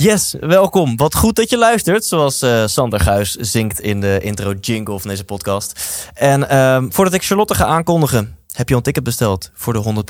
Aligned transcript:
Yes, 0.00 0.34
welkom. 0.40 0.96
Wat 0.96 1.14
goed 1.14 1.36
dat 1.36 1.50
je 1.50 1.58
luistert, 1.58 2.04
zoals 2.04 2.42
eh, 2.42 2.66
Sander 2.66 3.00
Guis 3.00 3.34
zingt 3.34 3.80
in 3.80 4.00
de 4.00 4.18
intro 4.22 4.52
jingle 4.60 4.98
van 4.98 5.10
deze 5.10 5.24
podcast. 5.24 5.80
En 6.14 6.48
ehm, 6.48 6.90
voordat 6.90 7.14
ik 7.14 7.24
Charlotte 7.24 7.54
ga 7.54 7.64
aankondigen, 7.64 8.36
heb 8.52 8.68
je 8.68 8.74
een 8.74 8.82
ticket 8.82 9.04
besteld 9.04 9.50
voor 9.54 9.72
de 9.72 10.04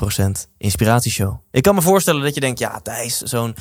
100% 0.45 0.49
Inspiratieshow. 0.57 1.39
Ik 1.51 1.63
kan 1.63 1.75
me 1.75 1.81
voorstellen 1.81 2.21
dat 2.21 2.33
je 2.33 2.39
denkt, 2.39 2.59
ja 2.59 2.79
Thijs, 2.83 3.17
zo'n 3.17 3.55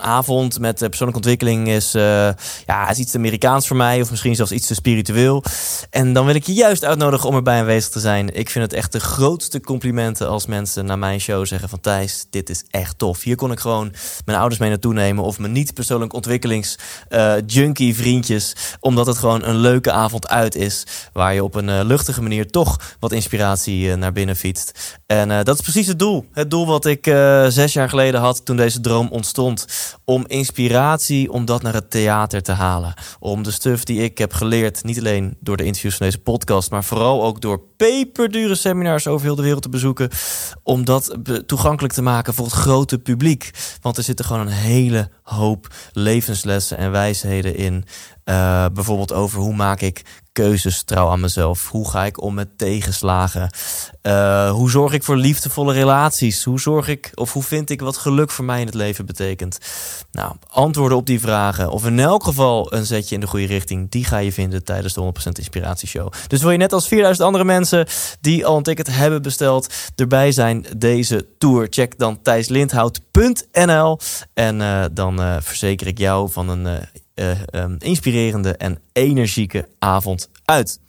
avond 0.00 0.58
met 0.58 0.82
eh, 0.82 0.88
persoonlijke 0.88 1.22
ontwikkeling 1.22 1.68
is, 1.68 1.94
eh, 1.94 2.28
ja, 2.66 2.90
is 2.90 2.98
iets 2.98 3.14
Amerikaans 3.14 3.66
voor 3.66 3.76
mij. 3.76 4.00
Of 4.00 4.10
misschien 4.10 4.34
zelfs 4.34 4.52
iets 4.52 4.66
te 4.66 4.74
spiritueel. 4.74 5.44
En 5.90 6.12
dan 6.12 6.26
wil 6.26 6.34
ik 6.34 6.46
je 6.46 6.52
juist 6.52 6.84
uitnodigen 6.84 7.28
om 7.28 7.34
erbij 7.34 7.58
aanwezig 7.58 7.90
te 7.90 8.00
zijn. 8.00 8.34
Ik 8.34 8.50
vind 8.50 8.64
het 8.64 8.72
echt 8.72 8.92
de 8.92 9.00
grootste 9.00 9.60
complimenten 9.60 10.28
als 10.28 10.46
mensen 10.46 10.84
naar 10.84 10.98
mijn 10.98 11.20
show 11.20 11.46
zeggen 11.46 11.68
van 11.68 11.80
Thijs, 11.80 12.26
dit 12.30 12.50
is 12.50 12.64
echt 12.70 12.98
tof. 12.98 13.22
Hier 13.22 13.36
kon 13.36 13.52
ik 13.52 13.60
gewoon 13.60 13.92
mijn 14.24 14.38
ouders 14.38 14.60
mee 14.60 14.70
naartoe 14.70 14.92
nemen 14.92 15.24
of 15.24 15.38
mijn 15.38 15.52
niet 15.52 15.74
persoonlijk 15.74 16.12
ontwikkelings 16.12 16.78
eh, 17.08 17.34
junkie 17.46 17.94
vriendjes. 17.94 18.56
Omdat 18.80 19.06
het 19.06 19.18
gewoon 19.18 19.44
een 19.44 19.56
leuke 19.56 19.92
avond 19.92 20.28
uit 20.28 20.54
is. 20.54 20.86
Waar 21.12 21.34
je 21.34 21.44
op 21.44 21.54
een 21.54 21.84
luchtige 21.84 22.22
manier 22.22 22.50
toch 22.50 22.96
wat 23.00 23.12
inspiratie 23.12 23.96
naar 23.96 24.12
binnen 24.12 24.25
fietst. 24.34 24.98
En 25.06 25.30
eh, 25.30 25.42
dat 25.42 25.54
is 25.54 25.60
precies 25.60 25.86
het 25.86 25.98
doel. 25.98 26.24
Het 26.32 26.50
doel 26.50 26.66
wat 26.66 26.86
ik 26.86 27.06
eh, 27.06 27.46
zes 27.48 27.72
jaar 27.72 27.88
geleden 27.88 28.20
had 28.20 28.44
toen 28.44 28.56
deze 28.56 28.80
droom 28.80 29.08
ontstond. 29.10 29.66
Om 30.04 30.24
inspiratie, 30.26 31.32
om 31.32 31.44
dat 31.44 31.62
naar 31.62 31.74
het 31.74 31.90
theater 31.90 32.42
te 32.42 32.52
halen. 32.52 32.94
Om 33.18 33.42
de 33.42 33.50
stuff 33.50 33.84
die 33.84 34.02
ik 34.02 34.18
heb 34.18 34.32
geleerd, 34.32 34.84
niet 34.84 34.98
alleen 34.98 35.36
door 35.40 35.56
de 35.56 35.64
interviews 35.64 35.96
van 35.96 36.06
deze 36.06 36.18
podcast, 36.18 36.70
maar 36.70 36.84
vooral 36.84 37.24
ook 37.24 37.40
door 37.40 37.60
peperdure 37.76 38.54
seminars 38.54 39.06
over 39.06 39.26
heel 39.26 39.36
de 39.36 39.42
wereld 39.42 39.62
te 39.62 39.68
bezoeken. 39.68 40.10
Om 40.62 40.84
dat 40.84 41.16
toegankelijk 41.46 41.94
te 41.94 42.02
maken 42.02 42.34
voor 42.34 42.44
het 42.44 42.54
grote 42.54 42.98
publiek. 42.98 43.50
Want 43.80 43.96
er 43.96 44.02
zitten 44.02 44.24
gewoon 44.24 44.40
een 44.40 44.52
hele 44.52 45.10
hoop 45.34 45.74
levenslessen 45.92 46.78
en 46.78 46.90
wijsheden 46.90 47.56
in. 47.56 47.84
Eh, 48.24 48.66
bijvoorbeeld 48.72 49.12
over 49.12 49.40
hoe 49.40 49.54
maak 49.54 49.80
ik 49.80 50.02
keuzes 50.32 50.82
trouw 50.82 51.08
aan 51.08 51.20
mezelf? 51.20 51.68
Hoe 51.70 51.90
ga 51.90 52.04
ik 52.04 52.22
om 52.22 52.34
met 52.34 52.58
tegenslagen? 52.58 53.50
Eh, 54.02 54.50
hoe 54.50 54.70
zorg 54.70 54.92
ik 54.92 55.02
voor 55.02 55.16
liefdevolle 55.16 55.72
relaties? 55.72 56.44
Hoe 56.44 56.60
zorg 56.60 56.88
ik 56.88 57.10
of 57.14 57.32
hoe 57.32 57.42
vind 57.42 57.70
ik 57.70 57.80
wat 57.80 57.96
geluk 57.96 58.30
voor 58.30 58.44
mij 58.44 58.60
in 58.60 58.66
het 58.66 58.74
leven 58.74 59.06
betekent? 59.06 59.58
Nou, 60.12 60.32
antwoorden 60.50 60.98
op 60.98 61.06
die 61.06 61.20
vragen, 61.20 61.70
of 61.70 61.86
in 61.86 61.98
elk 61.98 62.24
geval 62.24 62.72
een 62.72 62.86
zetje 62.86 63.14
in 63.14 63.20
de 63.20 63.26
goede 63.26 63.46
richting, 63.46 63.90
die 63.90 64.04
ga 64.04 64.18
je 64.18 64.32
vinden 64.32 64.64
tijdens 64.64 64.94
de 64.94 65.00
100% 65.00 65.38
Inspiratieshow. 65.38 66.12
Dus 66.26 66.42
wil 66.42 66.50
je 66.50 66.58
net 66.58 66.72
als 66.72 66.88
4000 66.88 67.26
andere 67.26 67.44
mensen 67.44 67.86
die 68.20 68.46
al 68.46 68.56
een 68.56 68.62
ticket 68.62 68.86
hebben 68.96 69.22
besteld, 69.22 69.74
erbij 69.94 70.32
zijn 70.32 70.66
deze 70.76 71.26
tour? 71.38 71.66
Check 71.70 71.98
dan 71.98 72.22
thijslindhout.nl 72.22 73.98
en 74.34 74.60
eh, 74.60 74.84
dan 74.92 75.15
eh, 75.20 75.36
verzeker 75.40 75.86
ik 75.86 75.98
jou 75.98 76.30
van 76.30 76.48
een 76.48 76.66
eh, 76.66 77.30
eh, 77.30 77.38
ehm, 77.46 77.74
inspirerende 77.78 78.56
en 78.56 78.78
energieke 78.92 79.68
avond 79.78 80.30
uit. 80.44 80.80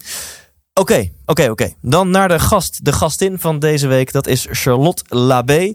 Oké, 0.74 1.10
oké, 1.26 1.50
oké. 1.50 1.72
Dan 1.80 2.10
naar 2.10 2.28
de 2.28 2.38
gast, 2.38 2.84
de 2.84 2.92
gastin 2.92 3.38
van 3.38 3.58
deze 3.58 3.86
week. 3.86 4.12
Dat 4.12 4.26
is 4.26 4.46
Charlotte 4.50 5.04
Labé. 5.08 5.72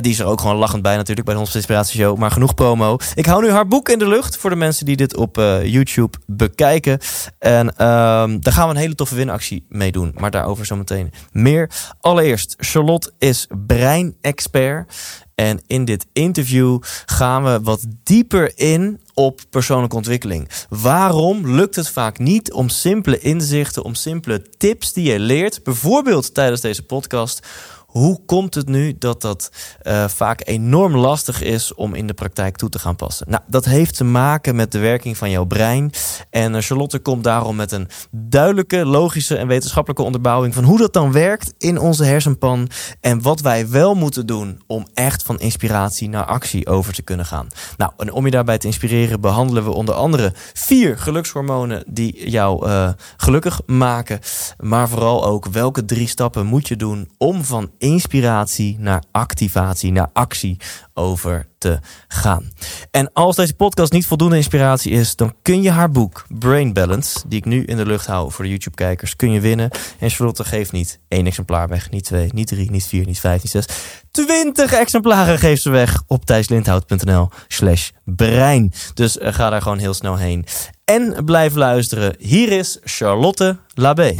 Die 0.00 0.12
is 0.12 0.18
er 0.18 0.26
ook 0.26 0.40
gewoon 0.40 0.56
lachend 0.56 0.82
bij 0.82 0.96
natuurlijk 0.96 1.26
bij 1.26 1.34
de 1.36 1.40
100% 1.40 1.54
Inspiratie 1.54 2.00
Show. 2.00 2.18
Maar 2.18 2.30
genoeg 2.30 2.54
promo. 2.54 2.96
Ik 3.14 3.26
hou 3.26 3.42
nu 3.42 3.50
haar 3.50 3.68
boek 3.68 3.88
in 3.88 3.98
de 3.98 4.08
lucht 4.08 4.36
voor 4.36 4.50
de 4.50 4.56
mensen 4.56 4.86
die 4.86 4.96
dit 4.96 5.16
op 5.16 5.36
YouTube 5.62 6.18
bekijken. 6.26 6.98
En 7.38 7.76
ehm, 7.76 8.38
daar 8.40 8.52
gaan 8.52 8.68
we 8.68 8.74
een 8.74 8.80
hele 8.80 8.94
toffe 8.94 9.14
winactie 9.14 9.66
mee 9.68 9.92
doen. 9.92 10.14
Maar 10.18 10.30
daarover 10.30 10.66
zometeen 10.66 11.12
meer. 11.32 11.70
Allereerst, 12.00 12.54
Charlotte 12.58 13.12
is 13.18 13.46
breinexpert. 13.66 14.92
En 15.38 15.60
in 15.66 15.84
dit 15.84 16.06
interview 16.12 16.78
gaan 17.06 17.44
we 17.44 17.60
wat 17.62 17.86
dieper 18.02 18.52
in 18.54 19.00
op 19.14 19.40
persoonlijke 19.50 19.96
ontwikkeling. 19.96 20.48
Waarom 20.68 21.54
lukt 21.54 21.76
het 21.76 21.88
vaak 21.88 22.18
niet 22.18 22.52
om 22.52 22.68
simpele 22.68 23.18
inzichten, 23.18 23.84
om 23.84 23.94
simpele 23.94 24.42
tips 24.56 24.92
die 24.92 25.12
je 25.12 25.18
leert, 25.18 25.62
bijvoorbeeld 25.62 26.34
tijdens 26.34 26.60
deze 26.60 26.82
podcast, 26.82 27.46
hoe 27.88 28.20
komt 28.26 28.54
het 28.54 28.68
nu 28.68 28.94
dat 28.98 29.20
dat 29.20 29.50
eh, 29.80 30.08
vaak 30.08 30.40
enorm 30.44 30.96
lastig 30.96 31.42
is 31.42 31.74
om 31.74 31.94
in 31.94 32.06
de 32.06 32.14
praktijk 32.14 32.56
toe 32.56 32.68
te 32.68 32.78
gaan 32.78 32.96
passen? 32.96 33.26
Nou, 33.30 33.42
dat 33.46 33.64
heeft 33.64 33.96
te 33.96 34.04
maken 34.04 34.56
met 34.56 34.72
de 34.72 34.78
werking 34.78 35.16
van 35.16 35.30
jouw 35.30 35.44
brein. 35.44 35.90
En 36.30 36.54
eh, 36.54 36.62
Charlotte 36.62 36.98
komt 36.98 37.24
daarom 37.24 37.56
met 37.56 37.72
een 37.72 37.88
duidelijke, 38.10 38.84
logische 38.84 39.36
en 39.36 39.46
wetenschappelijke 39.46 40.02
onderbouwing 40.02 40.54
van 40.54 40.64
hoe 40.64 40.78
dat 40.78 40.92
dan 40.92 41.12
werkt 41.12 41.54
in 41.58 41.78
onze 41.78 42.04
hersenpan. 42.04 42.68
En 43.00 43.22
wat 43.22 43.40
wij 43.40 43.68
wel 43.68 43.94
moeten 43.94 44.26
doen 44.26 44.60
om 44.66 44.86
echt 44.94 45.22
van 45.22 45.40
inspiratie 45.40 46.08
naar 46.08 46.24
actie 46.24 46.66
over 46.66 46.92
te 46.92 47.02
kunnen 47.02 47.26
gaan. 47.26 47.46
Nou, 47.76 47.92
en 47.96 48.12
om 48.12 48.24
je 48.24 48.30
daarbij 48.30 48.58
te 48.58 48.66
inspireren, 48.66 49.20
behandelen 49.20 49.64
we 49.64 49.70
onder 49.70 49.94
andere 49.94 50.32
vier 50.52 50.98
gelukshormonen 50.98 51.84
die 51.86 52.30
jou 52.30 52.66
eh, 52.66 52.88
gelukkig 53.16 53.60
maken. 53.66 54.20
Maar 54.58 54.88
vooral 54.88 55.24
ook 55.24 55.46
welke 55.46 55.84
drie 55.84 56.08
stappen 56.08 56.46
moet 56.46 56.68
je 56.68 56.76
doen 56.76 57.10
om 57.18 57.44
van 57.44 57.70
inspiratie 57.78 58.76
naar 58.78 59.02
activatie, 59.10 59.92
naar 59.92 60.10
actie 60.12 60.56
over 60.94 61.46
te 61.58 61.78
gaan. 62.08 62.52
En 62.90 63.12
als 63.12 63.36
deze 63.36 63.54
podcast 63.54 63.92
niet 63.92 64.06
voldoende 64.06 64.36
inspiratie 64.36 64.92
is, 64.92 65.16
dan 65.16 65.34
kun 65.42 65.62
je 65.62 65.70
haar 65.70 65.90
boek 65.90 66.26
Brain 66.28 66.72
Balance, 66.72 67.18
die 67.28 67.38
ik 67.38 67.44
nu 67.44 67.64
in 67.64 67.76
de 67.76 67.86
lucht 67.86 68.06
hou 68.06 68.32
voor 68.32 68.44
de 68.44 68.50
YouTube-kijkers, 68.50 69.16
kun 69.16 69.32
je 69.32 69.40
winnen. 69.40 69.70
En 69.98 70.10
Charlotte 70.10 70.44
geeft 70.44 70.72
niet 70.72 71.00
één 71.08 71.26
exemplaar 71.26 71.68
weg, 71.68 71.90
niet 71.90 72.04
twee, 72.04 72.28
niet 72.34 72.46
drie, 72.46 72.70
niet 72.70 72.86
vier, 72.86 73.06
niet 73.06 73.20
vijf, 73.20 73.42
niet 73.42 73.52
zes. 73.52 73.66
Twintig 74.10 74.72
exemplaren 74.72 75.38
geeft 75.38 75.62
ze 75.62 75.70
weg 75.70 76.02
op 76.06 76.24
thijslindhout.nl 76.24 77.28
slash 77.48 77.90
brein. 78.04 78.72
Dus 78.94 79.18
eh, 79.18 79.32
ga 79.32 79.50
daar 79.50 79.62
gewoon 79.62 79.78
heel 79.78 79.94
snel 79.94 80.16
heen. 80.16 80.46
En 80.84 81.24
blijf 81.24 81.54
luisteren. 81.54 82.14
Hier 82.18 82.52
is 82.52 82.78
Charlotte 82.84 83.58
Labé. 83.74 84.14
100% 84.14 84.18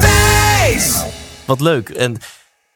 Thijs. 0.00 1.07
Wat 1.48 1.60
leuk. 1.60 1.88
En 1.88 2.12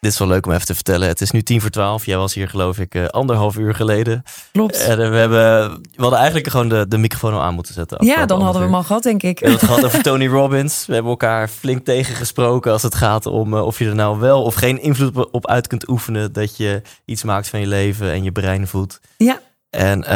dit 0.01 0.13
is 0.13 0.19
wel 0.19 0.29
leuk 0.29 0.47
om 0.47 0.53
even 0.53 0.67
te 0.67 0.75
vertellen. 0.75 1.09
Het 1.09 1.21
is 1.21 1.31
nu 1.31 1.43
tien 1.43 1.61
voor 1.61 1.71
twaalf. 1.71 2.07
Jij 2.07 2.17
was 2.17 2.35
hier 2.35 2.49
geloof 2.49 2.79
ik 2.79 2.95
eh, 2.95 3.07
anderhalf 3.07 3.57
uur 3.57 3.75
geleden. 3.75 4.23
Klopt. 4.53 4.85
En 4.85 5.01
eh, 5.03 5.09
we, 5.11 5.17
hebben, 5.17 5.71
we 5.73 6.01
hadden 6.01 6.19
eigenlijk 6.19 6.49
gewoon 6.49 6.69
de, 6.69 6.89
de 6.89 6.99
microfoon 6.99 7.33
al 7.35 7.43
aan 7.43 7.55
moeten 7.55 7.75
zetten. 7.75 8.05
Ja, 8.07 8.27
dan 8.27 8.41
hadden 8.43 8.61
we 8.61 8.67
hem 8.67 8.77
al 8.77 8.83
gehad, 8.83 9.03
denk 9.03 9.23
ik. 9.23 9.39
We 9.39 9.47
hebben 9.47 9.67
het 9.67 9.69
gehad 9.77 9.85
over 9.85 10.03
Tony 10.03 10.27
Robbins. 10.29 10.87
We 10.87 10.93
hebben 10.93 11.11
elkaar 11.11 11.49
flink 11.49 11.85
tegengesproken 11.85 12.73
als 12.73 12.83
het 12.83 12.95
gaat 12.95 13.27
om 13.27 13.55
eh, 13.55 13.67
of 13.67 13.79
je 13.79 13.89
er 13.89 13.95
nou 13.95 14.19
wel 14.19 14.43
of 14.43 14.55
geen 14.55 14.81
invloed 14.83 15.31
op- 15.31 15.47
uit 15.49 15.67
kunt 15.67 15.89
oefenen. 15.89 16.33
Dat 16.33 16.57
je 16.57 16.83
iets 17.05 17.23
maakt 17.23 17.49
van 17.49 17.61
je 17.61 17.67
leven 17.67 18.11
en 18.13 18.23
je 18.23 18.33
brein 18.33 18.67
voedt. 18.67 19.01
Ja, 19.17 19.41
En 19.71 20.01
we 20.01 20.07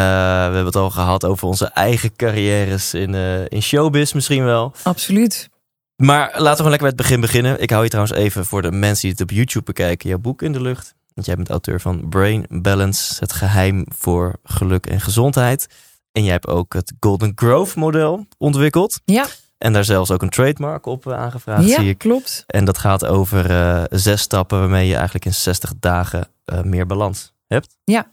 hebben 0.43 0.65
het 0.65 0.77
al 0.77 0.91
gehad 0.91 1.25
over 1.25 1.47
onze 1.49 1.67
eigen 1.67 2.17
carrières 2.17 2.95
in, 2.95 3.15
in 3.49 3.63
showbiz 3.63 4.13
misschien 4.13 4.45
wel. 4.45 4.73
absoluut. 4.83 5.49
Maar 5.97 6.27
laten 6.27 6.43
we 6.43 6.57
gewoon 6.57 6.71
lekker 6.71 6.79
bij 6.79 6.89
het 6.89 6.97
begin 6.97 7.21
beginnen. 7.21 7.63
Ik 7.63 7.71
hou 7.71 7.83
je 7.83 7.89
trouwens 7.89 8.19
even 8.19 8.45
voor 8.45 8.63
de 8.63 8.73
mensen 8.73 9.03
die 9.03 9.11
het 9.11 9.21
op 9.21 9.31
YouTube 9.31 9.65
bekijken, 9.65 10.09
jouw 10.09 10.19
boek 10.19 10.43
in 10.43 10.53
de 10.53 10.61
lucht. 10.61 10.95
Want 11.15 11.27
jij 11.27 11.37
bent 11.37 11.49
auteur 11.51 11.81
van 11.81 12.09
Brain 12.09 12.47
Balance, 12.49 13.17
het 13.19 13.33
geheim 13.33 13.85
voor 13.89 14.35
geluk 14.45 14.87
en 14.87 15.01
gezondheid. 15.01 15.67
En 16.13 16.23
jij 16.23 16.33
hebt 16.33 16.47
ook 16.47 16.73
het 16.73 16.93
Golden 17.01 17.33
Growth 17.35 17.75
model 17.75 18.27
ontwikkeld. 18.39 19.01
Ja, 19.05 19.27
En 19.59 19.73
daar 19.73 19.85
zelfs 19.85 20.11
ook 20.11 20.23
een 20.23 20.31
trademark 20.31 20.87
op 20.87 21.07
eh, 21.07 21.19
aangevraagd, 21.19 21.63
zie 21.63 21.71
ja 21.85 21.91
ik. 21.91 21.99
klopt. 21.99 22.45
En 22.47 22.65
dat 22.65 22.79
gaat 22.79 23.05
over 23.07 23.51
eh, 23.51 23.85
zes 23.91 24.21
stappen 24.21 24.59
waarmee 24.59 24.87
je 24.87 24.95
eigenlijk 24.95 25.25
in 25.25 25.35
60 25.35 25.73
dagen 25.81 26.29
eh, 26.45 26.63
meer 26.63 26.87
balans 26.87 27.33
hebt. 27.47 27.77
Ja. 27.85 28.11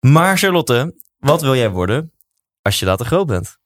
Maar 0.00 0.38
Charlotte, 0.38 0.94
wat 1.18 1.42
wil 1.42 1.54
jij 1.56 1.70
worden 1.70 2.12
als 2.62 2.78
je 2.78 2.86
later 2.86 3.06
groot 3.06 3.26
bent? 3.26 3.58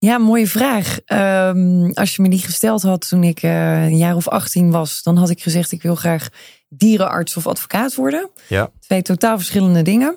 Ja, 0.00 0.18
mooie 0.18 0.46
vraag. 0.46 0.98
Ehm, 1.04 1.90
als 1.90 2.16
je 2.16 2.22
me 2.22 2.28
die 2.28 2.38
gesteld 2.38 2.82
had 2.82 3.08
toen 3.08 3.24
ik 3.24 3.42
eh, 3.42 3.84
een 3.84 3.96
jaar 3.96 4.16
of 4.16 4.28
18 4.28 4.70
was, 4.70 5.02
dan 5.02 5.16
had 5.16 5.30
ik 5.30 5.42
gezegd: 5.42 5.72
ik 5.72 5.82
wil 5.82 5.94
graag 5.94 6.28
dierenarts 6.68 7.36
of 7.36 7.46
advocaat 7.46 7.94
worden. 7.94 8.30
Ja. 8.48 8.70
Twee 8.80 9.02
totaal 9.02 9.36
verschillende 9.36 9.82
dingen. 9.82 10.16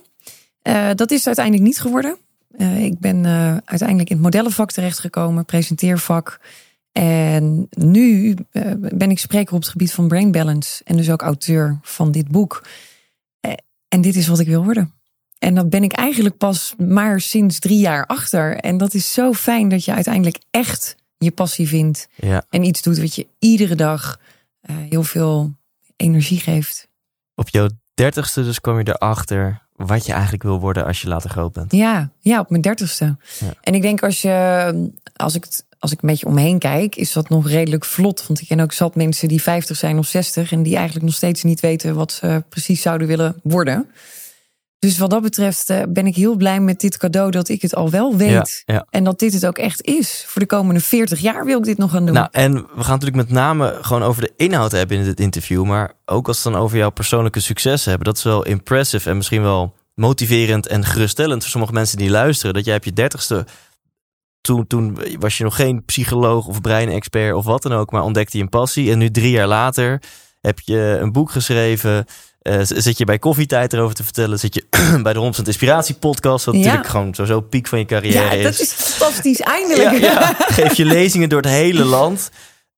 Eh, 0.62 0.90
dat 0.96 1.12
is 1.12 1.26
uiteindelijk 1.26 1.66
niet 1.66 1.80
geworden. 1.80 2.18
Eh, 2.58 2.84
ik 2.84 3.00
ben 3.00 3.26
uiteindelijk 3.66 4.10
in 4.10 4.16
het 4.16 4.24
modellenvak 4.24 4.72
terechtgekomen, 4.72 5.46
presenteervak. 5.46 6.40
En 6.92 7.68
nu 7.70 8.36
ben 8.78 9.12
ik 9.12 9.20
spreker 9.20 9.54
op 9.54 9.62
het 9.62 9.70
gebied 9.70 9.92
van 9.92 10.08
brain 10.08 10.32
balance. 10.32 10.84
En 10.84 10.98
dus 10.98 11.12
ook 11.12 11.22
auteur 11.22 11.80
van 11.82 12.12
dit 12.12 12.28
boek. 12.28 12.64
En 13.88 14.02
dit 14.02 14.16
is 14.16 14.28
wat 14.28 14.40
ik 14.40 14.48
wil 14.48 14.64
worden. 14.64 14.94
En 15.44 15.56
dat 15.56 15.70
ben 15.70 15.84
ik 15.84 15.94
eigenlijk 15.94 16.38
pas 16.38 16.74
maar 16.78 17.22
sinds 17.22 17.60
drie 17.60 17.80
jaar 17.80 18.06
achter. 18.06 18.56
En 18.56 18.78
dat 18.78 18.94
is 18.94 19.14
zo 19.14 19.34
fijn 19.34 19.70
dat 19.70 19.86
je 19.86 19.94
uiteindelijk 19.94 20.38
echt 20.52 20.96
je 21.18 21.32
passie 21.32 21.68
vindt. 21.68 22.08
Ja. 22.16 22.46
En 22.50 22.64
iets 22.64 22.82
doet 22.82 23.00
wat 23.00 23.16
je 23.16 23.28
iedere 23.40 23.76
dag 23.76 24.20
eh, 24.62 24.76
heel 24.90 25.04
veel 25.04 25.54
energie 25.96 26.40
geeft. 26.40 26.88
Op 27.36 27.50
jouw 27.50 27.68
dertigste 27.94 28.44
dus 28.44 28.62
kwam 28.62 28.78
je 28.78 28.88
erachter 28.88 29.62
wat 29.76 30.06
je 30.06 30.14
eigenlijk 30.14 30.44
wil 30.44 30.60
worden 30.60 30.86
als 30.86 31.02
je 31.02 31.08
later 31.08 31.30
groot 31.30 31.54
bent. 31.54 31.72
Ja, 31.72 32.12
ja 32.20 32.40
op 32.40 32.50
mijn 32.50 32.62
dertigste. 32.62 33.18
Ja. 33.40 33.54
En 33.62 33.76
ik 33.76 33.82
denk 33.82 34.04
als 34.04 34.22
je, 34.22 34.92
als 35.16 35.36
ik, 35.36 35.48
als 35.80 35.92
ik 35.92 36.02
een 36.02 36.10
beetje 36.10 36.26
om 36.26 36.34
me 36.34 36.42
heen 36.42 36.60
kijk, 36.60 36.96
is 36.96 37.14
dat 37.14 37.30
nog 37.30 37.48
redelijk 37.48 37.86
vlot. 37.86 38.28
Want 38.28 38.42
ik 38.42 38.48
ken 38.48 38.60
ook 38.60 38.74
zat 38.74 38.96
mensen 38.96 39.28
die 39.28 39.42
50 39.42 39.78
zijn 39.78 39.98
of 39.98 40.08
60 40.08 40.52
en 40.52 40.64
die 40.64 40.76
eigenlijk 40.76 41.06
nog 41.06 41.16
steeds 41.16 41.44
niet 41.44 41.60
weten 41.60 41.96
wat 41.96 42.12
ze 42.12 42.44
precies 42.50 42.82
zouden 42.82 43.08
willen 43.08 43.36
worden. 43.44 43.90
Dus 44.84 44.98
wat 44.98 45.10
dat 45.10 45.22
betreft 45.22 45.70
eh, 45.70 45.82
ben 45.90 46.08
ik 46.08 46.16
heel 46.16 46.36
blij 46.36 46.60
met 46.60 46.80
dit 46.80 46.98
cadeau 46.98 47.32
dat 47.32 47.50
ik 47.50 47.62
het 47.62 47.76
al 47.76 47.90
wel 47.90 48.18
weet. 48.18 48.64
Ja, 48.66 48.74
ja. 48.74 48.86
En 48.90 49.04
dat 49.04 49.20
dit 49.20 49.34
het 49.34 49.46
ook 49.46 49.58
echt 49.58 49.82
is. 49.82 50.24
Voor 50.28 50.42
de 50.42 50.48
komende 50.48 50.80
40 50.80 51.20
jaar 51.20 51.46
wil 51.46 51.58
ik 51.58 51.64
dit 51.64 51.78
nog 51.78 51.92
gaan 51.92 52.06
doen. 52.06 52.16
Nou, 52.16 52.28
en 52.32 52.54
we 52.54 52.84
gaan 52.84 53.00
natuurlijk 53.00 53.16
met 53.16 53.30
name 53.30 53.78
gewoon 53.82 54.04
over 54.04 54.22
de 54.22 54.34
inhoud 54.38 54.72
hebben 54.72 54.98
in 54.98 55.04
dit 55.04 55.20
interview. 55.20 55.66
Maar 55.66 55.94
ook 56.06 56.28
als 56.28 56.44
we 56.44 56.50
het 56.50 56.54
dan 56.54 56.66
over 56.66 56.78
jouw 56.78 56.90
persoonlijke 56.90 57.40
successen 57.40 57.90
hebben. 57.90 58.08
Dat 58.08 58.18
is 58.18 58.24
wel 58.24 58.46
impressive 58.46 59.10
en 59.10 59.18
misschien 59.18 59.42
wel 59.42 59.74
motiverend 59.96 60.68
en 60.68 60.86
geruststellend 60.86 61.42
voor 61.42 61.52
sommige 61.52 61.74
mensen 61.74 61.98
die 61.98 62.10
luisteren. 62.10 62.54
Dat 62.54 62.66
jij 62.66 62.76
op 62.76 62.84
je 62.84 62.94
dertigste, 62.94 63.46
toen, 64.42 64.68
toen 64.68 64.98
was 65.20 65.38
je 65.38 65.44
nog 65.44 65.56
geen 65.56 65.86
psycholoog 65.86 66.48
of 66.48 66.62
breinexpert 66.62 67.34
of 67.34 67.46
wat 67.46 67.62
dan 67.62 67.74
ook. 67.74 67.92
Maar 67.92 68.04
ontdekte 68.04 68.38
je 68.38 68.44
een 68.44 68.50
passie. 68.50 68.92
En 68.92 68.98
nu 68.98 69.12
drie 69.12 69.32
jaar 69.32 69.48
later 69.48 70.02
heb 70.42 70.60
je 70.60 70.98
een 71.02 71.12
boek 71.12 71.32
geschreven. 71.32 72.06
Eh, 72.44 72.60
zit 72.64 72.98
je 72.98 73.06
bij 73.06 73.20
koffietijd 73.20 73.74
erover 73.74 73.96
te 73.96 74.04
vertellen? 74.04 74.40
Zit 74.40 74.54
je 74.56 74.66
bij 75.04 75.14
de 75.14 75.32
100% 75.42 75.42
Inspiratie 75.44 75.96
podcast? 75.96 76.46
Wat 76.46 76.56
Ja. 76.56 76.60
natuurlijk 76.62 76.90
gewoon 76.90 77.14
sowieso 77.14 77.42
piek 77.42 77.68
van 77.68 77.80
je 77.80 77.86
carrière 77.86 78.36
ja, 78.38 78.44
dat 78.44 78.60
is 78.60 78.72
fantastisch. 78.72 79.40
Eindelijk. 79.40 79.92
ja, 79.92 80.12
ja. 80.12 80.36
Geef 80.58 80.74
je 80.74 80.86
lezingen 80.86 81.30
door 81.30 81.42
het 81.42 81.50
hele 81.52 81.84
land. 81.86 82.32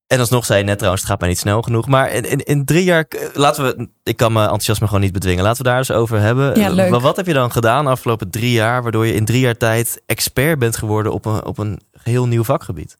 En 0.06 0.18
alsnog 0.18 0.46
zei 0.46 0.58
je 0.58 0.64
net 0.64 0.76
trouwens, 0.76 1.02
het 1.02 1.10
gaat 1.10 1.20
mij 1.20 1.28
niet 1.28 1.38
snel 1.38 1.62
genoeg. 1.62 1.86
Maar 1.86 2.10
in, 2.12 2.30
in, 2.30 2.38
in 2.38 2.64
drie 2.64 2.84
jaar, 2.84 3.04
eh, 3.08 3.18
laten 3.32 3.64
we, 3.64 3.88
ik 4.02 4.16
kan 4.16 4.32
mijn 4.32 4.44
enthousiasme 4.44 4.86
gewoon 4.86 5.02
niet 5.02 5.12
bedwingen. 5.12 5.44
Laten 5.44 5.62
we 5.62 5.68
daar 5.68 5.78
eens 5.78 5.90
over 5.90 6.20
hebben. 6.20 6.58
Ja, 6.60 6.68
leuk. 6.68 6.90
Maar 6.90 7.00
wat 7.00 7.16
heb 7.16 7.26
je 7.26 7.32
dan 7.32 7.52
gedaan 7.52 7.84
de 7.84 7.90
afgelopen 7.90 8.30
drie 8.30 8.52
jaar, 8.52 8.82
waardoor 8.82 9.06
je 9.06 9.14
in 9.14 9.24
drie 9.24 9.40
jaar 9.40 9.56
tijd 9.56 10.02
expert 10.06 10.58
bent 10.58 10.76
geworden 10.76 11.12
op 11.12 11.24
een, 11.24 11.44
op 11.44 11.58
een 11.58 11.80
heel 12.02 12.26
nieuw 12.26 12.44
vakgebied? 12.44 12.96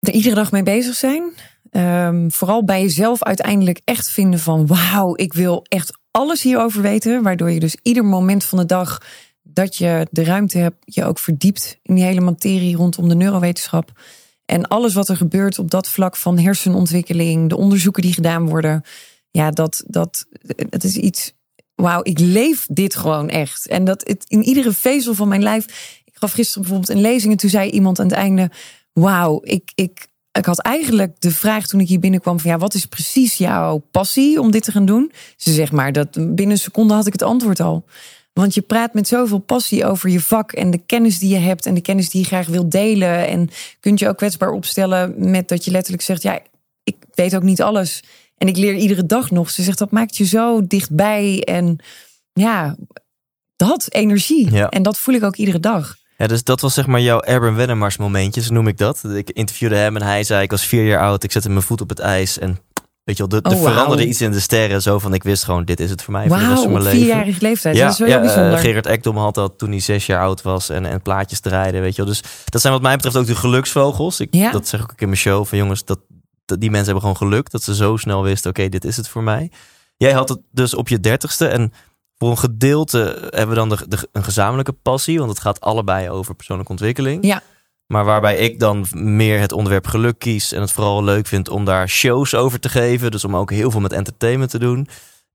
Er 0.00 0.12
iedere 0.12 0.34
dag 0.34 0.52
mee 0.52 0.62
bezig 0.62 0.94
zijn. 0.94 1.32
Ehm, 1.70 2.28
vooral 2.28 2.64
bij 2.64 2.82
jezelf 2.82 3.22
uiteindelijk 3.22 3.80
echt 3.84 4.10
vinden 4.10 4.40
van 4.40 4.66
wauw, 4.66 5.16
ik 5.16 5.32
wil 5.32 5.64
echt 5.68 5.98
alles 6.10 6.42
hierover 6.42 6.82
weten. 6.82 7.22
Waardoor 7.22 7.50
je 7.50 7.60
dus 7.60 7.76
ieder 7.82 8.04
moment 8.04 8.44
van 8.44 8.58
de 8.58 8.66
dag 8.66 8.98
dat 9.42 9.76
je 9.76 10.06
de 10.10 10.24
ruimte 10.24 10.58
hebt, 10.58 10.76
je 10.84 11.04
ook 11.04 11.18
verdiept 11.18 11.78
in 11.82 11.94
die 11.94 12.04
hele 12.04 12.20
materie 12.20 12.76
rondom 12.76 13.08
de 13.08 13.14
neurowetenschap. 13.14 13.92
En 14.44 14.68
alles 14.68 14.94
wat 14.94 15.08
er 15.08 15.16
gebeurt 15.16 15.58
op 15.58 15.70
dat 15.70 15.88
vlak 15.88 16.16
van 16.16 16.38
hersenontwikkeling, 16.38 17.48
de 17.48 17.56
onderzoeken 17.56 18.02
die 18.02 18.12
gedaan 18.12 18.48
worden. 18.48 18.82
Ja, 19.30 19.50
dat, 19.50 19.84
dat, 19.86 20.26
het 20.70 20.84
is 20.84 20.96
iets. 20.96 21.32
Wauw, 21.74 22.00
ik 22.02 22.18
leef 22.18 22.66
dit 22.70 22.96
gewoon 22.96 23.28
echt. 23.28 23.66
En 23.66 23.84
dat 23.84 24.06
het 24.06 24.24
in 24.28 24.42
iedere 24.42 24.72
vezel 24.72 25.14
van 25.14 25.28
mijn 25.28 25.42
lijf. 25.42 25.64
Ik 26.04 26.14
gaf 26.14 26.32
gisteren 26.32 26.62
bijvoorbeeld 26.62 26.96
een 26.96 27.02
lezing 27.02 27.32
en 27.32 27.38
toen 27.38 27.50
zei 27.50 27.70
iemand 27.70 27.98
aan 27.98 28.06
het 28.06 28.14
einde: 28.14 28.50
Wauw, 29.00 29.40
ik, 29.42 29.72
ik, 29.74 30.06
ik 30.32 30.44
had 30.44 30.60
eigenlijk 30.60 31.20
de 31.20 31.30
vraag 31.30 31.66
toen 31.66 31.80
ik 31.80 31.88
hier 31.88 32.00
binnenkwam: 32.00 32.40
van 32.40 32.50
ja, 32.50 32.58
wat 32.58 32.74
is 32.74 32.86
precies 32.86 33.36
jouw 33.36 33.82
passie 33.90 34.40
om 34.40 34.50
dit 34.50 34.62
te 34.62 34.72
gaan 34.72 34.84
doen? 34.84 35.12
Ze 35.36 35.52
zegt 35.52 35.72
maar 35.72 35.92
dat 35.92 36.10
binnen 36.12 36.50
een 36.50 36.58
seconde 36.58 36.94
had 36.94 37.06
ik 37.06 37.12
het 37.12 37.22
antwoord 37.22 37.60
al. 37.60 37.84
Want 38.32 38.54
je 38.54 38.60
praat 38.60 38.94
met 38.94 39.08
zoveel 39.08 39.38
passie 39.38 39.84
over 39.84 40.10
je 40.10 40.20
vak 40.20 40.52
en 40.52 40.70
de 40.70 40.78
kennis 40.86 41.18
die 41.18 41.28
je 41.28 41.38
hebt 41.38 41.66
en 41.66 41.74
de 41.74 41.80
kennis 41.80 42.10
die 42.10 42.20
je 42.20 42.26
graag 42.26 42.46
wilt 42.46 42.70
delen. 42.70 43.28
En 43.28 43.50
kunt 43.80 43.98
je 43.98 44.08
ook 44.08 44.16
kwetsbaar 44.16 44.50
opstellen 44.50 45.30
met 45.30 45.48
dat 45.48 45.64
je 45.64 45.70
letterlijk 45.70 46.02
zegt: 46.02 46.22
Ja, 46.22 46.40
ik 46.84 46.96
weet 47.14 47.36
ook 47.36 47.42
niet 47.42 47.62
alles. 47.62 48.02
En 48.36 48.48
ik 48.48 48.56
leer 48.56 48.74
iedere 48.74 49.06
dag 49.06 49.30
nog. 49.30 49.50
Ze 49.50 49.62
zegt 49.62 49.78
dat 49.78 49.90
maakt 49.90 50.16
je 50.16 50.24
zo 50.24 50.66
dichtbij. 50.66 51.42
En 51.44 51.78
ja, 52.32 52.76
dat 53.56 53.92
energie. 53.92 54.50
Ja. 54.50 54.68
En 54.68 54.82
dat 54.82 54.98
voel 54.98 55.14
ik 55.14 55.22
ook 55.22 55.36
iedere 55.36 55.60
dag. 55.60 55.97
Ja, 56.20 56.26
dus 56.26 56.44
dat 56.44 56.60
was 56.60 56.74
zeg 56.74 56.86
maar 56.86 57.00
jouw 57.00 57.20
Erben 57.20 57.54
Wennemars 57.54 57.96
momentje, 57.96 58.42
zo 58.42 58.52
noem 58.52 58.68
ik 58.68 58.78
dat. 58.78 59.04
Ik 59.14 59.30
interviewde 59.30 59.76
hem 59.76 59.96
en 59.96 60.02
hij 60.02 60.24
zei, 60.24 60.42
ik 60.42 60.50
was 60.50 60.66
vier 60.66 60.86
jaar 60.86 61.00
oud, 61.00 61.22
ik 61.22 61.32
zette 61.32 61.48
mijn 61.50 61.62
voet 61.62 61.80
op 61.80 61.88
het 61.88 61.98
ijs 61.98 62.38
en 62.38 62.58
weet 63.04 63.16
je 63.16 63.26
wel, 63.28 63.38
er 63.40 63.46
Oh, 63.46 63.52
er 63.52 63.58
veranderde 63.72 64.06
iets 64.06 64.20
in 64.20 64.30
de 64.30 64.40
sterren. 64.40 64.82
Zo 64.82 64.98
van, 64.98 65.14
ik 65.14 65.22
wist 65.22 65.44
gewoon, 65.44 65.64
dit 65.64 65.80
is 65.80 65.90
het 65.90 66.02
voor 66.02 66.12
mij 66.12 66.28
voor 66.28 66.38
de 66.38 66.48
rest 66.48 66.62
van 66.62 66.72
mijn 66.72 66.84
leven. 66.84 66.98
vierjarige 67.00 67.40
leeftijd. 67.42 67.76
Ja, 67.76 67.82
dat 67.84 67.92
is 67.92 67.98
wel 67.98 68.08
ja 68.08 68.14
heel 68.14 68.24
bijzonder. 68.24 68.52
eh, 68.52 68.60
Gerard 68.60 68.86
Ekdom 68.86 69.16
had 69.16 69.34
dat 69.34 69.58
toen 69.58 69.70
hij 69.70 69.80
zes 69.80 70.06
jaar 70.06 70.20
oud 70.22 70.42
was 70.42 70.68
en, 70.68 70.86
en 70.86 71.02
plaatjes 71.02 71.40
draaide, 71.40 71.80
weet 71.80 71.96
je 71.96 72.02
wel. 72.02 72.10
Dus 72.10 72.22
dat 72.44 72.60
zijn 72.60 72.72
wat 72.72 72.82
mij 72.82 72.94
betreft 72.94 73.16
ook 73.16 73.26
de 73.26 73.34
geluksvogels. 73.36 74.20
Ik, 74.20 74.28
Ja. 74.30 74.50
Dat 74.50 74.68
zeg 74.68 74.80
ik 74.80 74.90
ook 74.90 75.00
in 75.00 75.06
mijn 75.08 75.18
show 75.20 75.46
van 75.46 75.58
jongens, 75.58 75.84
dat, 75.84 75.98
dat 76.44 76.60
die 76.60 76.70
mensen 76.70 76.92
hebben 76.92 77.10
gewoon 77.10 77.30
geluk 77.30 77.50
dat 77.50 77.62
ze 77.62 77.74
zo 77.74 77.96
snel 77.96 78.22
wisten, 78.22 78.50
oké, 78.50 78.68
dit 78.68 78.84
is 78.84 78.96
het 78.96 79.08
voor 79.08 79.22
mij. 79.22 79.50
Jij 79.96 80.12
had 80.12 80.28
het 80.28 80.38
dus 80.50 80.74
op 80.74 80.88
je 80.88 81.00
dertigste 81.00 81.46
en 81.46 81.72
voor 82.18 82.30
een 82.30 82.38
gedeelte 82.38 83.28
hebben 83.30 83.48
we 83.48 83.54
dan 83.54 83.68
de, 83.68 83.88
de, 83.88 84.08
een 84.12 84.24
gezamenlijke 84.24 84.72
passie, 84.72 85.18
want 85.18 85.30
het 85.30 85.40
gaat 85.40 85.60
allebei 85.60 86.10
over 86.10 86.34
persoonlijke 86.34 86.72
ontwikkeling. 86.72 87.24
Ja. 87.26 87.42
Maar 87.86 88.04
waarbij 88.04 88.36
ik 88.36 88.60
dan 88.60 88.86
meer 88.92 89.40
het 89.40 89.52
onderwerp 89.52 89.86
geluk 89.86 90.18
kies 90.18 90.52
en 90.52 90.60
het 90.60 90.72
vooral 90.72 91.04
leuk 91.04 91.26
vind 91.26 91.48
om 91.48 91.64
daar 91.64 91.88
shows 91.88 92.34
over 92.34 92.60
te 92.60 92.68
geven, 92.68 93.10
dus 93.10 93.24
om 93.24 93.36
ook 93.36 93.50
heel 93.50 93.70
veel 93.70 93.80
met 93.80 93.92
entertainment 93.92 94.50
te 94.50 94.58
doen, 94.58 94.88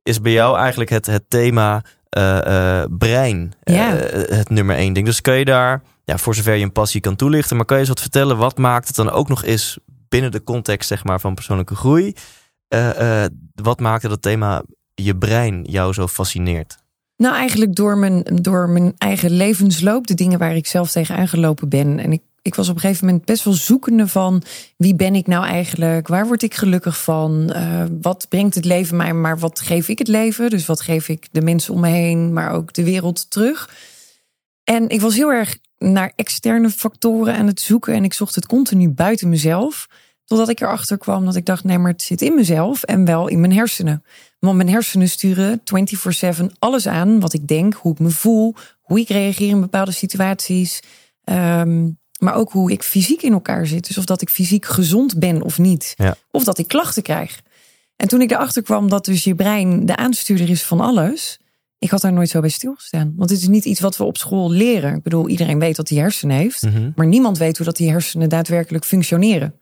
is 0.04 0.22
bij 0.22 0.32
jou 0.32 0.58
eigenlijk 0.58 0.90
het, 0.90 1.06
het 1.06 1.24
thema 1.28 1.84
eh, 2.10 2.82
eh, 2.82 2.90
brein 2.98 3.54
Ja. 3.64 3.98
eh, 3.98 4.38
het 4.38 4.50
nummer 4.50 4.76
één 4.76 4.94
ding. 4.94 5.06
Dus 5.06 5.22
kun 5.22 5.34
je 5.34 5.46
daar, 5.46 5.82
ja, 6.04 6.18
voor 6.18 6.36
zover 6.36 6.56
je 6.56 6.64
een 6.64 6.72
passie 6.72 7.02
kan 7.02 7.16
toelichten, 7.16 7.56
maar 7.56 7.66
kan 7.66 7.76
je 7.76 7.82
eens 7.82 7.92
wat 7.92 8.02
vertellen, 8.02 8.38
wat 8.38 8.58
maakt 8.58 8.88
het 8.88 8.96
dan 8.96 9.10
ook 9.10 9.30
nog 9.30 9.44
eens 9.44 9.78
binnen 10.10 10.32
de 10.32 10.44
context 10.44 10.88
zeg 10.88 11.04
maar, 11.04 11.20
van 11.20 11.34
persoonlijke 11.34 11.76
groei? 11.76 12.14
Wat 13.56 13.80
maakte 13.80 14.08
dat 14.08 14.22
thema 14.22 14.64
je 14.96 15.18
brein 15.18 15.64
jou 15.64 15.94
zo 15.94 16.08
fascineert? 16.08 16.78
Nou, 17.18 17.36
eigenlijk 17.36 17.76
door 17.76 17.98
mijn, 17.98 18.24
door 18.42 18.70
mijn 18.70 18.94
eigen 18.98 19.32
levensloop, 19.32 20.08
de 20.08 20.14
dingen 20.14 20.40
waar 20.40 20.56
ik 20.56 20.68
zelf 20.68 20.92
tegen 20.92 21.16
aangelopen 21.16 21.70
ben. 21.70 22.00
En 22.00 22.12
ik, 22.12 22.22
ik 22.42 22.56
was 22.56 22.70
op 22.70 22.76
een 22.76 22.82
gegeven 22.82 23.06
moment 23.06 23.26
best 23.26 23.44
wel 23.44 23.54
zoekende 23.54 24.08
van 24.08 24.44
wie 24.78 24.96
ben 24.96 25.16
ik 25.16 25.28
nou 25.28 25.46
eigenlijk? 25.46 26.08
Waar 26.08 26.28
word 26.28 26.44
ik 26.44 26.54
gelukkig 26.54 27.04
van? 27.04 27.52
Eh, 27.52 27.84
wat 28.02 28.26
brengt 28.30 28.56
het 28.56 28.66
leven 28.66 28.98
mij? 28.98 29.14
Maar 29.14 29.40
wat 29.40 29.60
geef 29.60 29.88
ik 29.88 30.00
het 30.00 30.08
leven? 30.08 30.50
Dus 30.50 30.66
wat 30.66 30.82
geef 30.82 31.10
ik 31.10 31.28
de 31.32 31.42
mensen 31.42 31.74
om 31.74 31.80
me 31.80 31.90
heen, 31.90 32.34
maar 32.34 32.52
ook 32.52 32.74
de 32.74 32.84
wereld 32.84 33.30
terug? 33.32 33.70
En 34.64 34.90
ik 34.90 35.02
was 35.02 35.16
heel 35.16 35.32
erg 35.32 35.58
naar 35.78 36.14
externe 36.16 36.70
factoren 36.70 37.36
aan 37.36 37.48
het 37.48 37.62
zoeken. 37.62 37.94
En 37.94 38.04
ik 38.04 38.14
zocht 38.14 38.36
het 38.36 38.46
continu 38.46 38.90
buiten 38.90 39.30
mezelf. 39.30 39.88
Totdat 40.26 40.50
ik 40.50 40.62
erachter 40.62 40.98
kwam 40.98 41.26
dat 41.26 41.36
ik 41.36 41.46
dacht: 41.46 41.64
nee, 41.64 41.78
maar 41.78 41.92
het 41.92 42.02
zit 42.02 42.22
in 42.22 42.36
mezelf 42.36 42.84
en 42.84 43.06
wel 43.06 43.28
in 43.28 43.40
mijn 43.40 43.54
hersenen. 43.54 44.04
Want 44.40 44.56
mijn 44.56 44.70
hersenen 44.70 45.10
sturen 45.10 45.62
24/7 46.40 46.46
alles 46.60 46.88
aan 46.88 47.20
wat 47.20 47.34
ik 47.34 47.48
denk, 47.48 47.74
hoe 47.74 47.92
ik 47.92 48.00
me 48.00 48.10
voel, 48.10 48.56
hoe 48.82 49.00
ik 49.00 49.10
reageer 49.10 49.50
in 49.50 49.62
bepaalde 49.62 49.92
situaties. 49.92 50.82
Ehm, 51.24 51.90
maar 52.20 52.36
ook 52.36 52.52
hoe 52.52 52.72
ik 52.72 52.84
fysiek 52.84 53.22
in 53.22 53.34
elkaar 53.34 53.68
zit. 53.68 53.88
Dus 53.88 53.98
of 53.98 54.06
dat 54.06 54.22
ik 54.22 54.30
fysiek 54.30 54.66
gezond 54.66 55.20
ben 55.20 55.42
of 55.42 55.60
niet. 55.60 55.94
Ja. 55.96 56.16
Of 56.32 56.44
dat 56.44 56.58
ik 56.58 56.68
klachten 56.68 57.04
krijg. 57.04 57.42
En 57.96 58.08
toen 58.08 58.22
ik 58.22 58.32
erachter 58.32 58.64
kwam 58.64 58.90
dat 58.90 59.06
dus 59.06 59.24
je 59.24 59.36
brein 59.36 59.86
de 59.86 59.96
aanstuurder 59.96 60.50
is 60.50 60.64
van 60.64 60.80
alles. 60.80 61.40
Ik 61.80 61.90
had 61.90 62.02
daar 62.02 62.14
nooit 62.14 62.30
zo 62.30 62.40
bij 62.40 62.50
stilgestaan. 62.50 63.14
Want 63.18 63.30
het 63.30 63.40
is 63.40 63.48
niet 63.48 63.66
iets 63.66 63.80
wat 63.80 63.98
we 63.98 64.04
op 64.04 64.18
school 64.18 64.52
leren. 64.52 64.96
Ik 64.96 65.04
bedoel, 65.04 65.30
iedereen 65.30 65.60
weet 65.60 65.76
dat 65.76 65.90
hij 65.90 65.98
hersenen 65.98 66.38
heeft. 66.38 66.62
Mhm. 66.62 66.92
Maar 66.96 67.08
niemand 67.08 67.38
weet 67.38 67.58
hoe 67.58 67.66
dat 67.66 67.76
die 67.76 67.90
hersenen 67.90 68.30
daadwerkelijk 68.30 68.86
functioneren. 68.86 69.56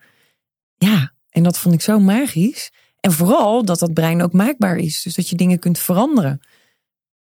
Ja, 0.86 1.12
en 1.30 1.44
dat 1.44 1.58
vond 1.58 1.74
ik 1.76 1.82
zo 1.82 2.00
magisch. 2.00 2.72
En 3.00 3.12
vooral 3.12 3.66
dat 3.66 3.80
dat 3.80 3.94
brein 3.94 4.22
ook 4.22 4.34
maakbaar 4.34 4.78
is. 4.78 5.02
Dus 5.04 5.16
dat 5.16 5.30
je 5.30 5.36
dingen 5.36 5.60
kunt 5.60 5.80
veranderen. 5.80 6.40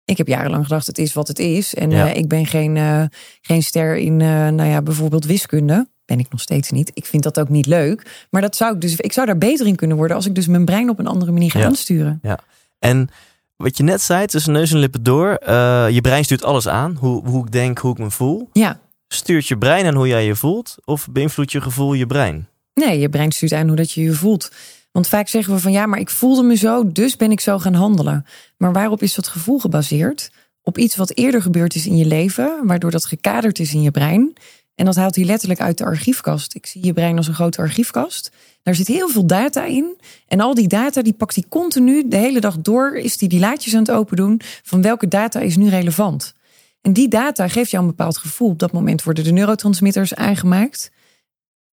Ik 0.05 0.17
heb 0.17 0.27
jarenlang 0.27 0.63
gedacht, 0.63 0.87
het 0.87 0.97
is 0.97 1.13
wat 1.13 1.27
het 1.27 1.39
is. 1.39 1.75
En 1.75 1.89
Ja. 1.89 2.09
eh, 2.09 2.15
ik 2.15 2.27
ben 2.27 2.45
geen, 2.45 2.77
eh, 2.77 3.03
geen 3.41 3.63
ster 3.63 3.97
in, 3.97 4.21
eh, 4.21 4.27
nou 4.27 4.63
ja, 4.69 4.81
bijvoorbeeld 4.81 5.25
wiskunde. 5.25 5.87
Ben 6.05 6.19
ik 6.19 6.29
nog 6.29 6.41
steeds 6.41 6.71
niet. 6.71 6.91
Ik 6.93 7.05
vind 7.05 7.23
dat 7.23 7.39
ook 7.39 7.49
niet 7.49 7.65
leuk. 7.65 8.25
Maar 8.29 8.41
dat 8.41 8.55
zou 8.55 8.73
ik 8.75 8.81
dus, 8.81 8.95
ik 8.95 9.11
zou 9.13 9.25
daar 9.25 9.37
beter 9.37 9.67
in 9.67 9.75
kunnen 9.75 9.97
worden 9.97 10.15
als 10.15 10.25
ik 10.25 10.35
dus 10.35 10.47
mijn 10.47 10.65
brein 10.65 10.89
op 10.89 10.99
een 10.99 11.07
andere 11.07 11.31
manier 11.31 11.51
ga 11.51 11.59
Ja. 11.59 11.65
aansturen. 11.65 12.21
En 12.79 13.09
wat 13.55 13.77
je 13.77 13.83
net 13.83 14.01
zei, 14.01 14.25
tussen 14.25 14.51
neus 14.51 14.71
en 14.71 14.77
lippen 14.77 15.03
door, 15.03 15.27
je 15.91 15.99
brein 16.01 16.23
stuurt 16.23 16.43
alles 16.43 16.67
aan. 16.67 16.95
Hoe, 16.99 17.27
hoe 17.27 17.45
ik 17.45 17.51
denk, 17.51 17.77
hoe 17.77 17.91
ik 17.91 17.97
me 17.97 18.11
voel. 18.11 18.49
Ja, 18.53 18.79
Stuurt 19.07 19.47
je 19.47 19.57
brein 19.57 19.85
aan 19.85 19.95
hoe 19.95 20.07
jij 20.07 20.25
je 20.25 20.35
voelt? 20.35 20.75
Of 20.85 21.07
beïnvloedt 21.11 21.51
je 21.51 21.61
gevoel 21.61 21.93
je 21.93 22.05
brein? 22.05 22.47
Nee, 22.79 22.99
je 22.99 23.09
brein 23.09 23.31
stuurt 23.31 23.53
aan 23.53 23.67
hoe 23.67 23.75
dat 23.75 23.91
je 23.91 24.01
je 24.01 24.13
voelt. 24.13 24.51
Want 24.91 25.07
vaak 25.07 25.27
zeggen 25.27 25.53
we 25.53 25.59
van 25.59 25.71
ja, 25.71 25.85
maar 25.85 25.99
ik 25.99 26.09
voelde 26.09 26.43
me 26.43 26.55
zo, 26.55 26.91
dus 26.91 27.15
ben 27.15 27.31
ik 27.31 27.39
zo 27.39 27.59
gaan 27.59 27.73
handelen. 27.73 28.25
Maar 28.57 28.73
waarop 28.73 29.01
is 29.01 29.15
dat 29.15 29.27
gevoel 29.27 29.59
gebaseerd? 29.59 30.31
Op 30.61 30.77
iets 30.77 30.95
wat 30.95 31.17
eerder 31.17 31.41
gebeurd 31.41 31.75
is 31.75 31.85
in 31.85 31.97
je 31.97 32.05
leven, 32.05 32.59
waardoor 32.63 32.91
dat 32.91 33.05
gekaderd 33.05 33.59
is 33.59 33.73
in 33.73 33.81
je 33.81 33.91
brein. 33.91 34.33
En 34.75 34.85
dat 34.85 34.95
haalt 34.95 35.15
hij 35.15 35.25
letterlijk 35.25 35.59
uit 35.59 35.77
de 35.77 35.83
archiefkast. 35.83 36.55
Ik 36.55 36.65
zie 36.65 36.85
je 36.85 36.93
brein 36.93 37.17
als 37.17 37.27
een 37.27 37.33
grote 37.33 37.61
archiefkast. 37.61 38.31
Daar 38.63 38.75
zit 38.75 38.87
heel 38.87 39.09
veel 39.09 39.25
data 39.25 39.65
in. 39.65 39.97
En 40.27 40.39
al 40.39 40.53
die 40.53 40.67
data 40.67 41.01
die 41.01 41.13
pakt 41.13 41.35
hij 41.35 41.43
continu 41.49 42.07
de 42.07 42.17
hele 42.17 42.39
dag 42.39 42.57
door. 42.57 42.95
Is 42.95 43.19
hij 43.19 43.27
die 43.27 43.39
laadjes 43.39 43.73
aan 43.73 43.79
het 43.79 43.91
open 43.91 44.17
doen 44.17 44.41
van 44.63 44.81
welke 44.81 45.07
data 45.07 45.39
is 45.39 45.55
nu 45.55 45.69
relevant. 45.69 46.33
En 46.81 46.93
die 46.93 47.07
data 47.07 47.47
geeft 47.47 47.71
jou 47.71 47.83
een 47.83 47.89
bepaald 47.89 48.17
gevoel. 48.17 48.49
Op 48.49 48.59
dat 48.59 48.71
moment 48.71 49.03
worden 49.03 49.23
de 49.23 49.31
neurotransmitters 49.31 50.15
aangemaakt. 50.15 50.91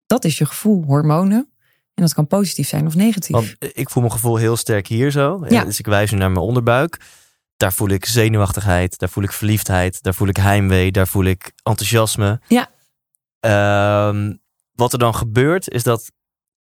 Dat 0.07 0.25
is 0.25 0.39
je 0.39 0.47
gevoel, 0.47 0.85
hormonen. 0.85 1.51
En 1.95 2.03
dat 2.03 2.15
kan 2.15 2.27
positief 2.27 2.69
zijn 2.69 2.87
of 2.87 2.95
negatief. 2.95 3.31
Want 3.31 3.57
ik 3.59 3.91
voel 3.91 4.03
mijn 4.03 4.15
gevoel 4.15 4.37
heel 4.37 4.57
sterk 4.57 4.87
hier 4.87 5.11
zo. 5.11 5.45
Ja. 5.49 5.65
Dus 5.65 5.79
ik 5.79 5.87
wijs 5.87 6.11
nu 6.11 6.19
naar 6.19 6.31
mijn 6.31 6.45
onderbuik. 6.45 7.01
Daar 7.57 7.73
voel 7.73 7.89
ik 7.89 8.05
zenuwachtigheid, 8.05 8.99
daar 8.99 9.09
voel 9.09 9.25
ik 9.25 9.33
verliefdheid, 9.33 10.03
daar 10.03 10.15
voel 10.15 10.29
ik 10.29 10.37
heimwee, 10.37 10.93
daar 10.93 11.09
voel 11.09 11.25
ik 11.25 11.53
enthousiasme. 11.63 12.41
Ja. 12.49 12.71
Ehm, 13.41 14.35
wat 14.73 14.93
er 14.93 14.99
dan 14.99 15.15
gebeurt 15.15 15.71
is 15.71 15.83
dat 15.83 16.13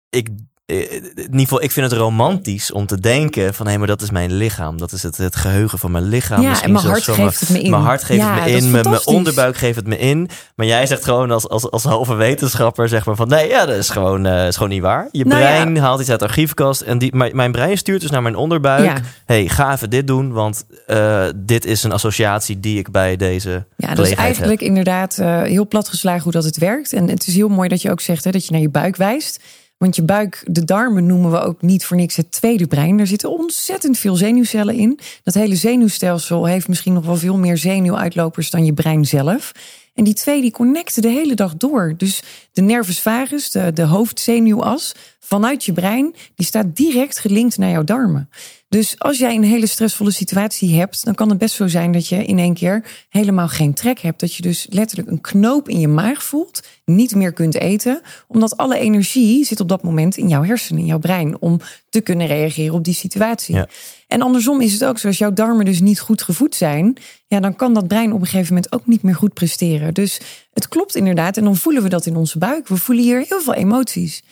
ik, 0.08 0.28
eh, 0.28 0.34
in 0.68 1.14
ieder 1.14 1.40
geval, 1.40 1.62
ik 1.62 1.72
vind 1.72 1.90
het 1.90 2.00
romantisch 2.00 2.72
om 2.72 2.86
te 2.86 3.00
denken 3.00 3.54
van 3.54 3.66
hé, 3.66 3.78
maar 3.78 3.86
dat 3.86 4.02
is 4.02 4.10
mijn 4.10 4.32
lichaam. 4.32 4.78
Dat 4.78 4.92
is 4.92 5.02
het, 5.02 5.16
het 5.16 5.36
geheugen 5.36 5.78
van 5.78 5.90
mijn 5.90 6.04
lichaam. 6.04 6.42
ja, 6.42 6.48
Misschien 6.48 6.76
en 6.76 6.82
mijn 6.82 6.86
hart 6.86 7.04
geeft 7.04 7.40
het 7.40 7.48
me 7.48 7.60
in. 7.60 7.70
Mijn 7.70 7.82
hart 7.82 8.04
geeft 8.04 8.20
Ja, 8.20 8.34
het 8.34 8.44
me 8.44 8.56
in, 8.56 8.70
mijn, 8.70 9.06
onderbuik 9.06 9.56
geeft 9.56 9.76
het 9.76 9.86
me 9.86 9.98
in. 9.98 10.28
Maar 10.54 10.66
jij 10.66 10.86
zegt 10.86 11.04
gewoon 11.04 11.30
als, 11.30 11.48
als, 11.48 11.70
als 11.70 11.84
halve 11.84 12.14
wetenschapper, 12.14 12.88
zeg 12.88 13.06
maar 13.06 13.16
van 13.16 13.28
nee, 13.28 13.48
ja, 13.48 13.66
dat 13.66 13.76
is 13.76 13.90
gewoon, 13.90 14.26
eh, 14.26 14.46
is 14.46 14.54
gewoon 14.54 14.68
niet 14.68 14.82
waar. 14.82 15.08
Je 15.12 15.24
Nou 15.24 15.40
ja. 15.40 15.46
brein 15.46 15.76
haalt 15.76 16.00
iets 16.00 16.10
uit 16.10 16.20
de 16.20 16.26
archiefkast 16.26 16.80
en 16.80 16.98
die, 16.98 17.16
mijn, 17.16 17.36
mijn 17.36 17.52
brein 17.52 17.78
stuurt 17.78 18.00
dus 18.00 18.10
naar 18.10 18.22
mijn 18.22 18.36
onderbuik. 18.36 18.84
Ja. 18.84 18.96
hey, 19.24 19.48
ga 19.48 19.72
even 19.72 19.90
dit 19.90 20.06
doen, 20.06 20.32
want 20.32 20.64
eh, 20.86 21.24
dit 21.36 21.64
is 21.64 21.82
een 21.82 21.92
associatie 21.92 22.60
die 22.60 22.78
ik 22.78 22.90
bij 22.90 23.16
deze 23.16 23.64
Ja, 23.76 23.94
dat 23.94 24.06
is 24.06 24.14
eigenlijk 24.14 24.60
inderdaad 24.60 25.18
eh, 25.18 25.42
heel 25.42 25.68
platgeslagen 25.68 26.22
hoe 26.22 26.32
dat 26.32 26.44
het 26.44 26.58
werkt. 26.58 26.92
En 26.92 27.08
het 27.08 27.26
is 27.26 27.34
heel 27.34 27.48
mooi 27.48 27.68
dat 27.68 27.82
je 27.82 27.90
ook 27.90 28.00
zegt 28.00 28.24
hè, 28.24 28.30
dat 28.30 28.44
je 28.44 28.52
naar 28.52 28.60
je 28.60 28.70
buik 28.70 28.96
wijst. 28.96 29.40
Want 29.78 29.96
je 29.96 30.02
buik, 30.02 30.44
de 30.46 30.64
darmen 30.64 31.06
noemen 31.06 31.30
we 31.30 31.40
ook 31.40 31.62
niet 31.62 31.84
voor 31.84 31.96
niks 31.96 32.16
het 32.16 32.30
tweede 32.30 32.66
brein. 32.66 32.96
Daar 32.96 33.06
zitten 33.06 33.30
ontzettend 33.30 33.98
veel 33.98 34.16
zenuwcellen 34.16 34.74
in. 34.74 34.98
Dat 35.22 35.34
hele 35.34 35.56
zenuwstelsel 35.56 36.46
heeft 36.46 36.68
misschien 36.68 36.92
nog 36.92 37.04
wel 37.04 37.16
veel 37.16 37.38
meer 37.38 37.56
zenuwuitlopers 37.56 38.50
dan 38.50 38.64
je 38.64 38.72
brein 38.72 39.04
zelf. 39.04 39.52
En 39.94 40.04
die 40.04 40.14
twee 40.14 40.40
die 40.40 40.50
connecten 40.50 41.02
de 41.02 41.08
hele 41.08 41.34
dag 41.34 41.56
door. 41.56 41.94
Dus 41.96 42.22
de 42.52 42.62
nervus 42.62 43.00
vagus, 43.00 43.50
de, 43.50 43.72
de 43.72 43.82
hoofdzenuwas, 43.82 44.94
vanuit 45.20 45.64
je 45.64 45.72
brein, 45.72 46.14
die 46.34 46.46
staat 46.46 46.76
direct 46.76 47.18
gelinkt 47.18 47.58
naar 47.58 47.70
jouw 47.70 47.84
darmen. 47.84 48.28
Dus 48.68 48.98
als 48.98 49.18
jij 49.18 49.34
een 49.34 49.44
hele 49.44 49.66
stressvolle 49.66 50.10
situatie 50.10 50.74
hebt, 50.74 51.04
dan 51.04 51.14
kan 51.14 51.28
het 51.28 51.38
best 51.38 51.54
zo 51.54 51.68
zijn 51.68 51.92
dat 51.92 52.08
je 52.08 52.24
in 52.24 52.38
één 52.38 52.54
keer 52.54 52.84
helemaal 53.08 53.48
geen 53.48 53.74
trek 53.74 53.98
hebt. 53.98 54.20
Dat 54.20 54.34
je 54.34 54.42
dus 54.42 54.66
letterlijk 54.70 55.10
een 55.10 55.20
knoop 55.20 55.68
in 55.68 55.80
je 55.80 55.88
maag 55.88 56.22
voelt, 56.22 56.62
niet 56.84 57.14
meer 57.14 57.32
kunt 57.32 57.54
eten, 57.54 58.00
omdat 58.26 58.56
alle 58.56 58.78
energie 58.78 59.44
zit 59.44 59.60
op 59.60 59.68
dat 59.68 59.82
moment 59.82 60.16
in 60.16 60.28
jouw 60.28 60.44
hersenen, 60.44 60.80
in 60.80 60.86
jouw 60.86 60.98
brein, 60.98 61.40
om 61.40 61.60
te 61.88 62.00
kunnen 62.00 62.26
reageren 62.26 62.74
op 62.74 62.84
die 62.84 62.94
situatie. 62.94 63.54
Ja. 63.54 63.68
En 64.06 64.22
andersom 64.22 64.60
is 64.60 64.72
het 64.72 64.84
ook 64.84 64.98
zo, 64.98 65.06
als 65.06 65.18
jouw 65.18 65.32
darmen 65.32 65.64
dus 65.64 65.80
niet 65.80 66.00
goed 66.00 66.22
gevoed 66.22 66.54
zijn, 66.54 66.96
ja, 67.26 67.40
dan 67.40 67.56
kan 67.56 67.74
dat 67.74 67.88
brein 67.88 68.12
op 68.12 68.20
een 68.20 68.26
gegeven 68.26 68.54
moment 68.54 68.72
ook 68.72 68.86
niet 68.86 69.02
meer 69.02 69.14
goed 69.14 69.34
presteren. 69.34 69.94
Dus 69.94 70.20
het 70.52 70.68
klopt 70.68 70.96
inderdaad, 70.96 71.36
en 71.36 71.44
dan 71.44 71.56
voelen 71.56 71.82
we 71.82 71.88
dat 71.88 72.06
in 72.06 72.16
onze 72.16 72.38
buik. 72.38 72.68
We 72.68 72.76
voelen 72.76 73.04
hier 73.04 73.24
heel 73.28 73.40
veel 73.40 73.54
emoties. 73.54 74.22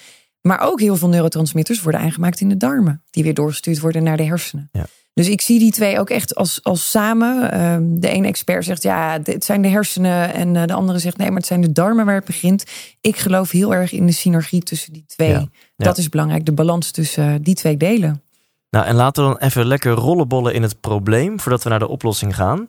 Maar 0.46 0.60
ook 0.60 0.80
heel 0.80 0.96
veel 0.96 1.08
neurotransmitters 1.08 1.82
worden 1.82 2.00
aangemaakt 2.00 2.40
in 2.40 2.48
de 2.48 2.56
darmen, 2.56 3.02
die 3.10 3.22
weer 3.22 3.34
doorgestuurd 3.34 3.80
worden 3.80 4.02
naar 4.02 4.16
de 4.16 4.24
hersenen. 4.24 4.68
Ja. 4.72 4.86
Dus 5.14 5.28
ik 5.28 5.40
zie 5.40 5.58
die 5.58 5.72
twee 5.72 5.98
ook 5.98 6.10
echt 6.10 6.34
als, 6.34 6.60
als 6.62 6.90
samen. 6.90 7.52
Ehm, 7.52 7.82
de 7.86 8.08
ene 8.08 8.26
expert 8.26 8.64
zegt 8.64 8.82
ja, 8.82 9.20
het 9.22 9.44
zijn 9.44 9.62
de 9.62 9.68
hersenen. 9.68 10.34
En 10.34 10.56
eh, 10.56 10.64
de 10.64 10.72
andere 10.72 10.98
zegt 10.98 11.16
nee, 11.16 11.28
maar 11.28 11.36
het 11.36 11.46
zijn 11.46 11.60
de 11.60 11.72
darmen 11.72 12.04
waar 12.04 12.14
het 12.14 12.24
begint. 12.24 12.64
Ik 13.00 13.16
geloof 13.16 13.50
heel 13.50 13.74
erg 13.74 13.92
in 13.92 14.06
de 14.06 14.12
synergie 14.12 14.62
tussen 14.62 14.92
die 14.92 15.04
twee. 15.06 15.30
Ja. 15.30 15.48
Dat 15.76 15.98
is 15.98 16.08
belangrijk, 16.08 16.46
de 16.46 16.52
balans 16.52 16.90
tussen 16.90 17.28
eh, 17.28 17.34
die 17.40 17.54
twee 17.54 17.76
delen. 17.76 18.22
Nou, 18.70 18.86
en 18.86 18.94
laten 18.94 19.24
we 19.24 19.30
dan 19.30 19.48
even 19.48 19.66
lekker 19.66 19.92
rollenbollen 19.92 20.54
in 20.54 20.62
het 20.62 20.80
probleem 20.80 21.40
voordat 21.40 21.62
we 21.62 21.68
naar 21.68 21.78
de 21.78 21.88
oplossing 21.88 22.34
gaan. 22.34 22.68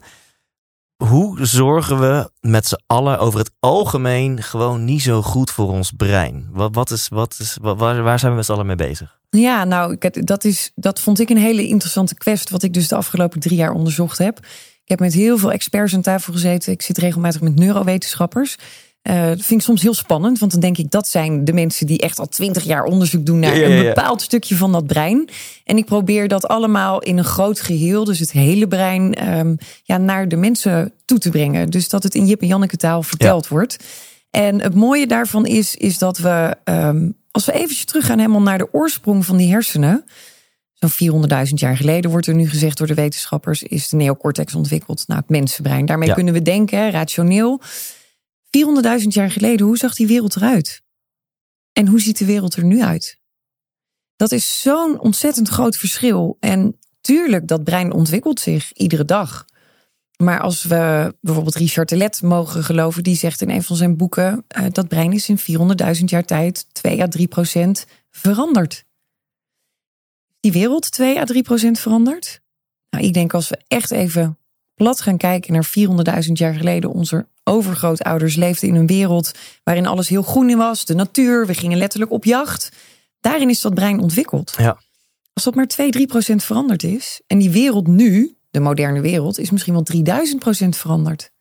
Hoe 0.98 1.46
zorgen 1.46 2.00
we 2.00 2.30
met 2.40 2.68
z'n 2.68 2.80
allen 2.86 3.20
over 3.20 3.40
het 3.40 3.52
algemeen 3.60 4.44
gewoon 4.44 4.86
niet 4.86 5.02
zo 5.02 5.22
goed 5.22 5.52
voor 5.52 5.70
ons 5.70 5.92
brein? 5.98 6.50
Wat, 6.52 6.92
is, 6.92 7.08
wat 7.08 7.36
is, 7.40 7.58
wa- 7.62 7.76
waar, 7.76 8.20
zijn 8.20 8.32
we 8.32 8.38
met 8.38 8.46
z'n 8.46 8.52
allen 8.52 8.66
mee 8.66 8.76
bezig? 8.76 9.20
Ja, 9.30 9.64
nou, 9.64 9.98
dat, 10.12 10.44
is, 10.44 10.72
dat 10.76 11.00
vond 11.00 11.20
ik 11.20 11.30
een 11.30 11.38
hele 11.38 11.68
interessante 11.68 12.16
quest, 12.16 12.50
wat 12.50 12.64
ik 12.64 12.74
dus 12.74 12.88
de 12.88 12.96
afgelopen 12.96 13.40
drie 13.40 13.58
jaar 13.58 13.72
onderzocht 13.72 14.18
heb. 14.18 14.38
Ik 14.84 14.94
heb 14.94 15.00
met 15.00 15.14
heel 15.14 15.38
veel 15.38 15.52
experts 15.52 15.94
aan 15.94 16.02
tafel 16.02 16.34
gezeten. 16.34 16.72
Ik 16.72 16.82
zit 16.82 16.98
regelmatig 16.98 17.42
met 17.42 17.56
neurowetenschappers. 17.56 18.56
Dat 19.08 19.42
vind 19.42 19.50
ik 19.50 19.62
soms 19.62 19.82
heel 19.82 19.94
spannend, 19.94 20.40
want 20.40 20.52
dan 20.52 20.62
denk 20.62 20.78
ik 20.78 20.92
dat 20.92 21.08
zijn 21.08 21.46
de 21.46 21.54
mensen 21.54 21.86
die 21.88 22.00
echt 22.00 22.20
al 22.20 22.28
twintig 22.28 22.64
jaar 22.64 22.84
onderzoek 22.84 23.26
doen 23.26 23.40
naar 23.40 23.56
Ja, 23.56 23.62
ja, 23.62 23.68
ja. 23.68 23.80
een 23.80 23.86
bepaald 23.86 24.22
stukje 24.22 24.56
van 24.56 24.72
dat 24.72 24.88
brein. 24.88 25.30
En 25.64 25.78
ik 25.78 25.86
probeer 25.86 26.28
dat 26.28 26.48
allemaal 26.48 27.02
in 27.02 27.18
een 27.18 27.24
groot 27.24 27.60
geheel, 27.60 28.04
dus 28.04 28.20
het 28.20 28.32
hele 28.32 28.68
brein, 28.68 29.14
ehm, 29.14 29.56
ja, 29.84 29.98
naar 29.98 30.28
de 30.28 30.36
mensen 30.36 30.94
toe 31.06 31.18
te 31.18 31.30
brengen. 31.30 31.70
Dus 31.70 31.90
dat 31.90 32.04
het 32.04 32.16
in 32.16 32.26
Jip 32.26 32.42
en 32.42 32.48
Janneke 32.48 32.78
taal 32.78 33.04
verteld 33.04 33.48
wordt. 33.48 33.78
En 34.32 34.62
het 34.62 34.76
mooie 34.76 35.08
daarvan 35.08 35.46
is, 35.46 35.76
is 35.76 35.98
dat 35.98 36.18
we, 36.18 36.56
ehm, 36.64 37.10
als 37.32 37.46
we 37.46 37.52
eventjes 37.52 37.86
teruggaan 37.86 38.18
helemaal 38.18 38.42
naar 38.42 38.58
de 38.58 38.74
oorsprong 38.74 39.26
van 39.26 39.38
die 39.38 39.52
hersenen. 39.52 40.06
Zo'n 40.74 40.90
400.000 40.90 41.60
jaar 41.60 41.78
geleden 41.78 42.12
wordt 42.12 42.28
er 42.28 42.36
nu 42.36 42.50
gezegd 42.50 42.78
door 42.78 42.88
de 42.88 42.94
wetenschappers, 42.94 43.64
is 43.64 43.90
de 43.90 43.96
neocortex 43.96 44.56
ontwikkeld. 44.56 45.04
Nou, 45.08 45.20
het 45.20 45.30
mensenbrein. 45.30 45.86
Daarmee 45.86 46.14
kunnen 46.14 46.34
we 46.34 46.42
denken, 46.42 46.92
rationeel. 46.92 47.62
400.000 49.02 49.08
jaar 49.08 49.32
geleden, 49.32 49.66
hoe 49.66 49.78
zag 49.78 49.96
die 49.96 50.08
wereld 50.08 50.36
eruit? 50.36 50.82
En 51.74 51.88
hoe 51.88 52.02
ziet 52.02 52.18
de 52.18 52.26
wereld 52.26 52.56
er 52.56 52.64
nu 52.64 52.82
uit? 52.82 53.20
Dat 54.16 54.32
is 54.32 54.62
zo'n 54.62 55.00
ontzettend 55.00 55.48
groot 55.48 55.78
verschil. 55.78 56.38
En 56.40 56.80
tuurlijk, 57.02 57.48
dat 57.48 57.64
brein 57.64 57.92
ontwikkelt 57.92 58.40
zich 58.40 58.74
iedere 58.74 59.06
dag. 59.06 59.46
Maar 60.18 60.40
als 60.40 60.64
we 60.64 61.16
bijvoorbeeld 61.22 61.56
Richard 61.56 61.88
Telet 61.88 62.22
mogen 62.22 62.64
geloven, 62.64 63.04
die 63.04 63.16
zegt 63.16 63.42
in 63.42 63.50
een 63.50 63.64
van 63.64 63.76
zijn 63.76 63.98
boeken: 63.98 64.46
eh, 64.48 64.66
dat 64.72 64.88
brein 64.88 65.14
is 65.14 65.30
in 65.30 65.40
400.000 65.98 66.04
jaar 66.04 66.26
tijd 66.26 66.66
2 66.74 67.02
à 67.02 67.08
3 67.08 67.28
procent 67.28 67.86
veranderd. 68.10 68.86
Die 70.40 70.52
wereld 70.52 70.92
2 70.92 71.20
à 71.20 71.24
3 71.24 71.44
procent 71.44 71.80
veranderd? 71.80 72.42
Nou, 72.90 73.04
ik 73.06 73.14
denk 73.14 73.34
als 73.34 73.50
we 73.50 73.60
echt 73.68 73.92
even 73.92 74.38
plat 74.76 75.02
gaan 75.02 75.18
kijken 75.18 75.54
naar 75.54 75.70
400.000 76.26 76.32
jaar 76.34 76.54
geleden, 76.54 76.92
onze 76.92 77.28
overgrootouders 77.48 78.36
leefden 78.36 78.70
in 78.70 78.76
een 78.76 78.88
wereld 78.88 79.32
waarin 79.64 79.88
alles 79.88 80.10
heel 80.10 80.22
groen 80.24 80.56
was, 80.58 80.86
de 80.86 80.96
natuur, 80.96 81.46
we 81.46 81.54
gingen 81.54 81.78
letterlijk 81.78 82.12
op 82.12 82.24
jacht. 82.26 82.72
Daarin 83.20 83.50
is 83.50 83.62
dat 83.62 83.74
brein 83.74 84.00
ontwikkeld. 84.00 84.54
Ja. 84.58 84.78
Als 85.34 85.44
dat 85.44 85.56
maar 85.56 85.68
2, 85.68 85.92
3 85.92 86.08
procent 86.08 86.44
veranderd 86.44 86.84
is, 86.84 87.22
en 87.28 87.38
die 87.38 87.50
wereld 87.50 87.88
nu, 87.88 88.36
de 88.52 88.60
moderne 88.60 89.02
wereld, 89.02 89.40
is 89.40 89.50
misschien 89.52 89.74
wel 89.74 89.84
3000 89.84 90.40
procent 90.40 90.78
veranderd. 90.78 91.32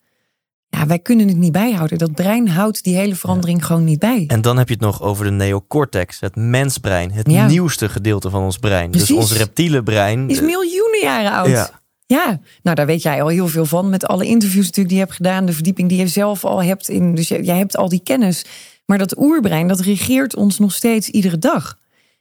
Ja, 0.68 0.86
wij 0.86 0.98
kunnen 0.98 1.28
het 1.28 1.36
niet 1.36 1.52
bijhouden. 1.52 1.98
Dat 1.98 2.14
brein 2.14 2.48
houdt 2.48 2.84
die 2.84 2.96
hele 2.96 3.14
verandering 3.14 3.64
gewoon 3.66 3.84
niet 3.84 3.98
bij. 3.98 4.24
En 4.26 4.40
dan 4.40 4.58
heb 4.58 4.68
je 4.68 4.74
het 4.74 4.82
nog 4.82 5.02
over 5.02 5.24
de 5.24 5.30
neocortex, 5.30 6.20
het 6.20 6.36
mensbrein, 6.36 7.12
het 7.12 7.30
Ja. 7.30 7.46
nieuwste 7.46 7.88
gedeelte 7.88 8.30
van 8.30 8.42
ons 8.42 8.58
brein. 8.58 8.90
Dus 8.90 9.10
ons 9.10 9.32
reptiele 9.32 9.82
brein. 9.82 10.28
Is 10.28 10.40
miljoenen 10.40 11.00
jaren 11.02 11.32
oud. 11.32 11.48
Ja. 11.48 11.70
Ja. 12.06 12.40
nou 12.62 12.76
daar 12.76 12.86
weet 12.86 13.02
jij 13.02 13.22
al 13.22 13.28
heel 13.28 13.48
veel 13.48 13.66
van. 13.66 13.90
Met 13.90 14.06
alle 14.06 14.26
interviews 14.26 14.64
natuurlijk 14.64 14.88
die 14.88 14.96
je 14.96 15.04
hebt 15.04 15.16
gedaan. 15.16 15.46
De 15.46 15.52
verdieping 15.52 15.88
die 15.88 15.98
je 15.98 16.06
zelf 16.06 16.44
al 16.44 16.62
hebt. 16.62 16.88
In, 16.88 17.14
dus 17.14 17.28
jij 17.28 17.56
hebt 17.56 17.76
al 17.76 17.88
die 17.88 18.00
kennis. 18.02 18.44
Maar 18.84 18.98
dat 18.98 19.18
oerbrein, 19.18 19.68
dat 19.68 19.80
regeert 19.80 20.36
ons 20.36 20.58
nog 20.58 20.72
steeds 20.72 21.08
iedere 21.08 21.38
dag. 21.38 21.78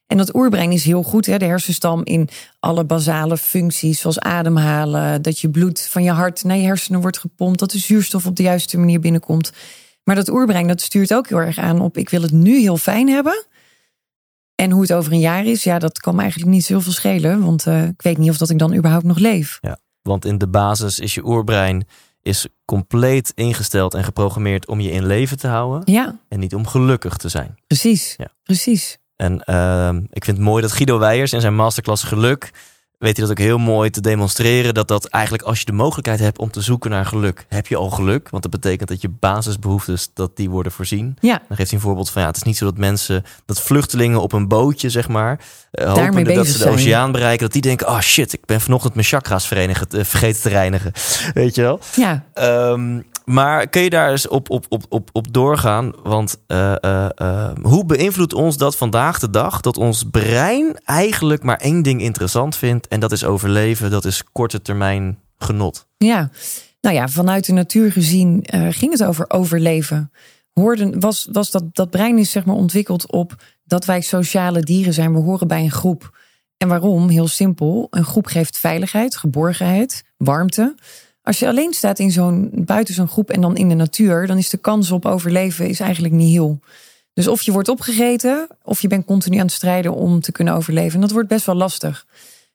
En 0.07 0.17
dat 0.17 0.35
oerbrein 0.35 0.71
is 0.71 0.85
heel 0.85 1.03
goed. 1.03 1.25
Hè? 1.25 1.37
De 1.37 1.45
hersenstam 1.45 2.01
in 2.03 2.29
alle 2.59 2.83
basale 2.83 3.37
functies. 3.37 3.99
Zoals 3.99 4.19
ademhalen. 4.19 5.21
Dat 5.21 5.39
je 5.39 5.49
bloed 5.49 5.81
van 5.81 6.03
je 6.03 6.11
hart 6.11 6.43
naar 6.43 6.57
je 6.57 6.65
hersenen 6.65 7.01
wordt 7.01 7.17
gepompt. 7.17 7.59
Dat 7.59 7.71
de 7.71 7.77
zuurstof 7.77 8.25
op 8.25 8.35
de 8.35 8.43
juiste 8.43 8.77
manier 8.77 8.99
binnenkomt. 8.99 9.51
Maar 10.03 10.15
dat 10.15 10.29
oerbrein 10.29 10.67
dat 10.67 10.81
stuurt 10.81 11.13
ook 11.13 11.29
heel 11.29 11.37
erg 11.37 11.57
aan 11.57 11.81
op... 11.81 11.97
ik 11.97 12.09
wil 12.09 12.21
het 12.21 12.31
nu 12.31 12.59
heel 12.59 12.77
fijn 12.77 13.09
hebben. 13.09 13.45
En 14.55 14.71
hoe 14.71 14.81
het 14.81 14.93
over 14.93 15.11
een 15.11 15.19
jaar 15.19 15.45
is, 15.45 15.63
ja, 15.63 15.79
dat 15.79 15.99
kan 15.99 16.15
me 16.15 16.21
eigenlijk 16.21 16.51
niet 16.51 16.65
zoveel 16.65 16.91
schelen. 16.91 17.43
Want 17.45 17.67
eh, 17.67 17.83
ik 17.83 18.01
weet 18.01 18.17
niet 18.17 18.29
of 18.29 18.37
dat 18.37 18.49
ik 18.49 18.59
dan 18.59 18.75
überhaupt 18.75 19.05
nog 19.05 19.17
leef. 19.17 19.59
Want 20.01 20.25
in 20.25 20.37
de 20.37 20.47
basis 20.47 20.99
is 20.99 21.13
je 21.13 21.25
oerbrein 21.25 21.87
is 22.21 22.47
compleet 22.65 23.31
ingesteld 23.35 23.93
en 23.93 24.03
geprogrammeerd 24.03 24.67
om 24.67 24.79
je 24.79 24.91
in 24.91 25.05
leven 25.05 25.37
te 25.37 25.47
houden. 25.47 25.93
Ja, 25.93 26.15
En 26.29 26.39
niet 26.39 26.55
om 26.55 26.67
gelukkig 26.67 27.17
te 27.17 27.29
zijn. 27.29 27.55
precies. 27.67 28.13
Ja. 28.17 28.27
Precies. 28.43 28.97
En 29.15 29.43
ehm, 29.43 29.97
ik 30.09 30.25
vind 30.25 30.37
het 30.37 30.45
mooi 30.45 30.61
dat 30.61 30.71
Guido 30.71 30.99
Weijers 30.99 31.33
in 31.33 31.41
zijn 31.41 31.55
masterclass 31.55 32.03
geluk 32.03 32.51
weet 32.99 33.17
hij 33.17 33.27
dat 33.27 33.29
ook 33.37 33.45
heel 33.45 33.57
mooi 33.57 33.89
te 33.89 34.01
demonstreren. 34.01 34.73
Dat 34.73 34.87
dat 34.87 35.05
eigenlijk 35.05 35.43
als 35.43 35.59
je 35.59 35.65
de 35.65 35.71
mogelijkheid 35.71 36.19
hebt 36.19 36.39
om 36.39 36.51
te 36.51 36.61
zoeken 36.61 36.89
naar 36.89 37.05
geluk, 37.05 37.45
heb 37.49 37.67
je 37.67 37.75
al 37.75 37.89
geluk. 37.89 38.29
Want 38.29 38.43
dat 38.43 38.51
betekent 38.51 38.89
dat 38.89 39.01
je 39.01 39.09
basisbehoeftes, 39.09 40.09
dat 40.13 40.35
die 40.37 40.49
worden 40.49 40.71
voorzien. 40.71 41.17
Ja, 41.19 41.41
Dan 41.47 41.57
geeft 41.57 41.69
hij 41.69 41.79
een 41.79 41.85
voorbeeld 41.85 42.09
van 42.09 42.21
ja, 42.21 42.27
het 42.27 42.37
is 42.37 42.43
niet 42.43 42.57
zo 42.57 42.65
dat 42.65 42.77
mensen, 42.77 43.23
dat 43.45 43.61
vluchtelingen 43.61 44.21
op 44.21 44.31
een 44.33 44.47
bootje, 44.47 44.89
zeg 44.89 45.07
maar, 45.07 45.39
eh, 45.71 45.93
hopende 45.93 46.33
dat 46.33 46.45
ze 46.45 46.51
de 46.51 46.57
zijn. 46.57 46.73
oceaan 46.73 47.11
bereiken, 47.11 47.43
dat 47.43 47.53
die 47.53 47.61
denken, 47.61 47.87
oh 47.87 47.99
shit, 47.99 48.33
ik 48.33 48.45
ben 48.45 48.61
vanochtend 48.61 48.93
mijn 48.93 49.05
chakras 49.07 49.47
verenigen, 49.47 50.05
vergeten 50.05 50.41
te 50.41 50.49
reinigen. 50.49 50.91
Weet 51.33 51.55
je 51.55 51.61
wel? 51.61 51.79
ja, 51.95 52.23
Ehm, 52.33 52.99
Maar 53.25 53.67
kun 53.67 53.81
je 53.81 53.89
daar 53.89 54.11
eens 54.11 54.27
op, 54.27 54.49
op, 54.49 54.65
op, 54.69 54.85
op, 54.89 55.09
op 55.11 55.33
doorgaan? 55.33 55.93
Want 56.03 56.37
uh, 56.47 56.75
uh, 56.81 57.07
uh, 57.21 57.51
hoe 57.61 57.85
beïnvloedt 57.85 58.33
ons 58.33 58.57
dat 58.57 58.77
vandaag 58.77 59.19
de 59.19 59.29
dag 59.29 59.61
dat 59.61 59.77
ons 59.77 60.03
brein 60.11 60.79
eigenlijk 60.83 61.43
maar 61.43 61.57
één 61.57 61.81
ding 61.81 62.01
interessant 62.01 62.55
vindt 62.55 62.87
en 62.87 62.99
dat 62.99 63.11
is 63.11 63.23
overleven, 63.23 63.91
dat 63.91 64.05
is 64.05 64.23
korte 64.31 64.61
termijn 64.61 65.19
genot? 65.37 65.87
Ja, 65.97 66.29
nou 66.81 66.95
ja, 66.95 67.07
vanuit 67.07 67.45
de 67.45 67.53
natuur 67.53 67.91
gezien 67.91 68.45
ging 68.69 68.91
het 68.91 69.03
over 69.03 69.25
overleven. 69.27 70.11
Hoorden, 70.53 70.99
was, 70.99 71.27
was 71.31 71.51
dat, 71.51 71.63
dat 71.71 71.89
brein 71.89 72.17
is 72.17 72.31
zeg 72.31 72.45
maar 72.45 72.55
ontwikkeld 72.55 73.11
op 73.11 73.35
dat 73.63 73.85
wij 73.85 74.01
sociale 74.01 74.59
dieren 74.59 74.93
zijn. 74.93 75.13
We 75.13 75.19
horen 75.19 75.47
bij 75.47 75.61
een 75.63 75.71
groep. 75.71 76.17
En 76.57 76.67
waarom? 76.67 77.09
Heel 77.09 77.27
simpel. 77.27 77.87
Een 77.89 78.03
groep 78.03 78.25
geeft 78.25 78.57
veiligheid, 78.57 79.17
geborgenheid, 79.17 80.03
warmte. 80.17 80.75
Als 81.25 81.39
je 81.39 81.47
alleen 81.47 81.73
staat 81.73 81.99
in 81.99 82.11
zo'n, 82.11 82.49
buiten 82.53 82.93
zo'n 82.93 83.07
groep 83.07 83.29
en 83.29 83.41
dan 83.41 83.55
in 83.55 83.69
de 83.69 83.75
natuur, 83.75 84.27
dan 84.27 84.37
is 84.37 84.49
de 84.49 84.57
kans 84.57 84.91
op 84.91 85.05
overleven 85.05 85.67
is 85.67 85.79
eigenlijk 85.79 86.13
niet 86.13 86.31
heel. 86.31 86.59
Dus 87.13 87.27
of 87.27 87.41
je 87.41 87.51
wordt 87.51 87.69
opgegeten, 87.69 88.47
of 88.63 88.81
je 88.81 88.87
bent 88.87 89.05
continu 89.05 89.37
aan 89.37 89.45
het 89.45 89.51
strijden 89.51 89.93
om 89.93 90.21
te 90.21 90.31
kunnen 90.31 90.53
overleven. 90.53 90.93
En 90.93 91.01
dat 91.01 91.11
wordt 91.11 91.27
best 91.27 91.45
wel 91.45 91.55
lastig. 91.55 92.05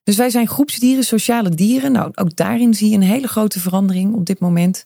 Dus 0.03 0.17
wij 0.17 0.31
zijn 0.31 0.49
groepsdieren, 0.49 1.05
sociale 1.05 1.49
dieren. 1.49 1.93
Nou, 1.93 2.11
ook 2.15 2.37
daarin 2.37 2.75
zie 2.75 2.89
je 2.91 2.97
een 2.97 3.03
hele 3.03 3.29
grote 3.29 3.61
verandering 3.61 4.15
op 4.15 4.27
dit 4.27 4.39
moment. 4.39 4.85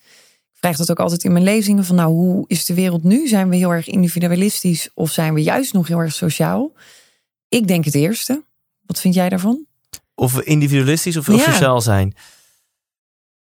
Ik 0.52 0.58
vraag 0.60 0.76
dat 0.76 0.90
ook 0.90 1.00
altijd 1.00 1.24
in 1.24 1.32
mijn 1.32 1.44
lezingen: 1.44 1.84
van 1.84 1.96
nou, 1.96 2.12
hoe 2.12 2.44
is 2.46 2.64
de 2.64 2.74
wereld 2.74 3.02
nu? 3.02 3.28
Zijn 3.28 3.48
we 3.48 3.56
heel 3.56 3.70
erg 3.70 3.88
individualistisch 3.88 4.90
of 4.94 5.10
zijn 5.10 5.34
we 5.34 5.42
juist 5.42 5.72
nog 5.72 5.88
heel 5.88 5.98
erg 5.98 6.12
sociaal? 6.12 6.72
Ik 7.48 7.68
denk 7.68 7.84
het 7.84 7.94
eerste. 7.94 8.42
Wat 8.86 9.00
vind 9.00 9.14
jij 9.14 9.28
daarvan? 9.28 9.66
Of 10.14 10.34
we 10.34 10.44
individualistisch 10.44 11.16
of, 11.16 11.26
ja. 11.26 11.38
sociaal 11.38 11.80
zijn. 11.80 12.14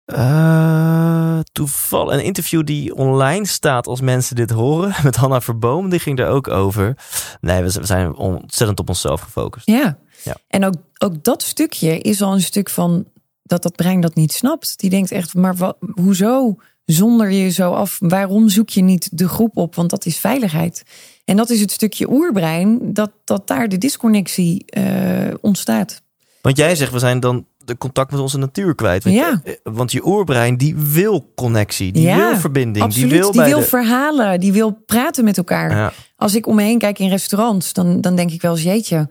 Uh, 0.06 1.38
toeval 1.52 2.12
een 2.12 2.24
interview 2.24 2.64
die 2.64 2.94
online 2.94 3.46
staat 3.46 3.86
als 3.86 4.00
mensen 4.00 4.36
dit 4.36 4.50
horen 4.50 4.94
met 5.02 5.16
Hanna 5.16 5.40
Verboom, 5.40 5.88
die 5.88 5.98
ging 5.98 6.16
daar 6.16 6.30
ook 6.30 6.48
over. 6.48 6.96
Nee, 7.40 7.62
we 7.62 7.70
zijn 7.84 8.14
ontzettend 8.14 8.80
op 8.80 8.88
onszelf 8.88 9.20
gefocust. 9.20 9.66
Ja, 9.66 9.98
ja. 10.22 10.36
en 10.48 10.64
ook, 10.64 10.74
ook 10.98 11.24
dat 11.24 11.42
stukje 11.42 11.98
is 11.98 12.22
al 12.22 12.32
een 12.32 12.40
stuk 12.40 12.70
van 12.70 13.06
dat 13.42 13.62
dat 13.62 13.76
brein 13.76 14.00
dat 14.00 14.14
niet 14.14 14.32
snapt. 14.32 14.78
Die 14.78 14.90
denkt 14.90 15.10
echt, 15.10 15.34
maar 15.34 15.56
wat, 15.56 15.76
hoezo 15.94 16.56
zonder 16.84 17.30
je 17.30 17.50
zo 17.50 17.72
af? 17.72 17.96
Waarom 18.00 18.48
zoek 18.48 18.68
je 18.68 18.82
niet 18.82 19.18
de 19.18 19.28
groep 19.28 19.56
op? 19.56 19.74
Want 19.74 19.90
dat 19.90 20.06
is 20.06 20.18
veiligheid. 20.18 20.82
En 21.24 21.36
dat 21.36 21.50
is 21.50 21.60
het 21.60 21.70
stukje 21.70 22.10
oerbrein 22.10 22.92
dat, 22.92 23.10
dat 23.24 23.46
daar 23.46 23.68
de 23.68 23.78
disconnectie 23.78 24.64
uh, 24.78 25.34
ontstaat. 25.40 26.02
Want 26.40 26.56
jij 26.56 26.74
zegt, 26.76 26.92
we 26.92 26.98
zijn 26.98 27.20
dan 27.20 27.46
de 27.64 27.78
contact 27.78 28.10
met 28.10 28.20
onze 28.20 28.38
natuur 28.38 28.74
kwijt. 28.74 29.04
Want, 29.04 29.16
ja. 29.16 29.40
je, 29.44 29.60
want 29.62 29.92
je 29.92 30.06
oerbrein 30.06 30.56
die 30.56 30.76
wil 30.76 31.32
connectie, 31.34 31.92
die 31.92 32.02
ja, 32.02 32.16
wil 32.16 32.36
verbinding, 32.36 32.84
absoluut. 32.84 33.10
die 33.10 33.18
wil, 33.18 33.32
die 33.32 33.42
wil 33.42 33.58
de... 33.58 33.64
verhalen, 33.64 34.40
die 34.40 34.52
wil 34.52 34.82
praten 34.86 35.24
met 35.24 35.36
elkaar. 35.36 35.70
Ja. 35.70 35.92
Als 36.16 36.34
ik 36.34 36.46
om 36.46 36.54
me 36.54 36.62
heen 36.62 36.78
kijk 36.78 36.98
in 36.98 37.08
restaurants, 37.08 37.72
dan, 37.72 38.00
dan 38.00 38.16
denk 38.16 38.30
ik 38.30 38.42
wel 38.42 38.52
eens 38.52 38.62
jeetje. 38.62 39.08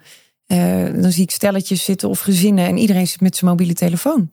Uh, 0.48 0.86
dan 1.01 1.12
zie 1.12 1.24
ik 1.24 1.31
stelletjes 1.31 1.83
zitten 1.83 2.10
of 2.10 2.19
gezinnen 2.19 2.65
en 2.65 2.77
iedereen 2.77 3.07
zit 3.07 3.22
met 3.22 3.36
zijn 3.36 3.50
mobiele 3.51 3.74
telefoon. 3.74 4.29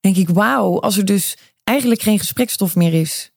Dan 0.00 0.12
denk 0.12 0.16
ik, 0.16 0.28
wauw, 0.28 0.80
als 0.80 0.96
er 0.96 1.04
dus 1.04 1.36
eigenlijk 1.64 2.02
geen 2.02 2.18
gesprekstof 2.18 2.74
meer 2.74 2.94
is, 2.94 3.32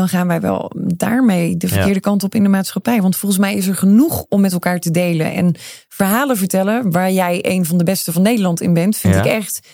dan 0.00 0.08
gaan 0.08 0.26
wij 0.26 0.40
wel 0.40 0.72
daarmee 0.76 1.56
de 1.56 1.68
verkeerde 1.68 1.94
ja. 1.94 2.00
kant 2.00 2.22
op 2.24 2.34
in 2.34 2.42
de 2.42 2.48
maatschappij. 2.48 3.02
Want 3.02 3.16
volgens 3.16 3.40
mij 3.40 3.54
is 3.54 3.66
er 3.66 3.74
genoeg 3.74 4.24
om 4.28 4.40
met 4.40 4.52
elkaar 4.52 4.80
te 4.80 4.90
delen. 4.90 5.32
En 5.32 5.54
verhalen 5.88 6.36
vertellen, 6.36 6.90
waar 6.90 7.10
jij 7.12 7.38
een 7.42 7.64
van 7.64 7.78
de 7.78 7.84
beste 7.84 8.12
van 8.12 8.22
Nederland 8.22 8.60
in 8.60 8.74
bent, 8.74 8.96
vind 8.96 9.14
Ja. 9.14 9.20
ik 9.20 9.26
echt. 9.26 9.68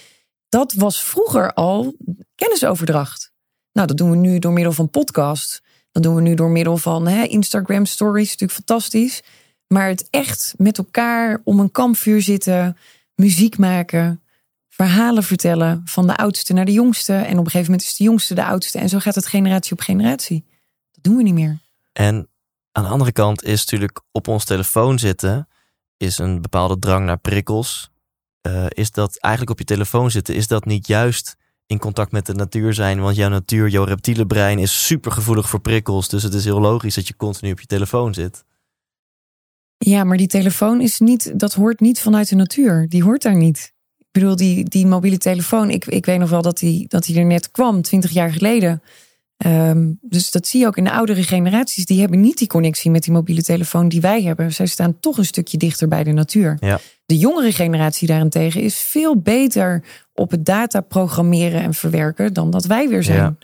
Dat 0.49 0.73
was 0.73 1.02
vroeger 1.02 1.52
al 1.52 1.97
kennisoverdracht. 2.35 3.33
Nou, 3.73 3.87
dat 3.87 3.97
doen 3.97 4.11
we 4.11 4.16
nu 4.16 4.38
door 4.38 4.52
middel 4.52 4.73
van 4.73 4.90
podcast. 4.90 5.62
Dat 5.92 6.02
doen 6.02 6.14
we 6.14 6.21
nu 6.21 6.35
door 6.35 6.50
middel 6.50 6.76
van 6.76 7.09
hè, 7.09 7.23
Instagram 7.23 7.87
stories. 7.87 8.30
Natuurlijk 8.30 8.52
fantastisch. 8.52 9.23
Maar 9.66 9.88
het 9.88 10.06
echt 10.11 10.54
met 10.56 10.78
elkaar 10.78 11.40
om 11.45 11.61
een 11.61 11.71
kampvuur 11.71 12.23
zitten, 12.23 12.76
muziek 13.14 13.59
maken, 13.59 14.23
verhalen 14.76 15.23
vertellen 15.23 15.83
van 15.85 16.06
de 16.06 16.16
oudste 16.16 16.52
naar 16.52 16.64
de 16.64 16.73
jongste. 16.73 17.12
En 17.12 17.38
op 17.38 17.45
een 17.45 17.50
gegeven 17.50 17.71
moment 17.71 17.83
is 17.83 17.97
de 17.97 18.04
jongste 18.04 18.35
de 18.35 18.45
oudste. 18.45 18.79
En 18.79 18.88
zo 18.88 18.98
gaat 18.98 19.14
het 19.14 19.27
generatie 19.27 19.72
op 19.72 19.81
generatie. 19.81 20.44
Dat 20.92 21.05
doen 21.05 21.16
we 21.16 21.22
niet 21.22 21.35
meer. 21.35 21.59
En 21.92 22.29
aan 22.72 22.83
de 22.83 22.88
andere 22.88 23.12
kant 23.12 23.42
is 23.42 23.61
natuurlijk 23.61 24.03
op 24.12 24.29
ons 24.29 24.44
telefoon 24.44 24.98
zitten, 24.98 25.48
is 25.96 26.18
een 26.18 26.42
bepaalde 26.42 26.79
drang 26.79 27.07
naar 27.07 27.18
prikkels. 27.18 27.90
Uh, 28.46 28.66
is 28.68 28.90
dat 28.90 29.18
eigenlijk 29.18 29.53
op 29.53 29.59
je 29.59 29.74
telefoon 29.74 30.11
zitten, 30.11 30.35
is 30.35 30.46
dat 30.46 30.64
niet 30.64 30.87
juist 30.87 31.37
in 31.66 31.79
contact 31.79 32.12
met 32.12 32.27
de 32.27 32.35
natuur 32.35 32.74
zijn? 32.74 33.00
Want 33.00 33.16
jouw 33.16 33.29
natuur, 33.29 33.68
jouw 33.68 33.85
reptiele 33.85 34.27
brein 34.27 34.59
is 34.59 34.87
super 34.87 35.12
gevoelig 35.12 35.48
voor 35.48 35.61
prikkels. 35.61 36.09
Dus 36.09 36.22
het 36.22 36.35
is 36.35 36.44
heel 36.44 36.61
logisch 36.61 36.94
dat 36.94 37.09
je 37.09 37.16
continu 37.16 37.53
op 37.53 37.61
je 37.61 37.66
telefoon 37.66 38.14
zit. 38.14 38.44
Ja, 39.79 40.05
maar 40.05 40.16
die 40.16 40.27
telefoon 40.27 40.81
is 40.81 40.98
niet, 40.98 41.38
dat 41.38 41.55
hoort 41.55 41.81
niet 41.81 42.00
vanuit 42.00 42.29
de 42.29 42.37
natuur. 42.37 42.88
Die 42.88 43.03
hoort 43.03 43.22
daar 43.22 43.37
niet. 43.37 43.74
Ik 44.16 44.22
bedoel, 44.22 44.37
die, 44.37 44.64
die 44.64 44.87
mobiele 44.87 45.18
telefoon, 45.18 45.70
ik, 45.70 45.85
ik 45.85 46.07
weet 46.07 46.18
nog 46.18 46.31
wel 46.31 46.42
dat 46.42 46.59
die, 46.59 46.88
dat 46.88 47.05
die 47.05 47.18
er 47.18 47.24
net 47.24 47.50
kwam, 47.50 47.83
twintig 47.83 48.11
jaar 48.11 48.33
geleden. 48.33 48.83
Um, 49.46 49.98
dus 50.00 50.31
dat 50.31 50.46
zie 50.46 50.61
je 50.61 50.66
ook 50.66 50.76
in 50.76 50.85
de 50.85 50.90
oudere 50.90 51.22
generaties. 51.22 51.85
Die 51.85 52.00
hebben 52.00 52.20
niet 52.20 52.38
die 52.38 52.46
connectie 52.46 52.90
met 52.90 53.02
die 53.02 53.12
mobiele 53.12 53.42
telefoon 53.42 53.88
die 53.88 54.00
wij 54.00 54.22
hebben. 54.22 54.52
Zij 54.52 54.66
staan 54.66 55.00
toch 55.00 55.18
een 55.18 55.24
stukje 55.24 55.57
dichter 55.57 55.88
bij 55.88 56.05
de 56.05 56.12
natuur. 56.12 56.57
Ja. 56.61 56.81
De 57.07 57.18
jongere 57.18 57.52
generatie 57.52 58.09
daarentegen 58.09 58.61
is 58.61 58.76
veel 58.76 59.20
beter 59.20 59.85
op 60.14 60.31
het 60.31 60.44
data 60.44 60.81
programmeren 60.81 61.62
en 61.62 61.74
verwerken 61.74 62.33
dan 62.33 62.50
dat 62.50 62.64
wij 62.64 62.88
weer 62.88 63.02
zijn. 63.02 63.18
Ja. 63.18 63.37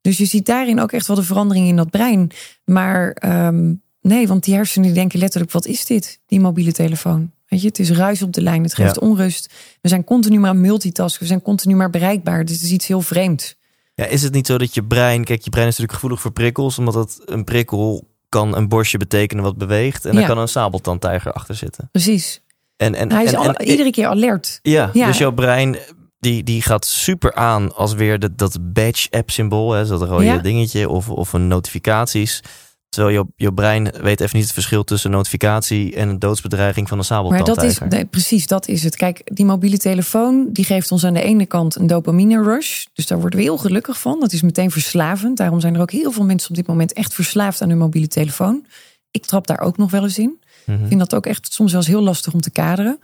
Dus 0.00 0.18
je 0.18 0.24
ziet 0.24 0.46
daarin 0.46 0.80
ook 0.80 0.92
echt 0.92 1.06
wel 1.06 1.16
de 1.16 1.22
verandering 1.22 1.68
in 1.68 1.76
dat 1.76 1.90
brein. 1.90 2.30
Maar 2.64 3.16
um, 3.46 3.82
nee, 4.00 4.28
want 4.28 4.44
die 4.44 4.54
hersenen 4.54 4.86
die 4.86 4.96
denken 4.96 5.18
letterlijk: 5.18 5.52
wat 5.52 5.66
is 5.66 5.84
dit? 5.84 6.20
Die 6.26 6.40
mobiele 6.40 6.72
telefoon. 6.72 7.34
Weet 7.48 7.60
je, 7.60 7.66
het 7.66 7.78
is 7.78 7.90
ruis 7.90 8.22
op 8.22 8.32
de 8.32 8.42
lijn, 8.42 8.62
het 8.62 8.74
geeft 8.74 8.94
Ja. 9.00 9.06
onrust. 9.06 9.52
We 9.80 9.88
zijn 9.88 10.04
continu 10.04 10.38
maar 10.38 10.56
multitasken, 10.56 11.20
we 11.20 11.26
zijn 11.26 11.42
continu 11.42 11.74
maar 11.74 11.90
bereikbaar. 11.90 12.44
Dus 12.44 12.54
het 12.54 12.64
is 12.64 12.70
iets 12.70 12.86
heel 12.86 13.00
vreemds. 13.00 13.56
Ja, 13.94 14.04
is 14.04 14.22
het 14.22 14.32
niet 14.32 14.46
zo 14.46 14.58
dat 14.58 14.74
je 14.74 14.84
brein, 14.84 15.24
kijk, 15.24 15.42
je 15.42 15.50
brein 15.50 15.66
is 15.66 15.70
natuurlijk 15.72 15.94
gevoelig 15.98 16.20
voor 16.20 16.30
prikkels, 16.32 16.78
omdat 16.78 16.94
het 16.94 17.20
een 17.24 17.44
prikkel 17.44 18.08
kan 18.28 18.56
een 18.56 18.68
borstje 18.68 18.98
betekenen 18.98 19.44
wat 19.44 19.56
beweegt. 19.58 20.04
En 20.04 20.12
Ja. 20.12 20.18
daar 20.18 20.28
kan 20.28 20.38
een 20.38 20.48
sabeltandtijger 20.48 21.32
achter 21.32 21.54
zitten. 21.54 21.88
Precies. 21.92 22.40
En, 22.76 22.94
en, 22.94 23.12
Hij 23.12 23.24
is 23.24 23.32
en, 23.32 23.38
al- 23.38 23.52
en- 23.52 23.68
iedere 23.68 23.90
keer 23.90 24.06
alert. 24.06 24.58
Ja, 24.62 24.90
Ja. 24.92 25.06
dus 25.06 25.18
jouw 25.18 25.32
brein 25.32 25.76
die, 26.20 26.42
die 26.42 26.62
gaat 26.62 26.84
super 26.86 27.34
aan 27.34 27.74
als 27.74 27.94
weer 27.94 28.18
de, 28.18 28.34
dat 28.34 28.58
badge-app 28.72 29.30
symbool, 29.30 29.72
hè, 29.72 29.86
dat 29.86 30.02
rode 30.02 30.40
dingetje, 30.40 30.88
of, 30.88 31.10
of 31.10 31.32
een 31.32 31.48
notificaties. 31.48 32.40
Terwijl 32.88 33.14
jouw, 33.14 33.32
jouw 33.36 33.52
brein 33.52 33.90
weet 34.00 34.20
even 34.20 34.36
niet 34.36 34.44
het 34.44 34.54
verschil 34.54 34.84
tussen 34.84 35.10
notificatie 35.10 35.94
en 35.94 36.08
een 36.08 36.18
doodsbedreiging 36.18 36.88
van 36.88 36.98
een 36.98 37.04
Maar 37.08 37.20
dat 37.20 37.28
is, 37.28 37.44
sabeltandtijger. 37.44 37.88
nee, 37.88 38.04
precies, 38.04 38.46
dat 38.46 38.68
is 38.68 38.82
het. 38.82 38.96
Kijk, 38.96 39.20
die 39.24 39.44
mobiele 39.44 39.78
telefoon, 39.78 40.48
die 40.52 40.64
geeft 40.64 40.92
ons 40.92 41.04
aan 41.04 41.14
de 41.14 41.22
ene 41.22 41.46
kant 41.46 41.76
een 41.76 41.86
dopamine 41.86 42.42
rush. 42.42 42.84
Dus 42.92 43.06
daar 43.06 43.20
worden 43.20 43.38
we 43.38 43.44
heel 43.44 43.58
gelukkig 43.58 44.00
van. 44.00 44.20
Dat 44.20 44.32
is 44.32 44.42
meteen 44.42 44.70
verslavend. 44.70 45.36
Daarom 45.36 45.60
zijn 45.60 45.74
er 45.74 45.80
ook 45.80 45.90
heel 45.90 46.12
veel 46.12 46.24
mensen 46.24 46.50
op 46.50 46.56
dit 46.56 46.66
moment 46.66 46.92
echt 46.92 47.14
verslaafd 47.14 47.62
aan 47.62 47.68
hun 47.68 47.78
mobiele 47.78 48.08
telefoon. 48.08 48.66
Ik 49.10 49.26
trap 49.26 49.46
daar 49.46 49.60
ook 49.60 49.76
nog 49.76 49.90
wel 49.90 50.02
eens 50.02 50.18
in. 50.18 50.40
Mhm. 50.66 50.82
Ik 50.82 50.88
vind 50.88 51.00
dat 51.00 51.14
ook 51.14 51.26
echt 51.26 51.52
soms 51.52 51.72
wel 51.72 51.80
eens 51.80 51.90
heel 51.90 52.02
lastig 52.02 52.32
om 52.32 52.40
te 52.40 52.50
kaderen. 52.50 52.98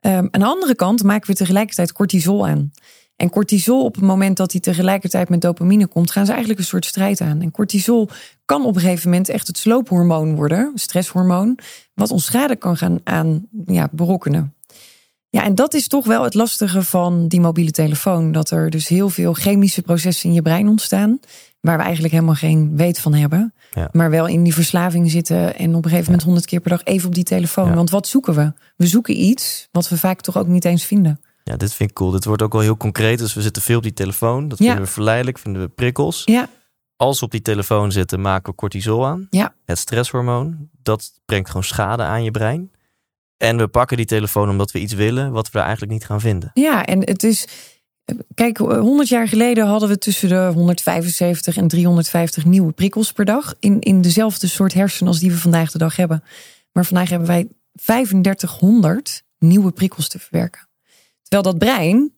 Ehm, 0.00 0.26
aan 0.30 0.40
de 0.40 0.46
andere 0.46 0.74
kant 0.74 1.02
maken 1.02 1.30
we 1.30 1.36
tegelijkertijd 1.36 1.92
cortisol 1.92 2.46
aan. 2.46 2.72
En 3.16 3.30
cortisol, 3.30 3.84
op 3.84 3.94
het 3.94 4.04
moment 4.04 4.36
dat 4.36 4.50
die 4.50 4.60
tegelijkertijd 4.60 5.28
met 5.28 5.40
dopamine 5.40 5.86
komt, 5.86 6.10
gaan 6.10 6.24
ze 6.24 6.30
eigenlijk 6.30 6.60
een 6.60 6.66
soort 6.66 6.86
strijd 6.86 7.20
aan. 7.20 7.40
En 7.40 7.50
cortisol 7.50 8.08
kan 8.44 8.64
op 8.64 8.74
een 8.74 8.80
gegeven 8.80 9.10
moment 9.10 9.28
echt 9.28 9.46
het 9.46 9.58
sloophormoon 9.58 10.34
worden, 10.34 10.72
stresshormoon, 10.74 11.58
wat 11.94 12.10
ons 12.10 12.24
schade 12.24 12.56
kan 12.56 12.76
gaan 12.76 13.00
aan 13.04 13.46
ja, 13.66 13.88
berokkenen. 13.92 14.54
Ja, 15.34 15.44
en 15.44 15.54
dat 15.54 15.74
is 15.74 15.88
toch 15.88 16.06
wel 16.06 16.22
het 16.22 16.34
lastige 16.34 16.82
van 16.82 17.28
die 17.28 17.40
mobiele 17.40 17.70
telefoon. 17.70 18.32
Dat 18.32 18.50
er 18.50 18.70
dus 18.70 18.88
heel 18.88 19.08
veel 19.08 19.32
chemische 19.32 19.82
processen 19.82 20.28
in 20.28 20.34
je 20.34 20.42
brein 20.42 20.68
ontstaan. 20.68 21.18
Waar 21.60 21.76
we 21.76 21.82
eigenlijk 21.82 22.14
helemaal 22.14 22.34
geen 22.34 22.76
weet 22.76 22.98
van 22.98 23.14
hebben. 23.14 23.54
Ja. 23.72 23.88
Maar 23.92 24.10
wel 24.10 24.26
in 24.26 24.42
die 24.42 24.54
verslaving 24.54 25.10
zitten. 25.10 25.56
En 25.56 25.74
op 25.74 25.84
een 25.84 25.90
gegeven 25.90 26.04
moment 26.04 26.22
honderd 26.22 26.46
keer 26.46 26.60
per 26.60 26.70
dag 26.70 26.84
even 26.84 27.08
op 27.08 27.14
die 27.14 27.24
telefoon. 27.24 27.68
Ja. 27.68 27.74
Want 27.74 27.90
wat 27.90 28.06
zoeken 28.06 28.34
we? 28.34 28.52
We 28.76 28.86
zoeken 28.86 29.20
iets 29.20 29.68
wat 29.72 29.88
we 29.88 29.98
vaak 29.98 30.20
toch 30.20 30.38
ook 30.38 30.46
niet 30.46 30.64
eens 30.64 30.84
vinden. 30.84 31.20
Ja, 31.46 31.56
dit 31.56 31.74
vind 31.74 31.90
ik 31.90 31.96
cool. 31.96 32.10
Dit 32.10 32.24
wordt 32.24 32.42
ook 32.42 32.52
wel 32.52 32.60
heel 32.62 32.76
concreet. 32.76 33.18
Dus 33.18 33.34
we 33.34 33.42
zitten 33.42 33.62
veel 33.62 33.76
op 33.76 33.82
die 33.82 33.92
telefoon. 33.92 34.48
Dat 34.48 34.58
Ja. 34.58 34.64
vinden 34.64 34.84
we 34.84 34.90
verleidelijk, 34.90 35.38
vinden 35.38 35.62
we 35.62 35.68
prikkels. 35.68 36.22
Ja, 36.24 36.48
Als 36.96 37.18
we 37.18 37.24
op 37.24 37.30
die 37.30 37.42
telefoon 37.42 37.92
zitten, 37.92 38.20
maken 38.20 38.50
we 38.50 38.58
cortisol 38.58 39.06
aan. 39.06 39.26
Ja. 39.30 39.54
Het 39.64 39.78
stresshormoon. 39.78 40.68
Dat 40.82 41.12
brengt 41.24 41.48
gewoon 41.48 41.64
schade 41.64 42.02
aan 42.02 42.24
je 42.24 42.30
brein. 42.30 42.70
En 43.36 43.56
we 43.56 43.68
pakken 43.68 43.96
die 43.96 44.06
telefoon 44.06 44.48
omdat 44.50 44.70
we 44.70 44.80
iets 44.80 44.92
willen 44.92 45.32
wat 45.32 45.50
we 45.50 45.58
eigenlijk 45.58 45.92
niet 45.92 46.04
gaan 46.06 46.20
vinden. 46.20 46.50
ja 46.54 46.84
en 46.84 47.00
het 47.00 47.22
is. 47.22 47.46
Kijk, 48.34 48.56
100 48.58 49.08
jaar 49.08 49.28
geleden 49.28 49.66
hadden 49.66 49.88
we 49.88 49.98
tussen 49.98 50.28
de 50.28 50.50
175 50.54 51.56
en 51.56 51.68
350 51.68 52.44
nieuwe 52.44 52.72
prikkels 52.72 53.12
per 53.12 53.24
dag. 53.24 53.54
In, 53.58 53.80
in 53.80 54.00
dezelfde 54.00 54.46
soort 54.46 54.74
hersenen 54.74 55.08
als 55.12 55.20
die 55.20 55.30
we 55.30 55.36
vandaag 55.38 55.70
de 55.70 55.78
dag 55.78 55.96
hebben. 55.96 56.24
Maar 56.72 56.84
vandaag 56.84 57.08
hebben 57.08 57.28
wij 57.28 57.48
3500 57.72 59.22
nieuwe 59.38 59.70
prikkels 59.72 60.08
te 60.08 60.18
verwerken. 60.18 60.63
Terwijl 61.34 61.56
dat 61.58 61.68
brein 61.68 62.12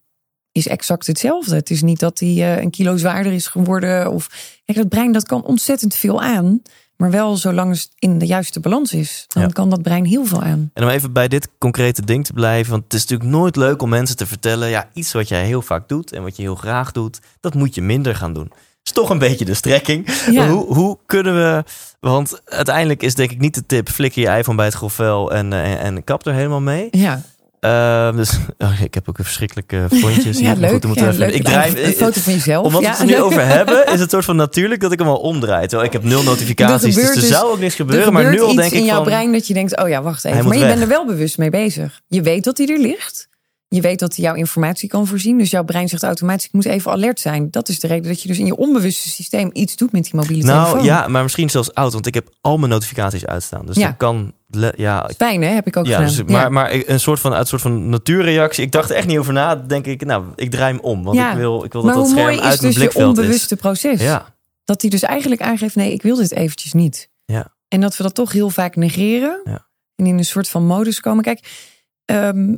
is 0.52 0.68
exact 0.68 1.06
hetzelfde. 1.06 1.54
Het 1.54 1.70
is 1.70 1.82
niet 1.82 2.00
dat 2.00 2.18
hij 2.18 2.28
uh, 2.28 2.56
een 2.62 2.70
kilo 2.70 2.96
zwaarder 2.96 3.32
is 3.32 3.46
geworden. 3.46 4.12
Of, 4.12 4.28
kijk, 4.64 4.78
dat 4.78 4.88
brein 4.88 5.12
dat 5.12 5.26
kan 5.26 5.42
ontzettend 5.44 5.94
veel 5.94 6.22
aan. 6.22 6.62
Maar 6.96 7.10
wel 7.10 7.36
zolang 7.36 7.70
het 7.72 7.90
in 7.98 8.18
de 8.18 8.26
juiste 8.26 8.60
balans 8.60 8.92
is. 8.92 9.24
Dan 9.28 9.42
Ja. 9.42 9.48
kan 9.48 9.70
dat 9.70 9.82
brein 9.82 10.04
heel 10.04 10.24
veel 10.24 10.42
aan. 10.42 10.70
En 10.74 10.82
om 10.82 10.88
even 10.88 11.12
bij 11.12 11.28
dit 11.28 11.48
concrete 11.58 12.04
ding 12.04 12.24
te 12.24 12.32
blijven. 12.32 12.70
Want 12.70 12.84
het 12.84 12.92
is 12.92 13.00
natuurlijk 13.00 13.30
nooit 13.30 13.56
leuk 13.56 13.82
om 13.82 13.88
mensen 13.88 14.16
te 14.16 14.26
vertellen. 14.26 14.68
Ja, 14.68 14.88
iets 14.92 15.12
wat 15.12 15.28
jij 15.28 15.44
heel 15.44 15.62
vaak 15.62 15.88
doet 15.88 16.12
en 16.12 16.22
wat 16.22 16.36
je 16.36 16.42
heel 16.42 16.54
graag 16.54 16.92
doet. 16.92 17.20
Dat 17.40 17.54
moet 17.54 17.74
je 17.74 17.82
minder 17.82 18.14
gaan 18.16 18.32
doen. 18.32 18.52
Is 18.82 18.92
toch 18.92 19.10
een 19.10 19.18
beetje 19.18 19.44
de 19.44 19.54
strekking. 19.54 20.08
Ja. 20.30 20.48
Hoe, 20.48 20.74
hoe 20.74 20.98
kunnen 21.06 21.34
we. 21.34 21.64
Want 22.00 22.40
uiteindelijk 22.44 23.02
is 23.02 23.14
denk 23.14 23.30
ik 23.30 23.38
niet 23.40 23.54
de 23.54 23.66
tip. 23.66 23.88
Flikker 23.88 24.22
je 24.22 24.38
iPhone 24.38 24.56
bij 24.56 24.66
het 24.66 24.74
grofvel 24.74 25.32
en, 25.32 25.52
eh, 25.52 25.72
en, 25.72 25.78
en 25.78 26.04
kap 26.04 26.26
er 26.26 26.32
helemaal 26.34 26.60
mee. 26.60 26.88
Ja, 26.90 27.22
Ehm, 27.60 28.16
dus 28.16 28.30
oh, 28.58 28.80
ik 28.82 28.94
heb 28.94 29.08
ook 29.08 29.18
een 29.18 29.24
verschrikkelijke 29.24 29.86
fondjes. 30.00 30.38
ja 30.38 30.52
leuk. 30.52 30.70
goed, 30.70 30.80
we 30.82 30.86
moeten 30.88 31.06
ja, 31.06 31.12
even- 31.12 31.26
leuk. 31.26 31.34
ik 31.34 31.44
draai, 31.44 31.84
een 31.84 31.92
foto 31.92 32.20
van 32.20 32.32
jezelf. 32.32 32.64
omdat 32.66 32.80
we 32.82 32.88
het 32.88 32.98
er 32.98 33.06
nu 33.06 33.20
over 33.20 33.46
hebben, 33.46 33.86
is 33.92 34.00
het 34.00 34.10
soort 34.14 34.24
van 34.24 34.36
natuurlijk 34.36 34.80
dat 34.80 34.92
ik 34.92 34.98
hem 34.98 35.08
al 35.08 35.16
omdraai. 35.16 35.66
Terwijl 35.66 35.86
ik 35.88 35.92
heb 35.92 36.02
nul 36.04 36.22
notificaties, 36.22 36.82
dus 36.82 36.94
gebeurt 36.94 37.14
er 37.14 37.20
dus- 37.20 37.30
zou 37.30 37.50
ook 37.52 37.58
niks 37.58 37.78
Er 37.78 37.84
gebeuren. 37.84 38.12
Maar 38.12 38.30
nu 38.30 38.40
al 38.40 38.54
denk 38.54 38.72
ik 38.72 38.78
in 38.78 38.84
jouw 38.84 38.94
van, 38.96 39.04
brein 39.04 39.32
dat 39.32 39.46
je 39.46 39.54
denkt, 39.54 39.80
oh 39.82 39.88
ja, 39.88 40.02
wacht 40.02 40.24
even. 40.24 40.44
Maar 40.44 40.54
je 40.54 40.60
weg. 40.60 40.68
bent 40.68 40.82
er 40.82 40.88
wel 40.88 41.06
bewust 41.06 41.38
mee 41.38 41.50
bezig. 41.50 42.00
Je 42.08 42.22
weet 42.22 42.44
dat 42.44 42.58
hij 42.58 42.66
er 42.68 42.78
ligt. 42.78 43.28
Je 43.68 43.80
weet 43.80 43.98
dat 43.98 44.16
hij 44.16 44.24
jouw 44.24 44.34
informatie 44.34 44.88
kan 44.88 45.06
voorzien. 45.06 45.38
Dus 45.38 45.50
jouw 45.50 45.64
brein 45.64 45.88
zegt 45.88 46.02
automatisch, 46.02 46.46
ik 46.46 46.52
moet 46.52 46.64
even 46.64 46.92
alert 46.92 47.20
zijn. 47.20 47.48
Dat 47.50 47.68
is 47.68 47.80
de 47.80 47.86
reden 47.86 48.08
dat 48.08 48.22
je 48.22 48.28
dus 48.28 48.38
in 48.38 48.46
je 48.46 48.56
onbewuste 48.56 49.08
systeem 49.08 49.50
iets 49.52 49.76
doet 49.76 49.92
met 49.92 50.02
die 50.04 50.14
mobiele 50.14 50.42
Nou 50.44 50.64
telefoon. 50.64 50.84
ja, 50.84 51.08
maar 51.08 51.22
misschien 51.22 51.50
zelfs 51.50 51.74
oud, 51.74 51.92
want 51.92 52.06
ik 52.06 52.14
heb 52.14 52.28
al 52.40 52.58
mijn 52.58 52.70
notificaties 52.70 53.26
uitstaan. 53.26 53.66
Dus 53.66 53.76
Ja. 53.76 53.86
dat 53.86 53.96
kan, 53.96 54.32
le- 54.56 54.72
ja, 54.76 55.10
Fijn 55.16 55.42
hè, 55.42 55.48
heb 55.48 55.66
ik 55.66 55.76
ook 55.76 55.86
ja, 55.86 55.96
gedaan. 55.96 56.14
dus, 56.14 56.22
maar, 56.24 56.52
maar 56.52 56.72
een 56.86 57.00
soort 57.00 57.20
van, 57.20 57.32
uit 57.32 57.40
een 57.40 57.46
soort 57.46 57.62
van 57.62 57.88
natuurreactie. 57.88 58.64
Ik 58.64 58.72
dacht 58.72 58.90
er 58.90 58.96
echt 58.96 59.06
niet 59.06 59.18
over 59.18 59.32
na. 59.32 59.54
Denk 59.56 59.86
ik, 59.86 60.04
nou, 60.04 60.24
ik 60.34 60.50
draai 60.50 60.72
hem 60.74 60.82
om, 60.84 61.02
want 61.04 61.16
Ja. 61.16 61.30
ik 61.30 61.36
wil, 61.36 61.64
ik 61.64 61.72
wil 61.72 61.82
dat 61.82 61.94
maar 61.94 62.02
dat 62.02 62.10
scherm 62.10 62.28
is 62.28 62.34
uit 62.40 62.42
mijn 62.42 62.58
dus 62.60 62.72
je 62.72 62.78
blikveld 62.78 63.18
onbewuste 63.18 63.56
proces. 63.56 63.92
is. 64.00 64.02
Ja, 64.06 64.34
Dat 64.64 64.80
hij 64.80 64.90
dus 64.90 65.02
eigenlijk 65.02 65.40
aangeeft, 65.40 65.74
nee, 65.74 65.92
ik 65.92 66.02
wil 66.02 66.16
dit 66.16 66.32
eventjes 66.32 66.72
niet. 66.72 67.08
Ja. 67.24 67.54
En 67.68 67.80
dat 67.80 67.96
we 67.96 68.02
dat 68.02 68.14
toch 68.14 68.32
heel 68.32 68.50
vaak 68.50 68.76
negeren. 68.76 69.40
Ja. 69.44 69.66
En 69.96 70.06
in 70.06 70.18
een 70.18 70.24
soort 70.24 70.48
van 70.48 70.66
modus 70.66 71.00
komen. 71.00 71.24
Kijk, 71.24 71.66
ehm, 72.04 72.54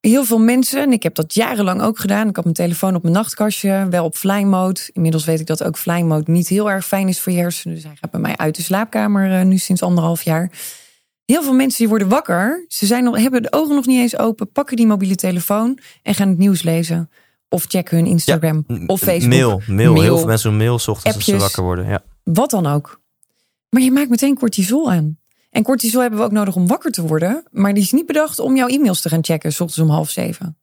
heel 0.00 0.24
veel 0.24 0.38
mensen, 0.38 0.82
en 0.82 0.92
ik 0.92 1.02
heb 1.02 1.14
dat 1.14 1.34
jarenlang 1.34 1.82
ook 1.82 1.98
gedaan. 1.98 2.28
Ik 2.28 2.34
had 2.36 2.44
mijn 2.44 2.56
telefoon 2.56 2.94
op 2.94 3.02
mijn 3.02 3.14
nachtkastje, 3.14 3.86
wel 3.90 4.04
op 4.04 4.16
fly 4.16 4.42
mode. 4.42 4.80
Inmiddels 4.92 5.24
weet 5.24 5.40
ik 5.40 5.46
dat 5.46 5.62
ook 5.64 5.78
fly 5.78 6.00
mode 6.00 6.30
niet 6.30 6.48
heel 6.48 6.70
erg 6.70 6.86
fijn 6.86 7.08
is 7.08 7.20
voor 7.20 7.32
je 7.32 7.38
hersenen. 7.38 7.74
Dus 7.74 7.84
hij 7.84 7.96
gaat 8.00 8.10
bij 8.10 8.20
mij 8.20 8.36
uit 8.36 8.56
de 8.56 8.62
slaapkamer 8.62 9.38
eh, 9.38 9.44
nu 9.44 9.58
sinds 9.58 9.82
anderhalf 9.82 10.22
jaar. 10.22 10.50
Heel 11.30 11.42
veel 11.42 11.52
mensen 11.52 11.78
die 11.78 11.88
worden 11.88 12.08
wakker. 12.08 12.64
Ze 12.68 12.86
zijn 12.86 13.04
nog, 13.04 13.16
hebben 13.16 13.42
de 13.42 13.52
ogen 13.52 13.74
nog 13.74 13.86
niet 13.86 14.00
eens 14.00 14.18
open. 14.18 14.52
Pakken 14.52 14.76
die 14.76 14.86
mobiele 14.86 15.14
telefoon 15.14 15.78
en 16.02 16.14
gaan 16.14 16.28
het 16.28 16.38
nieuws 16.38 16.62
lezen. 16.62 17.10
Of 17.48 17.64
checken 17.68 17.96
hun 17.96 18.06
Instagram 18.06 18.64
of 18.86 19.00
Facebook. 19.00 19.32
Mail, 19.32 19.62
mail. 19.66 19.92
Mail. 19.92 20.02
Heel 20.02 20.16
veel 20.16 20.26
mensen 20.26 20.56
mail 20.56 20.74
ochtends 20.74 21.04
als 21.04 21.24
ze 21.24 21.36
wakker 21.36 21.62
worden. 21.62 21.86
Ja. 21.86 22.02
Wat 22.24 22.50
dan 22.50 22.66
ook. 22.66 23.00
Maar 23.68 23.82
je 23.82 23.90
maakt 23.90 24.08
meteen 24.08 24.38
cortisol 24.38 24.90
aan. 24.90 25.18
En 25.50 25.62
cortisol 25.62 26.00
hebben 26.00 26.18
we 26.18 26.24
ook 26.24 26.32
nodig 26.32 26.56
om 26.56 26.66
wakker 26.66 26.90
te 26.90 27.02
worden. 27.02 27.42
Maar 27.50 27.74
die 27.74 27.82
is 27.82 27.92
niet 27.92 28.06
bedacht 28.06 28.38
om 28.38 28.56
jouw 28.56 28.68
e-mails 28.68 29.00
te 29.00 29.08
gaan 29.08 29.24
checken. 29.24 29.52
S 29.52 29.60
ochtends 29.60 29.88
om 29.88 29.94
half 29.94 30.10
zeven. 30.10 30.58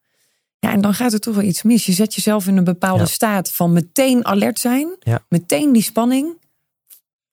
Ja, 0.60 0.72
en 0.72 0.82
dan 0.82 0.94
gaat 0.94 1.14
er 1.14 1.20
toch 1.20 1.36
wel 1.36 1.44
iets 1.44 1.64
mis. 1.64 1.86
Je 1.86 1.92
zet 1.92 2.16
jezelf 2.16 2.48
in 2.48 2.58
een 2.58 2.64
bepaalde 2.64 3.04
Ja. 3.04 3.10
staat 3.10 3.52
van 3.52 3.74
meteen 3.74 4.26
alert 4.26 4.60
zijn. 4.60 4.96
Ja. 5.00 5.20
Meteen 5.30 5.74
die 5.74 5.82
spanning. 5.82 6.38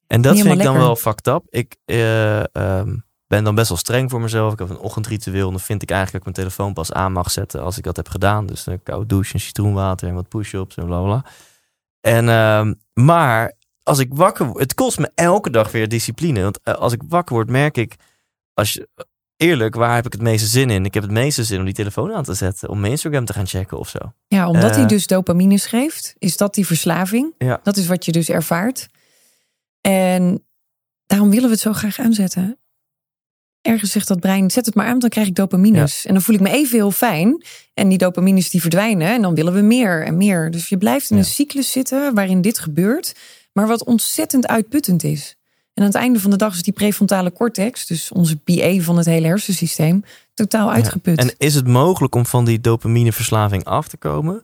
En 0.06 0.22
dat 0.22 0.40
vind 0.40 0.58
ik 0.58 0.62
dan 0.62 0.76
wel 0.76 0.96
fucked 0.96 1.26
up. 1.26 1.42
Ik 1.48 1.76
eh, 1.84 2.54
ehm, 2.54 2.94
ben 3.34 3.44
dan 3.44 3.54
best 3.54 3.68
wel 3.68 3.78
streng 3.78 4.10
voor 4.10 4.20
mezelf. 4.20 4.52
Ik 4.52 4.58
heb 4.58 4.70
een 4.70 4.78
ochtendritueel. 4.78 5.44
En 5.46 5.50
dan 5.52 5.60
vind 5.60 5.82
ik 5.82 5.90
eigenlijk 5.90 6.24
dat 6.24 6.32
ik 6.34 6.36
mijn 6.38 6.48
telefoon 6.48 6.72
pas 6.74 6.92
aan 6.92 7.12
mag 7.12 7.30
zetten 7.30 7.62
als 7.62 7.78
ik 7.78 7.84
dat 7.84 7.96
heb 7.96 8.08
gedaan. 8.08 8.46
Dus 8.46 8.66
een 8.66 8.82
koud 8.82 9.08
douche, 9.08 9.38
citroenwater 9.38 10.08
en 10.08 10.14
wat 10.14 10.28
push-ups 10.28 10.76
en 10.76 10.86
bla 10.86 11.02
bla. 11.02 11.24
En, 12.00 12.28
ehm, 12.28 12.74
maar 12.92 13.52
als 13.82 13.98
ik 13.98 14.14
wakker 14.14 14.46
word, 14.46 14.58
het 14.60 14.74
kost 14.74 14.98
me 14.98 15.10
elke 15.14 15.50
dag 15.50 15.72
weer 15.72 15.88
discipline. 15.88 16.42
Want 16.42 16.58
eh, 16.62 16.74
als 16.74 16.92
ik 16.92 17.02
wakker 17.08 17.34
word, 17.34 17.50
merk 17.50 17.76
ik, 17.76 17.94
als 18.52 18.72
je, 18.72 18.88
eerlijk, 19.36 19.74
waar 19.74 19.94
heb 19.94 20.06
ik 20.06 20.12
het 20.12 20.22
meeste 20.22 20.46
zin 20.46 20.70
in? 20.70 20.84
Ik 20.84 20.94
heb 20.94 21.02
het 21.02 21.12
meeste 21.12 21.44
zin 21.44 21.58
om 21.58 21.64
die 21.64 21.74
telefoon 21.74 22.12
aan 22.14 22.24
te 22.24 22.34
zetten, 22.34 22.68
om 22.68 22.80
mijn 22.80 22.92
Instagram 22.92 23.24
te 23.24 23.32
gaan 23.32 23.46
checken 23.46 23.78
of 23.78 23.88
zo. 23.88 23.98
Ja, 24.26 24.48
omdat 24.48 24.70
Eh. 24.70 24.76
hij 24.76 24.86
dus 24.86 25.06
dopamine 25.06 25.58
geeft. 25.58 26.14
Is 26.18 26.36
dat 26.36 26.54
die 26.54 26.66
verslaving? 26.66 27.34
Ja. 27.38 27.60
Dat 27.62 27.76
is 27.76 27.86
wat 27.86 28.04
je 28.04 28.12
dus 28.12 28.28
ervaart. 28.28 28.88
En 29.80 30.44
daarom 31.06 31.28
willen 31.30 31.44
we 31.44 31.50
het 31.50 31.60
zo 31.60 31.72
graag 31.72 31.98
aanzetten. 31.98 32.58
Ergens 33.66 33.90
zegt 33.90 34.08
dat 34.08 34.20
brein, 34.20 34.50
zet 34.50 34.66
het 34.66 34.74
maar 34.74 34.84
aan, 34.84 34.90
want 34.90 35.00
dan 35.00 35.10
krijg 35.10 35.26
ik 35.26 35.34
dopamines. 35.34 36.06
En 36.06 36.12
dan 36.14 36.22
voel 36.22 36.34
ik 36.34 36.40
me 36.40 36.50
even 36.50 36.76
heel 36.76 36.90
fijn. 36.90 37.44
En 37.74 37.88
die 37.88 37.98
dopamines 37.98 38.50
die 38.50 38.60
verdwijnen. 38.60 39.08
En 39.08 39.22
dan 39.22 39.34
willen 39.34 39.52
we 39.52 39.60
meer 39.60 40.04
en 40.04 40.16
meer. 40.16 40.50
Dus 40.50 40.68
je 40.68 40.78
blijft 40.78 41.10
in 41.10 41.16
Ja. 41.16 41.22
een 41.22 41.28
cyclus 41.28 41.72
zitten 41.72 42.14
waarin 42.14 42.40
dit 42.40 42.58
gebeurt. 42.58 43.14
Maar 43.52 43.66
wat 43.66 43.84
ontzettend 43.84 44.46
uitputtend 44.46 45.04
is. 45.04 45.36
En 45.74 45.82
aan 45.82 45.88
het 45.88 45.98
einde 45.98 46.20
van 46.20 46.30
de 46.30 46.36
dag 46.36 46.54
is 46.54 46.62
die 46.62 46.72
prefrontale 46.72 47.32
cortex, 47.32 47.86
dus 47.86 48.12
onze 48.12 48.36
PA 48.36 48.78
van 48.80 48.96
het 48.96 49.06
hele 49.06 49.26
hersensysteem, 49.26 50.04
totaal 50.34 50.70
uitgeput. 50.72 51.18
En 51.18 51.34
is 51.38 51.54
het 51.54 51.66
mogelijk 51.66 52.14
om 52.14 52.26
van 52.26 52.44
die 52.44 52.60
dopamineverslaving 52.60 53.64
af 53.64 53.88
te 53.88 53.96
komen? 53.96 54.42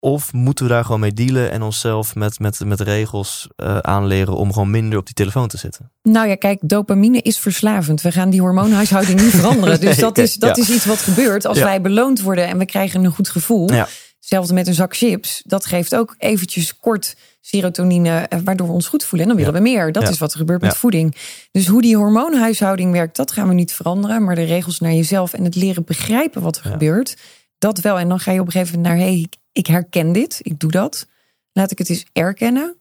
Of 0.00 0.32
moeten 0.32 0.64
we 0.64 0.70
daar 0.70 0.84
gewoon 0.84 1.00
mee 1.00 1.12
dealen 1.12 1.50
en 1.50 1.62
onszelf 1.62 2.14
met, 2.14 2.38
met, 2.38 2.60
met 2.64 2.80
regels 2.80 3.48
eh, 3.56 3.78
aanleren 3.78 4.36
om 4.36 4.52
gewoon 4.52 4.70
minder 4.70 4.98
op 4.98 5.04
die 5.04 5.14
telefoon 5.14 5.48
te 5.48 5.56
zitten? 5.56 5.92
Nou 6.02 6.28
ja, 6.28 6.34
kijk, 6.34 6.58
dopamine 6.62 7.20
is 7.20 7.38
verslavend. 7.38 8.00
We 8.02 8.12
gaan 8.12 8.30
die 8.30 8.40
hormoonhuishouding 8.40 9.20
niet 9.20 9.30
veranderen. 9.30 9.80
Dus 9.88 9.96
dat, 9.96 10.18
is, 10.18 10.34
dat 10.34 10.56
ja. 10.56 10.62
is 10.62 10.70
iets 10.70 10.84
wat 10.84 10.98
gebeurt 10.98 11.46
als 11.46 11.58
Ja. 11.58 11.64
wij 11.64 11.80
beloond 11.80 12.20
worden 12.20 12.46
en 12.46 12.58
we 12.58 12.66
krijgen 12.66 13.04
een 13.04 13.12
goed 13.12 13.28
gevoel. 13.28 13.72
Ja. 13.72 13.88
Hetzelfde 14.18 14.54
met 14.54 14.66
een 14.66 14.74
zak 14.74 14.96
chips. 14.96 15.42
Dat 15.44 15.66
geeft 15.66 15.94
ook 15.94 16.14
eventjes 16.18 16.76
kort 16.76 17.16
serotonine, 17.40 18.10
eh, 18.10 18.38
waardoor 18.44 18.66
we 18.66 18.72
ons 18.72 18.88
goed 18.88 19.04
voelen. 19.04 19.28
En 19.28 19.34
dan 19.36 19.44
willen 19.44 19.62
we 19.62 19.68
meer. 19.68 19.92
Dat 19.92 20.08
is 20.08 20.18
wat 20.18 20.32
er 20.32 20.38
gebeurt 20.38 20.60
met 20.60 20.76
voeding. 20.76 21.16
Dus 21.50 21.66
hoe 21.66 21.82
die 21.82 21.96
hormoonhuishouding 21.96 22.92
werkt, 22.92 23.16
dat 23.16 23.32
gaan 23.32 23.48
we 23.48 23.54
niet 23.54 23.72
veranderen. 23.72 24.24
Maar 24.24 24.34
de 24.34 24.44
regels 24.44 24.80
naar 24.80 24.92
jezelf 24.92 25.32
en 25.32 25.44
het 25.44 25.54
leren 25.54 25.84
begrijpen 25.84 26.42
wat 26.42 26.56
er 26.56 26.70
gebeurt, 26.70 27.16
dat 27.58 27.78
wel. 27.80 27.98
En 27.98 28.08
dan 28.08 28.20
ga 28.20 28.32
je 28.32 28.40
op 28.40 28.46
een 28.46 28.52
gegeven 28.52 28.76
moment 28.76 28.94
naar, 28.94 29.06
hé, 29.06 29.12
hey, 29.12 29.28
ik, 29.58 29.66
herken 29.66 30.12
dit, 30.12 30.38
ik 30.42 30.60
doe 30.60 30.70
dat. 30.70 31.06
Laat 31.52 31.70
ik 31.70 31.78
het 31.78 31.88
eens 31.90 32.04
erkennen. 32.12 32.76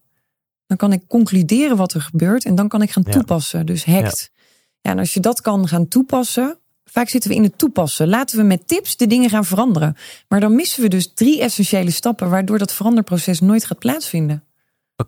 Dan 0.68 0.78
kan 0.78 0.94
ik 0.94 1.02
concluderen 1.08 1.78
wat 1.78 1.94
er 1.94 2.02
gebeurt 2.02 2.46
en 2.46 2.56
dan 2.56 2.68
kan 2.68 2.82
ik 2.82 2.92
gaan 2.92 3.04
Ja. 3.06 3.12
toepassen. 3.12 3.66
Dus 3.66 3.86
hackt. 3.86 4.30
Ja. 4.82 4.92
en 4.92 5.00
als 5.00 5.14
je 5.14 5.20
dat 5.20 5.42
kan 5.42 5.68
gaan 5.68 5.88
toepassen, 5.88 6.58
vaak 6.86 7.10
zitten 7.10 7.30
we 7.30 7.36
in 7.36 7.44
het 7.44 7.58
toepassen. 7.58 8.08
Laten 8.08 8.38
we 8.38 8.44
met 8.44 8.68
tips 8.68 8.98
de 8.98 9.08
dingen 9.08 9.30
gaan 9.30 9.46
veranderen. 9.46 9.96
Maar 10.28 10.40
dan 10.40 10.56
missen 10.56 10.82
we 10.82 10.88
dus 10.88 11.12
drie 11.14 11.42
essentiële 11.42 11.92
stappen, 11.92 12.30
waardoor 12.30 12.58
dat 12.58 12.74
veranderproces 12.74 13.40
nooit 13.40 13.66
gaat 13.66 13.80
plaatsvinden. 13.80 14.44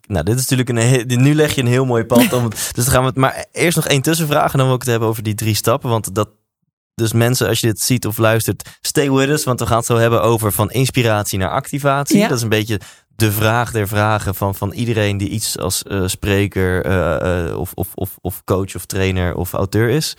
Nou, 0.07 0.23
dit 0.25 0.39
is 0.39 0.47
natuurlijk 0.47 0.69
een. 1.07 1.21
Nu 1.21 1.35
leg 1.35 1.55
je 1.55 1.61
een 1.61 1.67
heel 1.67 1.85
mooi 1.85 2.03
pad. 2.03 2.33
Om, 2.33 2.49
dus 2.75 2.85
dan 2.85 2.85
gaan 2.85 3.01
we 3.01 3.07
het. 3.07 3.15
Maar 3.15 3.45
eerst 3.51 3.75
nog 3.75 3.87
één 3.87 4.01
tussenvraag. 4.01 4.51
En 4.51 4.57
dan 4.57 4.67
wil 4.67 4.75
ik 4.75 4.81
het 4.81 4.89
hebben 4.91 5.09
over 5.09 5.23
die 5.23 5.35
drie 5.35 5.55
stappen. 5.55 5.89
Want 5.89 6.15
dat. 6.15 6.29
Dus 6.99 7.13
mensen, 7.13 7.47
als 7.47 7.59
je 7.59 7.67
dit 7.67 7.81
ziet 7.81 8.05
of 8.05 8.17
luistert, 8.17 8.77
stay 8.81 9.11
with 9.11 9.29
us. 9.29 9.43
Want 9.43 9.59
we 9.59 9.65
gaan 9.65 9.77
het 9.77 9.85
zo 9.85 9.97
hebben 9.97 10.21
over 10.21 10.51
van 10.51 10.71
inspiratie 10.71 11.39
naar 11.39 11.49
activatie. 11.49 12.17
Ja. 12.17 12.27
Dat 12.27 12.37
is 12.37 12.43
een 12.43 12.49
beetje 12.49 12.79
de 13.19 13.31
vraag 13.31 13.71
der 13.71 13.87
vragen 13.87 14.35
van, 14.35 14.55
van 14.55 14.71
iedereen 14.71 15.17
die 15.17 15.29
iets 15.29 15.57
als 15.57 15.83
eh, 15.83 16.07
spreker 16.07 16.85
eh, 16.85 17.47
eh, 17.47 17.59
of, 17.59 17.71
of, 17.73 17.87
of, 17.95 18.17
of 18.21 18.43
coach 18.43 18.75
of 18.75 18.85
trainer 18.85 19.35
of 19.35 19.53
auteur 19.53 19.89
is. 19.89 20.17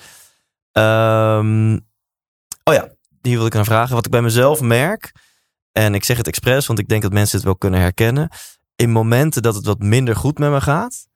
Ehm, 0.73 1.79
oh 2.65 2.75
ja, 2.75 2.89
hier 3.23 3.37
wil 3.37 3.47
ik 3.47 3.55
aan 3.55 3.65
vragen. 3.65 3.95
Wat 3.95 4.05
ik 4.05 4.11
bij 4.11 4.23
mezelf 4.23 4.61
merk, 4.61 5.13
en 5.73 5.95
ik 5.95 6.05
zeg 6.05 6.17
het 6.17 6.27
expres, 6.27 6.67
want 6.67 6.79
ik 6.79 6.89
denk 6.89 7.03
dat 7.03 7.13
mensen 7.13 7.37
het 7.37 7.47
wel 7.47 7.57
kunnen 7.57 7.81
herkennen. 7.81 8.29
In 8.77 8.91
momenten 8.91 9.43
dat 9.43 9.55
het 9.55 9.67
wat 9.67 9.79
minder 9.79 10.17
goed 10.17 10.39
met 10.39 10.51
me 10.51 10.61
gaat, 10.61 11.07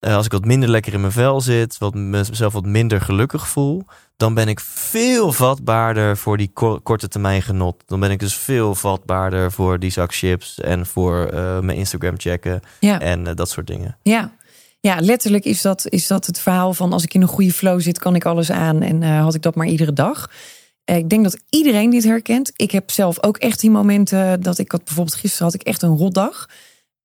als 0.00 0.26
ik 0.26 0.32
wat 0.32 0.44
minder 0.44 0.68
lekker 0.68 0.92
in 0.92 1.00
mijn 1.00 1.12
vel 1.12 1.40
zit, 1.40 1.78
wat 1.78 1.94
mezelf 1.94 2.52
wat 2.52 2.66
minder 2.66 3.00
gelukkig 3.00 3.48
voel, 3.48 3.84
dan 4.16 4.34
ben 4.34 4.48
ik 4.48 4.60
veel 4.60 5.32
vatbaarder 5.32 6.16
voor 6.16 6.36
die 6.36 6.50
ko- 6.52 6.80
korte 6.82 7.08
termijn 7.08 7.42
genot. 7.42 7.82
Dan 7.86 8.00
ben 8.00 8.10
ik 8.10 8.18
dus 8.18 8.34
veel 8.36 8.74
vatbaarder 8.74 9.52
voor 9.52 9.78
die 9.78 9.90
zak 9.90 10.14
chips 10.14 10.60
en 10.60 10.86
voor 10.86 11.26
eh, 11.26 11.58
mijn 11.60 11.78
Instagram 11.78 12.14
checken 12.18 12.60
Ja. 12.80 13.00
en 13.00 13.26
eh, 13.26 13.34
dat 13.34 13.50
soort 13.50 13.66
dingen. 13.66 13.96
Ja. 14.02 14.32
Ja, 14.80 14.96
letterlijk 15.00 15.44
is 15.44 15.62
dat, 15.62 15.86
is 15.88 16.06
dat 16.06 16.26
het 16.26 16.38
verhaal 16.40 16.74
van 16.74 16.92
als 16.92 17.02
ik 17.04 17.14
in 17.14 17.22
een 17.22 17.28
goede 17.28 17.52
flow 17.52 17.80
zit, 17.80 17.98
kan 17.98 18.14
ik 18.14 18.24
alles 18.24 18.50
aan. 18.50 18.82
En 18.82 19.02
eh, 19.02 19.20
had 19.22 19.34
ik 19.34 19.42
dat 19.42 19.54
maar 19.54 19.66
iedere 19.66 19.92
dag. 19.92 20.30
Ik 20.84 21.08
denk 21.08 21.24
dat 21.24 21.38
iedereen 21.50 21.90
dit 21.90 22.04
herkent. 22.04 22.52
Ik 22.56 22.70
heb 22.70 22.90
zelf 22.90 23.22
ook 23.22 23.36
echt 23.36 23.60
die 23.60 23.70
momenten 23.70 24.40
dat 24.42 24.58
ik 24.58 24.72
had, 24.72 24.84
bijvoorbeeld 24.84 25.16
gisteren 25.16 25.44
had 25.46 25.54
ik 25.54 25.62
echt 25.62 25.82
een 25.82 25.96
rotdag. 25.96 26.48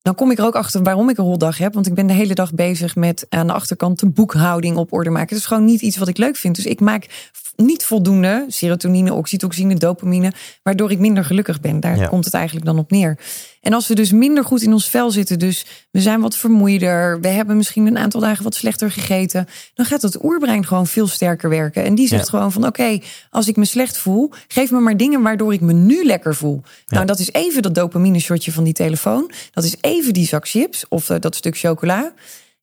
Dan 0.02 0.16
kom 0.16 0.32
ik 0.32 0.38
er 0.38 0.46
ook 0.46 0.56
achter 0.56 0.84
waarom 0.84 1.10
ik 1.10 1.18
een 1.18 1.26
rotdag 1.26 1.58
heb. 1.58 1.74
Want 1.74 1.88
ik 1.88 1.94
ben 1.94 2.08
de 2.08 2.14
hele 2.14 2.34
dag 2.34 2.54
bezig 2.54 2.96
met 2.96 3.26
aan 3.30 3.48
de 3.48 3.54
achterkant 3.54 4.00
de 4.00 4.10
boekhouding 4.10 4.78
op 4.78 4.94
orde 4.94 5.10
maken. 5.10 5.30
Het 5.30 5.38
is 5.38 5.46
gewoon 5.46 5.66
niet 5.66 5.82
iets 5.82 5.98
wat 5.98 6.08
ik 6.08 6.18
leuk 6.18 6.36
vind. 6.36 6.56
Dus 6.56 6.66
ik 6.66 6.80
maak 6.80 7.32
niet 7.60 7.86
voldoende. 7.86 8.46
Serotonine, 8.48 9.14
oxytocine, 9.14 9.76
dopamine. 9.76 10.32
Waardoor 10.64 10.92
ik 10.92 11.00
minder 11.00 11.26
gelukkig 11.26 11.60
ben. 11.62 11.80
Daar 11.80 11.98
Ja. 11.98 12.08
komt 12.08 12.26
het 12.26 12.34
eigenlijk 12.34 12.66
dan 12.66 12.80
op 12.80 12.92
neer. 12.92 13.20
En 13.62 13.74
als 13.74 13.88
we 13.88 13.96
dus 13.96 14.12
minder 14.12 14.44
goed 14.44 14.62
in 14.62 14.74
ons 14.74 14.90
vel 14.90 15.12
zitten. 15.12 15.40
Dus 15.40 15.66
we 15.92 16.02
zijn 16.02 16.22
wat 16.22 16.36
vermoeider. 16.36 17.20
We 17.22 17.28
hebben 17.28 17.58
misschien 17.58 17.88
een 17.88 17.98
aantal 17.98 18.22
dagen 18.22 18.44
wat 18.44 18.56
slechter 18.56 18.92
gegeten. 18.92 19.48
Dan 19.74 19.86
gaat 19.86 20.02
het 20.02 20.24
oerbrein 20.24 20.66
gewoon 20.66 20.88
veel 20.88 21.08
sterker 21.08 21.50
werken. 21.50 21.84
En 21.84 21.96
die 21.96 22.08
zegt 22.08 22.24
Ja. 22.24 22.30
gewoon 22.30 22.52
van 22.52 22.66
oké, 22.66 23.00
als 23.30 23.48
ik 23.48 23.56
me 23.56 23.66
slecht 23.66 23.98
voel. 23.98 24.32
Geef 24.48 24.72
me 24.72 24.80
maar 24.80 24.98
dingen 24.98 25.22
waardoor 25.22 25.54
ik 25.54 25.62
me 25.62 25.74
nu 25.74 26.06
lekker 26.06 26.36
voel. 26.36 26.62
Nou, 26.88 27.06
dat 27.06 27.20
is 27.20 27.32
even 27.32 27.62
dat 27.62 27.76
dopamine 27.76 28.20
shotje 28.20 28.52
van 28.52 28.64
die 28.64 28.74
telefoon. 28.74 29.32
Dat 29.52 29.64
is 29.64 29.76
even 29.82 30.14
die 30.14 30.28
zak 30.28 30.48
chips 30.48 30.86
of 30.88 31.10
eh, 31.10 31.20
dat 31.20 31.36
stuk 31.36 31.58
chocola. 31.58 32.14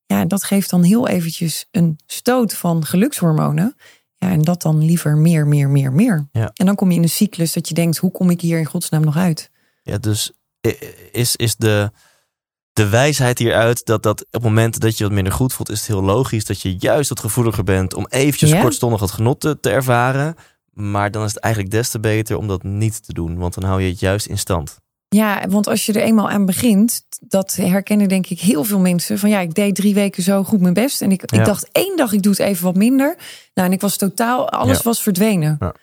Ja, 0.06 0.24
dat 0.24 0.44
geeft 0.44 0.70
dan 0.70 0.82
heel 0.82 1.08
eventjes 1.08 1.66
een 1.70 1.98
stoot 2.06 2.54
van 2.54 2.84
gelukshormonen. 2.84 3.76
Ja, 4.18 4.30
en 4.30 4.42
dat 4.42 4.62
dan 4.62 4.84
liever 4.84 5.16
meer, 5.16 5.46
meer, 5.46 5.68
meer, 5.68 5.92
meer. 5.92 6.28
Ja. 6.32 6.50
En 6.54 6.66
dan 6.66 6.74
kom 6.74 6.90
je 6.90 6.96
in 6.96 7.02
een 7.02 7.08
cyclus 7.08 7.52
dat 7.52 7.68
je 7.68 7.74
denkt, 7.74 7.96
hoe 7.96 8.10
kom 8.10 8.30
ik 8.30 8.40
hier 8.40 8.58
in 8.58 8.64
godsnaam 8.64 9.04
nog 9.04 9.16
uit? 9.16 9.50
Ja, 9.82 9.98
dus 9.98 10.32
is, 11.12 11.36
is 11.36 11.56
de, 11.56 11.90
de 12.72 12.88
wijsheid 12.88 13.38
hieruit 13.38 13.84
dat, 13.84 14.02
dat 14.02 14.20
op 14.20 14.32
het 14.32 14.42
moment 14.42 14.80
dat 14.80 14.98
je 14.98 15.04
wat 15.04 15.12
minder 15.12 15.32
goed 15.32 15.52
voelt, 15.52 15.70
is 15.70 15.78
het 15.78 15.88
heel 15.88 16.02
logisch 16.02 16.44
dat 16.44 16.60
je 16.60 16.76
juist 16.78 17.08
wat 17.08 17.20
gevoeliger 17.20 17.64
bent 17.64 17.94
om 17.94 18.06
eventjes 18.08 18.60
kortstondig 18.60 19.00
wat 19.00 19.10
genot 19.10 19.40
te, 19.40 19.60
te 19.60 19.70
ervaren. 19.70 20.34
Maar 20.72 21.10
dan 21.10 21.24
is 21.24 21.34
het 21.34 21.42
eigenlijk 21.42 21.74
des 21.74 21.90
te 21.90 22.00
beter 22.00 22.36
om 22.36 22.48
dat 22.48 22.62
niet 22.62 23.06
te 23.06 23.12
doen, 23.12 23.38
want 23.38 23.54
dan 23.54 23.64
hou 23.64 23.82
je 23.82 23.88
het 23.90 24.00
juist 24.00 24.26
in 24.26 24.38
stand. 24.38 24.78
Ja, 25.08 25.44
want 25.48 25.66
als 25.66 25.86
je 25.86 25.92
er 25.92 26.02
eenmaal 26.02 26.30
aan 26.30 26.46
begint, 26.46 27.02
dat 27.20 27.54
herkennen 27.54 28.08
denk 28.08 28.26
ik 28.26 28.40
heel 28.40 28.64
veel 28.64 28.78
mensen. 28.78 29.18
Van 29.18 29.28
ja, 29.30 29.40
ik 29.40 29.54
deed 29.54 29.74
drie 29.74 29.94
weken 29.94 30.22
zo 30.22 30.42
goed 30.44 30.60
mijn 30.60 30.74
best. 30.74 31.02
En 31.02 31.10
ik, 31.12 31.22
Ja. 31.32 31.38
ik 31.38 31.44
dacht 31.44 31.68
één 31.72 31.96
dag, 31.96 32.12
ik 32.12 32.22
doe 32.22 32.32
het 32.32 32.40
even 32.40 32.64
wat 32.64 32.74
minder. 32.76 33.16
Nou, 33.54 33.68
en 33.68 33.74
ik 33.74 33.80
was 33.80 33.96
totaal, 33.96 34.50
alles 34.50 34.76
Ja. 34.76 34.82
was 34.82 35.02
verdwenen. 35.02 35.56
Ja. 35.60 35.74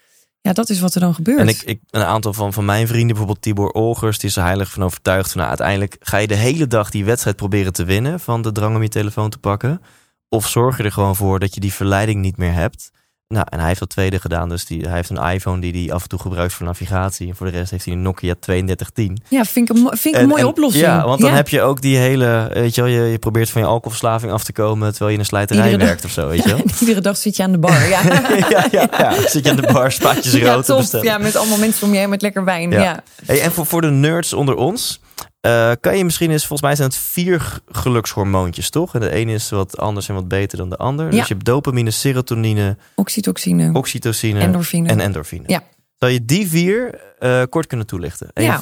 Ja. 0.42 0.54
dat 0.54 0.70
is 0.70 0.80
wat 0.80 0.94
er 0.96 1.02
dan 1.02 1.14
gebeurt. 1.14 1.40
En 1.40 1.48
ik, 1.48 1.62
ik, 1.62 1.80
een 1.90 2.04
aantal 2.04 2.34
van, 2.34 2.54
van 2.54 2.66
mijn 2.66 2.88
vrienden, 2.88 3.08
bijvoorbeeld 3.08 3.42
Tibor 3.42 3.72
Olgers, 3.72 4.20
die 4.20 4.30
is 4.30 4.36
er 4.36 4.44
heilig 4.44 4.72
van 4.72 4.84
overtuigd 4.84 5.28
van 5.28 5.38
nou, 5.38 5.50
uiteindelijk 5.50 5.96
ga 6.00 6.18
je 6.18 6.28
de 6.28 6.36
hele 6.36 6.68
dag 6.68 6.90
die 6.90 7.06
wedstrijd 7.06 7.36
proberen 7.36 7.74
te 7.74 7.84
winnen 7.84 8.20
van 8.20 8.42
de 8.42 8.52
drang 8.52 8.76
om 8.76 8.82
je 8.82 8.90
telefoon 8.90 9.30
te 9.30 9.38
pakken. 9.38 9.82
Of 10.30 10.48
zorg 10.48 10.78
je 10.78 10.84
er 10.84 10.92
gewoon 10.92 11.16
voor 11.16 11.40
dat 11.40 11.54
je 11.54 11.60
die 11.60 11.74
verleiding 11.74 12.22
niet 12.22 12.38
meer 12.38 12.54
hebt. 12.54 12.92
Nou, 13.28 13.46
en 13.50 13.60
hij 13.60 13.68
heeft 13.68 13.80
dat 13.80 13.90
tweede 13.90 14.20
gedaan. 14.20 14.50
Dus 14.50 14.66
die, 14.66 14.82
hij 14.82 14.96
heeft 14.96 15.10
een 15.10 15.24
iPhone 15.32 15.62
die 15.62 15.84
hij 15.86 15.94
af 15.96 16.04
en 16.04 16.10
toe 16.10 16.20
gebruikt 16.20 16.54
voor 16.54 16.66
navigatie. 16.66 17.28
En 17.30 17.36
voor 17.36 17.46
de 17.52 17.58
rest 17.58 17.72
heeft 17.72 17.86
hij 17.86 17.94
een 17.94 18.02
Nokia 18.02 18.34
3210. 18.40 19.18
Ja, 19.30 19.44
vind 19.46 19.70
ik 19.70 19.76
een, 19.76 19.82
vind 19.98 20.06
ik 20.06 20.14
een 20.16 20.20
En- 20.22 20.28
mooie 20.28 20.42
en- 20.42 20.48
oplossing. 20.48 20.84
Ja, 20.86 21.06
want 21.06 21.22
dan 21.22 21.34
heb 21.34 21.50
je 21.50 21.62
ook 21.62 21.82
die 21.82 21.98
hele, 21.98 22.50
weet 22.54 22.76
je 22.76 22.82
wel, 22.82 22.90
je, 22.90 23.02
je 23.02 23.18
probeert 23.20 23.50
van 23.50 23.62
je 23.62 23.68
alcoholverslaving 23.68 24.32
af 24.32 24.44
te 24.44 24.52
komen 24.54 24.90
terwijl 24.90 25.08
je 25.10 25.14
in 25.16 25.20
een 25.20 25.26
slijterij 25.26 25.62
Iedere 25.64 25.78
dag. 25.78 25.88
werkt 25.88 26.06
of 26.06 26.12
zo, 26.12 26.28
weet 26.28 26.44
je 26.44 26.50
wel. 26.50 26.62
Iedere 26.80 27.02
dag 27.02 27.18
zit 27.18 27.36
je 27.36 27.44
aan 27.44 27.52
de 27.52 27.58
bar. 27.58 27.88
Ja, 27.88 28.02
ja, 28.50 28.68
ja, 28.72 28.88
ja. 28.98 29.28
Zit 29.28 29.44
je 29.46 29.50
aan 29.50 29.56
de 29.56 29.72
bar, 29.74 29.92
spaatjes 29.92 30.34
rood 30.34 30.42
ja 30.42 30.62
te 30.62 30.76
bestellen. 30.76 31.06
Ja, 31.06 31.18
met 31.18 31.36
allemaal 31.36 31.58
mensen 31.58 31.88
om 31.88 31.94
je 31.94 32.00
heen 32.00 32.10
met 32.10 32.22
lekker 32.22 32.44
wijn. 32.44 32.72
Ja. 32.72 33.04
Hey, 33.26 33.42
en 33.42 33.52
voor, 33.52 33.66
voor 33.66 33.82
de 33.82 33.90
nerds 33.92 34.34
onder 34.34 34.56
ons, 34.56 35.00
eh, 35.44 35.72
kan 35.82 35.98
je 35.98 36.04
misschien 36.04 36.32
eens, 36.32 36.46
volgens 36.46 36.62
mij 36.62 36.76
zijn 36.76 36.88
het 36.90 36.98
vier 36.98 37.60
gelukshormoontjes, 37.72 38.70
toch? 38.70 38.94
En 38.96 39.00
de 39.00 39.10
ene 39.10 39.34
is 39.34 39.50
wat 39.50 39.78
anders 39.78 40.10
en 40.10 40.16
wat 40.16 40.28
beter 40.28 40.58
dan 40.58 40.70
de 40.70 40.78
ander. 40.78 41.10
Dus 41.10 41.28
je 41.28 41.34
hebt 41.34 41.46
dopamine, 41.46 41.92
serotonine, 41.92 42.78
Oxytocine, 42.96 43.74
oxytocine 43.74 44.40
endorfine. 44.40 44.90
en 44.90 45.00
endorfine. 45.00 45.44
Ja. 45.48 45.64
Zou 45.98 46.12
je 46.12 46.26
die 46.26 46.48
vier 46.48 47.00
eh, 47.20 47.42
kort 47.50 47.68
kunnen 47.68 47.86
toelichten? 47.88 48.28
Even- 48.34 48.52
Ja, 48.52 48.62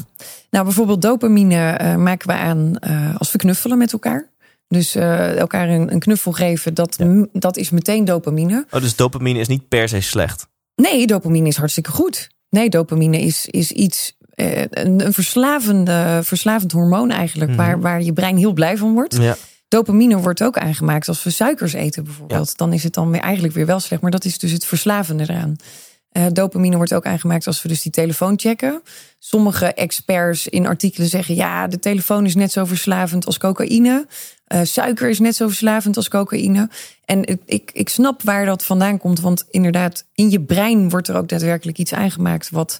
nou 0.49 0.65
bijvoorbeeld 0.65 1.01
dopamine 1.01 1.69
eh, 1.71 1.95
maken 1.95 2.27
we 2.27 2.33
aan 2.33 2.79
als 3.17 3.31
we 3.31 3.37
knuffelen 3.37 3.77
met 3.77 3.93
elkaar. 3.93 4.29
Dus 4.67 4.95
elkaar 4.95 5.69
een, 5.69 5.91
een 5.93 5.99
knuffel 5.99 6.31
geven, 6.31 6.73
dat, 6.73 6.95
Ja. 6.97 7.25
dat 7.33 7.57
is 7.57 7.69
meteen 7.69 8.05
dopamine. 8.05 8.65
Oh, 8.71 8.81
dus 8.81 8.95
dopamine 8.95 9.39
is 9.39 9.47
niet 9.47 9.67
per 9.67 9.89
se 9.89 10.01
slecht. 10.01 10.47
Nee, 10.75 11.07
dopamine 11.07 11.47
is 11.47 11.57
hartstikke 11.57 11.91
goed. 11.91 12.29
Nee, 12.49 12.69
dopamine 12.69 13.19
is, 13.21 13.45
is 13.45 13.71
iets, 13.71 14.17
een, 14.35 15.05
een 15.05 15.13
verslavende, 15.13 16.19
verslavend 16.23 16.71
hormoon 16.71 17.11
eigenlijk, 17.11 17.49
Mhm. 17.51 17.59
waar, 17.59 17.79
waar 17.81 18.01
je 18.01 18.13
brein 18.13 18.37
heel 18.37 18.53
blij 18.53 18.77
van 18.77 18.93
wordt. 18.93 19.17
Ja. 19.17 19.35
Dopamine 19.67 20.17
wordt 20.17 20.43
ook 20.43 20.57
aangemaakt 20.57 21.07
als 21.07 21.23
we 21.23 21.29
suikers 21.29 21.73
eten 21.73 22.03
bijvoorbeeld. 22.03 22.57
Dan 22.57 22.73
is 22.73 22.83
het 22.83 22.93
dan 22.93 23.11
weer 23.11 23.21
eigenlijk 23.21 23.53
weer 23.53 23.65
wel 23.65 23.79
slecht, 23.79 24.01
maar 24.01 24.11
dat 24.11 24.25
is 24.25 24.37
dus 24.37 24.51
het 24.51 24.65
verslavende 24.65 25.23
eraan. 25.23 25.55
Eh, 26.09 26.25
dopamine 26.31 26.75
wordt 26.75 26.93
ook 26.93 27.05
aangemaakt 27.05 27.47
als 27.47 27.61
we 27.61 27.67
dus 27.67 27.81
die 27.81 27.91
telefoon 27.91 28.39
checken. 28.39 28.81
Sommige 29.19 29.65
experts 29.73 30.47
in 30.47 30.65
artikelen 30.67 31.07
zeggen... 31.09 31.35
ja, 31.35 31.67
de 31.67 31.79
telefoon 31.79 32.25
is 32.25 32.35
net 32.35 32.51
zo 32.51 32.65
verslavend 32.65 33.25
als 33.25 33.37
cocaïne. 33.37 34.07
Eh, 34.45 34.59
suiker 34.63 35.09
is 35.09 35.19
net 35.19 35.35
zo 35.35 35.47
verslavend 35.47 35.97
als 35.97 36.07
cocaïne. 36.09 36.69
En 37.05 37.23
ik- 37.25 37.41
ik, 37.45 37.69
ik 37.73 37.89
snap 37.89 38.21
waar 38.21 38.45
dat 38.45 38.63
vandaan 38.63 38.97
komt. 38.97 39.19
Want 39.19 39.45
inderdaad, 39.49 40.05
in 40.13 40.29
je 40.29 40.41
brein 40.41 40.89
wordt 40.89 41.07
er 41.07 41.15
ook 41.15 41.27
daadwerkelijk 41.29 41.77
iets 41.77 41.93
aangemaakt... 41.93 42.49
wat, 42.49 42.79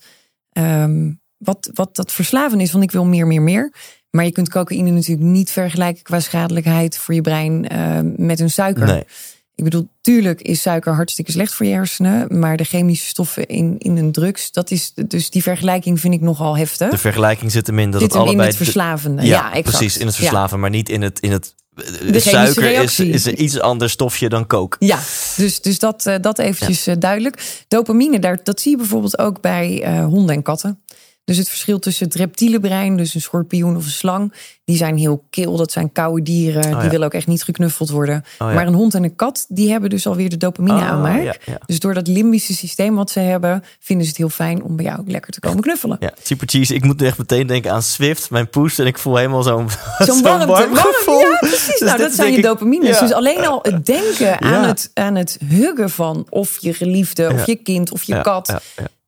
ehm, 0.51 1.11
wat, 1.43 1.69
wat 1.73 1.95
dat 1.95 2.11
verslaven 2.11 2.59
is. 2.59 2.71
Want 2.71 2.83
ik 2.83 2.91
wil 2.91 3.05
meer, 3.05 3.27
meer, 3.27 3.41
meer. 3.41 3.73
Maar 4.09 4.25
je 4.25 4.31
kunt 4.31 4.49
cocaïne 4.49 4.89
natuurlijk 4.91 5.27
niet 5.29 5.51
vergelijken... 5.51 6.03
qua 6.03 6.19
schadelijkheid 6.19 6.97
voor 6.97 7.13
je 7.13 7.21
brein 7.21 7.67
eh, 7.67 7.99
met 8.15 8.39
een 8.39 8.49
suiker. 8.49 8.85
Nee. 8.85 9.03
Ik 9.55 9.63
bedoel, 9.63 9.87
tuurlijk 10.01 10.41
is 10.41 10.61
suiker 10.61 10.93
hartstikke 10.93 11.31
slecht 11.31 11.53
voor 11.53 11.65
je 11.65 11.73
hersenen. 11.73 12.39
Maar 12.39 12.57
de 12.57 12.63
chemische 12.63 13.07
stoffen 13.07 13.47
in, 13.47 13.75
in 13.77 13.97
een 13.97 14.11
drugs, 14.11 14.51
dat 14.51 14.71
is. 14.71 14.93
Dus 15.07 15.29
die 15.29 15.43
vergelijking 15.43 15.99
vind 15.99 16.13
ik 16.13 16.21
nogal 16.21 16.57
heftig. 16.57 16.89
De 16.89 16.97
vergelijking 16.97 17.51
zit 17.51 17.67
hem 17.67 17.79
in 17.79 17.91
dat 17.91 18.01
Zit 18.01 18.09
het 18.13 18.17
hem 18.19 18.21
in 18.21 18.27
allebei... 18.27 18.49
het 18.49 18.57
verslavende. 18.63 19.21
de- 19.21 19.27
Ja, 19.27 19.61
precies, 19.61 19.97
in 19.97 20.05
het 20.05 20.15
Ja. 20.15 20.21
verslaven, 20.21 20.59
maar 20.59 20.69
niet 20.69 20.89
in 20.89 21.01
het... 21.01 21.19
In 21.19 21.31
het 21.31 21.53
chemische 21.75 22.29
suiker 22.29 22.63
is, 22.63 22.69
reactie. 22.69 23.09
is 23.09 23.25
een 23.25 23.43
iets 23.43 23.59
ander 23.59 23.89
stofje 23.89 24.29
dan 24.29 24.47
coke. 24.47 24.77
Ja, 24.79 24.99
dus, 25.37 25.61
dus 25.61 25.79
dat, 25.79 26.05
eh, 26.05 26.15
dat 26.21 26.39
eventjes 26.39 26.87
eh, 26.87 26.95
duidelijk. 26.99 27.63
Dopamine, 27.67 28.19
daar, 28.19 28.39
dat 28.43 28.61
zie 28.61 28.71
je 28.71 28.77
bijvoorbeeld 28.77 29.17
ook 29.19 29.41
bij 29.41 29.81
eh, 29.83 30.05
honden 30.05 30.35
en 30.35 30.41
katten. 30.43 30.79
Dus 31.31 31.39
het 31.39 31.49
verschil 31.49 31.79
tussen 31.79 32.05
het 32.05 32.15
reptiele 32.15 32.59
brein, 32.59 32.97
dus 32.97 33.13
een 33.13 33.21
schorpioen 33.21 33.75
of 33.75 33.85
een 33.85 33.91
slang, 33.91 34.33
die 34.65 34.77
zijn 34.77 34.97
heel 34.97 35.23
kil. 35.29 35.55
Dat 35.57 35.71
zijn 35.71 35.91
koude 35.91 36.21
dieren. 36.23 36.61
die 36.61 36.75
Oh 36.75 36.83
ja. 36.83 36.89
willen 36.89 37.05
ook 37.05 37.13
echt 37.13 37.27
niet 37.27 37.43
geknuffeld 37.43 37.89
worden. 37.89 38.23
Oh 38.39 38.47
ja. 38.47 38.53
Maar 38.53 38.67
een 38.67 38.73
hond 38.73 38.93
en 38.93 39.03
een 39.03 39.15
kat, 39.15 39.45
die 39.49 39.71
hebben 39.71 39.89
dus 39.89 40.07
alweer 40.07 40.29
de 40.29 40.37
dopamine 40.37 40.77
Ah, 40.81 40.87
aanmaak. 40.89 41.21
ja. 41.45 41.57
Dus 41.65 41.79
door 41.79 41.93
dat 41.93 42.07
limbische 42.07 42.53
systeem 42.53 42.95
wat 42.95 43.11
ze 43.11 43.19
hebben, 43.19 43.63
vinden 43.79 44.03
ze 44.05 44.09
het 44.11 44.19
heel 44.19 44.29
fijn 44.29 44.63
om 44.63 44.75
bij 44.75 44.85
jou 44.85 45.01
lekker 45.05 45.31
te 45.31 45.39
komen 45.39 45.61
knuffelen. 45.61 45.97
Ja, 45.99 46.11
super 46.23 46.47
cheese. 46.49 46.73
Ik 46.75 46.83
moet 46.83 46.99
nu 46.99 47.05
echt 47.05 47.17
meteen 47.17 47.47
denken 47.47 47.71
aan 47.71 47.83
Swift, 47.83 48.29
mijn 48.29 48.49
poes. 48.49 48.77
En 48.79 48.85
ik 48.85 48.97
voel 48.97 49.15
helemaal 49.15 49.43
zo'n 49.43 49.69
Zo'n 49.97 50.21
warmte. 50.23 50.45
warm 50.45 50.73
warm, 50.73 50.93
gevoel. 50.93 51.19
ja, 51.19 51.37
precies. 51.39 51.65
Dus 51.65 51.79
nou, 51.79 51.97
dit 51.97 52.05
dat 52.07 52.15
zijn 52.15 52.31
je 52.33 52.41
dopamines. 52.41 52.89
Ja. 52.89 52.99
Dus 52.99 53.13
alleen 53.13 53.45
al 53.45 53.59
het 53.61 53.85
denken 53.85 54.41
aan, 54.41 54.63
het, 54.63 54.91
aan 54.93 55.15
het 55.15 55.37
huggen 55.49 55.89
van 55.89 56.25
of 56.29 56.57
je 56.59 56.73
geliefde, 56.73 57.31
of 57.33 57.45
je 57.45 57.55
kind, 57.55 57.91
of 57.91 58.03
je 58.03 58.13
Ja, 58.13 58.21
kat. 58.21 58.61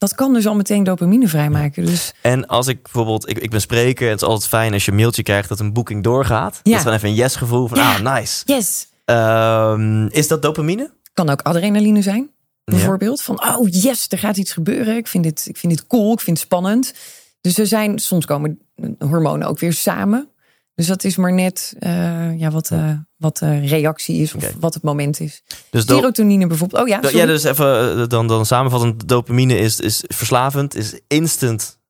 Dat 0.03 0.15
kan 0.15 0.33
dus 0.33 0.47
al 0.47 0.55
meteen 0.55 0.83
dopamine 0.83 1.27
vrijmaken. 1.27 1.85
Dus 1.85 2.13
En 2.21 2.47
als 2.47 2.67
ik 2.67 2.81
bijvoorbeeld, 2.83 3.29
ik, 3.29 3.37
ik 3.37 3.49
ben 3.49 3.61
spreker. 3.61 4.09
Het 4.09 4.21
is 4.21 4.27
altijd 4.27 4.49
fijn 4.49 4.73
als 4.73 4.85
je 4.85 4.91
een 4.91 4.97
mailtje 4.97 5.23
krijgt 5.23 5.49
dat 5.49 5.59
een 5.59 5.73
boeking 5.73 6.03
doorgaat. 6.03 6.59
Ja. 6.63 6.69
Dat 6.71 6.79
is 6.79 6.83
dan 6.85 6.93
even 6.93 7.09
een 7.09 7.15
yes 7.15 7.35
gevoel 7.35 7.67
van, 7.67 7.77
Ja. 7.77 7.93
ah, 7.95 8.15
nice. 8.15 8.41
yes, 8.45 8.87
Ehm, 9.05 10.05
is 10.07 10.27
dat 10.27 10.41
dopamine? 10.41 10.91
kan 11.13 11.29
ook 11.29 11.41
adrenaline 11.41 12.01
zijn. 12.01 12.21
Ja. 12.63 12.75
Bijvoorbeeld 12.75 13.21
van, 13.21 13.43
oh 13.57 13.67
yes, 13.69 14.05
er 14.09 14.17
gaat 14.17 14.37
iets 14.37 14.51
gebeuren. 14.51 14.95
Ik 14.97 15.07
vind 15.07 15.23
dit, 15.23 15.45
ik 15.47 15.57
vind 15.57 15.73
dit 15.73 15.87
cool, 15.87 16.13
ik 16.13 16.19
vind 16.19 16.37
het 16.37 16.45
spannend. 16.45 16.93
Dus 17.41 17.57
er 17.57 17.67
zijn, 17.67 17.99
soms 17.99 18.25
komen 18.25 18.59
hormonen 18.99 19.47
ook 19.47 19.59
weer 19.59 19.73
samen. 19.73 20.27
Dus 20.75 20.87
dat 20.87 21.03
is 21.03 21.15
maar 21.15 21.33
net 21.33 21.75
eh, 21.79 22.39
ja, 22.39 22.51
wat, 22.51 22.71
eh, 22.71 22.89
wat 23.17 23.37
de 23.37 23.59
reactie 23.59 24.21
is 24.21 24.33
of 24.33 24.53
wat 24.59 24.73
het 24.73 24.83
moment 24.83 25.19
is. 25.19 25.43
Dus 25.69 25.85
Serotonine 25.85 26.47
bijvoorbeeld. 26.47 26.81
Oh 26.81 26.87
ja, 26.87 26.99
sorry. 27.01 27.17
ja, 27.17 27.25
dus 27.25 27.43
even 27.43 27.99
eh, 28.01 28.07
dan, 28.07 28.27
dan 28.27 28.45
samenvattend. 28.45 29.07
Dopamine 29.07 29.57
is, 29.57 29.79
is 29.79 30.03
verslavend, 30.07 30.75
is 30.75 30.99
instant 31.07 31.81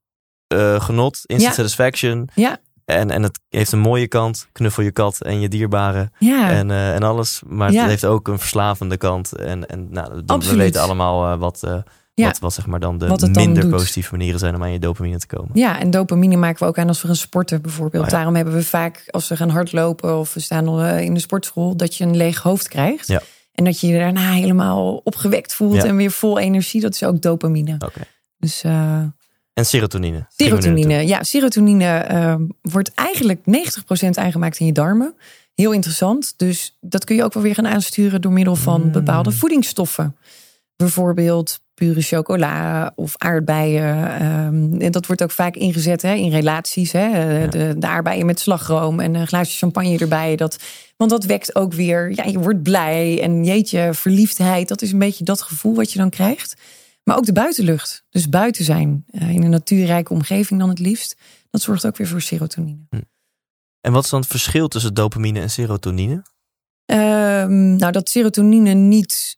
genot, 0.77 1.21
instant 1.25 1.41
Ja. 1.41 1.51
satisfaction. 1.51 2.29
Ja. 2.35 2.57
En, 2.85 3.09
en 3.11 3.23
het 3.23 3.39
heeft 3.49 3.71
een 3.71 3.79
mooie 3.79 4.07
kant. 4.07 4.47
Knuffel 4.51 4.83
je 4.83 4.91
kat 4.91 5.21
en 5.21 5.39
je 5.39 5.47
dierbaren 5.49 6.11
ja. 6.19 6.49
en, 6.49 6.71
en 6.71 7.03
alles. 7.03 7.41
Maar 7.47 7.71
Ja. 7.71 7.79
het 7.81 7.89
heeft 7.89 8.05
ook 8.05 8.27
een 8.27 8.39
verslavende 8.39 8.97
kant. 8.97 9.35
En, 9.35 9.67
en 9.67 9.87
nou, 9.91 10.23
dan, 10.25 10.39
we 10.39 10.55
weten 10.55 10.81
allemaal 10.81 11.37
wat, 11.37 11.63
Ja. 12.15 12.25
wat, 12.27 12.39
wat 12.39 12.53
zeg 12.53 12.65
maar 12.67 12.79
dan 12.79 12.97
de 12.97 13.05
dan 13.17 13.31
minder 13.31 13.67
positieve 13.67 14.11
manieren 14.11 14.39
zijn 14.39 14.55
om 14.55 14.63
aan 14.63 14.71
je 14.71 14.79
dopamine 14.79 15.17
te 15.19 15.27
komen. 15.27 15.49
Ja, 15.53 15.79
en 15.79 15.91
dopamine 15.91 16.35
maken 16.35 16.59
we 16.59 16.65
ook 16.65 16.77
aan 16.77 16.87
als 16.87 17.01
we 17.01 17.07
gaan 17.07 17.15
sporten 17.15 17.61
bijvoorbeeld. 17.61 18.03
Oh 18.03 18.09
ja. 18.09 18.15
Daarom 18.15 18.35
hebben 18.35 18.53
we 18.53 18.63
vaak 18.63 19.03
als 19.09 19.27
we 19.27 19.35
gaan 19.35 19.49
hardlopen 19.49 20.17
of 20.19 20.33
we 20.33 20.39
staan 20.39 20.79
eh, 20.79 20.99
in 21.01 21.13
de 21.13 21.19
sportschool, 21.19 21.77
dat 21.77 21.95
je 21.95 22.03
een 22.03 22.15
leeg 22.17 22.41
hoofd 22.41 22.67
krijgt. 22.67 23.07
Ja. 23.07 23.21
En 23.53 23.63
dat 23.63 23.79
je 23.79 23.87
je 23.87 23.97
daarna 23.99 24.31
helemaal 24.31 25.01
opgewekt 25.03 25.53
voelt 25.53 25.75
Ja. 25.75 25.83
en 25.85 25.95
weer 25.95 26.11
vol 26.11 26.39
energie. 26.39 26.81
Dat 26.81 26.93
is 26.93 27.03
ook 27.03 27.21
dopamine. 27.21 27.75
Oké. 27.79 28.01
Dus 28.37 28.63
eh, 28.63 28.97
En 29.53 29.65
serotonine. 29.65 30.25
Serotonine. 30.35 31.07
Ja, 31.07 31.23
serotonine 31.23 31.85
eh, 31.97 32.35
wordt 32.61 32.91
eigenlijk 32.93 33.39
90% 33.45 34.09
aangemaakt 34.09 34.59
in 34.59 34.65
je 34.65 34.71
darmen. 34.71 35.13
Heel 35.55 35.71
interessant. 35.71 36.33
Dus 36.37 36.77
dat 36.81 37.03
kun 37.05 37.15
je 37.15 37.23
ook 37.23 37.33
wel 37.33 37.43
weer 37.43 37.53
gaan 37.55 37.67
aansturen 37.67 38.21
door 38.21 38.31
middel 38.31 38.55
van 38.55 38.81
Mm. 38.81 38.91
bepaalde 38.91 39.31
voedingsstoffen. 39.31 40.15
Bijvoorbeeld 40.75 41.61
pure 41.73 42.01
chocola 42.01 42.91
of 42.95 43.17
aardbeien. 43.17 44.19
Ehm, 44.19 44.81
en 44.81 44.91
dat 44.91 45.05
wordt 45.05 45.23
ook 45.23 45.31
vaak 45.31 45.55
ingezet 45.55 46.01
hè, 46.01 46.13
in 46.13 46.31
relaties. 46.31 46.91
Hè? 46.91 47.07
Eh, 47.07 47.49
de, 47.49 47.75
de 47.77 47.87
aardbeien 47.87 48.25
met 48.25 48.39
slagroom 48.39 48.99
en 48.99 49.15
een 49.15 49.27
glaasje 49.27 49.57
champagne 49.57 49.97
erbij. 49.97 50.35
Dat, 50.35 50.57
want 50.97 51.11
dat 51.11 51.25
wekt 51.25 51.55
ook 51.55 51.73
weer, 51.73 52.11
ja, 52.15 52.23
je 52.23 52.39
wordt 52.39 52.63
blij 52.63 53.21
en 53.21 53.43
jeetje, 53.43 53.93
verliefdheid. 53.93 54.67
Dat 54.67 54.81
is 54.81 54.91
een 54.91 54.99
beetje 54.99 55.23
dat 55.23 55.41
gevoel 55.41 55.75
wat 55.75 55.91
je 55.91 55.99
dan 55.99 56.09
krijgt. 56.09 56.55
Maar 57.03 57.17
ook 57.17 57.25
de 57.25 57.33
buitenlucht. 57.33 58.05
Dus 58.09 58.29
buiten 58.29 58.65
zijn, 58.65 59.05
eh, 59.07 59.29
in 59.29 59.43
een 59.43 59.49
natuurrijke 59.49 60.13
omgeving 60.13 60.59
dan 60.59 60.69
het 60.69 60.79
liefst. 60.79 61.15
Dat 61.49 61.61
zorgt 61.61 61.85
ook 61.85 61.97
weer 61.97 62.07
voor 62.07 62.21
serotonine. 62.21 62.85
Hm. 62.89 63.01
En 63.81 63.91
wat 63.91 64.03
is 64.03 64.09
dan 64.09 64.19
het 64.19 64.29
verschil 64.29 64.67
tussen 64.67 64.93
dopamine 64.93 65.39
en 65.39 65.49
serotonine? 65.49 66.23
Ehm, 66.85 67.75
nou, 67.75 67.91
dat 67.91 68.09
serotonine 68.09 68.73
niet 68.73 69.37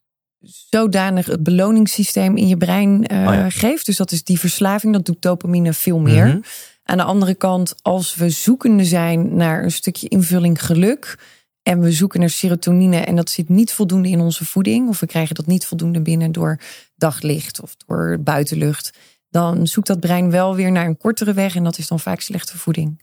zodanig 0.69 1.25
het 1.25 1.43
beloningssysteem 1.43 2.37
in 2.37 2.47
je 2.47 2.57
brein 2.57 3.13
uh, 3.13 3.27
oh 3.27 3.33
ja. 3.33 3.49
geeft. 3.49 3.85
Dus 3.85 3.97
dat 3.97 4.11
is 4.11 4.23
die 4.23 4.39
verslaving, 4.39 4.93
dat 4.93 5.05
doet 5.05 5.21
dopamine 5.21 5.73
veel 5.73 5.99
meer. 5.99 6.25
Mm 6.25 6.31
-hmm. 6.31 6.43
Aan 6.83 6.97
de 6.97 7.03
andere 7.03 7.35
kant, 7.35 7.75
als 7.81 8.15
we 8.15 8.29
zoekende 8.29 8.85
zijn 8.85 9.35
naar 9.35 9.63
een 9.63 9.71
stukje 9.71 10.07
invulling 10.07 10.65
geluk. 10.65 11.17
En 11.63 11.79
we 11.79 11.91
zoeken 11.91 12.19
naar 12.19 12.29
serotonine 12.29 12.97
en 12.97 13.15
dat 13.15 13.29
zit 13.29 13.49
niet 13.49 13.71
voldoende 13.71 14.09
in 14.09 14.19
onze 14.19 14.45
voeding. 14.45 14.89
Of 14.89 14.99
we 14.99 15.05
krijgen 15.05 15.35
dat 15.35 15.45
niet 15.45 15.65
voldoende 15.65 16.01
binnen 16.01 16.31
door 16.31 16.59
daglicht 16.95 17.61
of 17.61 17.75
door 17.85 18.17
buitenlucht. 18.19 18.97
Dan 19.29 19.67
zoekt 19.67 19.87
dat 19.87 19.99
brein 19.99 20.31
wel 20.31 20.55
weer 20.55 20.71
naar 20.71 20.85
een 20.85 20.97
kortere 20.97 21.33
weg. 21.33 21.55
En 21.55 21.63
dat 21.63 21.77
is 21.77 21.87
dan 21.87 21.99
vaak 21.99 22.21
slechte 22.21 22.57
voeding. 22.57 23.01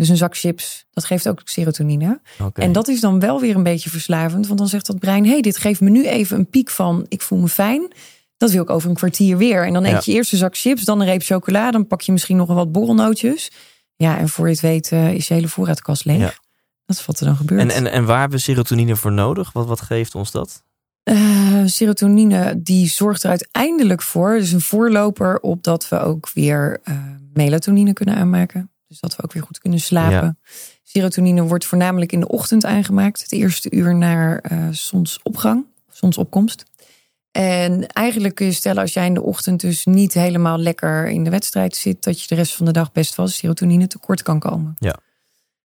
Dus 0.00 0.08
een 0.08 0.16
zak 0.16 0.36
chips, 0.36 0.86
dat 0.90 1.04
geeft 1.04 1.28
ook 1.28 1.40
serotonine. 1.44 2.20
Okay. 2.38 2.64
En 2.64 2.72
dat 2.72 2.88
is 2.88 3.00
dan 3.00 3.20
wel 3.20 3.40
weer 3.40 3.56
een 3.56 3.62
beetje 3.62 3.90
verslavend. 3.90 4.46
Want 4.46 4.58
dan 4.58 4.68
zegt 4.68 4.86
dat 4.86 4.98
brein, 4.98 5.26
hey, 5.26 5.40
dit 5.40 5.56
geeft 5.56 5.80
me 5.80 5.90
nu 5.90 6.06
even 6.06 6.38
een 6.38 6.48
piek 6.48 6.70
van... 6.70 7.06
ik 7.08 7.22
voel 7.22 7.38
me 7.38 7.48
fijn. 7.48 7.92
Dat 8.36 8.50
wil 8.50 8.62
ik 8.62 8.70
over 8.70 8.88
een 8.88 8.94
kwartier 8.94 9.36
weer. 9.36 9.66
En 9.66 9.72
dan 9.72 9.84
eet 9.84 10.04
je 10.04 10.12
eerst 10.12 10.32
een 10.32 10.38
zak 10.38 10.56
chips, 10.56 10.84
dan 10.84 11.00
een 11.00 11.06
reep 11.06 11.22
chocola. 11.22 11.70
Dan 11.70 11.86
pak 11.86 12.00
je 12.00 12.12
misschien 12.12 12.36
nog 12.36 12.48
wat 12.48 12.72
borrelnootjes. 12.72 13.50
Ja, 13.96 14.18
en 14.18 14.28
voor 14.28 14.46
je 14.46 14.52
het 14.52 14.60
weet 14.60 14.90
uh, 14.90 15.12
is 15.14 15.28
je 15.28 15.34
hele 15.34 15.48
voorraadkast 15.48 16.04
leeg. 16.04 16.18
Ja. 16.18 16.34
Dat 16.86 16.96
is 16.96 17.06
wat 17.06 17.20
er 17.20 17.26
dan 17.26 17.36
gebeurt. 17.36 17.60
En, 17.60 17.70
en, 17.70 17.92
en 17.92 18.04
waar 18.04 18.20
hebben 18.20 18.38
we 18.38 18.44
serotonine 18.44 18.96
voor 18.96 19.12
nodig? 19.12 19.52
Wat, 19.52 19.66
wat 19.66 19.80
geeft 19.80 20.14
ons 20.14 20.30
dat? 20.30 20.62
Uh, 21.04 21.62
serotonine 21.66 22.62
die 22.62 22.88
zorgt 22.88 23.22
er 23.22 23.30
uiteindelijk 23.30 24.02
voor, 24.02 24.38
dus 24.38 24.52
een 24.52 24.60
voorloper 24.60 25.40
op 25.40 25.62
dat 25.62 25.88
we 25.88 25.98
ook 25.98 26.30
weer 26.34 26.80
uh, 26.84 26.96
melatonine 27.32 27.92
kunnen 27.92 28.14
aanmaken. 28.14 28.70
Dus 28.90 29.00
dat 29.00 29.16
we 29.16 29.22
ook 29.22 29.32
weer 29.32 29.42
goed 29.42 29.58
kunnen 29.58 29.80
slapen. 29.80 30.38
Ja. 30.42 30.52
Serotonine 30.82 31.42
wordt 31.42 31.64
voornamelijk 31.64 32.12
in 32.12 32.20
de 32.20 32.28
ochtend 32.28 32.64
aangemaakt. 32.64 33.22
Het 33.22 33.32
eerste 33.32 33.70
uur 33.70 33.94
naar 33.94 34.44
uh, 34.52 34.68
zonsopgang, 34.70 35.64
zonsopkomst. 35.90 36.64
En 37.30 37.86
eigenlijk 37.86 38.34
kun 38.34 38.46
je 38.46 38.52
stellen 38.52 38.82
als 38.82 38.92
jij 38.92 39.06
in 39.06 39.14
de 39.14 39.22
ochtend 39.22 39.60
dus 39.60 39.84
niet 39.84 40.14
helemaal 40.14 40.58
lekker 40.58 41.08
in 41.08 41.24
de 41.24 41.30
wedstrijd 41.30 41.76
zit, 41.76 42.02
dat 42.02 42.20
je 42.20 42.28
de 42.28 42.34
rest 42.34 42.54
van 42.54 42.66
de 42.66 42.72
dag 42.72 42.92
best 42.92 43.14
wel 43.14 43.28
serotonine 43.28 43.86
tekort 43.86 44.22
kan 44.22 44.38
komen. 44.38 44.76
Ja. 44.78 44.96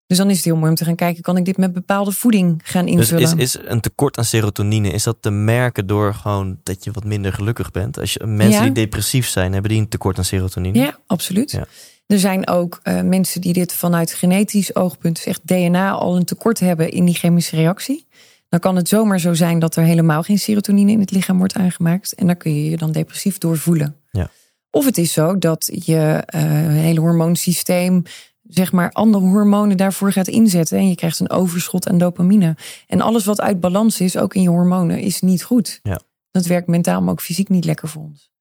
Dus 0.08 0.18
dan 0.18 0.30
is 0.30 0.36
het 0.36 0.46
heel 0.46 0.56
mooi 0.56 0.70
om 0.70 0.76
te 0.76 0.86
gaan 0.86 0.96
kijken, 0.96 1.22
kan 1.22 1.38
ik 1.38 1.46
dit 1.46 1.58
met 1.58 1.74
bepaalde 1.74 2.12
voeding 2.12 2.62
gaan 2.64 2.88
invullen? 2.88 3.22
Dus 3.22 3.34
is, 3.34 3.56
is 3.56 3.62
een 3.66 3.82
tekort 3.82 4.18
aan 4.18 4.26
serotonine, 4.26 4.90
is 4.90 5.04
dat 5.04 5.18
te 5.20 5.30
merken 5.30 5.88
door 5.88 6.14
gewoon 6.14 6.60
dat 6.64 6.84
je 6.84 6.92
wat 6.92 7.04
minder 7.04 7.34
gelukkig 7.34 7.72
bent? 7.72 8.00
Als 8.00 8.14
je, 8.14 8.26
mensen 8.26 8.60
ja. 8.60 8.64
die 8.64 8.72
depressief 8.72 9.28
zijn, 9.28 9.54
hebben 9.54 9.72
die 9.72 9.80
een 9.80 9.90
tekort 9.90 10.18
aan 10.18 10.26
serotonine? 10.26 10.80
Ja, 10.80 11.00
absoluut. 11.08 11.52
Ja. 11.52 11.66
Er 12.13 12.19
zijn 12.19 12.47
ook 12.47 12.80
uh, 12.84 13.02
mensen 13.02 13.41
die 13.41 13.54
dit 13.54 13.73
vanuit 13.73 14.13
genetisch 14.13 14.76
oogpunt, 14.76 15.15
dus 15.15 15.26
echt 15.26 15.47
DNA, 15.47 15.91
al 15.91 16.15
een 16.15 16.26
tekort 16.26 16.60
hebben 16.60 16.91
in 16.91 17.06
die 17.06 17.15
chemische 17.15 17.56
reactie. 17.56 18.08
Dan 18.49 18.60
kan 18.60 18.76
het 18.76 18.88
zomaar 18.88 19.19
zo 19.19 19.34
zijn 19.34 19.60
dat 19.60 19.76
er 19.76 19.84
helemaal 19.84 20.23
geen 20.23 20.39
serotonine 20.39 20.91
in 20.91 20.99
het 20.99 21.12
lichaam 21.12 21.38
wordt 21.38 21.56
aangemaakt. 21.56 22.13
En 22.13 22.28
dan 22.28 22.38
kun 22.38 22.56
je 22.56 22.69
je 22.69 22.78
dan 22.78 22.91
depressief 22.91 23.38
doorvoelen. 23.38 23.95
Ja. 24.12 24.30
Of 24.69 24.86
het 24.86 24.97
is 24.97 25.13
zo 25.13 25.38
dat 25.38 25.69
je 25.86 26.23
uh, 26.36 26.41
hele 26.67 26.99
hormoonsysteem, 26.99 28.04
zeg 28.43 28.71
maar, 28.71 28.91
andere 28.91 29.26
hormonen 29.26 29.78
daarvoor 29.78 30.12
gaat 30.12 30.28
inzetten. 30.28 30.78
En 30.78 30.88
je 30.88 30.95
krijgt 30.95 31.19
een 31.19 31.30
overschot 31.30 31.89
aan 31.89 31.97
dopamine. 31.97 32.56
En 32.88 33.02
alles 33.02 33.26
wat 33.26 33.41
uit 33.41 33.60
balans 33.60 34.02
is, 34.02 34.17
ook 34.17 34.36
in 34.36 34.41
je 34.41 34.49
hormonen, 34.49 34.99
is 34.99 35.21
niet 35.21 35.43
goed. 35.43 35.80
Ja. 35.84 35.99
Dat 36.32 36.45
werkt 36.45 36.67
mentaal, 36.67 37.02
maar 37.02 37.12
ook 37.12 37.21
fysiek 37.21 37.49
niet 37.49 37.65
lekker 37.65 37.88
voor 37.88 38.02
ons. 38.02 38.32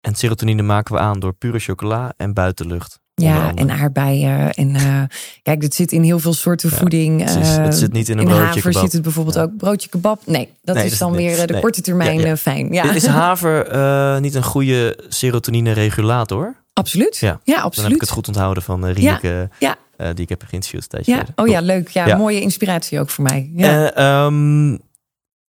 En 0.00 0.14
serotonine 0.14 0.62
maken 0.62 0.94
we 0.94 1.00
aan 1.00 1.20
door 1.20 1.32
pure 1.32 1.58
chocola 1.58 2.12
en 2.16 2.34
buitenlucht. 2.34 3.00
Ja, 3.22 3.54
en 3.54 3.70
aardbeien. 3.70 4.54
En 4.54 4.74
uh, 4.74 5.02
kijk, 5.42 5.60
dit 5.60 5.74
zit 5.74 5.92
in 5.92 6.02
heel 6.02 6.18
veel 6.18 6.32
soorten 6.32 6.70
ja, 6.70 6.76
voeding. 6.76 7.20
Het, 7.20 7.36
is, 7.40 7.56
het, 7.56 7.74
zit 7.74 7.92
niet 7.92 8.08
in 8.08 8.18
een 8.18 8.22
in 8.22 8.28
broodje 8.28 8.44
haver 8.44 8.62
kebab. 8.62 8.82
zit 8.82 8.92
het 8.92 9.02
bijvoorbeeld 9.02 9.36
ja. 9.36 9.42
ook. 9.42 9.56
Broodje 9.56 9.88
kebab? 9.88 10.22
Nee, 10.26 10.48
dat 10.62 10.74
nee, 10.74 10.84
is 10.84 10.98
dan 10.98 11.12
weer 11.12 11.46
de 11.46 11.52
nee. 11.52 11.62
korte 11.62 11.80
termijn 11.80 12.20
ja, 12.20 12.36
fijn. 12.36 12.72
Ja. 12.72 12.92
Is 12.92 13.06
haver 13.22 13.74
uh, 13.74 14.18
niet 14.18 14.34
een 14.34 14.44
goede 14.44 14.98
serotonine 15.08 15.72
regulator? 15.72 16.54
Absoluut. 16.72 17.16
Ja, 17.16 17.40
ja 17.44 17.54
absoluut. 17.54 17.74
Dan 17.74 17.84
heb 17.84 17.94
ik 17.94 18.00
het 18.00 18.10
goed 18.10 18.26
onthouden 18.26 18.62
van 18.62 18.88
uh, 18.88 18.94
ja. 18.94 19.20
Uh, 19.20 20.06
die 20.14 20.22
ik 20.22 20.28
heb 20.28 20.42
geïnterviewd 20.46 20.88
tijdje 20.88 21.14
ja. 21.14 21.24
Oh 21.36 21.48
ja, 21.48 21.60
leuk. 21.60 21.88
Ja, 21.88 22.16
mooie 22.16 22.40
inspiratie 22.40 23.00
ook 23.00 23.10
voor 23.10 23.24
mij. 23.24 23.50
Ja. 23.54 24.24
Um, 24.26 24.78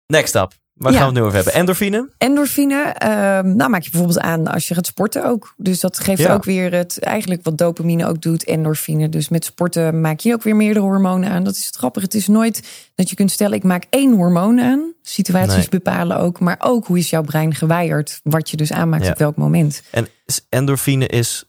next 0.06 0.34
up. 0.34 0.52
Waar 0.82 0.92
gaan 0.92 1.00
we 1.00 1.06
het 1.06 1.14
nu 1.14 1.22
over 1.22 1.34
hebben? 1.34 1.52
Endorfine? 1.52 2.08
Endorfine, 2.18 2.96
uh, 3.02 3.08
nou 3.54 3.70
maak 3.70 3.82
je 3.82 3.90
bijvoorbeeld 3.90 4.20
aan 4.20 4.46
als 4.46 4.68
je 4.68 4.74
gaat 4.74 4.86
sporten 4.86 5.24
ook. 5.24 5.54
Dus 5.56 5.80
dat 5.80 5.98
geeft 5.98 6.20
ja. 6.20 6.34
ook 6.34 6.44
weer 6.44 6.72
het, 6.72 6.98
eigenlijk 7.00 7.40
wat 7.42 7.58
dopamine 7.58 8.06
ook 8.06 8.22
doet, 8.22 8.44
endorfine. 8.44 9.08
Dus 9.08 9.28
met 9.28 9.44
sporten 9.44 10.00
maak 10.00 10.20
je 10.20 10.32
ook 10.32 10.42
weer 10.42 10.56
meerdere 10.56 10.84
hormonen 10.84 11.30
aan. 11.30 11.44
Dat 11.44 11.56
is 11.56 11.66
het 11.66 11.76
grappige. 11.76 12.04
Het 12.04 12.14
is 12.14 12.26
nooit 12.26 12.62
dat 12.94 13.10
je 13.10 13.16
kunt 13.16 13.30
stellen, 13.30 13.56
ik 13.56 13.62
maak 13.62 13.84
één 13.90 14.14
hormoon 14.14 14.60
aan. 14.60 14.92
Situaties 15.02 15.54
nee. 15.54 15.68
bepalen 15.68 16.18
ook, 16.18 16.40
maar 16.40 16.56
ook 16.58 16.86
hoe 16.86 16.98
is 16.98 17.10
jouw 17.10 17.22
brein 17.22 17.54
gewired, 17.54 18.20
wat 18.22 18.50
je 18.50 18.56
dus 18.56 18.72
aanmaakt 18.72 19.04
ja. 19.04 19.10
op 19.10 19.18
welk 19.18 19.36
moment. 19.36 19.82
En 19.90 20.08
endorfine 20.48 21.06
is 21.06 21.44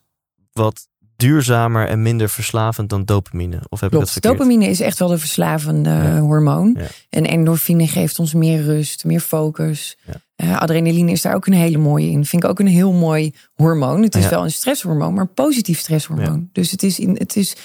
wat 0.51 0.87
duurzamer 1.27 1.87
en 1.87 2.01
minder 2.01 2.29
verslavend 2.29 2.89
dan 2.89 3.05
dopamine? 3.05 3.59
Of 3.69 3.79
heb 3.79 3.89
Klopt. 3.89 3.93
ik 3.93 3.99
dat 3.99 4.11
verkeerd? 4.11 4.33
Dopamine 4.33 4.65
is 4.65 4.79
echt 4.79 4.99
wel 4.99 5.07
de 5.07 5.17
verslavende 5.17 5.89
ja. 5.89 6.19
hormoon. 6.19 6.75
Ja. 6.79 6.87
En 7.09 7.25
endorfine 7.25 7.87
geeft 7.87 8.19
ons 8.19 8.33
meer 8.33 8.63
rust, 8.63 9.05
meer 9.05 9.19
focus. 9.19 9.97
Ja. 10.05 10.13
Uh, 10.45 10.59
adrenaline 10.59 11.11
is 11.11 11.21
daar 11.21 11.35
ook 11.35 11.45
een 11.45 11.53
hele 11.53 11.77
mooie 11.77 12.09
in. 12.09 12.25
Vind 12.25 12.43
ik 12.43 12.49
ook 12.49 12.59
een 12.59 12.67
heel 12.67 12.91
mooi 12.91 13.33
hormoon. 13.53 14.01
Het 14.01 14.15
is 14.15 14.29
wel 14.29 14.43
een 14.43 14.51
stresshormoon, 14.51 15.13
maar 15.13 15.21
een 15.21 15.33
positief 15.33 15.79
stresshormoon. 15.79 16.49
Dus 16.51 16.71
het 16.71 16.83
is, 16.83 16.99
in, 16.99 17.15
het 17.17 17.35
is, 17.35 17.55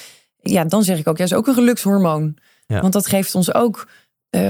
ja, 0.40 0.64
dan 0.64 0.82
zeg 0.84 0.98
ik 0.98 1.08
ook, 1.08 1.18
ja, 1.18 1.24
is 1.24 1.34
ook 1.34 1.46
een 1.46 1.54
gelukshormoon. 1.54 2.36
Want 2.66 2.92
dat 2.92 3.06
geeft 3.06 3.34
ons 3.34 3.54
ook 3.54 3.88
uh, 4.30 4.42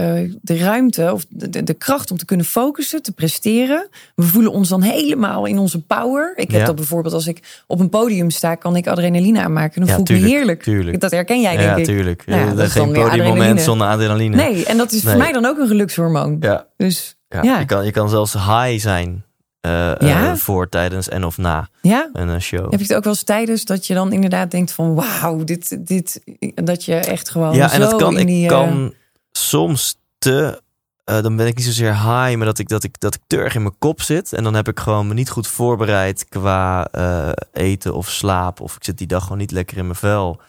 de 0.42 0.56
ruimte 0.58 1.12
of 1.12 1.26
de, 1.28 1.62
de, 1.62 1.74
kracht 1.74 2.10
om 2.10 2.16
te 2.16 2.24
kunnen 2.24 2.46
focussen, 2.46 3.02
te 3.02 3.12
presteren. 3.12 3.88
We 4.14 4.22
voelen 4.22 4.52
ons 4.52 4.68
dan 4.68 4.82
helemaal 4.82 5.46
in 5.46 5.58
onze 5.58 5.82
power. 5.84 6.32
Ik 6.36 6.50
heb 6.50 6.60
Ja. 6.60 6.66
dat 6.66 6.74
bijvoorbeeld 6.76 7.14
als 7.14 7.26
ik 7.26 7.62
op 7.66 7.80
een 7.80 7.88
podium 7.88 8.30
sta, 8.30 8.54
kan 8.54 8.76
ik 8.76 8.86
adrenaline 8.86 9.42
aanmaken. 9.42 9.80
Dan 9.80 9.88
Ja, 9.88 9.94
voel 9.94 10.02
ik 10.02 10.06
tuurlijk, 10.06 10.30
me 10.30 10.36
heerlijk. 10.36 10.62
tuurlijk. 10.62 11.00
Dat 11.00 11.10
herken 11.10 11.40
jij, 11.40 11.56
denk 11.56 11.68
ja, 11.68 11.76
ik. 11.76 11.84
tuurlijk. 11.84 12.26
Nou 12.26 12.40
ja, 12.40 12.46
Ja, 12.46 12.54
dat 12.54 12.66
is 12.66 12.72
geen 12.72 12.92
podiummoment 12.92 13.60
zonder 13.60 13.86
adrenaline. 13.86 14.36
Nee, 14.36 14.64
en 14.64 14.76
dat 14.76 14.92
is 14.92 15.02
Nee. 15.02 15.12
voor 15.12 15.22
mij 15.22 15.32
dan 15.32 15.44
ook 15.46 15.58
een 15.58 15.68
gelukshormoon. 15.68 16.36
Ja, 16.40 16.66
Dus 16.76 17.16
ja. 17.28 17.58
Je, 17.58 17.64
kan, 17.64 17.84
je 17.84 17.90
kan 17.90 18.08
zelfs 18.08 18.32
high 18.32 18.78
zijn 18.78 19.24
eh, 19.60 20.30
eh, 20.30 20.34
voor, 20.36 20.68
tijdens 20.68 21.08
en 21.08 21.24
of 21.24 21.38
na 21.38 21.68
ja. 21.82 22.10
een 22.12 22.30
eh, 22.30 22.38
show. 22.40 22.70
Heb 22.70 22.80
je 22.80 22.86
het 22.86 22.94
ook 22.94 23.04
wel 23.04 23.12
eens 23.12 23.22
tijdens 23.22 23.64
dat 23.64 23.86
je 23.86 23.94
dan 23.94 24.12
inderdaad 24.12 24.50
denkt 24.50 24.72
van 24.72 24.94
wauw, 24.94 25.44
dit, 25.44 25.86
dit, 25.86 26.20
dat 26.54 26.84
je 26.84 26.94
echt 26.94 27.30
gewoon 27.30 27.54
ja, 27.54 27.72
en 27.72 27.80
dat 27.80 27.96
kan, 27.96 28.18
in 28.18 28.26
die... 28.26 28.44
ik 28.44 28.50
eh, 28.50 28.58
kan 28.58 28.92
soms 29.38 29.98
te, 30.18 30.62
eh, 31.04 31.22
dan 31.22 31.36
ben 31.36 31.46
ik 31.46 31.56
niet 31.56 31.66
zozeer 31.66 31.92
high, 31.92 32.36
maar 32.36 32.46
dat 32.46 32.58
ik, 32.58 32.68
dat, 32.68 32.84
ik, 32.84 33.00
dat 33.00 33.14
ik 33.14 33.20
te 33.26 33.36
erg 33.36 33.54
in 33.54 33.62
mijn 33.62 33.78
kop 33.78 34.02
zit. 34.02 34.32
En 34.32 34.44
dan 34.44 34.54
heb 34.54 34.68
ik 34.68 34.80
gewoon 34.80 35.06
me 35.06 35.14
niet 35.14 35.30
goed 35.30 35.46
voorbereid 35.46 36.28
qua 36.28 36.88
eh, 36.90 37.30
eten 37.52 37.94
of 37.94 38.08
slaap. 38.08 38.60
Of 38.60 38.76
ik 38.76 38.84
zit 38.84 38.98
die 38.98 39.06
dag 39.06 39.22
gewoon 39.22 39.38
niet 39.38 39.50
lekker 39.50 39.76
in 39.76 39.84
mijn 39.84 39.98
vel. 39.98 40.40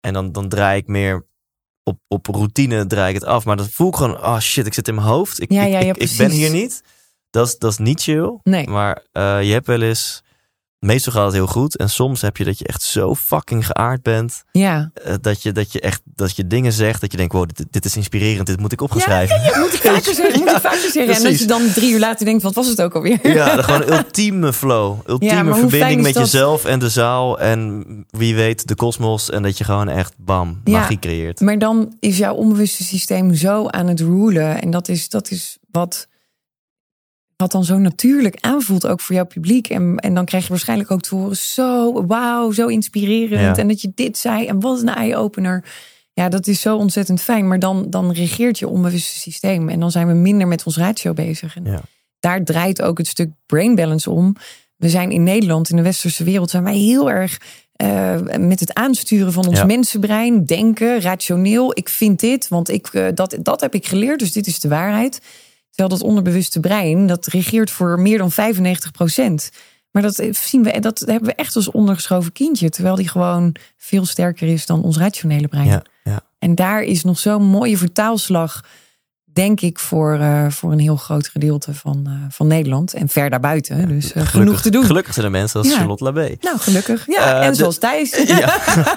En 0.00 0.12
dan, 0.12 0.32
dan 0.32 0.48
draai 0.48 0.78
ik 0.78 0.86
meer 0.86 1.26
op, 1.82 1.98
op 2.08 2.26
routine 2.26 2.86
draai 2.86 3.08
ik 3.08 3.20
het 3.20 3.28
af. 3.28 3.44
Maar 3.44 3.56
dan 3.56 3.68
voel 3.68 3.88
ik 3.88 3.96
gewoon, 3.96 4.16
oh 4.24 4.38
shit, 4.38 4.66
ik 4.66 4.74
zit 4.74 4.88
in 4.88 4.94
mijn 4.94 5.06
hoofd. 5.06 5.40
Ik, 5.40 5.52
Ja, 5.52 5.62
ik, 5.62 5.72
ja, 5.72 5.78
ja, 5.78 5.94
ik, 5.94 5.96
ik 5.96 6.14
ben 6.16 6.30
hier 6.30 6.50
niet. 6.50 6.82
Dat 7.30 7.46
is, 7.46 7.58
dat 7.58 7.72
is 7.72 7.78
niet 7.78 8.02
chill. 8.02 8.38
Nee. 8.42 8.68
Maar 8.68 9.02
eh, 9.12 9.42
je 9.42 9.52
hebt 9.52 9.66
wel 9.66 9.80
eens, 9.82 10.22
meestal 10.78 11.12
gaat 11.12 11.24
het 11.24 11.34
heel 11.34 11.46
goed. 11.46 11.76
En 11.76 11.90
soms 11.90 12.20
heb 12.20 12.36
je 12.36 12.44
dat 12.44 12.58
je 12.58 12.66
echt 12.66 12.82
zo 12.82 13.14
fucking 13.14 13.66
geaard 13.66 14.02
bent. 14.02 14.42
ja. 14.52 14.90
eh, 15.04 15.14
dat, 15.20 15.42
je, 15.42 15.52
dat 15.52 15.72
je 15.72 15.80
echt 15.80 16.00
dat 16.04 16.36
je 16.36 16.46
dingen 16.46 16.72
zegt. 16.72 17.00
Dat 17.00 17.10
je 17.10 17.16
denkt, 17.16 17.32
wow, 17.32 17.48
dit, 17.54 17.66
dit 17.70 17.84
is 17.84 17.96
inspirerend. 17.96 18.46
Dit 18.46 18.60
moet 18.60 18.72
ik 18.72 18.80
op 18.80 18.90
gaan 18.90 19.00
schrijven. 19.00 19.40
Ja, 19.42 19.58
moet 19.58 19.72
ik 19.74 19.80
vaker 19.80 20.14
zeggen. 20.14 20.38
Moet 20.40 20.50
ik 20.50 20.56
vaker 20.70 20.90
zeggen. 20.92 21.14
En 21.14 21.22
dat 21.22 21.38
je 21.38 21.46
dan 21.46 21.72
drie 21.74 21.92
uur 21.92 21.98
later 21.98 22.24
denkt, 22.26 22.42
wat 22.42 22.54
was 22.54 22.66
het 22.68 22.82
ook 22.82 22.94
alweer? 22.94 23.18
Ja, 23.34 23.62
gewoon 23.62 23.92
ultieme 23.92 24.52
flow. 24.52 24.98
Ultieme 25.06 25.44
Ja, 25.50 25.54
verbinding 25.54 26.02
met 26.02 26.14
dat? 26.14 26.22
jezelf 26.22 26.64
en 26.64 26.78
de 26.78 26.88
zaal. 26.88 27.40
En 27.40 27.84
wie 28.10 28.34
weet, 28.34 28.68
de 28.68 28.74
kosmos. 28.74 29.30
En 29.30 29.42
dat 29.42 29.58
je 29.58 29.64
gewoon 29.64 29.88
echt, 29.88 30.14
bam, 30.18 30.60
Ja. 30.64 30.78
magie 30.78 30.98
creëert. 30.98 31.40
Maar 31.40 31.58
dan 31.58 31.96
is 32.00 32.18
jouw 32.18 32.34
onbewuste 32.34 32.84
systeem 32.84 33.34
zo 33.34 33.66
aan 33.66 33.86
het 33.86 34.00
rulen. 34.00 34.62
En 34.62 34.70
dat 34.70 34.88
is, 34.88 35.08
dat 35.08 35.30
is 35.30 35.58
wat, 35.70 36.08
wat 37.42 37.52
dan 37.52 37.64
zo 37.64 37.78
natuurlijk 37.78 38.36
aanvoelt, 38.40 38.86
ook 38.86 39.00
voor 39.00 39.14
jouw 39.14 39.26
publiek. 39.26 39.68
En, 39.68 39.96
en 39.96 40.14
dan 40.14 40.24
krijg 40.24 40.42
je 40.42 40.48
waarschijnlijk 40.48 40.90
ook 40.90 41.00
te 41.00 41.14
horen, 41.14 41.36
zo, 41.36 42.06
wauw, 42.06 42.50
zo 42.50 42.66
inspirerend. 42.66 43.56
Ja. 43.56 43.62
En 43.62 43.68
dat 43.68 43.80
je 43.80 43.92
dit 43.94 44.18
zei 44.18 44.46
en 44.46 44.60
wat 44.60 44.80
een 44.80 44.88
eye-opener. 44.88 45.64
Ja, 46.12 46.28
dat 46.28 46.46
is 46.46 46.60
zo 46.60 46.76
ontzettend 46.76 47.20
fijn. 47.20 47.48
Maar 47.48 47.58
dan, 47.58 47.86
dan 47.90 48.12
regeert 48.12 48.58
je 48.58 48.68
onbewuste 48.68 49.18
systeem. 49.18 49.68
En 49.68 49.80
dan 49.80 49.90
zijn 49.90 50.06
we 50.06 50.12
minder 50.12 50.48
met 50.48 50.64
ons 50.64 50.76
ratio 50.76 51.12
bezig. 51.12 51.56
En 51.56 51.64
Ja. 51.64 51.80
daar 52.20 52.44
draait 52.44 52.82
ook 52.82 52.98
het 52.98 53.06
stuk 53.06 53.30
brain 53.46 53.74
balance 53.74 54.10
om. 54.10 54.36
We 54.76 54.88
zijn 54.88 55.10
in 55.10 55.22
Nederland, 55.22 55.70
in 55.70 55.76
de 55.76 55.82
westerse 55.82 56.24
wereld, 56.24 56.50
zijn 56.50 56.64
wij 56.64 56.76
heel 56.76 57.10
erg 57.10 57.40
uh, 57.82 58.14
met 58.38 58.60
het 58.60 58.74
aansturen 58.74 59.32
van 59.32 59.46
ons 59.46 59.58
Ja. 59.58 59.64
mensenbrein, 59.64 60.44
denken, 60.44 61.00
rationeel. 61.00 61.70
Ik 61.76 61.88
vind 61.88 62.20
dit, 62.20 62.48
want 62.48 62.68
ik, 62.68 62.92
uh, 62.92 63.06
dat, 63.14 63.36
dat 63.42 63.60
heb 63.60 63.74
ik 63.74 63.86
geleerd, 63.86 64.18
dus 64.18 64.32
dit 64.32 64.46
is 64.46 64.60
de 64.60 64.68
waarheid. 64.68 65.20
Terwijl 65.70 65.98
dat 65.98 66.08
onderbewuste 66.08 66.60
brein, 66.60 67.06
dat 67.06 67.26
regeert 67.26 67.70
voor 67.70 68.00
meer 68.00 68.18
dan 68.18 68.30
95 68.30 68.90
procent. 68.90 69.50
Maar 69.90 70.02
dat, 70.02 70.22
zien 70.30 70.62
we, 70.62 70.80
dat 70.80 70.98
hebben 71.06 71.28
we 71.28 71.34
echt 71.34 71.56
als 71.56 71.70
ondergeschoven 71.70 72.32
kindje. 72.32 72.68
Terwijl 72.70 72.94
die 72.94 73.08
gewoon 73.08 73.54
veel 73.76 74.06
sterker 74.06 74.48
is 74.48 74.66
dan 74.66 74.82
ons 74.82 74.96
rationele 74.98 75.48
brein. 75.48 75.66
Ja, 75.66 75.82
ja. 76.04 76.20
En 76.38 76.54
daar 76.54 76.82
is 76.82 77.04
nog 77.04 77.18
zo'n 77.18 77.44
mooie 77.44 77.76
vertaalslag, 77.78 78.64
denk 79.24 79.60
ik, 79.60 79.78
voor, 79.78 80.18
uh, 80.18 80.50
voor 80.50 80.72
een 80.72 80.78
heel 80.78 80.96
groot 80.96 81.28
gedeelte 81.28 81.74
van, 81.74 82.04
uh, 82.08 82.12
van 82.30 82.46
Nederland. 82.46 82.94
En 82.94 83.08
ver 83.08 83.30
daarbuiten. 83.30 83.88
Dus 83.88 84.12
uh, 84.14 84.26
genoeg 84.26 84.60
te 84.60 84.70
doen. 84.70 84.84
Gelukkig 84.84 85.14
zijn 85.14 85.26
er 85.26 85.32
mensen 85.32 85.60
als 85.60 85.68
Ja. 85.68 85.76
Charlotte 85.76 86.04
Labé. 86.04 86.36
Nou, 86.40 86.58
gelukkig. 86.58 87.06
Ja, 87.06 87.38
Eh, 87.40 87.44
en 87.46 87.50
de- 87.52 87.56
zoals 87.58 87.78
Thijs. 87.78 88.16
Ja. 88.26 88.58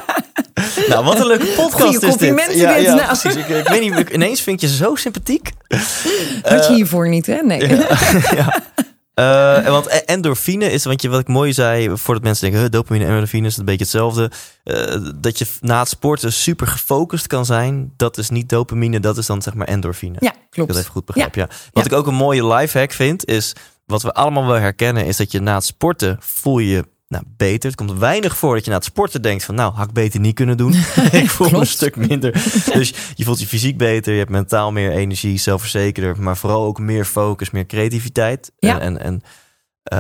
nou, 0.90 1.06
wat 1.06 1.20
een 1.20 1.28
leuke 1.28 1.46
podcast 1.46 1.74
Goeie 1.74 1.94
is 1.94 2.00
dit. 2.00 2.10
complimenten 2.10 2.58
Ja, 2.58 2.74
dit. 2.76 2.84
ja, 2.84 2.94
Nou. 2.96 3.06
precies. 3.06 3.36
Ik, 3.36 3.48
ik 3.48 3.68
weet 3.68 3.82
niet, 3.96 4.10
ineens 4.10 4.42
vind 4.42 4.62
je 4.62 4.68
ze 4.68 4.76
zo 4.76 4.96
sympathiek. 4.96 5.52
Had 6.44 6.68
je 6.68 6.74
hiervoor 6.74 7.10
niet, 7.10 7.26
hè? 7.26 7.36
Nee. 7.42 7.68
ja. 8.38 8.62
Eh, 9.14 9.66
en 9.66 9.72
want 9.72 9.86
e- 9.88 10.02
endorfine 10.06 10.72
is, 10.72 10.84
want 10.84 11.02
je, 11.02 11.10
wat 11.10 11.20
ik 11.20 11.28
mooi 11.28 11.54
zei, 11.54 11.90
voordat 11.98 12.24
mensen 12.24 12.44
denken, 12.44 12.62
huh, 12.62 12.70
dopamine 12.72 13.06
en 13.06 13.12
endorfine 13.12 13.48
is 13.48 13.58
een 13.58 13.66
beetje 13.66 13.82
hetzelfde. 13.84 14.32
Eh, 14.64 14.96
dat 15.16 15.40
je 15.40 15.46
na 15.60 15.80
het 15.80 15.88
sporten 15.90 16.34
super 16.34 16.68
gefocust 16.68 17.28
kan 17.28 17.46
zijn, 17.46 17.94
dat 17.98 18.18
is 18.18 18.30
niet 18.30 18.50
dopamine, 18.50 19.00
dat 19.00 19.18
is 19.18 19.26
dan 19.26 19.42
zeg 19.42 19.54
maar 19.54 19.68
endorfine. 19.68 20.16
Ja, 20.20 20.34
klopt. 20.50 20.70
dat 20.70 20.80
even 20.80 20.92
goed 20.92 21.06
begrijp, 21.06 21.36
ja. 21.36 21.48
Wat 21.72 21.86
ik 21.86 21.94
ook 21.94 22.08
een 22.08 22.14
mooie 22.14 22.48
lifehack 22.48 22.92
vind, 22.92 23.26
is 23.26 23.54
wat 23.86 24.02
we 24.02 24.14
allemaal 24.14 24.46
wel 24.46 24.56
herkennen, 24.60 25.06
is 25.06 25.18
dat 25.18 25.32
je 25.32 25.40
na 25.42 25.54
het 25.56 25.64
sporten 25.66 26.18
voel 26.20 26.60
je 26.60 26.86
nou, 27.12 27.24
beter. 27.38 27.70
Het 27.70 27.80
komt 27.80 28.00
weinig 28.00 28.38
voor 28.38 28.56
dat 28.56 28.64
je 28.64 28.70
na 28.70 28.76
het 28.76 28.86
sporten 28.86 29.22
denkt 29.22 29.44
van, 29.44 29.56
nou, 29.56 29.74
had 29.74 29.88
ik 29.88 29.94
beter 29.94 30.20
niet 30.20 30.36
kunnen 30.36 30.58
doen. 30.58 30.74
ik 31.12 31.30
voel 31.30 31.50
me 31.50 31.58
een 31.58 31.68
stuk 31.68 31.96
minder. 31.96 32.32
Dus 32.74 32.94
je 33.16 33.24
voelt 33.24 33.40
je 33.40 33.48
fysiek 33.48 33.78
beter, 33.78 34.12
je 34.12 34.20
hebt 34.20 34.32
mentaal 34.32 34.72
meer 34.72 34.92
energie, 34.92 35.38
zelfverzekerder, 35.38 36.22
maar 36.22 36.38
vooral 36.38 36.66
ook 36.66 36.80
meer 36.80 37.06
focus, 37.06 37.50
meer 37.52 37.66
creativiteit. 37.66 38.52
Ja. 38.60 38.80
En, 38.80 38.98
en, 38.98 39.02
en 39.04 39.22
eh, 39.84 39.98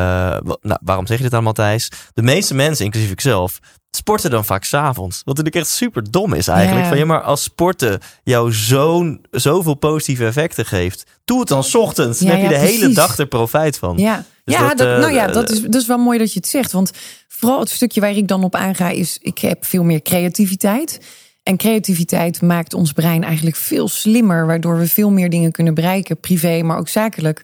nou, 0.61 0.79
waarom 0.83 1.07
zeg 1.07 1.17
je 1.17 1.23
dit 1.23 1.33
allemaal, 1.33 1.53
Thijs? 1.53 1.91
De 2.13 2.21
meeste 2.21 2.53
mensen, 2.53 2.85
inclusief 2.85 3.11
ikzelf, 3.11 3.59
sporten 3.91 4.29
dan 4.29 4.45
vaak 4.45 4.63
s'avonds. 4.63 5.17
Wat 5.17 5.37
natuurlijk 5.37 5.55
echt 5.55 5.75
super 5.75 6.11
dom 6.11 6.33
is 6.33 6.47
eigenlijk. 6.47 6.83
Ja. 6.83 6.89
Van, 6.89 6.97
ja, 6.97 7.05
maar 7.05 7.21
als 7.21 7.43
sporten 7.43 7.99
jou 8.23 8.53
zo'n, 8.53 9.25
zoveel 9.31 9.73
positieve 9.73 10.25
effecten 10.25 10.65
geeft, 10.65 11.05
doe 11.25 11.39
het 11.39 11.47
dan 11.47 11.63
's 11.63 11.75
ochtends. 11.75 12.19
Dan 12.19 12.27
heb 12.29 12.41
je 12.41 12.47
de 12.47 12.57
hele 12.57 12.93
dag 12.93 13.17
er 13.17 13.25
profijt 13.25 13.77
van. 13.77 13.97
Ja, 13.97 14.25
Dus 14.43 14.55
ja, 14.55 14.67
dat, 14.67 14.77
dat, 14.77 14.87
eh, 14.87 14.99
nou 14.99 15.13
ja, 15.13 15.27
eh, 15.27 15.33
dat 15.33 15.49
is, 15.49 15.61
dat 15.61 15.81
is 15.81 15.87
wel 15.87 15.97
mooi 15.97 16.17
dat 16.17 16.33
je 16.33 16.39
het 16.39 16.47
zegt. 16.47 16.71
Want 16.71 16.91
vooral 17.27 17.59
het 17.59 17.69
stukje 17.69 18.01
waar 18.01 18.15
ik 18.15 18.27
dan 18.27 18.43
op 18.43 18.55
aanga 18.55 18.89
is... 18.89 19.17
ik 19.21 19.37
heb 19.37 19.65
veel 19.65 19.83
meer 19.83 20.01
creativiteit. 20.01 20.99
En 21.43 21.57
creativiteit 21.57 22.41
maakt 22.41 22.73
ons 22.73 22.91
brein 22.91 23.23
eigenlijk 23.23 23.55
veel 23.55 23.87
slimmer... 23.87 24.45
waardoor 24.45 24.77
we 24.77 24.87
veel 24.87 25.09
meer 25.09 25.29
dingen 25.29 25.51
kunnen 25.51 25.73
bereiken. 25.73 26.19
Privé, 26.19 26.61
maar 26.61 26.77
ook 26.77 26.89
zakelijk. 26.89 27.43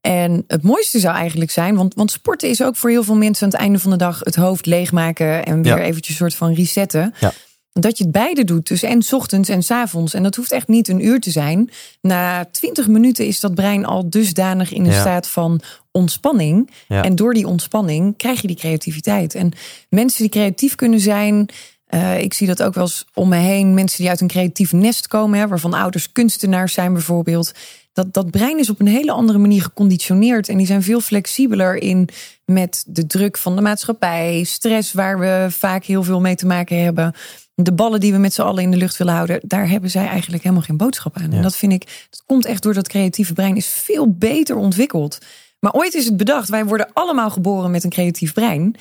En 0.00 0.44
het 0.46 0.62
mooiste 0.62 0.98
zou 0.98 1.16
eigenlijk 1.16 1.50
zijn... 1.50 1.76
want, 1.76 1.94
want 1.94 2.10
sporten 2.10 2.48
is 2.48 2.62
ook 2.62 2.76
voor 2.76 2.90
heel 2.90 3.02
veel 3.04 3.16
mensen 3.16 3.44
aan 3.44 3.52
het 3.52 3.60
einde 3.60 3.78
van 3.78 3.90
de 3.90 3.96
dag... 3.96 4.20
het 4.22 4.34
hoofd 4.34 4.66
leegmaken 4.66 5.44
en 5.44 5.62
weer 5.62 5.78
Ja. 5.78 5.84
eventjes 5.84 6.16
soort 6.16 6.34
van 6.34 6.52
resetten. 6.54 7.14
Ja. 7.20 7.32
Dat 7.72 7.98
je 7.98 8.04
het 8.04 8.12
beide 8.12 8.44
doet, 8.44 8.68
dus 8.68 8.82
en 8.82 9.02
's 9.02 9.12
ochtends 9.12 9.48
en 9.48 9.62
's 9.62 9.70
avonds. 9.70 10.14
En 10.14 10.22
dat 10.22 10.34
hoeft 10.36 10.52
echt 10.52 10.68
niet 10.68 10.88
een 10.88 11.04
uur 11.04 11.20
te 11.20 11.30
zijn. 11.30 11.70
Na 12.00 12.44
20 12.52 12.88
minuten 12.88 13.26
is 13.26 13.40
dat 13.40 13.54
brein 13.54 13.84
al 13.84 14.10
dusdanig 14.10 14.72
in 14.72 14.84
een 14.84 14.92
Ja. 14.92 15.00
staat 15.00 15.28
van 15.28 15.60
ontspanning. 15.90 16.70
En 16.88 17.14
door 17.14 17.34
die 17.34 17.46
ontspanning 17.46 18.16
krijg 18.16 18.40
je 18.40 18.46
die 18.46 18.56
creativiteit. 18.56 19.34
En 19.34 19.52
mensen 19.88 20.20
die 20.22 20.30
creatief 20.30 20.74
kunnen 20.74 21.00
zijn. 21.00 21.48
Eh, 21.88 22.20
ik 22.20 22.34
zie 22.34 22.46
dat 22.46 22.62
ook 22.62 22.74
wel 22.74 22.84
eens 22.84 23.04
om 23.14 23.28
me 23.28 23.36
heen. 23.36 23.74
Mensen 23.74 23.98
die 23.98 24.08
uit 24.08 24.20
een 24.20 24.26
creatief 24.26 24.72
nest 24.72 25.06
komen, 25.06 25.38
hè, 25.38 25.48
waarvan 25.48 25.74
ouders 25.74 26.12
kunstenaars 26.12 26.72
zijn 26.72 26.92
bijvoorbeeld. 26.92 27.52
Dat, 27.92 28.14
dat 28.14 28.30
brein 28.30 28.58
is 28.58 28.70
op 28.70 28.80
een 28.80 28.86
hele 28.86 29.12
andere 29.12 29.38
manier 29.38 29.62
geconditioneerd. 29.62 30.48
En 30.48 30.56
die 30.56 30.66
zijn 30.66 30.82
veel 30.82 31.00
flexibeler 31.00 31.82
in 31.82 32.08
met 32.44 32.84
de 32.86 33.06
druk 33.06 33.38
van 33.38 33.56
de 33.56 33.62
maatschappij. 33.62 34.44
Stress 34.44 34.92
waar 34.92 35.18
we 35.18 35.46
vaak 35.50 35.84
heel 35.84 36.02
veel 36.02 36.20
mee 36.20 36.34
te 36.34 36.46
maken 36.46 36.82
hebben. 36.82 37.14
De 37.54 37.72
ballen 37.72 38.00
die 38.00 38.12
we 38.12 38.18
met 38.18 38.34
z'n 38.34 38.42
allen 38.42 38.62
in 38.62 38.70
de 38.70 38.76
lucht 38.76 38.96
willen 38.96 39.14
houden. 39.14 39.40
Daar 39.42 39.68
hebben 39.68 39.90
zij 39.90 40.06
eigenlijk 40.06 40.42
helemaal 40.42 40.64
geen 40.64 40.76
boodschap 40.76 41.16
aan. 41.16 41.30
Ja. 41.30 41.36
En 41.36 41.42
dat 41.42 41.56
vind 41.56 41.72
ik, 41.72 42.06
dat 42.10 42.22
komt 42.26 42.44
echt 42.44 42.62
door 42.62 42.74
dat 42.74 42.88
creatieve 42.88 43.32
brein 43.32 43.56
is 43.56 43.66
veel 43.66 44.12
beter 44.12 44.56
ontwikkeld. 44.56 45.18
Maar 45.60 45.72
ooit 45.72 45.94
is 45.94 46.04
het 46.04 46.16
bedacht, 46.16 46.48
wij 46.48 46.64
worden 46.64 46.88
allemaal 46.92 47.30
geboren 47.30 47.70
met 47.70 47.84
een 47.84 47.90
creatief 47.90 48.32
brein. 48.32 48.74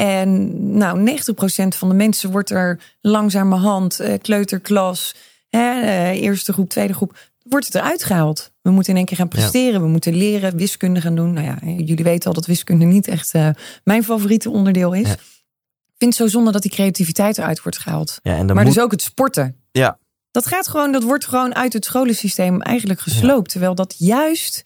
En 0.00 0.76
nou, 0.76 0.98
90% 0.98 1.76
van 1.76 1.88
de 1.88 1.94
mensen 1.94 2.30
wordt 2.30 2.50
er 2.50 2.80
langzamerhand, 3.00 4.00
eh, 4.00 4.14
kleuterklas, 4.22 5.14
hè, 5.48 5.80
eh, 5.80 6.22
eerste 6.22 6.52
groep, 6.52 6.68
tweede 6.68 6.94
groep, 6.94 7.18
wordt 7.42 7.66
het 7.66 7.74
eruit 7.74 8.04
gehaald. 8.04 8.50
We 8.62 8.70
moeten 8.70 8.92
in 8.92 8.98
één 8.98 9.06
keer 9.06 9.16
gaan 9.16 9.28
presteren, 9.28 9.80
we 9.80 9.86
moeten 9.86 10.14
leren, 10.14 10.56
wiskunde 10.56 11.00
gaan 11.00 11.14
doen. 11.14 11.32
Nou 11.32 11.46
ja, 11.46 11.58
jullie 11.62 12.04
weten 12.04 12.28
al 12.28 12.34
dat 12.34 12.46
wiskunde 12.46 12.84
niet 12.84 13.08
echt 13.08 13.34
eh, 13.34 13.48
mijn 13.84 14.04
favoriete 14.04 14.50
onderdeel 14.50 14.92
is. 14.92 15.06
Ja. 15.06 15.12
Ik 15.12 16.06
vind 16.08 16.18
het 16.18 16.28
zo 16.28 16.36
zonde 16.36 16.52
dat 16.52 16.62
die 16.62 16.70
creativiteit 16.70 17.38
eruit 17.38 17.62
wordt 17.62 17.78
gehaald. 17.78 18.18
Ja, 18.22 18.42
Maar 18.42 18.54
moet, 18.54 18.64
dus 18.64 18.80
ook 18.80 18.90
het 18.90 19.02
sporten. 19.02 19.56
Ja. 19.72 19.98
Dat 20.30 20.46
gaat 20.46 20.68
gewoon, 20.68 20.92
dat 20.92 21.02
wordt 21.02 21.26
gewoon 21.26 21.54
uit 21.54 21.72
het 21.72 21.84
scholensysteem 21.84 22.62
eigenlijk 22.62 23.00
gesloopt. 23.00 23.50
Terwijl 23.50 23.74
dat 23.74 23.94
juist 23.98 24.64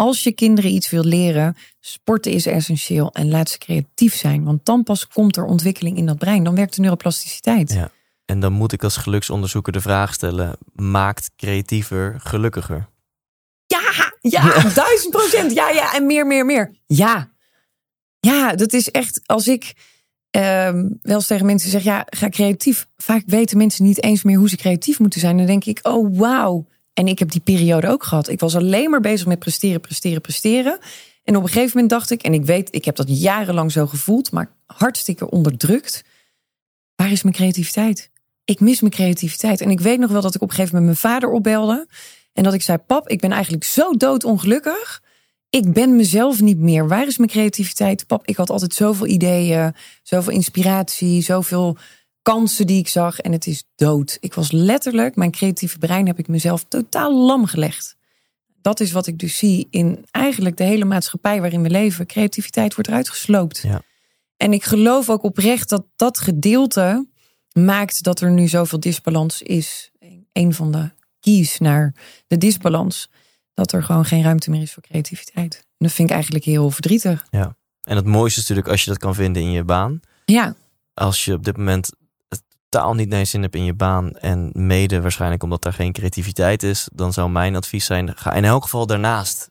als 0.00 0.22
je 0.22 0.32
kinderen 0.32 0.70
iets 0.70 0.90
wil 0.90 1.04
leren, 1.04 1.56
sporten 1.80 2.32
is 2.32 2.46
essentieel 2.46 3.12
en 3.12 3.28
laat 3.28 3.50
ze 3.50 3.58
creatief 3.58 4.14
zijn. 4.14 4.44
Want 4.44 4.64
dan 4.64 4.82
pas 4.82 5.08
komt 5.08 5.36
er 5.36 5.44
ontwikkeling 5.44 5.96
in 5.96 6.06
dat 6.06 6.18
brein. 6.18 6.44
Dan 6.44 6.54
werkt 6.54 6.74
de 6.74 6.80
neuroplasticiteit. 6.80 7.72
Ja. 7.72 7.90
en 8.24 8.40
dan 8.40 8.52
moet 8.52 8.72
ik 8.72 8.84
als 8.84 8.96
geluksonderzoeker 8.96 9.72
de 9.72 9.80
vraag 9.80 10.14
stellen: 10.14 10.56
maakt 10.72 11.30
creatiever 11.36 12.20
gelukkiger? 12.22 12.88
Ja, 13.66 14.12
ja, 14.20 14.62
duizend 14.84 15.10
procent. 15.10 15.52
Ja, 15.52 15.68
ja, 15.68 15.94
en 15.94 16.06
meer, 16.06 16.26
meer, 16.26 16.46
meer. 16.46 16.74
Ja. 16.86 17.30
Ja, 18.20 18.54
dat 18.54 18.72
is 18.72 18.90
echt, 18.90 19.20
als 19.26 19.48
ik 19.48 19.72
ehm, 20.30 20.88
wel 21.02 21.16
eens 21.16 21.26
tegen 21.26 21.46
mensen 21.46 21.70
zeg, 21.70 21.82
ja, 21.82 22.06
ga 22.06 22.28
creatief. 22.28 22.86
Vaak 22.96 23.22
weten 23.26 23.56
mensen 23.56 23.84
niet 23.84 24.02
eens 24.02 24.22
meer 24.22 24.38
hoe 24.38 24.48
ze 24.48 24.56
creatief 24.56 24.98
moeten 24.98 25.20
zijn. 25.20 25.36
Dan 25.36 25.46
denk 25.46 25.64
ik, 25.64 25.78
oh 25.82 26.18
wauw. 26.18 26.66
En 26.92 27.06
ik 27.08 27.18
heb 27.18 27.30
die 27.30 27.40
periode 27.40 27.88
ook 27.88 28.04
gehad. 28.04 28.28
Ik 28.28 28.40
was 28.40 28.56
alleen 28.56 28.90
maar 28.90 29.00
bezig 29.00 29.26
met 29.26 29.38
presteren, 29.38 29.80
presteren, 29.80 30.20
presteren. 30.20 30.78
En 31.24 31.36
op 31.36 31.42
een 31.42 31.48
gegeven 31.48 31.70
moment 31.72 31.90
dacht 31.90 32.10
ik, 32.10 32.22
en 32.22 32.34
ik 32.34 32.44
weet, 32.44 32.68
ik 32.74 32.84
heb 32.84 32.96
dat 32.96 33.20
jarenlang 33.20 33.72
zo 33.72 33.86
gevoeld, 33.86 34.32
maar 34.32 34.52
hartstikke 34.66 35.30
onderdrukt. 35.30 36.04
Waar 36.94 37.10
is 37.10 37.22
mijn 37.22 37.34
creativiteit? 37.34 38.10
Ik 38.44 38.60
mis 38.60 38.80
mijn 38.80 38.92
creativiteit. 38.92 39.60
En 39.60 39.70
ik 39.70 39.80
weet 39.80 39.98
nog 39.98 40.10
wel 40.10 40.20
dat 40.20 40.34
ik 40.34 40.42
op 40.42 40.48
een 40.48 40.54
gegeven 40.54 40.76
moment 40.78 41.00
mijn 41.02 41.14
vader 41.14 41.30
opbelde. 41.30 41.86
En 42.32 42.42
dat 42.42 42.54
ik 42.54 42.62
zei: 42.62 42.78
Pap, 42.78 43.08
ik 43.08 43.20
ben 43.20 43.32
eigenlijk 43.32 43.64
zo 43.64 43.92
doodongelukkig. 43.96 45.02
Ik 45.50 45.72
ben 45.72 45.96
mezelf 45.96 46.40
niet 46.40 46.58
meer. 46.58 46.88
Waar 46.88 47.06
is 47.06 47.16
mijn 47.16 47.30
creativiteit? 47.30 48.06
Pap, 48.06 48.26
ik 48.26 48.36
had 48.36 48.50
altijd 48.50 48.74
zoveel 48.74 49.06
ideeën, 49.06 49.74
zoveel 50.02 50.32
inspiratie, 50.32 51.22
zoveel 51.22 51.76
kansen 52.22 52.66
die 52.66 52.78
ik 52.78 52.88
zag. 52.88 53.18
En 53.18 53.32
het 53.32 53.46
is 53.46 53.64
dood. 53.74 54.16
Ik 54.20 54.34
was 54.34 54.52
letterlijk, 54.52 55.16
mijn 55.16 55.30
creatieve 55.30 55.78
brein 55.78 56.06
heb 56.06 56.18
ik 56.18 56.28
mezelf 56.28 56.64
totaal 56.68 57.26
lam 57.26 57.46
gelegd. 57.46 57.96
Dat 58.60 58.80
is 58.80 58.92
wat 58.92 59.06
ik 59.06 59.18
dus 59.18 59.36
zie 59.36 59.66
in 59.70 60.06
eigenlijk 60.10 60.56
de 60.56 60.64
hele 60.64 60.84
maatschappij 60.84 61.40
waarin 61.40 61.62
we 61.62 61.70
leven. 61.70 62.06
Creativiteit 62.06 62.74
wordt 62.74 62.90
eruit 62.90 63.08
gesloopt. 63.08 63.58
Ja. 63.58 63.82
En 64.36 64.52
ik 64.52 64.64
geloof 64.64 65.10
ook 65.10 65.22
oprecht 65.22 65.68
dat 65.68 65.84
dat 65.96 66.18
gedeelte 66.18 67.08
maakt 67.52 68.02
dat 68.02 68.20
er 68.20 68.30
nu 68.30 68.48
zoveel 68.48 68.80
disbalans 68.80 69.42
is. 69.42 69.90
Een 70.32 70.54
van 70.54 70.72
de 70.72 70.90
keys 71.20 71.58
naar 71.58 71.94
de 72.26 72.38
disbalans. 72.38 73.10
Dat 73.54 73.72
er 73.72 73.82
gewoon 73.82 74.04
geen 74.04 74.22
ruimte 74.22 74.50
meer 74.50 74.62
is 74.62 74.72
voor 74.72 74.82
creativiteit. 74.82 75.54
En 75.54 75.86
dat 75.86 75.92
vind 75.92 76.08
ik 76.08 76.14
eigenlijk 76.14 76.44
heel 76.44 76.70
verdrietig. 76.70 77.26
En 77.82 77.96
het 77.96 78.06
mooiste 78.06 78.40
is 78.40 78.48
natuurlijk 78.48 78.68
als 78.68 78.84
je 78.84 78.90
dat 78.90 78.98
kan 78.98 79.14
vinden 79.14 79.42
in 79.42 79.50
je 79.50 79.64
baan. 79.64 80.00
Ja, 80.24 80.54
Als 80.94 81.24
je 81.24 81.32
op 81.32 81.44
dit 81.44 81.56
moment 81.56 81.90
totaal 82.70 82.94
niet 82.94 83.08
naar 83.08 83.18
je 83.18 83.24
zin 83.24 83.42
hebt 83.42 83.54
in 83.54 83.64
je 83.64 83.74
baan 83.74 84.10
en 84.12 84.50
mede 84.52 85.00
waarschijnlijk 85.00 85.42
omdat 85.42 85.62
daar 85.62 85.72
geen 85.72 85.92
creativiteit 85.92 86.62
is, 86.62 86.88
dan 86.92 87.12
zou 87.12 87.30
mijn 87.30 87.56
advies 87.56 87.84
zijn: 87.84 88.12
ga 88.16 88.32
in 88.32 88.44
elk 88.44 88.62
geval 88.62 88.86
daarnaast. 88.86 89.48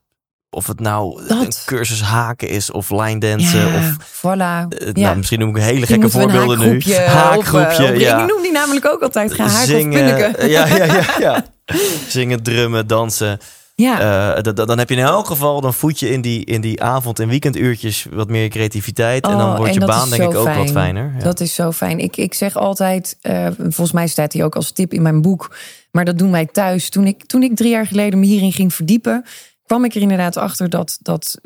Of 0.51 0.67
het 0.67 0.80
nou 0.80 1.28
Dat. 1.28 1.41
een 1.45 1.51
cursus 1.65 2.01
haken 2.01 2.47
is 2.49 2.72
of 2.72 2.89
line 2.89 3.20
dansen 3.20 3.67
ja 3.72 3.78
of 3.78 3.95
voilà. 4.17 4.67
eh, 4.78 4.88
Ja. 4.88 4.91
nou, 4.93 5.17
misschien 5.17 5.39
noem 5.39 5.55
ik 5.55 5.61
hele 5.61 5.80
Misschien 5.80 6.01
gekke 6.01 6.17
voorbeelden 6.20 6.59
nu. 6.59 6.82
haakgroepje 7.07 7.84
op, 7.88 7.89
op- 7.93 7.99
ja. 7.99 8.22
Ik 8.22 8.28
noem 8.28 8.41
die 8.41 8.51
namelijk 8.51 8.86
ook 8.86 9.01
altijd. 9.01 9.34
Ga 9.34 9.43
haken 9.47 9.65
Zingen, 9.67 10.07
ja, 10.47 10.65
ja, 10.65 10.86
ja, 10.86 11.03
ja. 11.20 11.45
Zingen, 12.07 12.43
drummen, 12.43 12.88
dansen. 12.88 13.39
Ja, 13.82 14.36
Eh, 14.36 14.54
dan 14.54 14.78
heb 14.78 14.90
je 14.90 14.96
in 14.96 15.02
elk 15.02 15.26
geval, 15.28 15.62
dan 15.62 15.74
voed 15.74 16.00
je 16.00 16.10
in 16.10 16.22
die, 16.22 16.46
in 16.46 16.62
die 16.62 16.84
avond- 16.84 17.20
en 17.20 17.28
weekenduurtjes 17.28 18.06
wat 18.12 18.30
meer 18.30 18.50
creativiteit. 18.50 19.24
en 19.24 19.38
dan 19.38 19.50
Oh, 19.52 19.58
wordt 19.58 19.74
je 19.74 19.80
baan 19.86 20.10
denk 20.10 20.22
ik 20.22 20.28
ook 20.28 20.34
wat 20.34 20.44
fijn. 20.54 20.70
fijner. 20.70 21.14
Ja. 21.18 21.24
dat 21.24 21.40
is 21.40 21.54
zo 21.56 21.72
fijn. 21.72 22.00
Ik, 22.00 22.18
ik 22.18 22.34
zeg 22.34 22.56
altijd, 22.58 23.18
eh, 23.22 23.48
volgens 23.58 23.92
mij 23.92 24.08
staat 24.08 24.32
die 24.32 24.44
ook 24.44 24.56
als 24.56 24.72
tip 24.72 24.94
in 24.94 25.02
mijn 25.02 25.22
boek. 25.22 25.56
Maar 25.92 26.06
dat 26.06 26.18
doen 26.18 26.32
wij 26.32 26.46
thuis. 26.46 26.90
Toen 26.90 27.06
ik, 27.08 27.26
toen 27.26 27.44
ik 27.44 27.56
drie 27.56 27.70
jaar 27.70 27.88
geleden 27.88 28.20
me 28.20 28.26
hierin 28.26 28.52
ging 28.52 28.74
verdiepen, 28.74 29.26
kwam 29.66 29.86
ik 29.86 29.96
er 29.96 30.02
inderdaad 30.02 30.38
achter 30.38 30.70
dat, 30.70 30.98
dat 31.02 31.38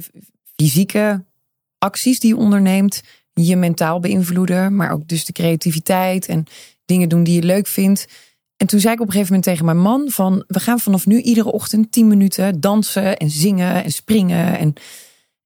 fysieke 0.55 1.23
acties 1.77 2.19
die 2.19 2.29
je 2.29 2.37
onderneemt 2.41 3.01
je 3.33 3.55
mentaal 3.55 3.99
beïnvloeden, 3.99 4.75
maar 4.75 4.91
ook 4.91 5.07
dus 5.07 5.25
de 5.25 5.31
creativiteit 5.33 6.25
en 6.25 6.45
dingen 6.85 7.09
doen 7.09 7.23
die 7.23 7.35
je 7.35 7.43
leuk 7.43 7.67
vindt. 7.67 8.05
En 8.57 8.67
toen 8.67 8.79
zei 8.79 8.93
ik 8.93 8.99
op 8.99 9.05
een 9.05 9.11
gegeven 9.11 9.33
moment 9.33 9.51
tegen 9.51 9.65
mijn 9.65 9.81
man 9.81 10.09
van 10.09 10.43
we 10.47 10.59
gaan 10.59 10.79
vanaf 10.79 11.05
nu 11.05 11.21
iedere 11.21 11.51
ochtend 11.51 11.91
tien 11.91 12.07
minuten 12.07 12.59
dansen 12.59 13.17
en 13.17 13.29
zingen 13.29 13.83
en 13.83 13.91
springen 13.91 14.57
en 14.57 14.73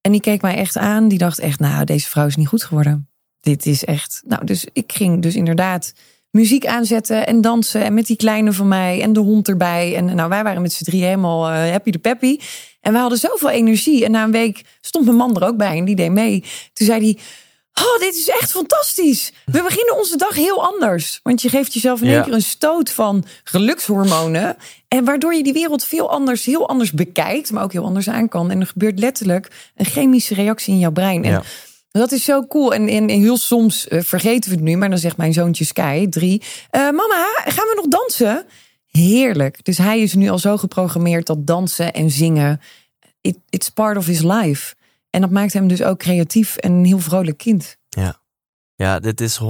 en 0.07 0.13
die 0.13 0.21
keek 0.21 0.41
mij 0.41 0.55
echt 0.55 0.77
aan. 0.77 1.07
Die 1.07 1.17
dacht 1.17 1.39
echt, 1.39 1.59
nou, 1.59 1.85
deze 1.85 2.09
vrouw 2.09 2.25
is 2.25 2.35
niet 2.35 2.47
goed 2.47 2.63
geworden. 2.63 3.09
Dit 3.39 3.65
is 3.65 3.85
echt. 3.85 4.21
Nou, 4.25 4.45
dus 4.45 4.65
ik 4.73 4.91
ging 4.91 5.21
dus 5.21 5.35
inderdaad 5.35 5.93
muziek 6.31 6.65
aanzetten 6.65 7.27
en 7.27 7.41
dansen. 7.41 7.83
En 7.83 7.93
met 7.93 8.05
die 8.05 8.15
kleine 8.15 8.53
van 8.53 8.67
mij 8.67 9.01
en 9.01 9.13
de 9.13 9.19
hond 9.19 9.47
erbij. 9.47 9.95
En 9.95 10.15
nou, 10.15 10.29
wij 10.29 10.43
waren 10.43 10.61
met 10.61 10.73
z'n 10.73 10.83
drie 10.83 11.03
helemaal 11.03 11.51
uh, 11.51 11.71
happy 11.71 11.91
de 11.91 11.99
peppy. 11.99 12.39
En 12.81 12.93
we 12.93 12.99
hadden 12.99 13.17
zoveel 13.17 13.49
energie. 13.49 14.05
En 14.05 14.11
na 14.11 14.23
een 14.23 14.31
week 14.31 14.63
stond 14.81 15.05
mijn 15.05 15.17
man 15.17 15.35
er 15.35 15.47
ook 15.47 15.57
bij 15.57 15.77
en 15.77 15.85
die 15.85 15.95
deed 15.95 16.11
mee. 16.11 16.43
Toen 16.73 16.87
zei 16.87 17.01
hij. 17.01 17.17
Oh, 17.81 17.99
dit 17.99 18.15
is 18.15 18.29
echt 18.29 18.51
fantastisch. 18.51 19.33
We 19.45 19.61
beginnen 19.63 19.97
onze 19.97 20.17
dag 20.17 20.35
heel 20.35 20.63
anders. 20.63 21.19
Want 21.23 21.41
je 21.41 21.49
geeft 21.49 21.73
jezelf 21.73 22.01
in 22.01 22.07
één 22.07 22.23
keer 22.23 22.33
een 22.33 22.41
stoot 22.41 22.91
van 22.91 23.25
gelukshormonen. 23.43 24.57
En 24.87 25.05
waardoor 25.05 25.33
je 25.33 25.43
die 25.43 25.53
wereld 25.53 25.83
veel 25.83 26.11
anders, 26.11 26.45
heel 26.45 26.67
anders 26.67 26.91
bekijkt. 26.91 27.51
Maar 27.51 27.63
ook 27.63 27.71
heel 27.71 27.85
anders 27.85 28.09
aan 28.09 28.29
kan. 28.29 28.51
En 28.51 28.59
er 28.59 28.67
gebeurt 28.67 28.99
letterlijk 28.99 29.71
een 29.75 29.85
chemische 29.85 30.33
reactie 30.33 30.73
in 30.73 30.79
jouw 30.79 30.91
brein. 30.91 31.23
En 31.23 31.43
dat 31.91 32.11
is 32.11 32.23
zo 32.23 32.47
cool. 32.47 32.73
En, 32.73 32.87
en, 32.87 33.09
heel 33.09 33.37
soms 33.37 33.87
uh, 33.87 34.01
vergeten 34.01 34.49
we 34.49 34.55
het 34.55 34.65
nu. 34.65 34.77
Maar 34.77 34.89
dan 34.89 34.97
zegt 34.97 35.17
mijn 35.17 35.33
zoontje 35.33 35.65
Sky, 35.65 36.07
drie. 36.09 36.41
Uh, 36.71 36.81
mama, 36.81 37.27
gaan 37.45 37.67
we 37.67 37.73
nog 37.75 37.87
dansen? 37.87 38.45
Heerlijk. 38.91 39.65
Dus 39.65 39.77
hij 39.77 39.99
is 39.99 40.13
nu 40.13 40.29
al 40.29 40.39
zo 40.39 40.57
geprogrammeerd 40.57 41.25
dat 41.25 41.47
dansen 41.47 41.93
en 41.93 42.09
zingen... 42.09 42.61
It, 43.21 43.37
it's 43.49 43.69
part 43.69 43.97
of 43.97 44.05
his 44.05 44.21
life. 44.21 44.75
En 45.09 45.21
dat 45.21 45.29
maakt 45.29 45.53
hem 45.53 45.67
dus 45.67 45.83
ook 45.83 45.99
creatief 45.99 46.55
en 46.55 46.71
een 46.71 46.85
heel 46.85 46.99
vrolijk 46.99 47.37
kind. 47.37 47.77
Ja. 47.89 48.19
Ja, 48.75 48.99
dit 48.99 49.21
is 49.21 49.39
100% 49.41 49.45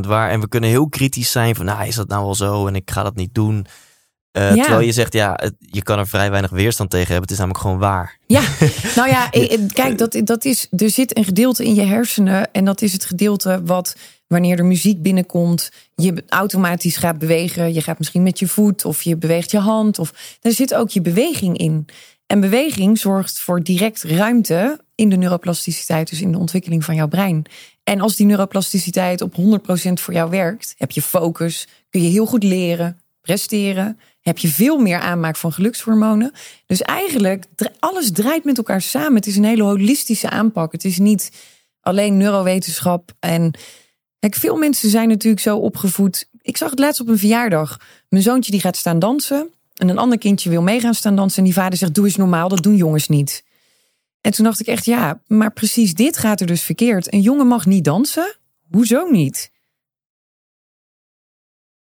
waar. 0.00 0.30
En 0.30 0.40
we 0.40 0.48
kunnen 0.48 0.70
heel 0.70 0.88
kritisch 0.88 1.30
zijn 1.30 1.54
van, 1.54 1.64
nou, 1.64 1.86
is 1.86 1.94
dat 1.94 2.08
nou 2.08 2.24
wel 2.24 2.34
zo? 2.34 2.66
En 2.66 2.74
ik 2.74 2.90
ga 2.90 3.02
dat 3.02 3.16
niet 3.16 3.34
doen. 3.34 3.66
Uh, 4.32 4.54
ja. 4.54 4.62
Terwijl 4.62 4.86
je 4.86 4.92
zegt, 4.92 5.12
ja, 5.12 5.40
je 5.58 5.82
kan 5.82 5.98
er 5.98 6.08
vrij 6.08 6.30
weinig 6.30 6.50
weerstand 6.50 6.90
tegen 6.90 7.06
hebben. 7.06 7.22
Het 7.22 7.30
is 7.30 7.38
namelijk 7.38 7.62
gewoon 7.62 7.78
waar. 7.78 8.18
Ja, 8.26 8.42
nou 8.96 9.08
ja, 9.08 9.30
kijk, 9.72 9.98
dat, 9.98 10.20
dat 10.24 10.44
is, 10.44 10.66
er 10.76 10.90
zit 10.90 11.16
een 11.16 11.24
gedeelte 11.24 11.64
in 11.64 11.74
je 11.74 11.84
hersenen. 11.84 12.52
En 12.52 12.64
dat 12.64 12.82
is 12.82 12.92
het 12.92 13.04
gedeelte 13.04 13.60
wat, 13.64 13.96
wanneer 14.26 14.58
er 14.58 14.64
muziek 14.64 15.02
binnenkomt, 15.02 15.70
je 15.94 16.24
automatisch 16.28 16.96
gaat 16.96 17.18
bewegen. 17.18 17.72
Je 17.72 17.80
gaat 17.80 17.98
misschien 17.98 18.22
met 18.22 18.38
je 18.38 18.48
voet 18.48 18.84
of 18.84 19.02
je 19.02 19.16
beweegt 19.16 19.50
je 19.50 19.58
hand. 19.58 19.98
Of, 19.98 20.36
daar 20.40 20.52
zit 20.52 20.74
ook 20.74 20.90
je 20.90 21.00
beweging 21.00 21.58
in. 21.58 21.86
En 22.26 22.40
beweging 22.40 22.98
zorgt 22.98 23.40
voor 23.40 23.62
direct 23.62 24.02
ruimte 24.02 24.80
in 24.98 25.08
de 25.08 25.16
neuroplasticiteit, 25.16 26.10
dus 26.10 26.20
in 26.20 26.32
de 26.32 26.38
ontwikkeling 26.38 26.84
van 26.84 26.94
jouw 26.94 27.08
brein. 27.08 27.44
En 27.84 28.00
als 28.00 28.16
die 28.16 28.26
neuroplasticiteit 28.26 29.20
op 29.20 29.34
100% 29.36 29.92
voor 29.92 30.14
jou 30.14 30.30
werkt, 30.30 30.74
heb 30.78 30.90
je 30.90 31.02
focus, 31.02 31.66
kun 31.90 32.02
je 32.02 32.08
heel 32.08 32.26
goed 32.26 32.42
leren, 32.42 33.00
presteren, 33.20 33.98
heb 34.20 34.38
je 34.38 34.48
veel 34.48 34.78
meer 34.78 34.98
aanmaak 34.98 35.36
van 35.36 35.52
gelukshormonen. 35.52 36.32
Dus 36.66 36.82
eigenlijk, 36.82 37.44
alles 37.78 38.12
draait 38.12 38.44
met 38.44 38.56
elkaar 38.56 38.82
samen. 38.82 39.14
Het 39.14 39.26
is 39.26 39.36
een 39.36 39.44
hele 39.44 39.62
holistische 39.62 40.30
aanpak. 40.30 40.72
Het 40.72 40.84
is 40.84 40.98
niet 40.98 41.32
alleen 41.80 42.16
neurowetenschap. 42.16 43.12
En 43.18 43.54
kijk, 44.18 44.34
veel 44.34 44.56
mensen 44.56 44.90
zijn 44.90 45.08
natuurlijk 45.08 45.42
zo 45.42 45.56
opgevoed. 45.56 46.28
Ik 46.42 46.56
zag 46.56 46.70
het 46.70 46.78
laatst 46.78 47.00
op 47.00 47.08
een 47.08 47.18
verjaardag. 47.18 47.80
Mijn 48.08 48.22
zoontje 48.22 48.50
die 48.50 48.60
gaat 48.60 48.76
staan 48.76 48.98
dansen. 48.98 49.50
En 49.74 49.88
een 49.88 49.98
ander 49.98 50.18
kindje 50.18 50.50
wil 50.50 50.62
meegaan 50.62 50.94
staan 50.94 51.16
dansen. 51.16 51.38
En 51.38 51.44
die 51.44 51.54
vader 51.54 51.78
zegt, 51.78 51.94
doe 51.94 52.04
eens 52.04 52.16
normaal, 52.16 52.48
dat 52.48 52.62
doen 52.62 52.76
jongens 52.76 53.08
niet. 53.08 53.46
En 54.20 54.32
toen 54.32 54.44
dacht 54.44 54.60
ik 54.60 54.66
echt, 54.66 54.84
ja, 54.84 55.20
maar 55.26 55.52
precies 55.52 55.94
dit 55.94 56.16
gaat 56.16 56.40
er 56.40 56.46
dus 56.46 56.62
verkeerd. 56.62 57.12
Een 57.12 57.20
jongen 57.20 57.46
mag 57.46 57.66
niet 57.66 57.84
dansen? 57.84 58.36
Hoezo 58.70 59.08
niet? 59.10 59.50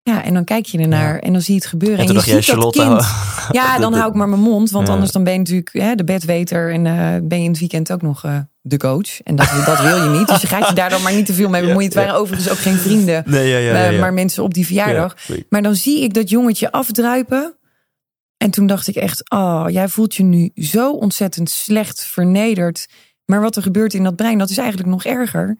Ja, 0.04 0.24
en 0.24 0.34
dan 0.34 0.44
kijk 0.44 0.66
je 0.66 0.78
ernaar 0.78 1.20
en 1.20 1.34
dan 1.34 1.42
zie 1.42 1.54
je 1.54 1.60
het 1.60 1.70
gebeuren. 1.70 2.00
En, 2.00 2.06
toen 2.06 2.16
je 2.16 2.32
jij, 2.32 2.42
Charlotte... 2.42 2.80
Kind, 2.80 3.06
ja, 3.60 3.78
dan 3.80 3.94
hou 3.94 4.10
ik 4.10 4.16
maar 4.16 4.30
mijn 4.30 4.42
mond. 4.42 4.72
Want 4.72 4.90
anders 4.90 5.12
dan 5.12 5.24
ben 5.24 5.34
je 5.34 5.40
natuurlijk 5.40 5.74
hè, 5.74 5.96
de 5.96 6.04
bedweter. 6.04 6.72
En 6.72 6.86
uh, 6.86 6.94
ben 7.24 7.38
je 7.38 7.44
in 7.44 7.50
het 7.50 7.60
weekend 7.60 7.92
ook 7.92 8.02
nog 8.02 8.26
uh, 8.26 8.38
de 8.62 8.78
coach. 8.78 9.22
En 9.22 9.36
dat, 9.36 9.52
dat 9.66 9.82
wil 9.82 10.04
je 10.04 10.10
niet. 10.10 10.28
Dus 10.28 10.42
je 10.42 10.48
gaat 10.48 10.68
je 10.68 10.76
daar 10.76 10.90
dan 10.90 11.02
maar 11.02 11.14
niet 11.14 11.26
te 11.26 11.34
veel 11.34 11.50
mee 11.50 11.62
bemoeien. 11.62 11.86
Het 11.86 11.94
waren 11.94 12.16
overigens 12.16 12.50
ook 12.50 12.58
geen 12.58 12.78
vrienden. 12.78 13.24
Nee, 13.26 13.50
ja, 13.50 13.58
ja, 13.58 13.92
uh, 13.92 14.00
maar 14.00 14.14
mensen 14.14 14.44
op 14.44 14.54
die 14.54 14.66
verjaardag. 14.66 15.16
Maar 15.50 15.62
dan 15.62 15.76
zie 15.76 16.04
ik 16.04 16.14
dat 16.14 16.30
jongetje 16.30 16.72
afdruipen. 16.72 17.56
En 18.42 18.52
toen 18.52 18.68
dacht 18.68 18.88
ik 18.88 18.96
echt, 18.96 19.30
oh, 19.30 19.66
jij 19.68 19.88
voelt 19.88 20.16
je 20.16 20.24
nu 20.24 20.52
zo 20.56 20.92
ontzettend 20.92 21.50
slecht, 21.50 22.04
vernederd. 22.04 22.88
Maar 23.26 23.42
wat 23.42 23.56
er 23.56 23.62
gebeurt 23.62 23.94
in 23.94 24.04
dat 24.04 24.16
brein, 24.16 24.38
dat 24.38 24.50
is 24.50 24.58
eigenlijk 24.58 24.90
nog 24.90 25.04
erger. 25.04 25.58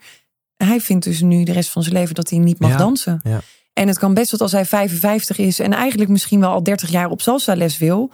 Hij 0.58 0.80
vindt 0.80 1.04
dus 1.04 1.22
nu 1.22 1.44
de 1.44 1.52
rest 1.52 1.70
van 1.70 1.84
zijn 1.84 1.96
leven 1.96 2.16
dat 2.16 2.30
hij 2.30 2.40
niet 2.40 2.60
mag 2.60 2.78
dansen. 2.78 3.20
Ja. 3.24 3.42
En 3.74 3.88
het 3.88 3.98
kan 3.98 4.14
best 4.14 4.32
wel 4.32 4.40
als 4.40 4.52
hij 4.52 4.66
55 4.66 5.38
is 5.38 5.60
en 5.60 5.74
eigenlijk 5.74 6.10
misschien 6.10 6.40
wel 6.40 6.52
al 6.52 6.64
30 6.64 6.90
jaar 6.90 7.10
op 7.10 7.22
salsa 7.22 7.56
les 7.56 7.78
wil. 7.78 8.12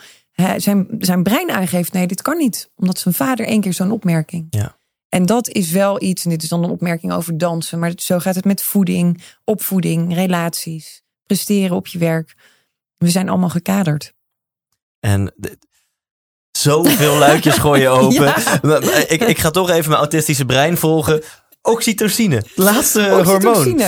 Zijn, 0.57 0.87
zijn 0.99 1.23
brein 1.23 1.51
aangeeft, 1.51 1.93
nee, 1.93 2.07
dit 2.07 2.21
kan 2.21 2.37
niet. 2.37 2.69
Omdat 2.75 2.99
zijn 2.99 3.13
vader 3.13 3.45
één 3.45 3.61
keer 3.61 3.73
zo'n 3.73 3.91
opmerking. 3.91 4.47
Ja. 4.49 4.77
En 5.09 5.25
dat 5.25 5.49
is 5.49 5.71
wel 5.71 6.01
iets, 6.01 6.23
en 6.23 6.29
dit 6.29 6.43
is 6.43 6.49
dan 6.49 6.63
een 6.63 6.69
opmerking 6.69 7.13
over 7.13 7.37
dansen. 7.37 7.79
Maar 7.79 7.91
zo 7.95 8.19
gaat 8.19 8.35
het 8.35 8.45
met 8.45 8.61
voeding, 8.61 9.23
opvoeding, 9.43 10.13
relaties, 10.13 11.03
presteren 11.25 11.75
op 11.75 11.87
je 11.87 11.97
werk. 11.97 12.35
We 12.97 13.09
zijn 13.09 13.29
allemaal 13.29 13.49
gekaderd. 13.49 14.15
En 15.07 15.33
zoveel 16.51 17.15
luikjes 17.25 17.57
gooien 17.57 17.91
open. 17.91 18.33
Ik, 19.07 19.21
ik 19.21 19.39
ga 19.39 19.51
toch 19.51 19.69
even 19.69 19.89
mijn 19.89 20.01
autistische 20.01 20.45
brein 20.45 20.77
volgen. 20.77 21.21
Oxytocine, 21.61 22.43
laatste 22.55 23.09
hormoon. 23.09 23.81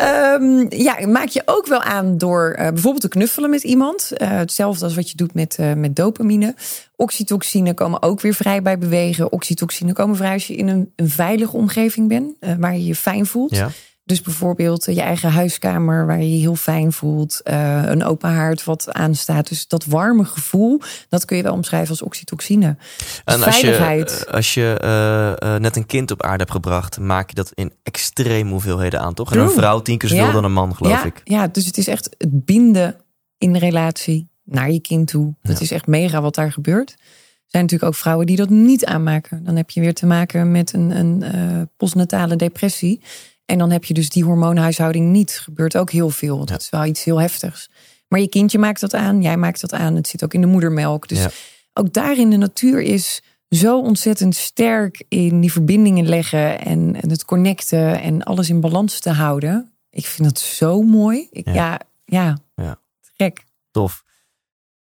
Um, 0.00 0.66
ja, 0.68 1.06
maak 1.06 1.28
je 1.28 1.42
ook 1.44 1.66
wel 1.66 1.82
aan 1.82 2.18
door 2.18 2.56
uh, 2.58 2.68
bijvoorbeeld 2.68 3.00
te 3.00 3.08
knuffelen 3.08 3.50
met 3.50 3.62
iemand. 3.62 4.10
Uh, 4.12 4.28
hetzelfde 4.28 4.84
als 4.84 4.94
wat 4.94 5.10
je 5.10 5.16
doet 5.16 5.34
met, 5.34 5.56
uh, 5.60 5.72
met 5.72 5.96
dopamine. 5.96 6.54
Oxytocine 6.96 7.74
komen 7.74 8.02
ook 8.02 8.20
weer 8.20 8.34
vrij 8.34 8.62
bij 8.62 8.78
bewegen. 8.78 9.32
Oxytocine 9.32 9.92
komen 9.92 10.16
vrij 10.16 10.32
als 10.32 10.46
je 10.46 10.54
in 10.54 10.68
een, 10.68 10.92
een 10.96 11.10
veilige 11.10 11.56
omgeving 11.56 12.08
bent, 12.08 12.36
waar 12.58 12.74
je 12.74 12.84
je 12.84 12.94
fijn 12.94 13.26
voelt. 13.26 13.56
Ja. 13.56 13.70
Dus 14.08 14.20
bijvoorbeeld 14.20 14.84
je 14.84 15.00
eigen 15.00 15.30
huiskamer 15.30 16.06
waar 16.06 16.18
je 16.18 16.30
je 16.30 16.40
heel 16.40 16.54
fijn 16.54 16.92
voelt. 16.92 17.40
Uh, 17.44 17.82
een 17.84 18.04
open 18.04 18.30
haard 18.30 18.64
wat 18.64 18.92
aanstaat. 18.92 19.48
Dus 19.48 19.66
dat 19.66 19.84
warme 19.84 20.24
gevoel, 20.24 20.80
dat 21.08 21.24
kun 21.24 21.36
je 21.36 21.42
wel 21.42 21.52
omschrijven 21.52 21.90
als 21.90 22.02
oxytocine. 22.02 22.76
Dus 22.96 23.22
en 23.24 23.42
als 23.42 23.58
veiligheid. 23.58 24.24
je, 24.26 24.32
als 24.32 24.54
je 24.54 24.80
uh, 24.84 25.48
uh, 25.48 25.58
net 25.58 25.76
een 25.76 25.86
kind 25.86 26.10
op 26.10 26.22
aarde 26.22 26.38
hebt 26.38 26.50
gebracht, 26.50 26.98
maak 26.98 27.28
je 27.28 27.34
dat 27.34 27.52
in 27.54 27.72
extreem 27.82 28.48
hoeveelheden 28.48 29.00
aan, 29.00 29.14
toch? 29.14 29.32
En 29.32 29.38
een 29.38 29.50
vrouw 29.50 29.80
tien 29.80 29.98
keer 29.98 30.08
zoveel 30.08 30.26
ja. 30.26 30.32
dan 30.32 30.44
een 30.44 30.52
man, 30.52 30.76
geloof 30.76 30.92
ja. 30.92 31.04
ik. 31.04 31.20
Ja, 31.24 31.46
dus 31.46 31.66
het 31.66 31.78
is 31.78 31.86
echt 31.86 32.14
het 32.18 32.44
binden 32.44 32.96
in 33.38 33.56
relatie 33.56 34.28
naar 34.44 34.70
je 34.70 34.80
kind 34.80 35.08
toe. 35.08 35.34
Dat 35.42 35.60
is 35.60 35.70
echt 35.70 35.86
mega 35.86 36.20
wat 36.20 36.34
daar 36.34 36.52
gebeurt. 36.52 36.90
Er 36.90 37.54
zijn 37.54 37.62
natuurlijk 37.62 37.92
ook 37.92 37.98
vrouwen 37.98 38.26
die 38.26 38.36
dat 38.36 38.50
niet 38.50 38.84
aanmaken. 38.84 39.44
Dan 39.44 39.56
heb 39.56 39.70
je 39.70 39.80
weer 39.80 39.94
te 39.94 40.06
maken 40.06 40.50
met 40.50 40.72
een, 40.72 40.90
een 40.90 41.68
postnatale 41.76 42.36
depressie. 42.36 43.00
En 43.48 43.58
dan 43.58 43.70
heb 43.70 43.84
je 43.84 43.94
dus 43.94 44.08
die 44.08 44.24
hormoonhuishouding 44.24 45.10
niet. 45.10 45.40
Gebeurt 45.42 45.76
ook 45.76 45.90
heel 45.90 46.10
veel. 46.10 46.44
Dat 46.44 46.60
is 46.60 46.70
wel 46.70 46.84
iets 46.84 47.04
heel 47.04 47.20
heftigs. 47.20 47.70
Maar 48.08 48.20
je 48.20 48.28
kindje 48.28 48.58
maakt 48.58 48.80
dat 48.80 48.94
aan, 48.94 49.22
jij 49.22 49.36
maakt 49.36 49.60
dat 49.60 49.72
aan. 49.72 49.96
Het 49.96 50.08
zit 50.08 50.24
ook 50.24 50.34
in 50.34 50.40
de 50.40 50.46
moedermelk. 50.46 51.08
Dus 51.08 51.26
ook 51.72 51.92
daarin 51.92 52.30
de 52.30 52.36
natuur 52.36 52.80
is 52.80 53.22
zo 53.48 53.80
ontzettend 53.80 54.34
sterk 54.34 55.04
in 55.08 55.40
die 55.40 55.52
verbindingen 55.52 56.08
leggen 56.08 56.60
en, 56.60 57.00
en 57.00 57.10
het 57.10 57.24
connecten 57.24 58.00
en 58.00 58.22
alles 58.22 58.48
in 58.48 58.60
balans 58.60 59.00
te 59.00 59.10
houden. 59.10 59.72
Ik 59.90 60.06
vind 60.06 60.28
dat 60.28 60.38
zo 60.38 60.82
mooi. 60.82 61.28
Ik, 61.30 61.44
ja. 61.44 61.54
ja, 61.54 61.80
ja, 62.04 62.38
ja. 62.54 62.78
gek. 63.16 63.44
Tof. 63.70 64.04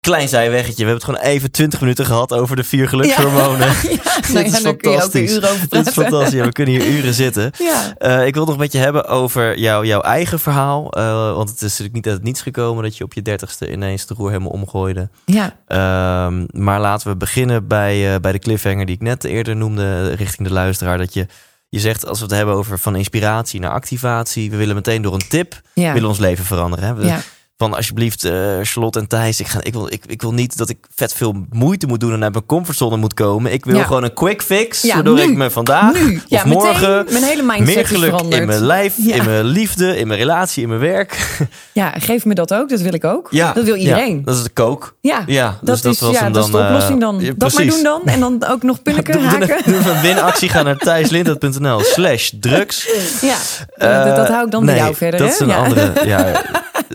Klein 0.01 0.29
zijweggetje. 0.29 0.85
We 0.85 0.91
hebben 0.91 0.95
het 0.95 1.05
gewoon 1.05 1.35
even 1.35 1.51
20 1.51 1.81
minuten 1.81 2.07
gehad 2.07 2.33
over 2.33 2.57
de 2.57 2.65
vier 2.65 2.89
gelukshormonen. 2.89 3.67
Ja. 3.67 3.91
ja. 4.05 4.21
Dit 4.43 4.53
is 4.53 4.59
fantastisch. 4.59 5.41
Dit 5.69 5.87
is 5.87 5.93
fantastisch. 5.93 6.33
Ja, 6.33 6.45
we 6.45 6.53
kunnen 6.53 6.75
hier 6.75 6.87
uren 6.97 7.15
zitten. 7.15 7.53
Uh, 7.99 8.27
ik 8.27 8.35
wil 8.35 8.45
nog 8.45 8.57
met 8.57 8.73
je 8.73 8.79
hebben 8.79 9.07
over 9.07 9.59
jou, 9.59 9.87
jouw 9.87 10.01
eigen 10.01 10.39
verhaal. 10.39 10.99
Uh, 10.99 11.35
want 11.35 11.49
het 11.49 11.57
is 11.57 11.69
natuurlijk 11.71 11.95
niet 11.95 12.07
uit 12.07 12.15
het 12.15 12.25
niets 12.25 12.43
gekomen 12.43 12.83
dat 12.83 12.97
je 12.97 13.05
op 13.05 13.13
je 13.13 13.23
dertigste 13.23 13.73
ineens 13.73 14.07
de 14.07 14.15
roer 14.15 14.29
helemaal 14.29 14.51
omgooide. 14.51 15.09
Ja. 15.25 15.57
Uh, 15.69 16.45
maar 16.51 16.81
laten 16.81 17.09
we 17.09 17.17
beginnen 17.17 17.67
bij, 17.67 18.15
uh, 18.15 18.21
bij 18.21 18.33
de 18.33 18.39
cliffhanger 18.39 18.87
die 18.87 18.95
ik 18.95 19.03
net 19.03 19.25
eerder 19.25 19.57
noemde 19.57 20.15
richting 20.15 20.49
de 20.49 20.55
luisteraar. 20.55 20.99
Dat 20.99 21.15
je, 21.15 21.27
je 21.69 21.81
zegt 21.81 22.07
als 22.07 22.19
we 22.19 22.25
het 22.25 22.35
hebben 22.35 22.55
over 22.55 22.79
van 22.79 22.97
inspiratie 22.97 23.61
naar 23.61 23.71
activatie. 23.71 24.51
We 24.51 24.57
willen 24.57 24.75
meteen 24.75 25.03
door 25.03 25.15
een 25.15 25.29
tip, 25.29 25.61
ja. 25.75 25.93
willen 25.93 26.09
ons 26.09 26.19
leven 26.19 26.45
veranderen. 26.45 26.85
Hè? 26.85 26.95
We, 26.95 27.07
ja 27.07 27.21
van 27.61 27.75
alsjeblieft, 27.75 28.25
eh, 28.25 28.33
Charlotte 28.63 28.99
en 28.99 29.07
Thijs, 29.07 29.41
ik, 29.41 29.47
ga, 29.47 29.59
ik, 29.63 29.73
wil, 29.73 29.93
ik, 29.93 30.03
ik 30.07 30.23
wil 30.23 30.33
niet 30.33 30.57
dat 30.57 30.69
ik 30.69 30.79
vet 30.95 31.15
veel 31.15 31.35
moeite 31.51 31.87
moet 31.87 32.01
doen 32.01 32.13
en 32.13 32.23
uit 32.23 32.33
mijn 32.33 32.47
comfortzone 32.47 32.97
moet 32.97 33.15
komen. 33.15 33.53
Ik 33.53 33.65
wil 33.65 33.77
Ja. 33.77 33.85
gewoon 33.85 34.05
een 34.05 34.15
quick 34.15 34.43
fix, 34.43 34.83
Ja, 34.83 34.95
waardoor 34.95 35.15
nu. 35.15 35.23
ik 35.23 35.37
me 35.37 35.51
vandaag 35.51 35.93
Nu. 35.93 36.17
of 36.17 36.23
Ja, 36.29 36.43
morgen 36.47 37.07
mijn 37.11 37.23
hele 37.25 37.43
mindset 37.43 37.75
meer 37.75 37.87
geluk 37.87 38.09
veranderd. 38.11 38.41
in 38.41 38.47
mijn 38.47 38.61
lijf, 38.65 38.97
in 38.97 39.25
mijn 39.25 39.45
liefde, 39.45 39.99
in 39.99 40.07
mijn 40.07 40.19
relatie, 40.21 40.63
in 40.63 40.69
mijn 40.69 40.81
werk. 40.81 41.19
Ja, 41.73 41.93
geef 41.99 42.25
me 42.25 42.35
dat 42.35 42.55
ook. 42.55 42.69
Dat 42.69 42.81
wil 42.81 42.95
ik 42.95 43.05
ook. 43.05 43.29
Ja, 43.31 43.53
dat 43.53 43.65
wil 43.65 43.75
iedereen. 43.75 44.17
Ja, 44.17 44.23
dat 44.25 44.37
is 44.37 44.43
de 44.43 44.49
kook. 44.51 44.95
Ja, 45.01 45.23
Ja, 45.27 45.47
dat, 45.47 45.59
dus 45.75 45.81
dat 45.81 45.93
is, 45.95 46.01
was 46.01 46.13
ja, 46.13 46.23
hem 46.23 46.33
dat 46.33 46.45
is 46.45 46.51
de 46.51 46.57
dan, 46.57 46.67
eh, 46.67 46.73
oplossing 46.73 47.01
dan. 47.01 47.35
dat 47.37 47.53
maar 47.55 47.67
doen 47.67 47.83
dan. 47.83 48.01
En 48.05 48.21
dan 48.21 48.45
ook 48.47 48.63
nog 48.63 48.83
punniken, 48.93 49.23
haken. 49.23 49.57
doe 49.65 49.77
een 49.91 50.01
winactie, 50.09 50.49
ga 50.49 50.63
naar 50.63 50.77
thijslindert.nl 50.77 51.81
slash 51.81 52.31
drugs. 52.41 52.89
Ja, 53.21 53.37
dat, 53.77 54.05
dat, 54.07 54.17
dat 54.17 54.29
hou 54.29 54.45
ik 54.45 54.51
dan 54.51 54.65
bij 54.65 54.75
nee, 54.75 54.83
jou 54.83 54.95
verder. 54.97 55.21
Dat 55.21 55.29
hè? 55.29 55.35
is 55.35 55.41
een 55.41 55.49
ja. 55.49 55.57
andere. 55.57 55.93
Ja, 56.07 56.43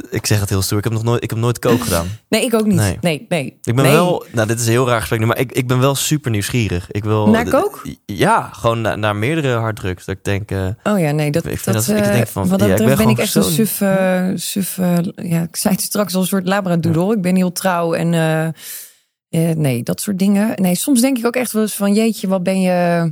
ik 0.10 0.26
zeg 0.26 0.40
het 0.40 0.50
heel 0.50 0.62
stoer. 0.62 0.78
Ik 0.78 0.84
heb 0.84 0.94
nog 0.94 1.04
nooit, 1.04 1.24
ik 1.24 1.30
heb 1.30 1.40
nooit 1.40 1.60
kook 1.60 1.82
gedaan. 1.84 2.08
Nee, 2.30 2.46
ik 2.46 2.54
ook 2.54 2.66
niet. 2.66 2.76
Nee. 2.76 2.98
Nee, 3.02 3.26
nee. 3.30 3.46
Ik 3.64 3.76
ben 3.76 3.84
Nee. 3.84 3.94
wel, 3.94 4.26
nou 4.32 4.48
dit 4.48 4.60
is 4.60 4.66
een 4.66 4.72
heel 4.72 4.88
raar 4.88 5.00
gesprek 5.00 5.20
nu, 5.20 5.26
maar 5.26 5.40
ik, 5.40 5.52
ik 5.52 5.68
ben 5.68 5.80
wel 5.80 5.96
super 5.96 6.32
nieuwsgierig. 6.32 6.92
Ik 6.92 7.04
wil, 7.04 7.28
Naar 7.30 7.50
kook? 7.50 7.88
Ja, 8.06 8.50
gewoon 8.54 8.82
naar, 8.82 8.98
naar 8.98 9.16
meerdere 9.16 9.54
harddrugs. 9.56 10.06
Dat 10.06 10.16
ik 10.18 10.24
denk, 10.24 10.52
eh, 10.52 10.68
Oh 10.84 11.00
ja, 11.00 11.12
nee, 11.12 11.32
dat, 11.32 11.46
Ik 11.46 11.60
vind 11.60 11.76
dat, 11.76 11.86
dat- 11.86 11.98
ik 11.98 12.04
eh, 12.04 12.12
denk 12.12 12.28
van, 12.28 12.48
wat 12.48 12.60
ja, 12.60 12.68
dat 12.68 12.78
ben 12.86 12.98
ben, 12.98 13.10
ik 13.10 13.18
echt 13.18 13.36
een 13.36 13.44
suf, 13.44 13.82
suf 14.42 14.78
eh, 14.78 14.98
ja, 15.16 15.42
ik 15.42 15.56
zei 15.56 15.74
het 15.74 15.84
straks 15.84 16.16
al 16.16 16.22
een 16.22 16.28
soort 16.28 16.48
labradoodle. 16.48 17.16
Ik 17.16 17.22
ben 17.22 17.36
heel 17.36 17.52
trouw 17.52 17.94
en 17.94 18.14
eh, 19.30 19.50
nee, 19.56 19.84
dat 19.84 20.02
soort 20.02 20.20
dingen. 20.20 20.62
Nee, 20.62 20.76
soms 20.76 21.02
denk 21.02 21.18
ik 21.18 21.26
ook 21.26 21.36
echt 21.36 21.52
wel 21.52 21.62
eens 21.62 21.76
van 21.76 21.94
jeetje, 21.94 22.28
wat 22.28 22.44
ben 22.44 22.62
je, 22.62 23.04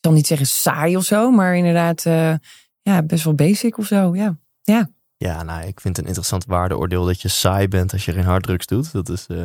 ik 0.00 0.08
zal 0.08 0.12
niet 0.12 0.26
zeggen 0.26 0.46
saai 0.46 0.96
of 0.96 1.04
zo, 1.04 1.30
maar 1.30 1.56
inderdaad, 1.56 2.02
ja, 2.82 3.02
best 3.02 3.24
wel 3.24 3.34
basic 3.34 3.78
of 3.78 3.86
zo, 3.86 4.14
ja. 4.16 4.38
Ja, 4.62 4.90
ja, 5.16 5.42
nou, 5.42 5.60
ik 5.66 5.80
vind 5.80 5.96
het 5.96 5.98
een 5.98 6.06
interessant 6.06 6.44
waardeoordeel 6.44 7.04
dat 7.04 7.20
je 7.22 7.28
saai 7.28 7.68
bent 7.68 7.92
als 7.92 8.04
je 8.04 8.12
geen 8.12 8.24
harddrugs 8.24 8.66
doet. 8.66 8.92
Dat 8.92 9.08
is. 9.08 9.26
eh, 9.28 9.36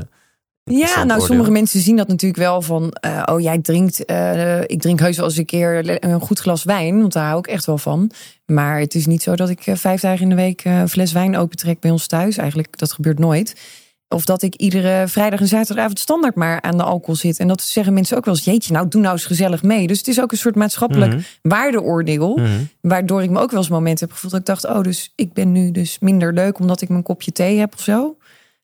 Ja, 0.63 0.95
nou, 0.95 1.09
oordeel. 1.09 1.25
sommige 1.25 1.51
mensen 1.51 1.79
zien 1.79 1.95
dat 1.95 2.07
natuurlijk 2.07 2.39
wel 2.41 2.61
van, 2.61 2.91
eh, 2.91 3.23
oh, 3.25 3.39
jij 3.41 3.59
drinkt, 3.61 4.05
eh, 4.05 4.61
ik 4.61 4.81
drink 4.81 4.99
heus 4.99 5.17
wel 5.17 5.25
eens 5.25 5.37
een 5.37 5.45
keer 5.45 6.03
een 6.05 6.19
goed 6.21 6.39
glas 6.39 6.63
wijn, 6.63 6.99
want 6.99 7.13
daar 7.13 7.25
hou 7.27 7.39
ik 7.39 7.47
echt 7.47 7.65
wel 7.65 7.77
van. 7.77 8.11
Maar 8.45 8.79
het 8.79 8.95
is 8.95 9.05
niet 9.05 9.21
zo 9.23 9.35
dat 9.35 9.49
ik 9.49 9.61
vijf 9.63 10.01
dagen 10.01 10.21
in 10.21 10.29
de 10.29 10.35
week 10.35 10.63
een 10.65 10.89
fles 10.89 11.11
wijn 11.11 11.37
opentrek 11.37 11.79
bij 11.79 11.91
ons 11.91 12.07
thuis. 12.07 12.37
Eigenlijk, 12.37 12.77
dat 12.77 12.91
gebeurt 12.91 13.19
nooit. 13.19 13.55
Of 14.09 14.25
dat 14.25 14.41
ik 14.41 14.55
iedere 14.55 15.07
vrijdag 15.07 15.39
en 15.39 15.47
zaterdagavond 15.47 15.99
standaard 15.99 16.35
maar 16.35 16.61
aan 16.61 16.77
de 16.77 16.83
alcohol 16.83 17.15
zit. 17.15 17.39
En 17.39 17.47
dat 17.47 17.61
zeggen 17.61 17.93
mensen 17.93 18.17
ook 18.17 18.25
wel 18.25 18.33
eens, 18.33 18.43
jeetje, 18.43 18.73
nou, 18.73 18.87
doe 18.87 19.01
nou 19.01 19.13
eens 19.13 19.25
gezellig 19.25 19.63
mee. 19.63 19.87
Dus 19.87 19.97
het 19.97 20.07
is 20.07 20.21
ook 20.21 20.31
een 20.31 20.37
soort 20.37 20.55
maatschappelijk 20.55 21.11
Mhm. 21.13 21.21
waardeoordeel. 21.41 22.35
Mhm. 22.35 22.49
Waardoor 22.81 23.23
ik 23.23 23.29
me 23.29 23.39
ook 23.39 23.51
wel 23.51 23.59
eens 23.59 23.69
momenten 23.69 24.05
heb 24.05 24.13
gevoeld 24.15 24.31
dat 24.31 24.41
ik 24.41 24.47
dacht, 24.47 24.65
oh, 24.77 24.81
dus 24.83 25.11
ik 25.15 25.33
ben 25.33 25.51
nu 25.51 25.71
dus 25.71 25.99
minder 25.99 26.33
leuk 26.33 26.59
omdat 26.59 26.81
ik 26.81 26.89
mijn 26.89 27.03
kopje 27.03 27.31
thee 27.31 27.57
heb 27.59 27.73
of 27.73 27.81
zo. 27.81 28.17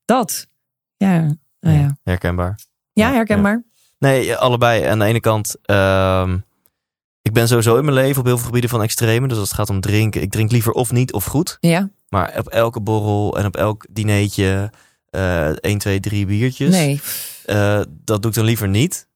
Dat. 0.05 0.47
Ja, 0.97 1.35
nou 1.59 1.77
ja. 1.77 1.97
Herkenbaar. 2.03 2.59
Ja, 2.93 3.11
herkenbaar. 3.11 3.63
Nee, 3.99 4.35
allebei. 4.35 4.85
Aan 4.85 4.99
de 4.99 5.05
ene 5.05 5.19
kant, 5.19 5.55
ehm, 5.61 6.37
ik 7.21 7.33
ben 7.33 7.47
sowieso 7.47 7.77
in 7.77 7.83
mijn 7.85 7.97
leven 7.97 8.19
op 8.19 8.25
heel 8.25 8.35
veel 8.37 8.45
gebieden 8.45 8.69
van 8.69 8.81
extreme. 8.81 9.27
Dus 9.27 9.37
als 9.37 9.47
het 9.47 9.57
gaat 9.57 9.69
om 9.69 9.79
drinken, 9.81 10.21
ik 10.21 10.31
drink 10.31 10.51
liever 10.51 10.71
of 10.71 10.91
niet 10.91 11.13
of 11.13 11.25
goed. 11.25 11.57
Ja, 11.59 11.89
Maar 12.09 12.33
op 12.37 12.47
elke 12.47 12.79
borrel 12.81 13.37
en 13.37 13.45
op 13.45 13.55
elk 13.55 13.85
dineetje 13.89 14.71
eh 15.13 15.47
1, 15.59 15.77
2, 15.77 15.99
3 15.99 16.25
biertjes. 16.25 16.69
nee. 16.69 17.01
Eh, 17.45 17.79
dat 17.89 18.21
doe 18.21 18.31
ik 18.31 18.37
dan 18.37 18.45
liever 18.45 18.67
niet. 18.67 19.07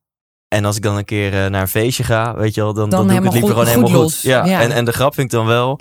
En 0.48 0.66
als 0.66 0.76
ik 0.76 0.82
dan 0.82 0.98
een 0.98 1.06
keer 1.06 1.44
eh, 1.44 1.50
naar 1.50 1.62
een 1.62 1.68
feestje 1.68 2.04
ga, 2.04 2.36
weet 2.36 2.56
je 2.56 2.62
wel, 2.62 2.74
dan, 2.74 2.90
dan, 2.90 3.08
doe 3.08 3.18
ik 3.18 3.24
het 3.24 3.34
liever 3.34 3.50
goed- 3.56 3.60
gewoon 3.68 3.82
helemaal 3.82 4.04
goed. 4.04 4.22
Ja. 4.22 4.46
Ja. 4.46 4.62
En, 4.62 4.72
en 4.72 4.86
de 4.86 4.92
grap 4.92 5.14
vind 5.14 5.32
ik 5.32 5.38
dan 5.38 5.46
wel, 5.46 5.80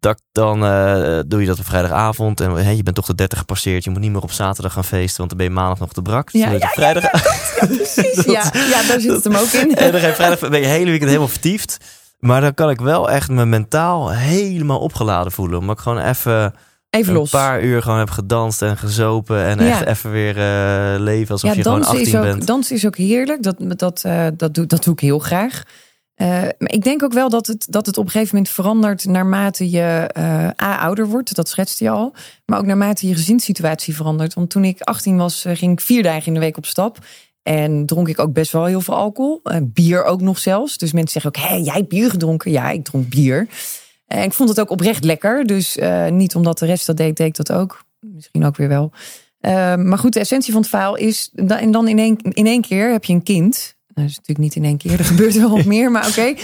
dat 0.00 0.22
dan 0.32 0.64
eh, 0.64 1.18
doe 1.26 1.40
je 1.40 1.46
dat 1.46 1.58
op 1.58 1.64
vrijdagavond. 1.64 2.40
En 2.40 2.76
je 2.76 2.82
bent 2.82 2.96
toch 2.96 3.06
de 3.06 3.14
30 3.14 3.38
gepasseerd. 3.38 3.84
Je 3.84 3.90
moet 3.90 4.00
niet 4.00 4.10
meer 4.12 4.22
op 4.22 4.32
zaterdag 4.32 4.72
gaan 4.72 4.84
feesten, 4.84 5.16
want 5.16 5.28
dan 5.28 5.38
ben 5.38 5.46
je 5.48 5.52
maandag 5.52 5.78
nog 5.78 5.92
te 5.92 6.02
brak. 6.02 6.32
Dus 6.32 6.40
Ja, 6.40 6.50
je 6.50 6.58
ja, 6.58 6.68
vrijdag. 6.68 7.10
Precies. 7.76 8.24
Ja, 8.24 8.50
ja, 8.52 8.82
daar 8.88 9.00
zit 9.00 9.10
het 9.12 9.24
hem 9.24 9.36
ook 9.36 9.48
in. 9.52 9.74
En 9.76 9.92
dan 9.92 10.00
ga 10.00 10.06
je 10.06 10.14
vrijdag 10.14 10.38
ben 10.48 10.60
je 10.60 10.66
hele 10.66 10.84
weekend 10.84 11.08
helemaal 11.08 11.28
vertiefd. 11.28 11.76
Maar 12.18 12.40
dan 12.40 12.54
kan 12.54 12.70
ik 12.70 12.80
wel 12.80 13.10
echt 13.10 13.28
me 13.28 13.44
mentaal 13.46 14.10
helemaal 14.12 14.78
opgeladen 14.78 15.32
voelen. 15.32 15.58
Omdat 15.58 15.76
ik 15.76 15.82
gewoon 15.82 15.98
even 16.02 16.54
Even 16.96 17.12
een 17.12 17.18
los. 17.18 17.30
paar 17.30 17.62
uur 17.62 17.82
gewoon 17.82 17.98
heb 17.98 18.10
gedanst 18.10 18.62
en 18.62 18.76
gezopen. 18.76 19.44
En 19.44 19.58
Ja. 19.64 19.70
echt 19.70 19.86
even 19.86 20.10
weer 20.10 20.36
eh, 20.38 21.00
leven 21.00 21.30
alsof 21.30 21.50
Ja, 21.50 21.56
je 21.56 21.62
gewoon 21.62 21.78
dansen 21.80 21.96
18 21.98 22.12
is, 22.12 22.16
ook, 22.18 22.22
bent. 22.22 22.46
dansen 22.46 22.76
is 22.76 22.86
ook 22.86 22.96
heerlijk. 22.96 23.42
Dat, 23.42 23.56
dat, 23.58 24.02
eh, 24.04 24.26
dat, 24.36 24.54
doe, 24.54 24.66
dat 24.66 24.84
doe 24.84 24.92
ik 24.92 25.00
heel 25.00 25.18
graag. 25.18 25.62
Eh, 26.14 26.28
maar 26.58 26.72
ik 26.72 26.82
denk 26.84 27.02
ook 27.02 27.12
wel 27.12 27.28
dat 27.28 27.46
het, 27.46 27.66
dat 27.70 27.86
het 27.86 27.98
op 27.98 28.04
een 28.04 28.10
gegeven 28.10 28.36
moment 28.36 28.54
verandert 28.54 29.04
naarmate 29.04 29.70
je 29.70 30.10
A, 30.62 30.76
ouder 30.78 31.06
wordt. 31.08 31.34
Dat 31.34 31.48
schetste 31.48 31.84
je 31.84 31.90
al. 31.90 32.14
Maar 32.46 32.58
ook 32.58 32.66
naarmate 32.66 33.08
je 33.08 33.14
gezinssituatie 33.14 33.94
verandert. 33.96 34.34
Want 34.34 34.50
toen 34.50 34.64
ik 34.64 34.80
18 34.80 35.16
was, 35.16 35.44
ging 35.48 35.72
ik 35.72 35.80
vier 35.80 36.02
dagen 36.02 36.26
in 36.26 36.34
de 36.34 36.40
week 36.40 36.56
op 36.56 36.66
stap. 36.66 36.98
En 37.42 37.86
dronk 37.86 38.08
ik 38.08 38.18
ook 38.18 38.32
best 38.32 38.52
wel 38.52 38.64
heel 38.64 38.80
veel 38.80 38.94
alcohol. 38.96 39.40
Bier 39.62 40.04
ook 40.04 40.20
nog 40.20 40.38
zelfs. 40.38 40.78
Dus 40.78 40.92
mensen 40.92 41.20
zeggen 41.20 41.42
ook, 41.42 41.48
hé, 41.48 41.54
jij 41.56 41.74
hebt 41.74 41.88
bier 41.88 42.10
gedronken? 42.10 42.50
Ja, 42.50 42.70
ik 42.70 42.84
dronk 42.84 43.08
bier. 43.08 43.46
En 44.06 44.22
ik 44.22 44.32
vond 44.32 44.48
het 44.48 44.60
ook 44.60 44.70
oprecht 44.70 45.04
lekker. 45.04 45.46
Dus 45.46 45.76
eh, 45.76 46.08
niet 46.08 46.34
omdat 46.34 46.58
de 46.58 46.66
rest 46.66 46.86
dat 46.86 46.96
deed, 46.96 47.16
deed 47.16 47.26
ik 47.26 47.36
dat 47.36 47.52
ook. 47.52 47.84
Misschien 48.00 48.44
ook 48.44 48.56
weer 48.56 48.68
wel. 48.68 48.92
Eh, 49.40 49.76
maar 49.76 49.98
goed, 49.98 50.12
de 50.12 50.20
essentie 50.20 50.52
van 50.52 50.60
het 50.60 50.70
verhaal 50.70 50.96
is... 50.96 51.30
en 51.46 51.70
dan 51.70 51.88
in 51.88 51.98
één, 51.98 52.16
in 52.16 52.46
één 52.46 52.60
keer 52.60 52.92
heb 52.92 53.04
je 53.04 53.12
een 53.12 53.22
kind. 53.22 53.74
Nou, 53.94 54.08
dat 54.08 54.16
is 54.18 54.26
natuurlijk 54.26 54.38
niet 54.38 54.56
in 54.56 54.64
één 54.64 54.76
keer. 54.78 54.98
Er 54.98 55.04
gebeurt 55.14 55.34
wel 55.34 55.50
wat 55.50 55.64
meer, 55.64 55.90
maar 55.90 56.08
oké. 56.08 56.34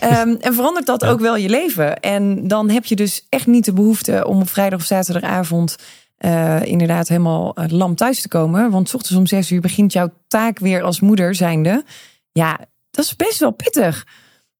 Ehm, 0.00 0.34
en 0.40 0.54
verandert 0.54 0.86
dat 0.86 1.04
ook 1.04 1.20
wel 1.20 1.36
je 1.36 1.48
leven. 1.48 2.00
En 2.00 2.48
dan 2.48 2.70
heb 2.70 2.84
je 2.84 2.96
dus 2.96 3.26
echt 3.28 3.46
niet 3.46 3.64
de 3.64 3.72
behoefte... 3.72 4.26
om 4.26 4.40
op 4.40 4.48
vrijdag 4.48 4.78
of 4.78 4.86
zaterdagavond... 4.86 5.76
eh, 6.16 6.62
inderdaad 6.64 7.08
helemaal 7.08 7.54
eh, 7.54 7.68
lam 7.68 7.94
thuis 7.94 8.20
te 8.20 8.28
komen. 8.28 8.70
Want 8.70 8.88
's 8.88 8.94
ochtends 8.94 9.18
om 9.18 9.26
zes 9.26 9.50
uur 9.50 9.60
begint 9.60 9.92
jouw 9.92 10.12
taak 10.28 10.58
weer 10.58 10.82
als 10.82 11.00
moeder 11.00 11.34
zijnde. 11.34 11.84
Ja, 12.32 12.58
dat 12.90 13.04
is 13.04 13.16
best 13.16 13.38
wel 13.38 13.50
pittig. 13.50 14.06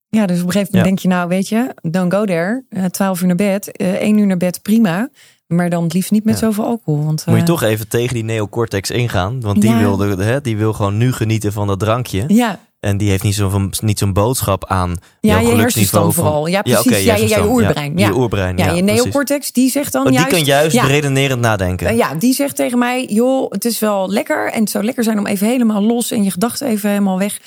Ja, 0.09 0.27
dus 0.27 0.41
op 0.41 0.47
een 0.47 0.53
gegeven 0.53 0.53
moment 0.53 0.73
Ja. 0.73 0.83
denk 0.83 0.99
je, 0.99 1.09
nou 1.09 1.29
weet 1.29 1.49
je, 1.49 1.75
don't 1.91 2.13
go 2.13 2.25
there. 2.25 2.65
Eh, 2.69 2.85
Twaalf 2.85 3.21
uur 3.21 3.27
naar 3.27 3.37
bed, 3.37 3.73
eh, 3.77 3.93
één 3.95 4.19
uur 4.19 4.27
naar 4.27 4.37
bed, 4.37 4.63
prima. 4.63 5.09
Maar 5.47 5.71
dan 5.71 5.83
het 5.85 5.93
liefst 5.93 6.11
niet 6.11 6.25
met 6.25 6.35
Ja. 6.35 6.41
zoveel 6.47 6.65
alcohol. 6.65 7.05
Want, 7.05 7.27
Moet 7.27 7.35
je 7.35 7.41
eh, 7.41 7.47
toch 7.47 7.63
even 7.63 7.89
tegen 7.89 8.15
die 8.15 8.25
neocortex 8.25 8.91
ingaan. 8.91 9.41
Want 9.41 9.61
die, 9.61 9.71
Ja. 9.71 9.79
wilde, 9.79 10.25
hè, 10.25 10.41
die 10.41 10.57
wil 10.57 10.73
gewoon 10.73 10.97
nu 10.97 11.13
genieten 11.13 11.53
van 11.53 11.67
dat 11.67 11.79
drankje. 11.79 12.25
Ja, 12.29 12.59
En 12.81 12.97
die 12.97 13.11
heeft 13.11 13.23
niet 13.23 13.35
zo'n 13.35 13.73
niet 13.81 13.99
zo'n 13.99 14.13
boodschap 14.13 14.65
aan 14.67 14.97
ja 15.21 15.39
je 15.41 15.55
hersenstam 15.55 16.03
van- 16.03 16.13
vooral. 16.13 16.47
Ja, 16.47 16.63
precies. 16.63 16.85
ja, 16.85 16.97
ja, 16.97 16.99
ja, 16.99 17.05
je 17.05 17.11
hersenstand. 17.21 17.51
oerbrein. 17.51 17.99
Ja, 17.99 18.07
Je 18.07 18.15
oerbrein, 18.17 18.57
ja, 18.57 18.73
je 18.73 18.83
neocortex, 18.83 19.53
die 19.53 19.71
zegt 19.71 19.93
dan 19.93 20.01
Oh, 20.03 20.09
die 20.09 20.17
juist... 20.19 20.35
kan 20.35 20.45
juist 20.45 20.77
redenerend 20.77 21.41
nadenken. 21.41 21.97
ja, 21.97 22.15
die 22.15 22.33
zegt 22.35 22.57
tegen 22.57 22.79
mij, 22.79 23.05
joh, 23.05 23.51
het 23.51 23.65
is 23.65 23.79
wel 23.79 24.11
lekker. 24.11 24.53
En 24.53 24.61
het 24.61 24.71
zou 24.71 24.85
lekker 24.85 25.05
zijn 25.05 25.19
om 25.19 25.27
even 25.27 25.47
helemaal 25.47 25.83
los 25.83 26.11
en 26.11 26.23
je 26.25 26.31
gedachten 26.31 26.67
even 26.69 26.89
helemaal 26.91 27.19
weg. 27.19 27.41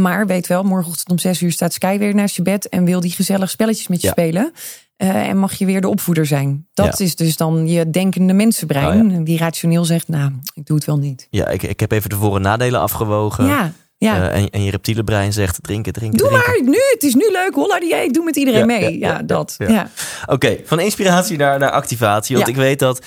Maar 0.00 0.26
weet 0.26 0.46
wel, 0.46 0.62
morgenochtend 0.62 1.10
om 1.10 1.18
zes 1.18 1.40
uur 1.42 1.52
staat 1.52 1.72
Sky 1.72 1.98
weer 1.98 2.14
naast 2.14 2.36
je 2.36 2.42
bed... 2.42 2.68
en 2.68 2.84
wil 2.84 3.00
die 3.00 3.10
gezellig 3.10 3.50
spelletjes 3.50 3.88
met 3.88 4.00
je 4.00 4.06
Ja. 4.06 4.12
spelen. 4.12 4.52
Eh, 4.96 5.28
en 5.28 5.36
mag 5.38 5.54
je 5.54 5.64
weer 5.64 5.80
de 5.80 5.88
opvoeder 5.88 6.26
zijn. 6.26 6.66
Dat 6.74 6.98
Ja. 6.98 7.04
is 7.04 7.16
dus 7.16 7.36
dan 7.36 7.66
je 7.68 7.90
denkende 7.90 8.32
mensenbrein. 8.32 9.24
Die 9.24 9.38
rationeel 9.38 9.84
zegt, 9.84 10.08
nou, 10.08 10.32
ik 10.54 10.66
doe 10.66 10.76
het 10.76 10.84
wel 10.86 10.98
niet. 10.98 11.26
Ja, 11.30 11.48
ik, 11.48 11.62
ik 11.62 11.80
heb 11.80 11.92
even 11.92 12.10
de 12.10 12.16
voor- 12.16 12.36
en 12.36 12.42
nadelen 12.42 12.80
afgewogen. 12.80 13.46
Ja, 13.46 13.72
ja. 13.98 14.30
Eh, 14.30 14.42
en, 14.42 14.50
en 14.50 14.62
je 14.62 14.70
reptiele 14.70 15.04
brein 15.04 15.32
zegt 15.32 15.58
drinken, 15.62 15.92
drinken, 15.92 16.18
Doe 16.18 16.28
drinken. 16.28 16.50
maar, 16.64 16.70
nu, 16.70 16.78
het 16.92 17.02
is 17.02 17.14
nu 17.14 17.28
leuk. 17.32 17.54
Holla 17.54 17.80
die, 17.80 17.94
ik 17.94 18.14
doe 18.14 18.24
met 18.24 18.36
iedereen 18.36 18.66
mee. 18.66 18.98
ja, 18.98 19.22
dat. 19.22 19.54
ja. 19.58 19.90
Oké, 20.26 20.56
van 20.64 20.80
inspiratie 20.80 21.36
naar, 21.36 21.58
naar 21.58 21.70
activatie. 21.70 22.36
Want 22.36 22.48
ik 22.48 22.56
weet 22.56 22.78
dat 22.78 23.04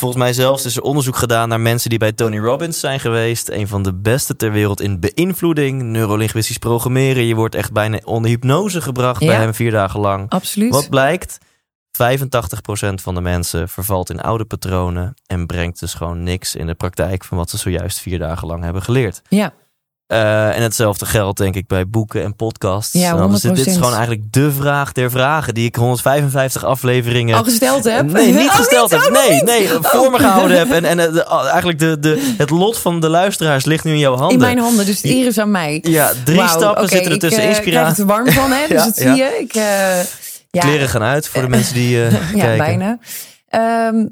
volgens 0.00 0.22
mij 0.22 0.32
zelfs 0.32 0.64
is 0.64 0.76
er 0.76 0.82
onderzoek 0.82 1.16
gedaan 1.16 1.48
naar 1.48 1.60
mensen 1.60 1.90
die 1.90 1.98
bij 1.98 2.12
Tony 2.12 2.38
Robbins 2.38 2.80
zijn 2.80 3.00
geweest. 3.00 3.48
Een 3.48 3.68
van 3.68 3.82
de 3.82 3.94
beste 3.94 4.36
ter 4.36 4.52
wereld 4.52 4.80
in 4.80 5.00
beïnvloeding, 5.00 5.82
neurolinguistisch 5.82 6.58
programmeren. 6.58 7.24
Je 7.24 7.34
wordt 7.34 7.54
echt 7.54 7.72
bijna 7.72 8.00
onder 8.04 8.30
hypnose 8.30 8.80
gebracht 8.80 9.20
bij 9.20 9.36
hem 9.36 9.54
vier 9.54 9.70
dagen 9.70 10.00
lang. 10.00 10.30
Absoluut. 10.30 10.72
Wat 10.72 10.88
blijkt? 10.90 11.38
85% 11.38 12.94
van 12.94 13.14
de 13.14 13.20
mensen 13.20 13.68
vervalt 13.68 14.10
in 14.10 14.20
oude 14.20 14.44
patronen 14.44 15.14
en 15.26 15.46
brengt 15.46 15.80
dus 15.80 15.94
gewoon 15.94 16.22
niks 16.22 16.54
in 16.54 16.66
de 16.66 16.74
praktijk 16.74 17.24
van 17.24 17.36
wat 17.36 17.50
ze 17.50 17.56
zojuist 17.56 17.98
vier 17.98 18.18
dagen 18.18 18.46
lang 18.46 18.62
hebben 18.62 18.82
geleerd. 18.82 19.22
Ja, 19.28 19.52
Eh, 20.08 20.56
en 20.56 20.62
hetzelfde 20.62 21.06
geldt 21.06 21.38
denk 21.38 21.54
ik 21.54 21.66
bij 21.66 21.88
boeken 21.88 22.22
en 22.24 22.36
podcasts. 22.36 22.92
Ja, 22.92 23.14
Nou, 23.14 23.30
dus 23.30 23.40
dit, 23.40 23.58
is 23.58 23.64
100%. 23.66 23.76
gewoon 23.76 23.92
eigenlijk 23.92 24.22
de 24.32 24.52
vraag 24.52 24.92
der 24.92 25.10
vragen 25.10 25.54
die 25.54 25.66
ik 25.66 25.74
155 25.76 26.64
afleveringen 26.64 27.36
al 27.36 27.44
gesteld 27.44 27.84
heb. 27.84 28.06
Nee, 28.12 28.32
niet 28.32 28.48
Oh, 28.50 28.54
gesteld 28.54 28.90
niet? 28.90 29.00
heb. 29.04 29.14
Oh, 29.14 29.22
Nee, 29.28 29.42
nee, 29.42 29.68
voor 29.82 30.10
me 30.10 30.18
gehouden 30.18 30.58
heb. 30.58 30.70
En, 30.70 30.84
en 30.98 30.98
eh, 31.00 31.12
de- 31.12 31.24
eigenlijk 31.26 31.78
de, 31.78 31.98
de, 31.98 32.34
het 32.38 32.50
lot 32.50 32.78
van 32.78 33.00
de 33.00 33.08
luisteraars 33.08 33.64
ligt 33.64 33.84
nu 33.84 33.92
in 33.92 33.98
jouw 33.98 34.14
handen. 34.16 34.30
In 34.32 34.38
mijn 34.38 34.58
handen, 34.58 34.86
dus 34.86 35.04
eer 35.04 35.26
is 35.26 35.38
aan 35.38 35.50
mij. 35.50 35.78
Ja, 35.82 36.12
drie 36.24 36.48
stappen 36.48 36.88
zitten 36.88 37.12
er 37.12 37.18
tussen. 37.18 37.42
Ik 37.50 37.56
eh, 37.56 37.62
krijg 37.62 37.88
het 37.96 37.98
warm 38.06 38.30
van, 38.32 38.50
hè? 38.50 38.66
Dus 38.68 38.76
Ja, 38.78 38.84
dat 38.84 38.98
ja. 38.98 39.14
zie 39.14 39.22
je. 39.22 39.38
Ik, 39.40 39.54
eh, 39.54 39.98
ja, 40.50 40.60
Kleren 40.60 40.88
gaan 40.88 41.02
uit 41.02 41.28
voor 41.28 41.42
de 41.42 41.48
mensen 41.48 41.74
die 41.74 42.04
eh, 42.04 42.10
ja, 42.34 42.44
kijken. 42.44 42.56
bijna. 42.58 42.98
Ehm, 43.48 44.06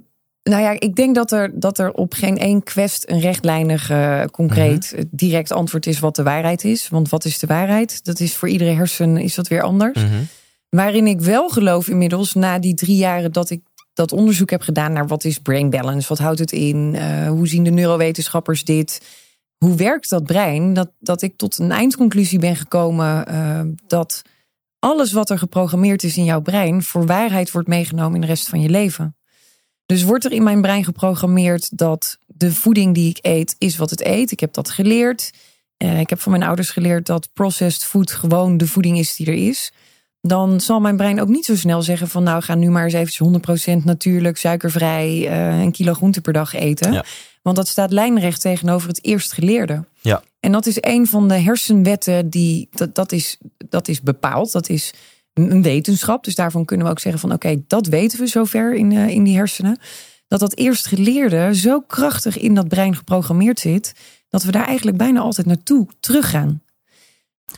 nou 0.51 0.63
ja, 0.63 0.77
ik 0.79 0.95
denk 0.95 1.15
dat 1.15 1.33
er, 1.33 1.51
dat 1.61 1.79
er 1.79 1.93
op 1.93 2.13
geen 2.13 2.39
één 2.39 2.63
quest 2.63 3.09
een 3.09 3.21
rechtlijnig, 3.21 3.91
eh, 3.91 4.25
concreet, 4.25 4.93
Mhm. 4.97 5.05
direct 5.11 5.53
antwoord 5.53 5.87
is 5.87 5.99
wat 5.99 6.17
de 6.17 6.23
waarheid 6.23 6.65
is. 6.65 6.89
Want 6.89 7.09
wat 7.09 7.25
is 7.25 7.39
de 7.39 7.47
waarheid? 7.47 8.05
Dat 8.05 8.21
is 8.21 8.37
voor 8.37 8.49
iedere 8.49 8.71
hersen 8.71 9.17
is 9.17 9.35
dat 9.35 9.49
weer 9.49 9.63
anders. 9.63 10.03
Mhm. 10.03 10.23
Waarin 10.69 11.07
ik 11.07 11.21
wel 11.21 11.49
geloof 11.49 11.89
inmiddels, 11.89 12.35
na 12.35 12.59
die 12.59 12.75
drie 12.75 12.97
jaren 12.97 13.33
dat 13.33 13.51
ik 13.51 13.61
dat 13.93 14.13
onderzoek 14.13 14.51
heb 14.51 14.63
gedaan 14.63 14.93
naar 14.93 15.07
wat 15.07 15.25
is 15.25 15.39
brain 15.39 15.71
balance, 15.71 16.09
wat 16.09 16.19
houdt 16.19 16.39
het 16.39 16.53
in, 16.53 16.95
uh, 16.95 17.29
hoe 17.29 17.49
zien 17.49 17.65
de 17.65 17.71
neurowetenschappers 17.71 18.65
dit, 18.65 19.01
hoe 19.59 19.75
werkt 19.75 20.11
dat 20.11 20.25
brein, 20.25 20.73
dat, 20.73 20.91
dat 20.99 21.23
ik 21.23 21.37
tot 21.37 21.59
een 21.59 21.73
eindconclusie 21.73 22.39
ben 22.39 22.57
gekomen 22.57 23.25
dat 23.87 24.23
alles 24.79 25.13
wat 25.13 25.31
er 25.31 25.39
geprogrammeerd 25.39 26.03
is 26.03 26.17
in 26.17 26.25
jouw 26.25 26.41
brein 26.41 26.83
voor 26.83 27.07
waarheid 27.07 27.51
wordt 27.51 27.69
meegenomen 27.69 28.15
in 28.15 28.21
de 28.21 28.27
rest 28.27 28.49
van 28.49 28.61
je 28.61 28.69
leven. 28.69 29.16
Dus 29.87 30.03
wordt 30.03 30.25
er 30.25 30.33
in 30.33 30.43
mijn 30.43 30.61
brein 30.61 30.85
geprogrammeerd 30.85 31.79
dat 31.79 32.19
de 32.27 32.53
voeding 32.53 32.95
die 32.95 33.11
ik 33.11 33.19
eet 33.21 33.55
is 33.59 33.77
wat 33.77 33.91
het 33.91 34.05
eet. 34.05 34.31
Ik 34.31 34.41
heb 34.41 34.53
dat 34.53 34.71
geleerd. 34.71 35.31
Uh, 35.79 36.01
ik 36.01 36.11
heb 36.11 36.21
van 36.21 36.33
mijn 36.33 36.45
ouders 36.45 36.71
geleerd 36.71 37.07
dat 37.07 37.29
processed 37.33 37.85
food 37.85 38.13
gewoon 38.13 38.57
de 38.57 38.67
voeding 38.67 38.99
is 38.99 39.17
die 39.17 39.27
er 39.27 39.49
is 39.49 39.73
dan 40.29 40.61
zal 40.61 40.81
mijn 40.81 40.97
brein 40.97 41.21
ook 41.21 41.29
niet 41.29 41.45
zo 41.45 41.57
snel 41.57 41.83
zeggen 41.83 42.09
van 42.09 42.23
nou 42.23 42.43
ga 42.43 42.55
nu 42.55 42.71
maar 42.71 42.85
eens 42.85 42.93
even 42.93 43.43
100% 43.81 43.85
natuurlijk, 43.85 44.37
suikervrij, 44.37 45.09
uh, 45.09 45.61
een 45.61 45.73
kilo 45.73 45.93
groente 45.93 46.21
per 46.21 46.33
dag 46.33 46.55
eten. 46.55 46.93
Ja. 46.93 47.05
Want 47.43 47.57
dat 47.57 47.69
staat 47.69 47.93
lijnrecht 47.93 48.41
tegenover 48.41 48.89
het 48.89 49.05
eerst 49.05 49.33
geleerde. 49.33 49.85
Ja. 50.01 50.23
En 50.41 50.53
dat 50.53 50.67
is 50.67 50.77
een 50.81 51.07
van 51.07 51.29
de 51.29 51.39
hersenwetten 51.39 52.31
die 52.31 52.69
dat, 52.71 52.95
dat, 52.95 53.13
is, 53.13 53.39
dat 53.69 53.89
is 53.89 54.01
bepaald. 54.01 54.53
Dat 54.53 54.69
is 54.69 54.93
een 55.45 55.63
wetenschap. 55.63 56.25
Dus 56.25 56.35
daarvan 56.35 56.65
kunnen 56.65 56.87
we 56.87 56.93
ook 56.93 56.99
zeggen 56.99 57.21
van 57.21 57.33
oké, 57.33 57.63
dat 57.67 57.87
weten 57.87 58.19
we 58.19 58.27
zover 58.27 58.75
in, 58.75 58.91
uh, 58.91 59.09
in 59.09 59.25
die 59.25 59.37
hersenen. 59.37 59.79
Dat 60.29 60.41
dat 60.41 60.57
eerst 60.57 60.87
geleerde 60.87 61.55
zo 61.55 61.81
krachtig 61.81 62.39
in 62.39 62.55
dat 62.55 62.69
brein 62.69 62.97
geprogrammeerd 62.97 63.61
zit, 63.61 63.95
dat 64.29 64.43
we 64.43 64.51
daar 64.51 64.67
eigenlijk 64.67 64.97
bijna 64.97 65.21
altijd 65.21 65.47
naartoe 65.47 65.87
teruggaan. 66.01 66.63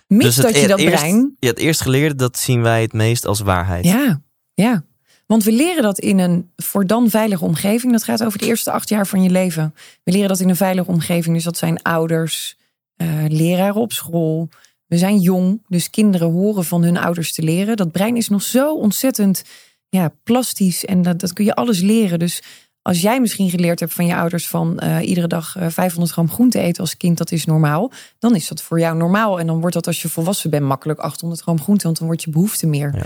Mits 0.06 0.24
Dus 0.24 0.44
dat 0.44 0.54
je 0.54 0.60
het 0.60 0.68
dat 0.68 0.78
eerst, 0.78 0.94
brein 0.94 1.36
Ja, 1.38 1.48
het 1.48 1.58
eerst 1.58 1.80
geleerde, 1.80 2.14
dat 2.14 2.38
zien 2.38 2.62
wij 2.62 2.82
het 2.82 2.92
meest 2.92 3.26
als 3.26 3.40
waarheid. 3.40 3.84
Ja, 3.84 4.20
ja. 4.54 4.84
Want 5.26 5.44
we 5.44 5.52
leren 5.52 5.82
dat 5.82 5.98
in 5.98 6.18
een 6.18 6.50
voor 6.56 6.86
dan 6.86 7.10
veilige 7.10 7.44
omgeving. 7.44 7.92
Dat 7.92 8.04
gaat 8.04 8.24
over 8.24 8.38
de 8.38 8.46
eerste 8.46 8.70
acht 8.70 8.88
jaar 8.88 9.06
van 9.06 9.22
je 9.22 9.30
leven. 9.30 9.74
We 10.02 10.12
leren 10.12 10.28
dat 10.28 10.40
in 10.40 10.48
een 10.48 10.56
veilige 10.56 10.90
omgeving. 10.90 11.34
Dus 11.34 11.44
dat 11.44 11.56
zijn 11.56 11.82
ouders, 11.82 12.56
uh, 12.96 13.24
leraren 13.28 13.80
op 13.80 13.92
school. 13.92 14.48
We 14.88 14.98
zijn 14.98 15.18
jong, 15.18 15.62
dus 15.68 15.90
kinderen 15.90 16.32
horen 16.32 16.64
van 16.64 16.82
hun 16.82 16.96
ouders 16.96 17.32
te 17.32 17.42
leren. 17.42 17.76
Dat 17.76 17.92
brein 17.92 18.16
is 18.16 18.28
nog 18.28 18.42
zo 18.42 18.74
ontzettend 18.74 19.42
ja, 19.88 20.12
plastisch 20.24 20.84
en 20.84 21.02
dat, 21.02 21.20
dat 21.20 21.32
kun 21.32 21.44
je 21.44 21.54
alles 21.54 21.80
leren. 21.80 22.18
Dus 22.18 22.42
als 22.82 23.00
jij 23.00 23.20
misschien 23.20 23.50
geleerd 23.50 23.80
hebt 23.80 23.92
van 23.92 24.06
je 24.06 24.16
ouders 24.16 24.48
van 24.48 24.80
uh, 24.82 25.08
iedere 25.08 25.26
dag 25.26 25.56
uh, 25.56 25.66
500 25.68 26.12
gram 26.12 26.30
groente 26.30 26.58
eten 26.58 26.80
als 26.80 26.96
kind, 26.96 27.18
dat 27.18 27.32
is 27.32 27.44
normaal. 27.44 27.92
Dan 28.18 28.34
is 28.34 28.48
dat 28.48 28.62
voor 28.62 28.80
jou 28.80 28.96
normaal. 28.96 29.38
En 29.38 29.46
dan 29.46 29.60
wordt 29.60 29.74
dat 29.74 29.86
als 29.86 30.02
je 30.02 30.08
volwassen 30.08 30.50
bent 30.50 30.64
makkelijk 30.64 30.98
800 30.98 31.40
gram 31.40 31.60
groente, 31.60 31.84
want 31.84 31.98
dan 31.98 32.06
wordt 32.06 32.22
je 32.22 32.30
behoefte 32.30 32.66
meer. 32.66 32.94
Ja. 32.96 33.04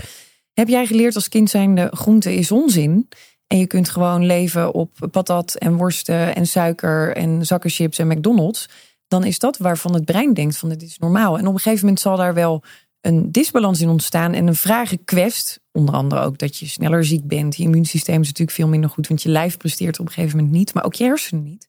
Heb 0.53 0.67
jij 0.67 0.85
geleerd 0.85 1.15
als 1.15 1.29
kind 1.29 1.49
zijnde 1.49 1.89
groente 1.91 2.33
is 2.35 2.51
onzin? 2.51 3.09
En 3.47 3.57
je 3.57 3.67
kunt 3.67 3.89
gewoon 3.89 4.25
leven 4.25 4.73
op 4.73 5.07
patat 5.11 5.55
en 5.55 5.75
worsten 5.75 6.35
en 6.35 6.47
suiker 6.47 7.15
en 7.15 7.45
zakken 7.45 7.69
chips 7.69 7.97
en 7.97 8.07
McDonald's. 8.07 8.69
Dan 9.13 9.23
is 9.23 9.39
dat 9.39 9.57
waarvan 9.57 9.93
het 9.93 10.05
brein 10.05 10.33
denkt 10.33 10.57
van 10.57 10.69
dit 10.69 10.81
is 10.81 10.97
normaal. 10.97 11.37
En 11.37 11.47
op 11.47 11.53
een 11.53 11.59
gegeven 11.59 11.79
moment 11.79 11.99
zal 11.99 12.17
daar 12.17 12.33
wel 12.33 12.63
een 13.01 13.31
disbalans 13.31 13.81
in 13.81 13.89
ontstaan 13.89 14.33
en 14.33 14.47
een 14.47 14.55
vragenquest. 14.55 15.59
Onder 15.71 15.95
andere 15.95 16.21
ook 16.21 16.37
dat 16.37 16.57
je 16.57 16.67
sneller 16.67 17.05
ziek 17.05 17.27
bent. 17.27 17.55
Je 17.55 17.63
immuunsysteem 17.63 18.21
is 18.21 18.27
natuurlijk 18.27 18.57
veel 18.57 18.67
minder 18.67 18.89
goed, 18.89 19.07
want 19.07 19.21
je 19.21 19.29
lijf 19.29 19.57
presteert 19.57 19.99
op 19.99 20.05
een 20.05 20.11
gegeven 20.11 20.37
moment 20.37 20.55
niet, 20.55 20.73
maar 20.73 20.83
ook 20.83 20.93
je 20.93 21.03
hersenen 21.03 21.43
niet. 21.43 21.67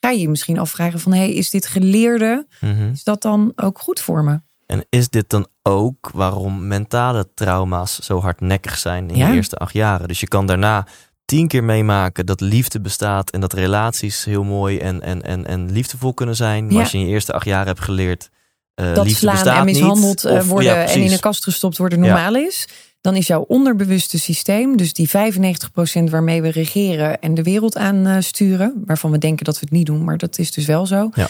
Ga 0.00 0.10
je 0.10 0.20
je 0.20 0.28
misschien 0.28 0.58
afvragen 0.58 1.00
van, 1.00 1.12
hey, 1.12 1.32
is 1.32 1.50
dit 1.50 1.66
geleerde? 1.66 2.46
Mhm. 2.60 2.90
Is 2.92 3.04
dat 3.04 3.22
dan 3.22 3.52
ook 3.56 3.78
goed 3.78 4.00
voor 4.00 4.24
me? 4.24 4.40
En 4.66 4.86
is 4.88 5.08
dit 5.08 5.28
dan 5.30 5.46
ook 5.62 6.10
waarom 6.14 6.66
mentale 6.66 7.28
trauma's 7.34 7.98
zo 7.98 8.20
hardnekkig 8.20 8.78
zijn 8.78 9.10
in 9.10 9.16
Ja. 9.16 9.28
je 9.28 9.34
eerste 9.34 9.56
acht 9.56 9.72
jaren? 9.72 10.08
Dus 10.08 10.20
je 10.20 10.28
kan 10.28 10.46
daarna 10.46 10.86
tien 11.26 11.48
keer 11.48 11.64
meemaken 11.64 12.26
dat 12.26 12.40
liefde 12.40 12.80
bestaat 12.80 13.30
en 13.30 13.40
dat 13.40 13.52
relaties 13.52 14.24
heel 14.24 14.44
mooi 14.44 14.78
en, 14.78 15.02
en, 15.02 15.22
en, 15.22 15.46
en 15.46 15.72
liefdevol 15.72 16.14
kunnen 16.14 16.36
zijn. 16.36 16.64
Maar 16.64 16.72
Ja. 16.74 16.80
als 16.80 16.90
je 16.90 16.98
in 16.98 17.06
je 17.06 17.12
eerste 17.12 17.32
acht 17.32 17.44
jaar 17.44 17.66
hebt 17.66 17.80
geleerd, 17.80 18.30
eh 18.74 18.94
dat 18.94 19.04
liefde 19.04 19.18
slaan 19.20 19.34
bestaat 19.34 19.58
en 19.58 19.64
mishandeld 19.64 20.24
niet, 20.24 20.24
eh, 20.24 20.38
of- 20.38 20.46
worden 20.48 20.72
ja, 20.72 20.84
en 20.84 21.00
in 21.00 21.12
een 21.12 21.20
kast 21.20 21.44
gestopt 21.44 21.78
worden 21.78 22.00
normaal 22.00 22.34
is, 22.36 22.68
dan 23.00 23.16
is 23.16 23.26
jouw 23.26 23.40
onderbewuste 23.48 24.18
systeem, 24.18 24.76
dus 24.76 24.92
die 24.92 25.08
95% 25.08 26.10
waarmee 26.10 26.42
we 26.42 26.48
regeren 26.50 27.20
en 27.20 27.34
de 27.34 27.42
wereld 27.42 27.76
aan 27.76 28.06
eh, 28.06 28.16
sturen, 28.20 28.82
waarvan 28.86 29.10
we 29.10 29.18
denken 29.18 29.44
dat 29.44 29.54
we 29.54 29.60
het 29.60 29.70
niet 29.74 29.86
doen, 29.86 30.04
maar 30.04 30.18
dat 30.18 30.38
is 30.38 30.52
dus 30.52 30.66
wel 30.66 30.86
zo. 30.86 31.10
Ja. 31.14 31.28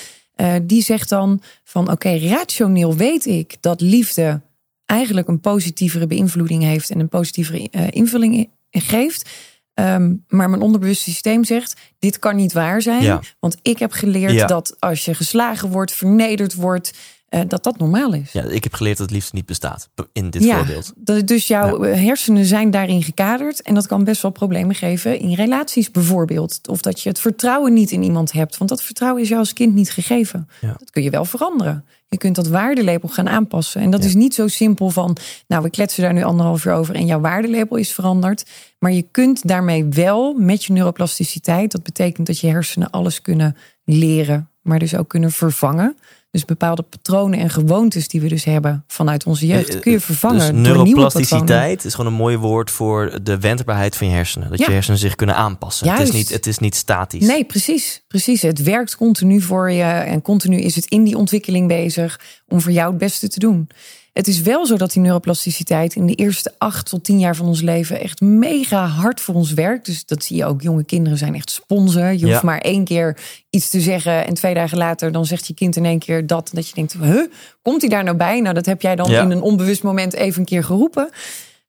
die 0.63 0.83
zegt 0.83 1.09
dan 1.09 1.43
van 1.65 1.91
oké, 1.91 2.19
rationeel 2.19 2.97
weet 2.97 3.27
ik 3.27 3.57
dat 3.61 3.81
liefde 3.81 4.41
eigenlijk 4.85 5.29
een 5.29 5.41
positievere 5.41 6.07
beïnvloeding 6.07 6.63
heeft 6.63 6.91
en 6.91 7.01
een 7.01 7.09
positievere 7.09 7.69
invulling 7.91 8.51
geeft. 8.71 9.31
Ehm, 9.77 10.14
maar 10.29 10.51
mijn 10.51 10.62
onderbewuste 10.62 11.11
systeem 11.11 11.45
zegt: 11.45 11.81
dit 11.99 12.18
kan 12.18 12.37
niet 12.37 12.53
waar 12.53 12.83
zijn. 12.83 13.03
Ja. 13.03 13.20
Want 13.41 13.57
ik 13.62 13.79
heb 13.79 13.93
geleerd 13.93 14.33
Ja. 14.33 14.47
dat 14.47 14.77
als 14.79 15.05
je 15.05 15.14
geslagen 15.14 15.68
wordt, 15.70 15.93
vernederd 15.93 16.55
wordt, 16.55 16.93
eh, 17.41 17.49
dat 17.49 17.64
dat 17.64 17.78
normaal 17.78 18.12
is. 18.12 18.32
Ja, 18.32 18.43
ik 18.43 18.62
heb 18.64 18.74
geleerd 18.74 18.99
dat 18.99 19.11
liefde 19.11 19.30
niet 19.34 19.47
bestaat 19.47 19.89
in 20.12 20.30
dit 20.30 20.45
Ja, 20.45 20.57
voorbeeld. 20.57 20.93
dat- 20.97 21.26
dus 21.26 21.47
jouw 21.47 21.84
eh, 21.84 22.05
hersenen 22.05 22.45
zijn 22.45 22.70
daarin 22.70 23.03
gekaderd. 23.03 23.62
En 23.62 23.74
dat 23.74 23.87
kan 23.87 24.05
best 24.05 24.22
wel 24.22 24.30
problemen 24.30 24.74
geven 24.74 25.18
in 25.18 25.34
relaties 25.34 25.91
bijvoorbeeld. 25.91 26.68
Of 26.68 26.80
dat 26.80 27.01
je 27.01 27.09
het 27.09 27.18
vertrouwen 27.20 27.72
niet 27.72 27.91
in 27.91 28.03
iemand 28.03 28.32
hebt. 28.32 28.57
Want 28.57 28.70
dat 28.70 28.82
vertrouwen 28.82 29.22
is 29.22 29.28
jou 29.28 29.41
als 29.41 29.53
kind 29.53 29.74
niet 29.74 29.91
gegeven. 29.91 30.49
Ja. 30.61 30.74
Dat 30.78 30.91
kun 30.91 31.03
je 31.03 31.11
wel 31.11 31.24
veranderen. 31.24 31.84
Je 32.09 32.16
kunt 32.16 32.34
dat 32.37 32.49
waardelabel 32.49 33.09
gaan 33.09 33.28
aanpassen. 33.28 33.80
En 33.80 33.91
dat 33.91 34.05
is 34.05 34.14
niet 34.14 34.34
zo 34.34 34.49
simpel 34.49 34.91
van... 34.91 35.16
nou, 35.49 35.62
we 35.62 35.70
kletsen 35.70 36.03
daar 36.03 36.12
nu 36.12 36.22
anderhalf 36.22 36.64
uur 36.64 36.72
over... 36.72 36.95
en 36.95 37.07
jouw 37.07 37.20
waardelabel 37.20 37.76
is 37.76 37.93
veranderd. 37.93 38.45
Maar 38.78 38.93
je 38.93 39.03
kunt 39.11 39.49
daarmee 39.49 39.84
wel 39.84 40.32
met 40.34 40.64
je 40.64 40.72
neuroplasticiteit... 40.72 41.72
dat 41.72 41.82
betekent 41.82 42.26
dat 42.26 42.39
je 42.39 42.47
hersenen 42.47 42.91
alles 42.91 43.22
kunnen 43.22 43.57
leren... 43.84 44.49
maar 44.62 44.78
dus 44.78 44.95
ook 44.97 45.09
kunnen 45.09 45.32
vervangen. 45.32 45.97
Dus 46.37 46.45
bepaalde 46.45 46.82
patronen 46.82 47.39
en 47.39 47.51
gewoontes 47.51 48.09
die 48.09 48.20
we 48.20 48.28
dus 48.28 48.45
hebben 48.45 48.84
vanuit 48.87 49.24
onze 49.24 49.47
jeugd... 49.47 49.74
Eh, 49.74 49.80
kun 49.80 49.93
je 49.93 50.01
vervangen 50.01 50.39
Dus 50.39 50.47
door 50.47 50.57
patronen. 50.57 50.84
neuroplasticiteit 50.84 51.84
is 51.84 51.95
gewoon 51.95 52.12
een 52.12 52.18
mooi 52.18 52.37
woord 52.37 52.70
voor 52.70 53.18
de 53.22 53.39
wendbaarheid 53.39 53.97
van 53.97 54.07
je 54.07 54.12
hersenen. 54.12 54.51
Dat 54.51 54.59
Ja. 54.59 54.64
je 54.66 54.72
hersenen 54.72 54.99
zich 54.99 55.14
kunnen 55.14 55.37
aanpassen. 55.37 55.89
Het 55.89 56.01
is, 56.01 56.11
niet, 56.11 56.28
het 56.28 56.47
is 56.47 56.59
niet 56.59 56.74
statisch. 56.74 57.26
Nee, 57.26 57.45
precies, 57.45 58.03
precies. 58.09 58.43
Het 58.43 58.62
werkt 58.62 58.97
continu 58.97 59.41
voor 59.41 59.70
je 59.70 59.82
en 59.82 60.22
continu 60.22 60.57
is 60.61 60.74
het 60.76 60.87
in 60.87 61.05
die 61.05 61.16
ontwikkeling 61.16 61.68
bezig 61.68 62.20
om 62.49 62.61
voor 62.61 62.73
jou 62.73 62.89
het 62.91 62.99
beste 62.99 63.29
te 63.29 63.39
doen. 63.39 63.69
Het 64.13 64.29
is 64.29 64.41
wel 64.41 64.67
zo 64.67 64.77
dat 64.77 64.93
die 64.93 65.03
neuroplasticiteit 65.03 65.95
in 65.95 66.07
de 66.07 66.15
eerste 66.15 66.53
acht 66.59 66.89
tot 66.89 67.05
tien 67.05 67.19
jaar 67.19 67.37
van 67.37 67.47
ons 67.47 67.63
leven 67.63 68.01
echt 68.01 68.21
mega 68.21 68.87
hard 68.87 69.21
voor 69.21 69.35
ons 69.35 69.53
werkt. 69.53 69.87
Dus 69.87 70.05
dat 70.07 70.25
zie 70.25 70.37
je 70.37 70.45
ook. 70.45 70.63
Jonge 70.63 70.85
kinderen 70.85 71.19
zijn 71.19 71.35
echt 71.35 71.51
sponsen. 71.51 72.19
Je 72.19 72.27
Ja. 72.27 72.31
hoeft 72.33 72.43
maar 72.43 72.59
één 72.61 72.85
keer 72.85 73.19
iets 73.51 73.71
te 73.71 73.81
zeggen 73.81 74.27
en 74.27 74.35
twee 74.35 74.55
dagen 74.55 74.79
later 74.79 75.13
dan 75.13 75.27
zegt 75.27 75.47
je 75.47 75.55
kind 75.55 75.77
in 75.77 75.85
één 75.85 75.99
keer 75.99 76.27
dat. 76.27 76.51
Dat 76.53 76.69
je 76.69 76.75
denkt, 76.75 76.93
huh, 76.93 77.27
komt 77.63 77.81
hij 77.81 77.91
daar 77.91 78.05
nou 78.05 78.17
bij? 78.17 78.41
Nou, 78.41 78.55
dat 78.55 78.67
heb 78.67 78.83
jij 78.83 78.97
dan 78.97 79.11
Ja. 79.11 79.23
in 79.23 79.31
een 79.31 79.41
onbewust 79.43 79.83
moment 79.83 80.13
even 80.15 80.41
een 80.41 80.47
keer 80.47 80.65
geroepen. 80.65 81.09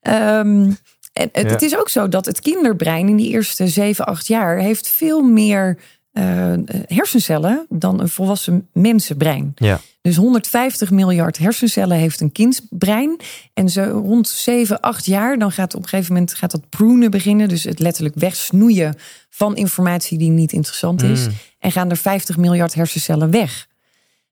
Ehm, 0.00 0.70
en 1.12 1.28
het, 1.32 1.46
Ja. 1.46 1.48
het 1.48 1.62
is 1.62 1.76
ook 1.78 1.88
zo 1.88 2.08
dat 2.08 2.26
het 2.26 2.40
kinderbrein 2.40 3.08
in 3.08 3.16
die 3.16 3.30
eerste 3.30 3.68
zeven, 3.68 4.06
acht 4.06 4.26
jaar 4.26 4.58
heeft 4.58 4.88
veel 4.88 5.22
meer 5.22 5.78
eh, 6.12 6.52
hersencellen 6.86 7.66
dan 7.68 8.00
een 8.00 8.08
volwassen 8.08 8.68
mensenbrein. 8.72 9.52
Ja. 9.54 9.80
Dus 10.00 10.16
150 10.16 10.90
miljard 10.90 11.38
hersencellen 11.38 11.96
heeft 11.96 12.20
een 12.20 12.32
kindsbrein. 12.32 13.20
En 13.54 13.68
zo 13.68 13.82
rond 14.04 14.28
7, 14.28 14.80
8 14.80 15.06
jaar, 15.06 15.38
dan 15.38 15.52
gaat 15.52 15.74
op 15.74 15.82
een 15.82 15.88
gegeven 15.88 16.12
moment 16.12 16.34
gaat 16.34 16.50
dat 16.50 16.68
prunen 16.68 17.10
beginnen. 17.10 17.48
Dus 17.48 17.64
het 17.64 17.78
letterlijk 17.78 18.14
wegsnoeien 18.14 18.94
van 19.30 19.56
informatie 19.56 20.18
die 20.18 20.30
niet 20.30 20.52
interessant 20.52 21.02
is. 21.02 21.26
Mm. 21.26 21.32
En 21.58 21.72
gaan 21.72 21.90
er 21.90 21.96
50 21.96 22.36
miljard 22.36 22.74
hersencellen 22.74 23.30
weg. 23.30 23.66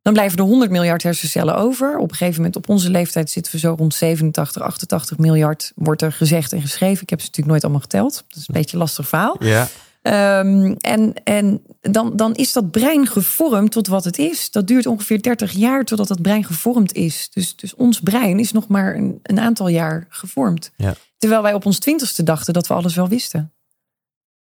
Dan 0.02 0.14
blijven 0.14 0.38
er 0.38 0.44
100 0.44 0.70
miljard 0.70 1.02
hersencellen 1.02 1.56
over. 1.56 1.98
Op 1.98 2.10
een 2.10 2.16
gegeven 2.16 2.36
moment, 2.36 2.56
op 2.56 2.68
onze 2.68 2.90
leeftijd, 2.90 3.30
zitten 3.30 3.52
we 3.52 3.58
zo 3.58 3.74
rond 3.78 3.94
87, 3.94 4.62
88 4.62 5.18
miljard. 5.18 5.72
Wordt 5.74 6.02
er 6.02 6.12
gezegd 6.12 6.52
en 6.52 6.60
geschreven. 6.60 7.02
Ik 7.02 7.10
heb 7.10 7.20
ze 7.20 7.26
natuurlijk 7.26 7.50
nooit 7.50 7.62
allemaal 7.62 7.80
geteld. 7.80 8.24
Dat 8.28 8.38
is 8.38 8.48
een 8.48 8.54
beetje 8.54 8.72
een 8.72 8.82
lastig 8.82 9.08
verhaal. 9.08 9.36
Ja. 9.38 9.68
Ehm, 10.06 10.74
en 10.78 11.14
en 11.24 11.62
dan, 11.80 12.16
dan 12.16 12.34
is 12.34 12.52
dat 12.52 12.70
brein 12.70 13.06
gevormd 13.06 13.70
tot 13.72 13.86
wat 13.86 14.04
het 14.04 14.18
is. 14.18 14.50
Dat 14.50 14.66
duurt 14.66 14.86
ongeveer 14.86 15.22
30 15.22 15.52
jaar 15.52 15.84
totdat 15.84 16.08
dat 16.08 16.22
brein 16.22 16.44
gevormd 16.44 16.92
is. 16.92 17.30
Dus, 17.30 17.56
dus 17.56 17.74
ons 17.74 18.00
brein 18.00 18.38
is 18.38 18.52
nog 18.52 18.68
maar 18.68 18.94
een, 18.94 19.18
een 19.22 19.38
aantal 19.38 19.68
jaar 19.68 20.06
gevormd. 20.08 20.72
Ja. 20.76 20.94
Terwijl 21.18 21.42
wij 21.42 21.54
op 21.54 21.66
ons 21.66 21.78
twintigste 21.78 22.22
dachten 22.22 22.54
dat 22.54 22.66
we 22.66 22.74
alles 22.74 22.94
wel 22.94 23.08
wisten. 23.08 23.52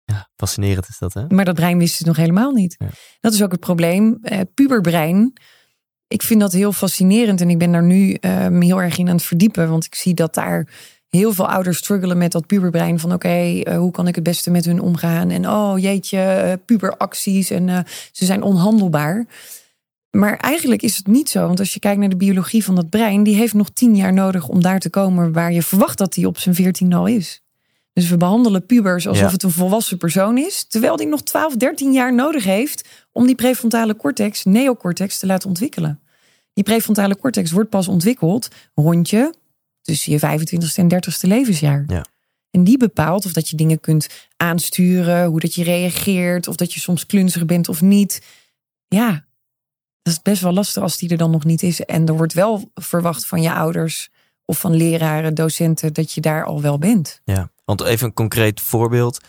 ja, 0.04 0.28
fascinerend 0.36 0.88
is 0.88 0.98
dat, 0.98 1.14
hè? 1.14 1.26
Maar 1.28 1.44
dat 1.44 1.54
brein 1.54 1.78
wist 1.78 1.98
het 1.98 2.06
nog 2.06 2.16
helemaal 2.16 2.50
niet. 2.50 2.74
Ja. 2.78 2.88
Dat 3.20 3.32
is 3.32 3.42
ook 3.42 3.52
het 3.52 3.60
probleem. 3.60 4.18
Eh, 4.22 4.40
puberbrein. 4.54 5.32
Ik 6.06 6.22
vind 6.22 6.40
dat 6.40 6.52
heel 6.52 6.72
fascinerend. 6.72 7.40
En 7.40 7.50
ik 7.50 7.58
ben 7.58 7.72
daar 7.72 7.82
nu 7.82 8.12
eh, 8.12 8.48
me 8.48 8.64
heel 8.64 8.82
erg 8.82 8.98
in 8.98 9.08
aan 9.08 9.16
het 9.16 9.24
verdiepen. 9.24 9.68
Want 9.68 9.84
ik 9.84 9.94
zie 9.94 10.14
dat 10.14 10.34
daar 10.34 10.68
heel 11.14 11.32
veel 11.32 11.48
ouders 11.48 11.78
struggelen 11.78 12.18
met 12.18 12.32
dat 12.32 12.46
puberbrein. 12.46 13.00
Van 13.00 13.12
oké, 13.12 13.28
eh, 13.28 13.78
hoe 13.78 13.90
kan 13.90 14.08
ik 14.08 14.14
het 14.14 14.24
beste 14.24 14.50
met 14.50 14.64
hun 14.64 14.80
omgaan? 14.80 15.30
En 15.30 15.48
oh 15.48 15.78
jeetje, 15.78 16.18
eh, 16.18 16.52
puberacties. 16.64 17.50
En 17.50 17.68
eh, 17.68 17.78
ze 18.12 18.24
zijn 18.24 18.42
onhandelbaar. 18.42 19.26
Maar 20.10 20.36
eigenlijk 20.36 20.82
is 20.82 20.96
het 20.96 21.06
niet 21.06 21.28
zo. 21.28 21.46
Want 21.46 21.58
als 21.58 21.72
je 21.72 21.78
kijkt 21.80 22.00
naar 22.00 22.08
de 22.08 22.16
biologie 22.16 22.64
van 22.64 22.74
dat 22.74 22.90
brein. 22.90 23.22
Die 23.22 23.36
heeft 23.36 23.54
nog 23.54 23.70
tien 23.70 23.96
jaar 23.96 24.12
nodig 24.12 24.48
om 24.48 24.62
daar 24.62 24.78
te 24.78 24.90
komen 24.90 25.32
waar 25.32 25.52
je 25.52 25.62
verwacht 25.62 25.98
dat 25.98 26.14
hij 26.14 26.24
op 26.24 26.38
zijn 26.38 26.54
veertien 26.54 26.92
al 26.92 27.06
is. 27.06 27.42
Dus 27.92 28.08
we 28.08 28.16
behandelen 28.16 28.66
pubers 28.66 29.08
alsof 29.08 29.24
Ja. 29.24 29.32
het 29.32 29.42
een 29.42 29.50
volwassen 29.50 29.98
persoon 29.98 30.38
is, 30.38 30.64
terwijl 30.68 30.96
die 30.96 31.06
nog 31.06 31.22
12, 31.22 31.56
13 31.56 31.92
jaar 31.92 32.14
nodig 32.14 32.44
heeft 32.44 32.88
om 33.12 33.26
die 33.26 33.34
prefrontale 33.34 33.96
cortex, 33.96 34.44
neocortex, 34.44 35.18
te 35.18 35.26
laten 35.26 35.48
ontwikkelen. 35.48 36.00
Die 36.52 36.64
prefrontale 36.64 37.16
cortex 37.16 37.50
wordt 37.50 37.70
pas 37.70 37.88
ontwikkeld 37.88 38.48
rond 38.74 39.10
je 39.10 39.34
tussen 39.84 40.12
je 40.12 40.18
25ste 40.18 40.74
en 40.74 40.94
30ste 40.94 41.28
levensjaar. 41.28 41.84
Ja. 41.86 42.04
En 42.50 42.64
die 42.64 42.78
bepaalt 42.78 43.24
of 43.24 43.32
dat 43.32 43.48
je 43.48 43.56
dingen 43.56 43.80
kunt 43.80 44.08
aansturen, 44.36 45.26
hoe 45.26 45.40
dat 45.40 45.54
je 45.54 45.64
reageert, 45.64 46.48
of 46.48 46.56
dat 46.56 46.72
je 46.72 46.80
soms 46.80 47.06
klunzig 47.06 47.44
bent 47.44 47.68
of 47.68 47.80
niet. 47.80 48.22
Ja, 48.88 49.26
dat 50.02 50.12
is 50.12 50.22
best 50.22 50.42
wel 50.42 50.52
lastig 50.52 50.82
als 50.82 50.96
die 50.96 51.08
er 51.08 51.16
dan 51.16 51.30
nog 51.30 51.44
niet 51.44 51.62
is. 51.62 51.80
En 51.80 52.06
er 52.06 52.16
wordt 52.16 52.32
wel 52.32 52.70
verwacht 52.74 53.26
van 53.26 53.42
je 53.42 53.52
ouders 53.52 54.10
of 54.44 54.58
van 54.58 54.74
leraren, 54.74 55.34
docenten, 55.34 55.92
dat 55.92 56.12
je 56.12 56.20
daar 56.20 56.44
al 56.44 56.60
wel 56.60 56.78
bent. 56.78 57.20
Ja, 57.24 57.50
want 57.64 57.82
even 57.82 58.06
een 58.06 58.12
concreet 58.12 58.60
voorbeeld. 58.60 59.20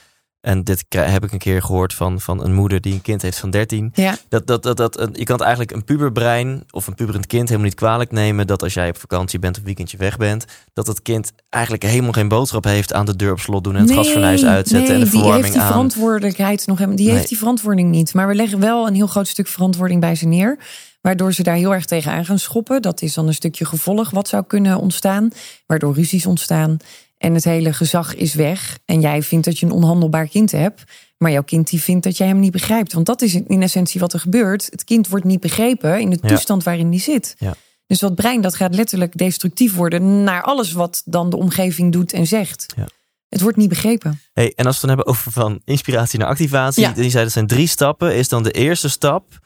En 0.46 0.64
dit 0.64 0.86
heb 0.90 1.24
ik 1.24 1.32
een 1.32 1.38
keer 1.40 1.62
gehoord 1.62 1.94
van, 1.94 2.22
van 2.22 2.44
een 2.44 2.54
moeder 2.54 2.82
die 2.82 2.94
een 2.94 3.02
kind 3.02 3.22
heeft 3.22 3.38
van 3.40 3.50
13. 3.50 3.92
Ja, 3.94 4.16
Dat, 4.30 4.48
dat, 4.48 4.64
dat, 4.64 4.78
dat, 4.78 5.00
een- 5.00 5.10
je 5.14 5.24
kan 5.24 5.36
het 5.36 5.44
eigenlijk 5.46 5.72
een 5.76 5.84
puberbrein 5.84 6.64
of 6.72 6.88
een 6.88 6.96
puberend 6.96 7.28
kind 7.28 7.44
helemaal 7.48 7.68
niet 7.70 7.78
kwalijk 7.78 8.12
nemen. 8.12 8.48
Dat 8.48 8.64
als 8.64 8.74
jij 8.74 8.90
op 8.90 8.98
vakantie 8.98 9.40
bent 9.40 9.54
of 9.54 9.60
een 9.60 9.66
weekendje 9.66 9.98
weg 9.98 10.18
bent. 10.18 10.46
Dat 10.74 10.88
het 10.88 11.02
kind 11.02 11.32
eigenlijk 11.50 11.84
helemaal 11.84 12.12
geen 12.12 12.28
boodschap 12.28 12.64
heeft 12.64 12.94
aan 12.94 13.06
de 13.06 13.16
deur 13.16 13.32
op 13.32 13.40
slot 13.40 13.64
doen. 13.64 13.76
En 13.76 13.82
het 13.82 13.92
gasfornuis 13.92 14.46
uitzetten 14.46 14.94
en 14.94 15.00
de 15.00 15.06
die 15.06 15.12
heeft 15.12 15.24
verwarming 15.24 15.54
die 15.54 15.62
aan. 15.62 15.68
verantwoordelijkheid 15.68 16.68
nog 16.68 16.76
helemaal. 16.78 16.98
Die 16.98 17.06
Nee. 17.08 17.16
heeft 17.16 17.30
die 17.30 17.38
verantwoording 17.38 17.90
niet. 17.92 18.14
Maar 18.14 18.28
we 18.28 18.36
leggen 18.36 18.60
wel 18.60 18.88
een 18.88 18.96
heel 18.96 19.08
groot 19.08 19.28
stuk 19.28 19.48
verantwoording 19.48 20.02
bij 20.02 20.16
ze 20.16 20.26
neer. 20.28 20.58
Waardoor 21.02 21.34
ze 21.34 21.44
daar 21.44 21.56
heel 21.56 21.74
erg 21.74 21.86
tegenaan 21.86 22.26
gaan 22.26 22.40
schoppen. 22.40 22.82
Dat 22.82 23.02
is 23.02 23.14
dan 23.14 23.28
een 23.28 23.34
stukje 23.34 23.66
gevolg 23.66 24.10
wat 24.10 24.28
zou 24.28 24.44
kunnen 24.48 24.78
ontstaan. 24.80 25.30
Waardoor 25.66 25.94
ruzies 25.94 26.26
ontstaan. 26.26 26.78
En 27.26 27.34
het 27.34 27.44
hele 27.44 27.74
gezag 27.74 28.16
is 28.16 28.34
weg. 28.34 28.80
En 28.86 29.02
jij 29.02 29.24
vindt 29.24 29.46
dat 29.46 29.60
je 29.60 29.66
een 29.66 29.72
onhandelbaar 29.72 30.28
kind 30.28 30.52
hebt. 30.52 30.84
Maar 31.18 31.32
jouw 31.32 31.44
kind 31.44 31.70
die 31.70 31.82
vindt 31.82 32.04
dat 32.04 32.18
jij 32.18 32.28
hem 32.28 32.40
niet 32.40 32.52
begrijpt. 32.52 32.94
Want 32.94 33.06
dat 33.06 33.22
is 33.22 33.36
in 33.36 33.62
essentie 33.62 34.00
wat 34.00 34.14
er 34.14 34.20
gebeurt. 34.20 34.68
Het 34.72 34.84
kind 34.84 35.08
wordt 35.08 35.26
niet 35.26 35.40
begrepen 35.40 36.00
in 36.00 36.10
de 36.10 36.18
Ja. 36.22 36.28
toestand 36.28 36.64
waarin 36.64 36.90
die 36.90 37.00
zit. 37.00 37.36
Ja. 37.38 37.56
Dus 37.88 38.00
dat 38.00 38.16
brein 38.16 38.42
dat 38.42 38.56
gaat 38.56 38.76
letterlijk 38.76 39.18
destructief 39.18 39.76
worden 39.76 40.24
naar 40.24 40.42
alles 40.44 40.72
wat 40.72 41.02
dan 41.06 41.30
de 41.30 41.38
omgeving 41.38 41.92
doet 41.92 42.14
en 42.14 42.28
zegt. 42.28 42.74
Ja. 42.76 42.88
Het 43.30 43.42
wordt 43.42 43.58
niet 43.58 43.70
begrepen. 43.70 44.20
Hey, 44.34 44.54
en 44.56 44.66
als 44.66 44.82
we 44.82 44.88
het 44.88 44.88
dan 44.88 44.90
hebben 44.90 45.08
over 45.08 45.32
van 45.32 45.62
inspiratie 45.64 46.20
naar 46.20 46.28
activatie. 46.28 46.92
Die 46.92 47.10
zei 47.10 47.24
dat 47.24 47.34
zijn 47.34 47.48
drie 47.48 47.68
stappen. 47.68 48.16
Is 48.16 48.30
dan 48.30 48.44
de 48.44 48.52
eerste 48.52 48.90
stap 48.90 49.40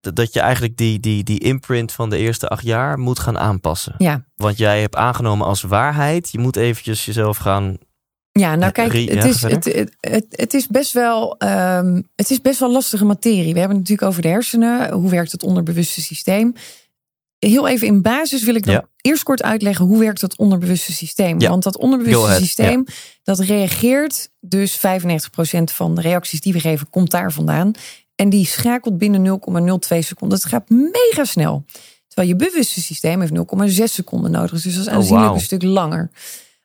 dat 0.00 0.32
je 0.32 0.40
eigenlijk 0.40 0.76
die, 0.76 1.00
die, 1.00 1.24
die 1.24 1.38
imprint 1.38 1.92
van 1.92 2.10
de 2.10 2.16
eerste 2.16 2.48
acht 2.48 2.64
jaar 2.64 2.98
moet 2.98 3.18
gaan 3.18 3.38
aanpassen. 3.38 3.94
Ja, 3.98 4.24
Want 4.36 4.58
jij 4.58 4.80
hebt 4.80 4.96
aangenomen 4.96 5.46
als 5.46 5.62
waarheid. 5.62 6.30
Je 6.30 6.38
moet 6.38 6.56
eventjes 6.56 7.04
jezelf 7.04 7.36
gaan 7.36 7.78
ja 8.32 8.54
nou 8.54 8.72
kijk, 8.72 8.92
het, 8.92 9.12
ja, 9.12 9.24
is, 9.24 9.42
het, 9.42 9.64
het, 9.64 9.96
het, 10.00 10.26
het 10.30 10.54
is 10.54 10.66
best 10.66 10.92
wel, 10.92 11.38
ehm, 11.38 12.02
het 12.16 12.30
is 12.30 12.40
best 12.40 12.60
wel 12.60 12.72
lastige 12.72 13.04
materie. 13.04 13.52
We 13.52 13.58
hebben 13.58 13.78
het 13.78 13.88
natuurlijk 13.88 14.08
over 14.08 14.22
de 14.22 14.28
hersenen. 14.28 14.92
Hoe 14.92 15.10
werkt 15.10 15.32
het 15.32 15.42
onderbewuste 15.42 16.00
systeem? 16.00 16.52
Heel 17.38 17.68
even 17.68 17.86
in 17.86 18.02
basis 18.02 18.42
wil 18.42 18.54
ik 18.54 18.64
dan 18.64 18.74
Ja. 18.74 18.88
eerst 19.00 19.22
kort 19.22 19.42
uitleggen 19.42 19.84
hoe 19.84 19.98
werkt 19.98 20.20
het 20.20 20.36
onderbewuste 20.36 20.92
systeem. 20.92 21.40
Ja. 21.40 21.48
Want 21.48 21.62
dat 21.62 21.76
onderbewuste 21.76 22.34
systeem, 22.34 22.84
dat 23.22 23.38
reageert 23.38 24.30
dus 24.40 24.76
95% 24.76 24.80
van 25.72 25.94
de 25.94 26.00
reacties 26.00 26.40
die 26.40 26.52
we 26.52 26.60
geven, 26.60 26.90
komt 26.90 27.10
daar 27.10 27.32
vandaan. 27.32 27.72
En 28.20 28.28
die 28.28 28.46
schakelt 28.46 28.98
binnen 28.98 29.40
0,02 29.90 29.98
seconden. 29.98 30.38
Het 30.38 30.46
gaat 30.46 30.68
mega 30.68 31.24
snel. 31.24 31.64
Terwijl 32.06 32.28
je 32.28 32.36
bewuste 32.36 32.80
systeem 32.80 33.20
heeft 33.20 33.32
0,6 33.78 33.84
seconden 33.84 34.30
nodig. 34.30 34.50
Dus 34.50 34.62
dat 34.62 34.82
is 34.82 34.88
Oh, 34.88 34.94
aanzienlijk 34.94 35.34
een 35.34 35.40
stuk 35.40 35.62
langer. 35.62 36.10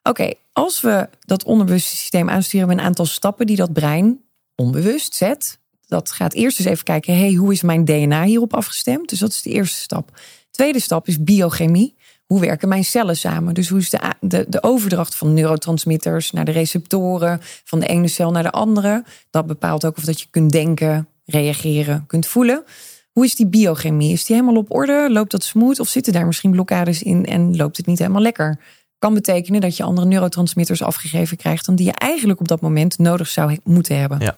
Oké, 0.04 0.34
als 0.52 0.82
we 0.82 1.10
dat 1.20 1.44
onderbewuste 1.44 1.96
systeem 1.96 2.30
aansturen, 2.30 2.68
we 2.68 2.74
een 2.74 2.80
aantal 2.80 3.06
stappen 3.06 3.46
die 3.46 3.56
dat 3.56 3.74
brein 3.74 4.22
onbewust 4.56 5.16
zet. 5.16 5.60
Dat 5.88 6.12
gaat 6.12 6.34
eerst 6.34 6.60
eens 6.60 6.68
even 6.68 6.84
kijken, 6.84 7.18
hey, 7.18 7.34
hoe 7.34 7.52
is 7.52 7.62
mijn 7.62 7.86
DNA 7.86 8.24
hierop 8.24 8.54
afgestemd? 8.54 9.10
Dus 9.10 9.20
dat 9.20 9.30
is 9.30 9.42
de 9.42 9.50
eerste 9.50 9.80
stap. 9.80 10.20
Tweede 10.52 10.80
stap 10.80 11.08
is 11.08 11.24
biochemie. 11.24 11.96
Hoe 12.26 12.40
werken 12.40 12.68
mijn 12.68 12.86
cellen 12.86 13.18
samen? 13.18 13.54
Dus 13.54 13.70
hoe 13.70 13.80
is 13.80 13.90
de, 13.90 14.14
de, 14.20 14.46
de 14.50 14.64
overdracht 14.64 15.16
van 15.16 15.34
neurotransmitters 15.34 16.32
naar 16.32 16.46
de 16.46 16.52
receptoren, 16.52 17.40
van 17.64 17.80
de 17.80 17.88
ene 17.88 18.08
cel 18.08 18.32
naar 18.32 18.44
de 18.44 18.52
andere? 18.52 19.04
Dat 19.30 19.46
bepaalt 19.46 19.86
ook 19.86 19.98
of 19.98 20.04
dat 20.04 20.20
je 20.22 20.28
kunt 20.30 20.52
denken, 20.52 21.08
reageren, 21.26 22.04
kunt 22.08 22.28
voelen. 22.28 22.64
Hoe 23.12 23.26
is 23.26 23.36
die 23.36 23.48
biochemie? 23.48 24.12
Is 24.14 24.26
die 24.26 24.36
helemaal 24.36 24.62
op 24.62 24.72
orde? 24.76 25.08
Loopt 25.12 25.32
dat 25.32 25.44
smooth? 25.44 25.80
Of 25.80 25.88
zitten 25.88 26.14
daar 26.14 26.26
misschien 26.26 26.52
blokkades 26.52 27.04
in 27.04 27.26
en 27.26 27.56
loopt 27.56 27.78
het 27.78 27.86
niet 27.86 28.00
helemaal 28.00 28.22
lekker? 28.22 28.60
Kan 29.00 29.14
betekenen 29.14 29.62
dat 29.62 29.78
je 29.78 29.84
andere 29.84 30.08
neurotransmitters 30.08 30.82
afgegeven 30.82 31.38
krijgt 31.38 31.66
dan 31.66 31.76
die 31.76 31.86
je 31.86 31.92
eigenlijk 31.92 32.40
op 32.40 32.48
dat 32.48 32.62
moment 32.62 32.98
nodig 32.98 33.28
zou 33.28 33.58
moeten 33.64 34.00
hebben. 34.00 34.20
Ja. 34.20 34.38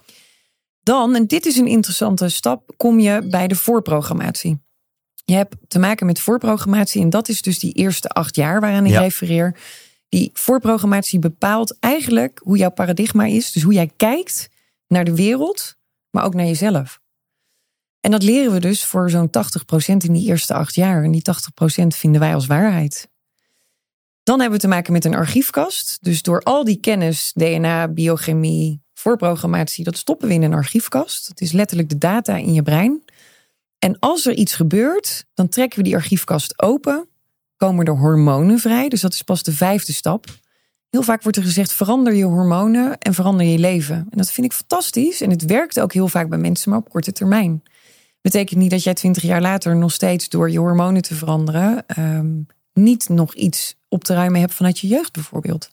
Dan, 0.82 1.16
en 1.16 1.28
dit 1.28 1.46
is 1.46 1.58
een 1.58 1.68
interessante 1.68 2.30
stap, 2.30 2.74
kom 2.78 3.00
je 3.00 3.28
bij 3.30 3.48
de 3.48 3.56
voorprogrammatie. 3.56 4.60
Je 5.26 5.34
hebt 5.34 5.56
te 5.68 5.80
maken 5.80 6.06
met 6.06 6.20
voorprogrammatie 6.20 7.02
en 7.02 7.10
dat 7.10 7.30
is 7.30 7.42
dus 7.42 7.60
die 7.60 7.74
eerste 7.74 8.10
acht 8.10 8.36
jaar 8.36 8.60
waaraan 8.60 8.86
ik 8.86 8.92
Ja. 8.92 9.00
refereer. 9.00 9.58
Die 10.10 10.30
voorprogrammatie 10.34 11.20
bepaalt 11.20 11.78
eigenlijk 11.80 12.40
hoe 12.44 12.58
jouw 12.58 12.72
paradigma 12.72 13.26
is. 13.26 13.52
Dus 13.52 13.64
hoe 13.64 13.74
jij 13.74 13.92
kijkt 13.98 14.50
naar 14.88 15.04
de 15.04 15.16
wereld, 15.16 15.76
maar 16.18 16.26
ook 16.26 16.34
naar 16.34 16.46
jezelf. 16.46 17.00
En 18.00 18.12
dat 18.12 18.24
leren 18.24 18.52
we 18.52 18.60
dus 18.60 18.86
voor 18.86 19.10
zo'n 19.10 19.30
80% 19.30 19.96
in 19.98 20.14
die 20.14 20.28
eerste 20.28 20.54
acht 20.54 20.76
jaar. 20.76 21.04
En 21.04 21.12
die 21.12 21.22
80% 21.84 21.88
vinden 21.88 22.22
wij 22.22 22.34
als 22.34 22.46
waarheid. 22.46 23.10
Dan 24.24 24.40
hebben 24.40 24.58
we 24.58 24.64
te 24.64 24.70
maken 24.70 24.94
met 24.94 25.06
een 25.06 25.16
archiefkast. 25.16 25.98
Dus 26.02 26.22
door 26.22 26.42
al 26.42 26.64
die 26.64 26.80
kennis, 26.80 27.32
DNA, 27.34 27.88
biochemie, 27.88 28.82
voorprogrammatie, 28.94 29.84
dat 29.84 29.98
stoppen 29.98 30.28
we 30.28 30.34
in 30.34 30.44
een 30.44 30.54
archiefkast. 30.54 31.28
Dat 31.28 31.42
is 31.42 31.52
letterlijk 31.52 31.90
de 31.90 31.98
data 31.98 32.36
in 32.36 32.54
je 32.54 32.64
brein. 32.64 33.04
En 33.80 34.00
als 34.00 34.26
er 34.26 34.34
iets 34.34 34.56
gebeurt, 34.56 35.26
dan 35.34 35.50
trekken 35.50 35.78
we 35.78 35.84
die 35.84 35.96
archiefkast 35.96 36.62
open, 36.62 37.10
komen 37.56 37.86
er 37.86 37.98
hormonen 37.98 38.60
vrij. 38.60 38.90
Dus 38.90 39.02
dat 39.02 39.14
is 39.14 39.22
pas 39.22 39.44
de 39.44 39.54
vijfde 39.54 39.94
stap. 39.94 40.26
Heel 40.98 41.06
vaak 41.06 41.24
wordt 41.24 41.38
er 41.38 41.44
gezegd: 41.44 41.74
verander 41.74 42.14
je 42.14 42.24
hormonen 42.24 42.98
en 42.98 43.14
verander 43.14 43.46
je 43.46 43.58
leven. 43.58 43.96
En 43.96 44.18
dat 44.18 44.32
vind 44.32 44.48
ik 44.48 44.54
fantastisch. 44.54 45.22
En 45.22 45.30
het 45.30 45.46
werkt 45.46 45.80
ook 45.80 45.94
heel 45.94 46.08
vaak 46.08 46.30
bij 46.30 46.38
mensen, 46.38 46.70
maar 46.70 46.80
op 46.80 46.90
korte 46.90 47.12
termijn. 47.12 47.64
Betekent 48.22 48.60
niet 48.60 48.72
dat 48.72 48.84
jij 48.84 48.94
twintig 48.94 49.24
jaar 49.24 49.42
later 49.42 49.76
nog 49.76 49.92
steeds 49.92 50.30
door 50.30 50.52
je 50.52 50.60
hormonen 50.60 51.02
te 51.02 51.16
veranderen, 51.16 51.88
ehm, 51.88 52.28
niet 52.74 53.10
nog 53.10 53.34
iets 53.34 53.76
op 53.88 54.04
te 54.04 54.14
ruimen 54.14 54.40
hebt 54.40 54.54
vanuit 54.54 54.80
je 54.80 54.88
jeugd 54.88 55.14
bijvoorbeeld. 55.14 55.72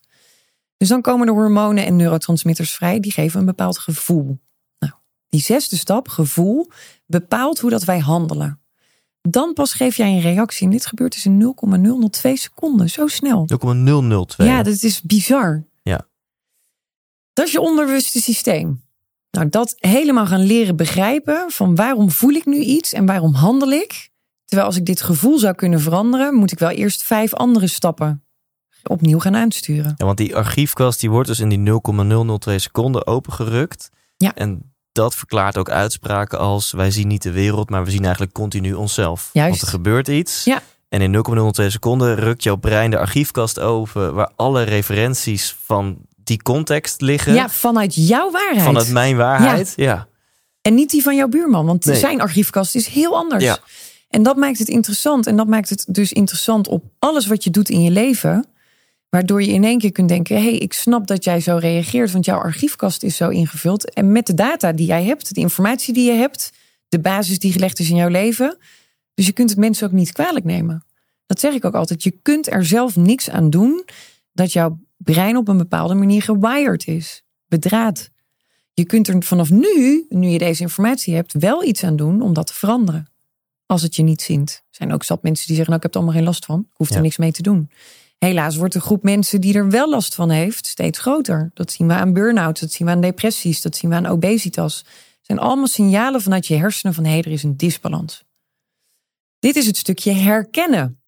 Dus 0.77 0.89
dan 0.89 1.01
komen 1.01 1.27
de 1.27 1.33
hormonen 1.33 1.87
en 1.87 1.97
neurotransmitters 1.97 2.75
vrij, 2.75 3.01
die 3.01 3.13
geven 3.13 3.41
een 3.41 3.47
bepaald 3.47 3.79
gevoel. 3.79 4.39
Nou, 4.79 4.93
die 5.29 5.41
zesde 5.41 5.77
stap, 5.77 6.09
gevoel, 6.09 6.71
bepaalt 7.07 7.61
hoe 7.61 7.71
dat 7.71 7.85
wij 7.85 7.99
handelen. 7.99 8.61
Dan 9.29 9.53
pas 9.53 9.73
geef 9.73 9.97
jij 9.97 10.09
een 10.09 10.21
reactie. 10.21 10.65
En 10.65 10.73
dit 10.73 10.87
gebeurt 10.87 11.13
dus 11.13 11.25
in 11.25 11.37
0,002 11.39 12.37
seconden. 12.37 12.91
Zo 12.91 13.07
snel. 13.07 13.47
0,002. 13.47 14.47
Ja, 14.47 14.63
dat 14.63 14.83
is 14.83 15.03
bizar. 15.03 15.67
Ja. 15.83 16.07
Dat 17.33 17.47
is 17.47 17.53
je 17.53 17.61
onderbewuste 17.61 18.21
systeem. 18.21 18.83
Nou, 19.31 19.49
dat 19.49 19.75
helemaal 19.77 20.27
gaan 20.27 20.43
leren 20.47 20.77
begrijpen 20.77 21.51
van 21.51 21.75
waarom 21.75 22.11
voel 22.11 22.31
ik 22.31 22.47
nu 22.47 22.59
iets 22.59 22.93
en 22.93 23.07
waarom 23.07 23.35
handel 23.35 23.71
ik. 23.71 24.11
Terwijl 24.45 24.69
als 24.69 24.77
ik 24.77 24.87
dit 24.87 25.03
gevoel 25.03 25.39
zou 25.39 25.55
kunnen 25.55 25.81
veranderen, 25.81 26.35
moet 26.35 26.53
ik 26.53 26.59
wel 26.59 26.71
eerst 26.71 27.03
vijf 27.03 27.35
andere 27.35 27.67
stappen 27.67 28.25
opnieuw 28.83 29.19
gaan 29.19 29.37
aansturen. 29.37 29.95
Ja, 29.97 30.05
want 30.05 30.19
die 30.19 30.37
archiefkast 30.37 31.01
die 31.01 31.11
wordt 31.11 31.29
dus 31.29 31.41
in 31.41 31.49
die 31.49 31.59
0,002 31.59 32.59
seconden 32.59 33.07
opengerukt. 33.07 33.91
Ja. 34.17 34.35
En 34.35 34.74
dat 34.95 35.15
verklaart 35.15 35.59
ook 35.59 35.71
uitspraken 35.71 36.39
als 36.39 36.73
wij 36.73 36.91
zien 36.91 37.09
niet 37.09 37.23
de 37.23 37.33
wereld, 37.33 37.71
maar 37.71 37.85
we 37.85 37.91
zien 37.91 38.03
eigenlijk 38.03 38.33
continu 38.33 38.73
onszelf. 38.75 39.31
Juist. 39.33 39.51
Want 39.51 39.63
er 39.63 39.69
gebeurt 39.69 40.09
iets. 40.09 40.45
Ja. 40.45 40.63
En 40.89 41.01
in 41.01 41.11
0,002 41.11 41.71
seconden 41.71 42.15
rukt 42.15 42.43
jouw 42.43 42.57
brein 42.57 42.91
de 42.91 42.99
archiefkast 42.99 43.61
open 43.61 44.15
waar 44.15 44.31
alle 44.37 44.63
referenties 44.63 45.57
van 45.65 45.97
die 46.25 46.43
context 46.43 47.01
liggen. 47.01 47.35
Ja, 47.35 47.49
vanuit 47.49 47.95
jouw 47.95 48.31
waarheid. 48.31 48.63
Vanuit 48.63 48.89
mijn 48.91 49.17
waarheid. 49.17 49.73
Ja. 49.77 50.07
En 50.63 50.75
niet 50.75 50.91
die 50.91 51.03
van 51.03 51.17
jouw 51.17 51.29
buurman, 51.29 51.67
want 51.67 51.85
Nee. 51.85 51.97
zijn 51.97 52.21
archiefkast 52.21 52.75
is 52.75 52.87
heel 52.87 53.17
anders. 53.17 53.45
Ja. 53.45 53.59
En 54.09 54.23
dat 54.23 54.37
maakt 54.37 54.59
het 54.59 54.69
interessant. 54.69 55.27
En 55.27 55.37
dat 55.37 55.47
maakt 55.47 55.69
het 55.69 55.85
dus 55.89 56.13
interessant 56.13 56.69
op 56.69 56.85
alles 56.99 57.27
wat 57.27 57.45
je 57.45 57.51
doet 57.51 57.69
in 57.69 57.83
je 57.83 57.91
leven. 57.91 58.47
Waardoor 59.15 59.43
je 59.43 59.53
in 59.53 59.65
één 59.65 59.79
keer 59.79 59.93
kunt 59.93 60.09
denken: 60.09 60.37
hé, 60.37 60.43
hey, 60.43 60.59
ik 60.59 60.73
snap 60.73 61.07
dat 61.07 61.25
jij 61.25 61.41
zo 61.41 61.57
reageert, 61.57 62.13
want 62.13 62.25
jouw 62.25 62.39
archiefkast 62.39 63.03
is 63.03 63.17
zo 63.17 63.29
ingevuld. 63.29 63.93
En 63.95 64.13
met 64.13 64.27
de 64.27 64.35
data 64.35 64.73
die 64.73 64.87
jij 64.87 65.05
hebt, 65.05 65.35
de 65.35 65.41
informatie 65.41 65.95
die 65.95 66.07
je 66.07 66.19
hebt, 66.19 66.53
de 66.89 67.01
basis 67.01 67.39
die 67.39 67.53
gelegd 67.53 67.79
is 67.79 67.91
in 67.91 67.97
jouw 67.97 68.09
leven. 68.09 68.59
Dus 69.15 69.27
je 69.27 69.33
kunt 69.33 69.51
het 69.51 69.59
mensen 69.59 69.87
ook 69.87 69.93
niet 69.93 70.13
kwalijk 70.13 70.45
nemen. 70.45 70.85
Dat 71.27 71.41
zeg 71.41 71.55
ik 71.55 71.65
ook 71.65 71.75
altijd. 71.75 72.03
Je 72.03 72.19
kunt 72.23 72.51
er 72.51 72.65
zelf 72.65 72.97
niks 72.97 73.31
aan 73.31 73.51
doen 73.51 73.85
dat 74.33 74.53
jouw 74.53 74.79
brein 74.97 75.37
op 75.37 75.49
een 75.49 75.59
bepaalde 75.59 75.95
manier 75.95 76.23
gewired 76.23 76.87
is, 76.87 77.23
bedraad. 77.47 78.11
Je 78.73 78.85
kunt 78.85 79.09
er 79.09 79.23
vanaf 79.23 79.51
nu, 79.51 80.07
nu 80.09 80.29
je 80.29 80.39
deze 80.39 80.63
informatie 80.63 81.15
hebt, 81.15 81.33
wel 81.33 81.65
iets 81.65 81.85
aan 81.85 81.97
doen 81.97 82.23
om 82.23 82.33
dat 82.33 82.47
te 82.47 82.55
veranderen. 82.55 83.07
Als 83.67 83.83
het 83.83 83.97
je 83.97 84.03
niet 84.03 84.23
zint. 84.23 84.51
Er 84.51 84.77
zijn 84.77 84.93
ook 84.93 85.05
zat 85.05 85.23
mensen 85.23 85.47
die 85.47 85.57
zeggen, 85.57 85.75
nou 85.75 85.77
ik 85.77 85.83
heb 85.83 85.93
er 85.93 85.97
allemaal 85.97 86.17
geen 86.17 86.25
last 86.25 86.45
van. 86.45 86.61
Ik 86.61 86.77
hoef 86.77 86.89
er 86.89 86.95
Ja. 86.95 87.01
niks 87.01 87.17
mee 87.17 87.33
te 87.33 87.43
doen. 87.43 87.71
Helaas 88.25 88.57
wordt 88.57 88.75
de 88.75 88.81
groep 88.81 89.03
mensen 89.03 89.41
die 89.41 89.55
er 89.55 89.71
wel 89.71 89.91
last 89.91 90.15
van 90.15 90.31
heeft 90.31 90.67
steeds 90.67 90.99
groter. 90.99 91.51
Dat 91.55 91.73
zien 91.73 91.87
we 91.87 91.93
aan 91.93 92.13
burn-outs, 92.13 92.61
dat 92.61 92.73
zien 92.73 92.87
we 92.87 92.93
aan 92.93 93.01
depressies, 93.01 93.63
dat 93.63 93.77
zien 93.77 93.91
we 93.91 93.97
aan 93.97 94.07
obesitas. 94.07 94.79
Het 94.79 95.27
zijn 95.27 95.39
allemaal 95.39 95.67
signalen 95.67 96.21
vanuit 96.21 96.47
je 96.47 96.55
hersenen 96.57 96.95
van 96.95 97.05
hé, 97.05 97.19
er 97.19 97.27
is 97.27 97.43
een 97.43 97.57
disbalans. 97.57 98.25
Dit 99.39 99.57
is 99.57 99.67
het 99.67 99.77
stukje 99.77 100.13
herkennen. 100.13 100.99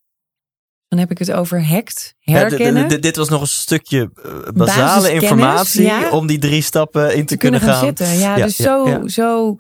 Dan 0.89 0.99
heb 0.99 1.11
ik 1.11 1.19
het 1.19 1.33
over 1.33 1.67
hackt, 1.67 2.15
herkennen. 2.19 2.91
Ja, 2.91 2.97
dit 2.97 3.17
was 3.17 3.29
nog 3.29 3.41
een 3.41 3.47
stukje 3.47 4.11
uh, 4.27 4.49
basale 4.55 5.13
informatie 5.13 5.83
ja. 5.83 6.11
om 6.11 6.27
die 6.27 6.39
drie 6.39 6.63
stappen 6.63 7.15
in 7.15 7.21
te, 7.21 7.25
te 7.25 7.37
kunnen 7.37 7.61
gaan, 7.61 7.75
gaan. 7.75 7.85
zitten. 7.85 8.19
Ja, 8.19 8.37
Ja, 8.37 8.45
dus 8.45 8.57
zo. 8.57 9.03
Zo, 9.07 9.57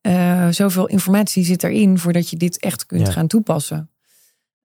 eh, 0.00 0.48
zoveel 0.50 0.86
informatie 0.86 1.44
zit 1.44 1.62
erin 1.62 1.98
voordat 1.98 2.30
je 2.30 2.36
dit 2.36 2.58
echt 2.58 2.86
kunt 2.86 3.08
gaan 3.08 3.26
toepassen. 3.26 3.89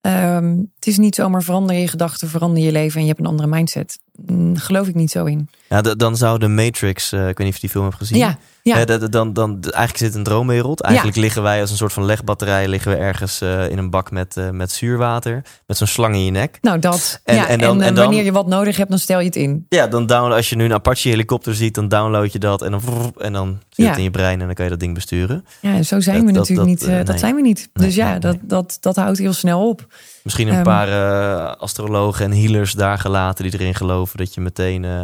Ehm, 0.05 0.57
het 0.75 0.87
is 0.87 0.97
niet 0.97 1.15
zomaar 1.15 1.43
verander 1.43 1.75
je 1.75 1.87
gedachten, 1.87 2.29
verander 2.29 2.63
je 2.63 2.71
leven 2.71 2.95
en 2.95 3.01
je 3.01 3.07
hebt 3.07 3.19
een 3.19 3.25
andere 3.25 3.47
mindset. 3.47 3.99
Mm, 4.25 4.57
geloof 4.57 4.87
ik 4.87 4.95
niet 4.95 5.11
zo 5.11 5.25
in. 5.25 5.49
Ja, 5.69 5.81
dan 5.81 6.17
zou 6.17 6.39
de 6.39 6.47
Matrix, 6.47 7.11
eh, 7.11 7.19
ik 7.19 7.37
weet 7.37 7.37
niet 7.37 7.47
of 7.47 7.53
je 7.53 7.59
die 7.59 7.69
film 7.69 7.83
hebt 7.83 7.97
gezien. 7.97 8.17
Ja, 8.17 8.37
ja. 8.73 8.85
Dat- 8.85 9.11
dan, 9.11 9.33
dan, 9.33 9.51
eigenlijk 9.61 9.97
zit 9.97 10.07
het 10.07 10.15
een 10.17 10.23
droomwereld. 10.23 10.81
Eigenlijk 10.81 11.17
liggen 11.17 11.43
wij 11.43 11.61
als 11.61 11.71
een 11.71 11.77
soort 11.77 11.93
van 11.93 12.05
legbatterij 12.05 12.67
liggen 12.67 12.91
we 12.91 12.97
ergens 12.97 13.41
eh, 13.41 13.69
in 13.69 13.77
een 13.77 13.89
bak 13.89 14.11
met, 14.11 14.37
eh, 14.37 14.49
met 14.49 14.71
zuurwater. 14.71 15.41
Met 15.67 15.77
zo'n 15.77 15.87
slang 15.87 16.15
in 16.15 16.25
je 16.25 16.31
nek. 16.31 16.57
Nou, 16.61 16.79
dat. 16.79 17.21
En- 17.23 17.35
ja, 17.35 17.47
en 17.47 17.59
dan- 17.59 17.81
eh, 17.81 17.87
en 17.87 17.95
dan- 17.95 18.03
wanneer 18.05 18.23
je 18.23 18.31
wat 18.31 18.47
nodig 18.47 18.77
hebt, 18.77 18.89
dan 18.89 18.99
stel 18.99 19.19
je 19.19 19.25
het 19.25 19.35
in. 19.35 19.65
Ja, 19.69 19.87
dan 19.87 20.05
download, 20.05 20.35
als 20.35 20.49
je 20.49 20.55
nu 20.55 20.63
een 20.63 20.73
Apache 20.73 21.09
helikopter 21.09 21.55
ziet, 21.55 21.73
dan 21.75 21.87
download 21.87 22.31
je 22.31 22.39
dat 22.39 22.61
en 22.61 22.71
dan, 22.71 22.81
en 23.17 23.33
dan 23.33 23.59
zit 23.69 23.87
het 23.87 23.97
in 23.97 24.03
je 24.03 24.11
brein 24.11 24.39
en 24.39 24.45
dan 24.45 24.55
kan 24.55 24.63
je 24.65 24.71
dat 24.71 24.79
ding 24.79 24.93
besturen. 24.93 25.45
Ja, 25.61 25.83
zo 25.83 25.99
zijn 25.99 26.15
Dat- 26.17 26.25
we 26.25 26.31
dat- 26.31 26.41
natuurlijk 26.41 26.67
niet. 26.67 26.83
eh, 26.83 26.99
eh, 26.99 27.05
dat 27.05 27.19
zijn 27.19 27.35
we 27.35 27.41
niet. 27.41 27.69
Nee, 27.73 27.85
dus 27.85 27.95
ja, 27.95 28.09
nee, 28.09 28.19
dat. 28.19 28.37
Dat, 28.41 28.77
dat 28.79 28.95
houdt 28.95 29.17
heel 29.17 29.33
snel 29.33 29.67
op. 29.69 29.85
Misschien 30.23 30.47
een 30.47 30.53
Ehm. 30.53 30.63
paar 30.63 30.87
eh, 30.87 31.55
astrologen 31.61 32.25
en 32.25 32.31
healers 32.31 32.73
daar 32.73 32.97
gelaten 32.99 33.43
die 33.43 33.53
erin 33.53 33.75
geloven 33.75 34.17
dat 34.17 34.33
je 34.33 34.41
meteen 34.41 34.85
eh, 34.85 35.01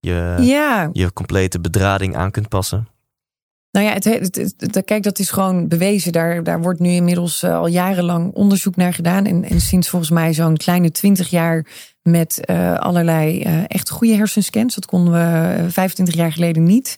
je, 0.00 0.88
je 0.92 1.12
complete 1.12 1.60
bedrading 1.60 2.16
aan 2.16 2.30
kunt 2.30 2.48
passen. 2.48 2.88
Nou 3.76 3.88
ja, 3.88 3.94
het, 3.94 4.84
kijk, 4.84 5.02
dat 5.02 5.18
is 5.18 5.30
gewoon 5.30 5.68
bewezen. 5.68 6.12
Daar, 6.12 6.42
daar 6.42 6.60
wordt 6.62 6.80
nu 6.80 6.88
inmiddels 6.88 7.42
eh, 7.42 7.58
al 7.58 7.66
jarenlang 7.66 8.32
onderzoek 8.34 8.76
naar 8.76 8.94
gedaan. 8.94 9.26
En, 9.26 9.60
sinds 9.60 9.88
volgens 9.88 10.10
mij 10.10 10.34
zo'n 10.34 10.56
kleine 10.56 10.90
twintig 10.90 11.28
jaar 11.28 11.66
met 12.02 12.44
eh, 12.44 12.74
allerlei 12.74 13.42
eh, 13.42 13.62
echt 13.66 13.90
goede 13.90 14.14
hersenscans. 14.14 14.74
Dat 14.74 14.86
konden 14.86 15.12
we 15.12 15.54
eh, 15.54 15.64
25 15.68 16.14
jaar 16.14 16.32
geleden 16.32 16.62
niet. 16.62 16.96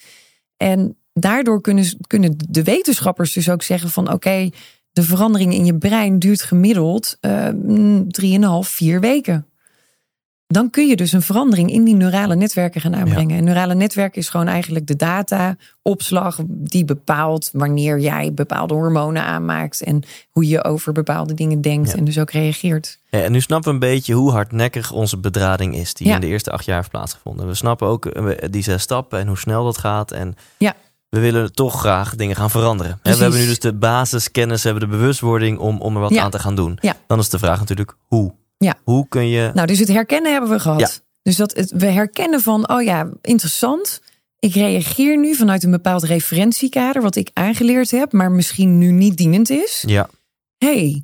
En 0.56 0.96
daardoor 1.12 1.60
kunnen, 1.60 1.96
kunnen 2.06 2.36
de 2.48 2.62
wetenschappers 2.62 3.32
dus 3.32 3.50
ook 3.50 3.62
zeggen 3.62 3.90
van 3.90 4.12
oké, 4.12 4.50
de 4.92 5.02
verandering 5.02 5.54
in 5.54 5.64
je 5.64 5.78
brein 5.78 6.18
duurt 6.18 6.42
gemiddeld 6.42 7.18
mm, 7.54 8.10
drieënhalf, 8.12 8.68
vier 8.68 9.00
weken. 9.00 9.46
Dan 10.50 10.70
kun 10.70 10.88
je 10.88 10.96
dus 10.96 11.12
een 11.12 11.22
verandering 11.22 11.70
in 11.72 11.84
die 11.84 11.94
neurale 11.94 12.34
netwerken 12.36 12.80
gaan 12.80 12.96
aanbrengen. 12.96 13.36
En 13.38 13.44
neurale 13.44 13.74
netwerken 13.74 14.20
is 14.20 14.28
gewoon 14.28 14.46
eigenlijk 14.46 14.86
de 14.86 14.96
data-opslag 14.96 16.38
die 16.48 16.84
bepaalt 16.84 17.50
wanneer 17.52 17.98
jij 17.98 18.34
bepaalde 18.34 18.74
hormonen 18.74 19.22
aanmaakt 19.22 19.82
en 19.82 20.02
hoe 20.30 20.48
je 20.48 20.64
over 20.64 20.92
bepaalde 20.92 21.34
dingen 21.34 21.60
denkt 21.60 21.90
Ja. 21.90 21.96
en 21.96 22.04
dus 22.04 22.18
ook 22.18 22.30
reageert. 22.30 22.98
Ja, 23.10 23.20
en 23.22 23.32
nu 23.32 23.40
snappen 23.40 23.68
we 23.68 23.74
een 23.74 23.92
beetje 23.92 24.14
hoe 24.14 24.30
hardnekkig 24.30 24.92
onze 24.92 25.18
bedrading 25.18 25.74
is, 25.76 25.94
die 25.94 26.08
in 26.08 26.20
de 26.20 26.26
eerste 26.26 26.50
acht 26.50 26.64
jaar 26.64 26.76
heeft 26.76 26.90
plaatsgevonden. 26.90 27.46
We 27.46 27.54
snappen 27.54 27.88
ook 27.88 28.06
eh, 28.06 28.48
die 28.50 28.62
zes 28.62 28.82
stappen 28.82 29.18
en 29.18 29.26
hoe 29.26 29.38
snel 29.38 29.64
dat 29.64 29.78
gaat. 29.78 30.10
En 30.12 30.34
Ja. 30.58 30.74
we 31.08 31.20
willen 31.20 31.52
toch 31.52 31.80
graag 31.80 32.14
dingen 32.16 32.36
gaan 32.36 32.50
veranderen. 32.50 32.98
Precies. 32.98 33.18
We 33.18 33.24
hebben 33.24 33.42
nu 33.42 33.48
dus 33.48 33.58
de 33.60 33.74
basiskennis, 33.74 34.62
we 34.62 34.68
hebben 34.68 34.90
de 34.90 34.96
bewustwording 34.96 35.58
om, 35.58 35.80
om 35.80 35.94
er 35.94 36.00
wat 36.00 36.10
Ja. 36.14 36.22
aan 36.22 36.30
te 36.30 36.38
gaan 36.38 36.54
doen. 36.54 36.78
Ja. 36.80 36.96
Dan 37.06 37.18
is 37.18 37.28
de 37.28 37.38
vraag 37.38 37.58
natuurlijk 37.58 37.96
hoe. 38.06 38.34
Ja. 38.58 38.74
Hoe 38.84 39.08
kun 39.08 39.28
je. 39.28 39.50
Nou, 39.54 39.66
dus 39.66 39.78
het 39.78 39.88
herkennen 39.88 40.32
hebben 40.32 40.50
we 40.50 40.60
gehad. 40.60 40.80
Ja. 40.80 40.88
Dus 41.22 41.36
dat 41.36 41.56
het, 41.56 41.70
we 41.70 41.86
herkennen 41.86 42.40
van, 42.40 42.70
oh 42.70 42.82
ja, 42.82 43.08
interessant. 43.22 44.00
Ik 44.38 44.54
reageer 44.54 45.18
nu 45.18 45.34
vanuit 45.34 45.62
een 45.62 45.70
bepaald 45.70 46.02
referentiekader, 46.02 47.02
wat 47.02 47.16
ik 47.16 47.30
aangeleerd 47.32 47.90
heb, 47.90 48.12
maar 48.12 48.30
misschien 48.30 48.78
nu 48.78 48.90
niet 48.92 49.16
dienend 49.16 49.50
is. 49.50 49.84
Ja, 49.86 50.08
hey, 50.58 51.02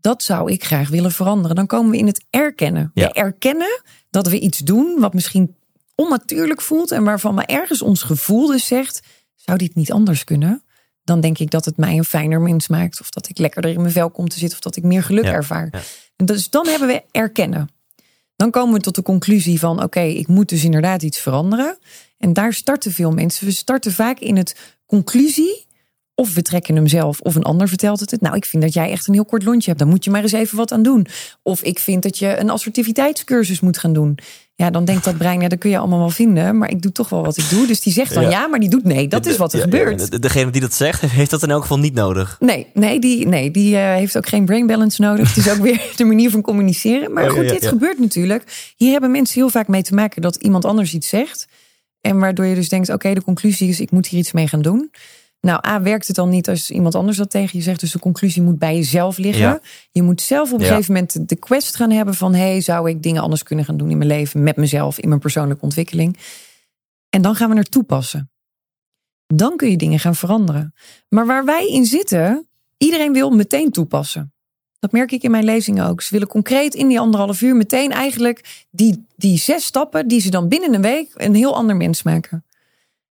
dat 0.00 0.22
zou 0.22 0.52
ik 0.52 0.64
graag 0.64 0.88
willen 0.88 1.12
veranderen. 1.12 1.56
Dan 1.56 1.66
komen 1.66 1.90
we 1.90 1.96
in 1.96 2.06
het 2.06 2.24
erkennen. 2.30 2.90
Ja. 2.94 3.06
We 3.06 3.12
erkennen 3.12 3.82
dat 4.10 4.26
we 4.28 4.38
iets 4.38 4.58
doen 4.58 5.00
wat 5.00 5.14
misschien 5.14 5.56
onnatuurlijk 5.94 6.60
voelt 6.60 6.90
en 6.90 7.04
waarvan 7.04 7.34
maar 7.34 7.44
ergens 7.44 7.82
ons 7.82 8.02
gevoel 8.02 8.46
dus 8.46 8.66
zegt: 8.66 9.00
zou 9.34 9.58
dit 9.58 9.74
niet 9.74 9.92
anders 9.92 10.24
kunnen? 10.24 10.62
Dan 11.02 11.20
denk 11.20 11.38
ik 11.38 11.50
dat 11.50 11.64
het 11.64 11.76
mij 11.76 11.96
een 11.96 12.04
fijner 12.04 12.40
mens 12.40 12.68
maakt, 12.68 13.00
of 13.00 13.10
dat 13.10 13.28
ik 13.28 13.38
lekkerder 13.38 13.70
in 13.70 13.80
mijn 13.80 13.92
vel 13.92 14.10
kom 14.10 14.28
te 14.28 14.38
zitten, 14.38 14.56
of 14.58 14.64
dat 14.64 14.76
ik 14.76 14.82
meer 14.82 15.02
geluk 15.02 15.24
Ja, 15.24 15.32
ervaar. 15.32 15.68
ja. 15.70 15.80
Dus 16.24 16.50
dan 16.50 16.66
hebben 16.66 16.88
we 16.88 17.02
erkennen. 17.10 17.68
Dan 18.36 18.50
komen 18.50 18.74
we 18.74 18.80
tot 18.80 18.94
de 18.94 19.02
conclusie 19.02 19.58
van: 19.58 19.82
oké, 19.82 20.00
ik 20.00 20.28
moet 20.28 20.48
dus 20.48 20.64
inderdaad 20.64 21.02
iets 21.02 21.18
veranderen. 21.18 21.78
En 22.18 22.32
daar 22.32 22.52
starten 22.52 22.92
veel 22.92 23.10
mensen. 23.10 23.46
We 23.46 23.52
starten 23.52 23.92
vaak 23.92 24.18
in 24.18 24.36
het 24.36 24.76
conclusie. 24.86 25.66
Of 26.20 26.34
we 26.34 26.42
trekken 26.42 26.74
hem 26.76 26.86
zelf, 26.86 27.20
of 27.20 27.34
een 27.34 27.42
ander 27.42 27.68
vertelt 27.68 28.00
het. 28.00 28.20
Nou, 28.20 28.36
ik 28.36 28.44
vind 28.44 28.62
dat 28.62 28.72
jij 28.74 28.90
echt 28.90 29.08
een 29.08 29.14
heel 29.14 29.24
kort 29.24 29.44
lontje 29.44 29.66
hebt. 29.66 29.78
Dan 29.78 29.88
moet 29.88 30.04
je 30.04 30.10
maar 30.10 30.22
eens 30.22 30.32
even 30.32 30.56
wat 30.56 30.72
aan 30.72 30.82
doen. 30.82 31.06
Of 31.42 31.62
ik 31.62 31.78
vind 31.78 32.02
dat 32.02 32.18
je 32.18 32.38
een 32.38 32.50
assertiviteitscursus 32.50 33.60
moet 33.60 33.78
gaan 33.78 33.92
doen. 33.92 34.18
Ja, 34.54 34.70
dan 34.70 34.84
denkt 34.84 35.04
dat 35.04 35.16
brein, 35.18 35.40
ja, 35.40 35.48
dat 35.48 35.58
kun 35.58 35.70
je 35.70 35.78
allemaal 35.78 35.98
wel 35.98 36.10
vinden. 36.10 36.58
Maar 36.58 36.70
ik 36.70 36.82
doe 36.82 36.92
toch 36.92 37.08
wel 37.08 37.24
wat 37.24 37.36
ik 37.36 37.48
doe. 37.50 37.66
Dus 37.66 37.80
die 37.80 37.92
zegt 37.92 38.14
dan 38.14 38.22
Ja. 38.22 38.30
ja, 38.30 38.46
maar 38.46 38.60
die 38.60 38.68
doet 38.68 38.84
nee. 38.84 39.08
Dat 39.08 39.26
is 39.26 39.36
wat 39.36 39.52
er 39.52 39.58
Ja, 39.58 39.64
gebeurt. 39.64 40.08
ja, 40.10 40.18
degene 40.18 40.50
die 40.50 40.60
dat 40.60 40.74
zegt, 40.74 41.00
heeft 41.10 41.30
dat 41.30 41.42
in 41.42 41.50
elk 41.50 41.62
geval 41.62 41.78
niet 41.78 41.94
nodig. 41.94 42.36
Nee, 42.40 42.66
nee, 42.74 42.98
die, 43.00 43.26
nee, 43.26 43.50
die 43.50 43.76
eh, 43.76 43.82
heeft 43.94 44.16
ook 44.16 44.28
geen 44.28 44.44
brain 44.44 44.66
balance 44.66 45.02
nodig. 45.02 45.28
Het 45.34 45.46
is 45.46 45.50
ook 45.52 45.62
weer 45.62 45.82
de 45.96 46.04
manier 46.04 46.30
van 46.30 46.42
communiceren. 46.42 47.12
Maar 47.12 47.24
Oh, 47.24 47.30
goed, 47.30 47.48
dit 47.48 47.66
gebeurt 47.66 47.98
natuurlijk. 47.98 48.72
Hier 48.76 48.90
hebben 48.92 49.10
mensen 49.10 49.34
heel 49.40 49.50
vaak 49.50 49.68
mee 49.68 49.82
te 49.82 49.94
maken 49.94 50.22
dat 50.22 50.36
iemand 50.36 50.64
anders 50.64 50.94
iets 50.94 51.08
zegt. 51.08 51.46
En 52.00 52.18
waardoor 52.18 52.44
je 52.46 52.54
dus 52.54 52.68
denkt, 52.68 52.88
oké, 52.88 53.14
de 53.14 53.22
conclusie 53.22 53.68
is, 53.68 53.80
ik 53.80 53.90
moet 53.90 54.06
hier 54.06 54.20
iets 54.20 54.32
mee 54.32 54.48
gaan 54.48 54.62
doen. 54.62 54.90
Nou, 55.40 55.66
A, 55.66 55.82
werkt 55.82 56.06
het 56.06 56.16
dan 56.16 56.28
niet 56.28 56.48
als 56.48 56.70
iemand 56.70 56.94
anders 56.94 57.16
dat 57.16 57.30
tegen 57.30 57.58
je 57.58 57.64
zegt. 57.64 57.80
Dus 57.80 57.92
de 57.92 57.98
conclusie 57.98 58.42
moet 58.42 58.58
bij 58.58 58.74
jezelf 58.76 59.16
liggen. 59.18 59.42
Ja. 59.42 59.60
Je 59.90 60.02
moet 60.02 60.20
zelf 60.20 60.52
op 60.52 60.58
een 60.58 60.64
Ja. 60.64 60.70
gegeven 60.70 60.92
moment 60.92 61.28
de 61.28 61.36
quest 61.36 61.76
gaan 61.76 61.90
hebben 61.90 62.14
van... 62.14 62.34
hey, 62.34 62.60
zou 62.60 62.90
ik 62.90 63.02
dingen 63.02 63.22
anders 63.22 63.42
kunnen 63.42 63.64
gaan 63.64 63.76
doen 63.76 63.90
in 63.90 63.98
mijn 63.98 64.10
leven... 64.10 64.42
met 64.42 64.56
mezelf, 64.56 64.98
in 64.98 65.08
mijn 65.08 65.20
persoonlijke 65.20 65.62
ontwikkeling. 65.62 66.18
En 67.10 67.22
dan 67.22 67.34
gaan 67.34 67.50
we 67.50 67.56
er 67.56 67.68
toepassen. 67.68 68.30
Dan 69.26 69.56
kun 69.56 69.70
je 69.70 69.76
dingen 69.76 69.98
gaan 69.98 70.14
veranderen. 70.14 70.74
Maar 71.08 71.26
waar 71.26 71.44
wij 71.44 71.66
in 71.66 71.84
zitten, 71.84 72.48
iedereen 72.76 73.12
wil 73.12 73.30
meteen 73.30 73.70
toepassen. 73.70 74.32
Dat 74.78 74.92
merk 74.92 75.12
ik 75.12 75.22
in 75.22 75.30
mijn 75.30 75.44
lezingen 75.44 75.86
ook. 75.86 76.02
Ze 76.02 76.12
willen 76.12 76.28
concreet 76.28 76.74
in 76.74 76.88
die 76.88 77.00
anderhalf 77.00 77.40
uur 77.42 77.56
meteen 77.56 77.90
eigenlijk 77.90 78.66
die, 78.70 79.06
die 79.16 79.38
zes 79.38 79.64
stappen... 79.64 80.08
die 80.08 80.20
ze 80.20 80.30
dan 80.30 80.48
binnen 80.48 80.74
een 80.74 80.82
week 80.82 81.10
een 81.14 81.34
heel 81.34 81.54
ander 81.54 81.76
mens 81.76 82.02
maken. 82.02 82.44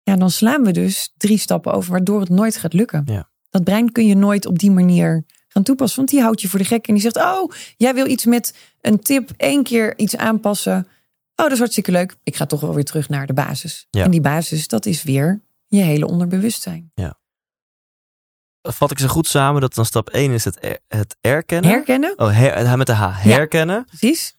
Ja, 0.03 0.15
dan 0.15 0.29
slaan 0.31 0.63
we 0.63 0.71
dus 0.71 1.13
drie 1.17 1.37
stappen 1.37 1.73
over, 1.73 1.91
waardoor 1.91 2.19
het 2.19 2.29
nooit 2.29 2.55
gaat 2.57 2.73
lukken. 2.73 3.01
Ja. 3.05 3.29
Dat 3.49 3.63
brein 3.63 3.91
kun 3.91 4.07
je 4.07 4.15
nooit 4.15 4.45
op 4.45 4.59
die 4.59 4.71
manier 4.71 5.25
gaan 5.47 5.63
toepassen. 5.63 5.97
Want 5.97 6.09
die 6.09 6.21
houdt 6.21 6.41
je 6.41 6.47
voor 6.47 6.59
de 6.59 6.65
gek 6.65 6.87
en 6.87 6.93
die 6.93 7.03
zegt: 7.03 7.17
Oh, 7.17 7.51
jij 7.77 7.93
wil 7.93 8.07
iets 8.07 8.25
met 8.25 8.55
een 8.81 8.99
tip, 8.99 9.29
één 9.37 9.63
keer 9.63 9.97
iets 9.97 10.17
aanpassen. 10.17 10.87
Oh, 11.35 11.45
dat 11.45 11.51
is 11.51 11.57
hartstikke 11.57 11.91
leuk. 11.91 12.15
Ik 12.23 12.35
ga 12.35 12.45
toch 12.45 12.59
wel 12.61 12.73
weer 12.73 12.83
terug 12.83 13.09
naar 13.09 13.27
de 13.27 13.33
basis. 13.33 13.87
Ja. 13.89 14.03
En 14.03 14.11
die 14.11 14.21
basis, 14.21 14.67
dat 14.67 14.85
is 14.85 15.03
weer 15.03 15.41
je 15.67 15.81
hele 15.81 16.07
onderbewustzijn. 16.07 16.91
Vat 18.61 18.91
ik 18.91 18.99
ze 18.99 19.09
goed 19.09 19.27
samen 19.27 19.61
dat 19.61 19.73
dan 19.73 19.85
stap 19.85 20.09
1 20.09 20.31
is 20.31 20.43
het, 20.45 20.63
er- 20.63 20.79
het 20.87 21.15
erkennen. 21.21 21.71
Herkennen, 21.71 22.13
Oh, 22.19 22.31
her, 22.31 22.77
met 22.77 22.87
de 22.87 22.93
H. 22.93 23.23
Herkennen. 23.23 23.85
precies. 23.85 24.35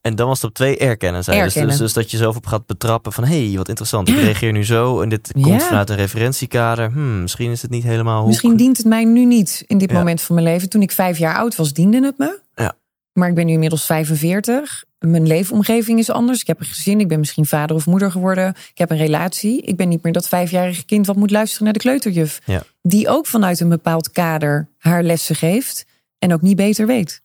En 0.00 0.14
dan 0.14 0.28
was 0.28 0.38
stap 0.38 0.54
2 0.54 0.76
erkennen. 0.76 1.24
Zei. 1.24 1.42
Dus, 1.42 1.54
dus, 1.54 1.76
dus 1.76 1.92
dat 1.92 2.10
je 2.10 2.16
zelf 2.16 2.36
op 2.36 2.46
gaat 2.46 2.66
betrappen 2.66 3.12
van... 3.12 3.24
hé, 3.24 3.46
hey, 3.46 3.56
wat 3.56 3.68
interessant. 3.68 4.08
Ik 4.08 4.14
reageer 4.14 4.52
nu 4.52 4.64
zo 4.64 5.00
en 5.00 5.08
dit 5.08 5.32
komt 5.40 5.62
vanuit 5.62 5.90
een 5.90 5.96
referentiekader. 5.96 6.90
Hmm, 6.92 7.20
misschien 7.20 7.50
is 7.50 7.62
het 7.62 7.70
niet 7.70 7.82
helemaal 7.82 8.18
hoe... 8.18 8.28
Misschien 8.28 8.56
dient 8.56 8.76
het 8.76 8.86
mij 8.86 9.04
nu 9.04 9.24
niet 9.24 9.64
in 9.66 9.78
dit 9.78 9.90
Ja. 9.90 9.96
moment 9.98 10.20
van 10.20 10.34
mijn 10.34 10.46
leven. 10.46 10.68
Toen 10.68 10.82
ik 10.82 10.92
vijf 10.92 11.18
jaar 11.18 11.36
oud 11.36 11.56
was, 11.56 11.72
diende 11.72 12.04
het 12.04 12.18
me. 12.18 12.38
Ja. 12.54 12.72
Maar 13.12 13.28
ik 13.28 13.34
ben 13.34 13.46
nu 13.46 13.52
inmiddels 13.52 13.86
45. 13.86 14.84
Mijn 14.98 15.26
leefomgeving 15.26 15.98
is 15.98 16.10
anders. 16.10 16.40
Ik 16.40 16.46
heb 16.46 16.60
een 16.60 16.66
gezin. 16.66 17.00
Ik 17.00 17.08
ben 17.08 17.18
misschien 17.18 17.46
vader 17.46 17.76
of 17.76 17.86
moeder 17.86 18.10
geworden. 18.10 18.48
Ik 18.48 18.78
heb 18.78 18.90
een 18.90 18.96
relatie. 18.96 19.60
Ik 19.62 19.76
ben 19.76 19.88
niet 19.88 20.02
meer 20.02 20.12
dat 20.12 20.28
vijfjarige 20.28 20.84
kind 20.84 21.06
wat 21.06 21.16
moet 21.16 21.30
luisteren 21.30 21.64
naar 21.64 21.72
de 21.72 21.78
kleuterjuf. 21.78 22.40
Die 22.82 23.08
ook 23.08 23.26
vanuit 23.26 23.60
een 23.60 23.68
bepaald 23.68 24.10
kader 24.10 24.68
haar 24.78 25.02
lessen 25.02 25.36
geeft. 25.36 25.84
En 26.18 26.32
ook 26.32 26.42
niet 26.42 26.56
beter 26.56 26.86
weet. 26.86 27.22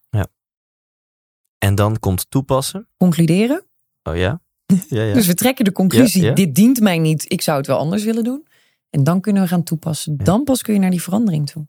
En 1.65 1.75
dan 1.75 1.99
komt 1.99 2.25
toepassen. 2.29 2.87
Concluderen. 2.97 3.65
Oh 4.03 4.15
ja? 4.15 4.41
Ja, 4.89 5.03
ja. 5.03 5.13
Dus 5.17 5.27
we 5.27 5.33
trekken 5.33 5.65
de 5.65 5.71
conclusie. 5.71 6.23
Ja. 6.23 6.33
Dit 6.33 6.55
dient 6.55 6.79
mij 6.79 6.97
niet. 6.97 7.31
Ik 7.31 7.41
zou 7.41 7.57
het 7.57 7.67
wel 7.67 7.77
anders 7.77 8.03
willen 8.03 8.23
doen. 8.23 8.47
En 8.89 9.03
dan 9.03 9.21
kunnen 9.21 9.41
we 9.41 9.47
gaan 9.47 9.63
toepassen. 9.63 10.17
Dan 10.17 10.43
pas 10.43 10.61
kun 10.61 10.73
je 10.73 10.79
naar 10.79 10.89
die 10.89 11.01
verandering 11.01 11.49
toe. 11.49 11.67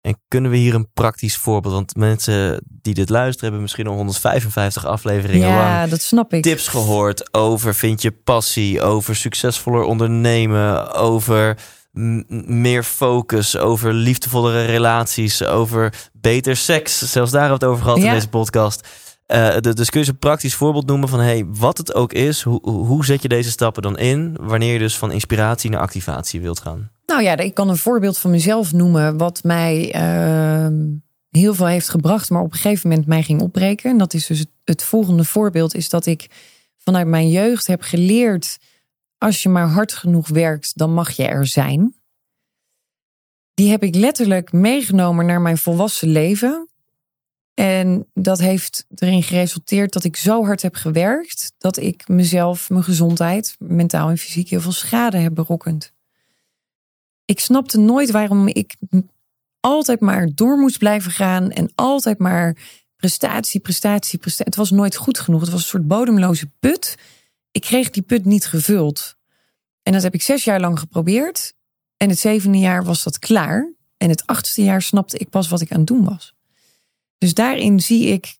En 0.00 0.20
kunnen 0.28 0.50
we 0.50 0.56
hier 0.56 0.74
een 0.74 0.92
praktisch 0.92 1.36
voorbeeld... 1.36 1.74
Want 1.74 1.96
mensen 1.96 2.62
die 2.68 2.94
dit 2.94 3.08
luisteren 3.08 3.42
hebben 3.42 3.60
misschien 3.62 3.86
al 3.86 3.94
155 3.94 4.86
afleveringen 4.86 5.48
lang... 5.48 5.60
Ja, 5.60 5.86
dat 5.86 6.00
snap 6.02 6.32
ik. 6.32 6.42
tips 6.42 6.68
gehoord 6.68 7.34
over 7.34 7.74
vind 7.74 8.02
je 8.02 8.10
passie, 8.12 8.80
over 8.82 9.16
succesvoller 9.16 9.82
ondernemen, 9.82 10.92
over 10.94 11.58
meer 12.46 12.82
focus, 12.84 13.56
over 13.56 13.92
liefdevollere 13.92 14.64
relaties, 14.64 15.44
over 15.44 16.10
beter 16.12 16.56
seks. 16.56 16.98
Zelfs 17.12 17.30
daar 17.30 17.40
hebben 17.40 17.58
we 17.58 17.64
het 17.64 17.74
over 17.74 17.84
gehad 17.84 18.02
Ja. 18.02 18.08
in 18.08 18.14
deze 18.14 18.28
podcast. 18.28 18.88
Uh, 19.26 19.56
dus 19.60 19.90
kun 19.90 20.00
je 20.00 20.08
een 20.08 20.18
praktisch 20.18 20.54
voorbeeld 20.54 20.86
noemen 20.86 21.08
van 21.08 21.20
hey, 21.20 21.44
wat 21.46 21.78
het 21.78 21.94
ook 21.94 22.12
is, 22.12 22.42
hoe, 22.42 22.70
hoe 22.70 23.04
zet 23.04 23.22
je 23.22 23.28
deze 23.28 23.50
stappen 23.50 23.82
dan 23.82 23.98
in 23.98 24.36
wanneer 24.40 24.72
je 24.72 24.78
dus 24.78 24.98
van 24.98 25.12
inspiratie 25.12 25.70
naar 25.70 25.80
activatie 25.80 26.40
wilt 26.40 26.60
gaan? 26.60 26.90
Nou 27.06 27.22
ja, 27.22 27.36
ik 27.36 27.54
kan 27.54 27.68
een 27.68 27.76
voorbeeld 27.76 28.18
van 28.18 28.30
mezelf 28.30 28.72
noemen 28.72 29.16
wat 29.16 29.42
mij 29.42 29.94
uh, 29.94 30.66
heel 31.30 31.54
veel 31.54 31.66
heeft 31.66 31.88
gebracht, 31.88 32.30
maar 32.30 32.42
op 32.42 32.52
een 32.52 32.58
gegeven 32.58 32.88
moment 32.88 33.08
mij 33.08 33.22
ging 33.22 33.40
opbreken. 33.40 33.90
En 33.90 33.98
dat 33.98 34.14
is 34.14 34.26
dus 34.26 34.38
het, 34.38 34.50
het 34.64 34.82
volgende 34.82 35.24
voorbeeld 35.24 35.74
is 35.74 35.88
dat 35.88 36.06
ik 36.06 36.30
vanuit 36.78 37.06
mijn 37.06 37.30
jeugd 37.30 37.66
heb 37.66 37.82
geleerd 37.82 38.58
als 39.18 39.42
je 39.42 39.48
maar 39.48 39.68
hard 39.68 39.92
genoeg 39.92 40.28
werkt, 40.28 40.78
dan 40.78 40.94
mag 40.94 41.10
je 41.10 41.26
er 41.26 41.46
zijn. 41.46 41.94
Die 43.54 43.70
heb 43.70 43.82
ik 43.82 43.94
letterlijk 43.94 44.52
meegenomen 44.52 45.26
naar 45.26 45.40
mijn 45.40 45.58
volwassen 45.58 46.08
leven. 46.08 46.68
En 47.54 48.06
dat 48.14 48.38
heeft 48.38 48.86
erin 48.94 49.22
geresulteerd 49.22 49.92
dat 49.92 50.04
ik 50.04 50.16
zo 50.16 50.44
hard 50.44 50.62
heb 50.62 50.74
gewerkt 50.74 51.52
dat 51.58 51.76
ik 51.76 52.08
mezelf, 52.08 52.70
mijn 52.70 52.84
gezondheid, 52.84 53.56
mentaal 53.58 54.08
en 54.08 54.18
fysiek 54.18 54.48
heel 54.48 54.60
veel 54.60 54.72
schade 54.72 55.16
heb 55.16 55.34
berokkend. 55.34 55.92
Ik 57.24 57.40
snapte 57.40 57.78
nooit 57.78 58.10
waarom 58.10 58.48
ik 58.48 58.76
altijd 59.60 60.00
maar 60.00 60.28
door 60.34 60.58
moest 60.58 60.78
blijven 60.78 61.10
gaan 61.10 61.50
en 61.50 61.72
altijd 61.74 62.18
maar 62.18 62.56
prestatie, 62.96 63.60
prestatie, 63.60 64.18
prestatie. 64.18 64.44
Het 64.44 64.56
was 64.56 64.70
nooit 64.70 64.96
goed 64.96 65.18
genoeg. 65.18 65.40
Het 65.40 65.50
was 65.50 65.60
een 65.60 65.68
soort 65.68 65.88
bodemloze 65.88 66.50
put. 66.58 66.96
Ik 67.50 67.60
kreeg 67.60 67.90
die 67.90 68.02
put 68.02 68.24
niet 68.24 68.46
gevuld. 68.46 69.16
En 69.82 69.92
dat 69.92 70.02
heb 70.02 70.14
ik 70.14 70.22
zes 70.22 70.44
jaar 70.44 70.60
lang 70.60 70.78
geprobeerd. 70.78 71.54
En 71.96 72.08
het 72.08 72.18
zevende 72.18 72.58
jaar 72.58 72.84
was 72.84 73.02
dat 73.02 73.18
klaar. 73.18 73.72
En 73.96 74.08
het 74.08 74.26
achtste 74.26 74.62
jaar 74.62 74.82
snapte 74.82 75.18
ik 75.18 75.28
pas 75.28 75.48
wat 75.48 75.60
ik 75.60 75.72
aan 75.72 75.78
het 75.78 75.86
doen 75.86 76.04
was. 76.04 76.34
Dus 77.22 77.34
daarin 77.34 77.80
zie 77.80 78.06
ik 78.06 78.36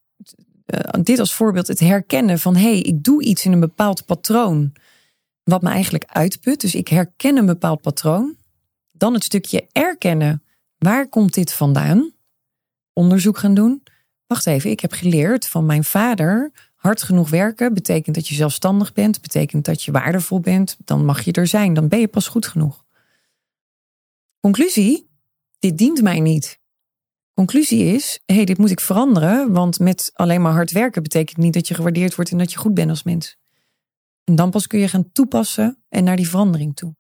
uh, 0.67 1.03
dit 1.03 1.19
als 1.19 1.35
voorbeeld 1.35 1.67
het 1.67 1.81
herkennen 1.81 2.39
van 2.39 2.57
hé, 2.57 2.63
hey, 2.63 2.81
ik 2.81 3.05
doe 3.05 3.25
iets 3.25 3.45
in 3.45 3.53
een 3.53 3.61
bepaald 3.61 4.05
patroon 4.05 4.73
wat 5.43 5.63
me 5.63 5.69
eigenlijk 5.69 6.05
uitput. 6.05 6.61
Dus 6.61 6.75
ik 6.75 6.89
herken 6.89 7.37
een 7.37 7.47
bepaald 7.47 7.81
patroon. 7.81 8.37
Dan 8.93 9.15
het 9.15 9.25
stukje 9.25 9.67
erkennen. 9.73 10.43
Waar 10.79 11.09
komt 11.09 11.35
dit 11.35 11.53
vandaan? 11.53 12.13
Onderzoek 12.93 13.39
gaan 13.39 13.55
doen. 13.55 13.83
Wacht 14.27 14.47
even, 14.47 14.71
ik 14.71 14.81
heb 14.81 14.93
geleerd 14.93 15.49
van 15.49 15.67
mijn 15.67 15.85
vader. 15.85 16.53
Hard 16.75 17.03
genoeg 17.03 17.31
werken 17.31 17.75
betekent 17.75 18.15
dat 18.15 18.29
je 18.29 18.35
zelfstandig 18.35 18.93
bent, 18.93 19.21
betekent 19.21 19.65
dat 19.65 19.83
je 19.83 19.93
waardevol 19.93 20.41
bent. 20.41 20.77
Dan 20.85 21.05
mag 21.05 21.25
je 21.25 21.33
er 21.33 21.47
zijn, 21.47 21.75
dan 21.75 21.89
ben 21.89 22.01
je 22.01 22.09
pas 22.09 22.29
goed 22.29 22.47
genoeg. 22.47 22.85
Conclusie: 24.41 25.09
dit 25.59 25.79
dient 25.79 26.03
mij 26.03 26.21
niet. 26.21 26.61
Conclusie 27.35 27.85
is: 27.85 28.21
hé, 28.27 28.35
hey, 28.35 28.45
dit 28.45 28.59
moet 28.59 28.71
ik 28.71 28.81
veranderen, 28.81 29.53
want 29.53 29.79
met 29.79 30.11
alleen 30.15 30.43
maar 30.43 30.53
hard 30.53 30.71
werken 30.73 31.03
betekent 31.03 31.37
niet 31.37 31.53
dat 31.53 31.69
je 31.69 31.75
gewaardeerd 31.75 32.15
wordt 32.15 32.31
en 32.31 32.39
dat 32.39 32.53
je 32.53 32.59
goed 32.59 32.75
bent 32.75 32.91
als 32.91 33.03
mens. 33.03 33.37
En 34.25 34.35
dan 34.35 34.51
pas 34.51 34.67
kun 34.67 34.79
je 34.79 34.89
gaan 34.89 35.13
toepassen 35.13 35.83
en 35.89 36.05
naar 36.05 36.17
die 36.17 36.29
verandering 36.29 36.77
toe. 36.77 36.95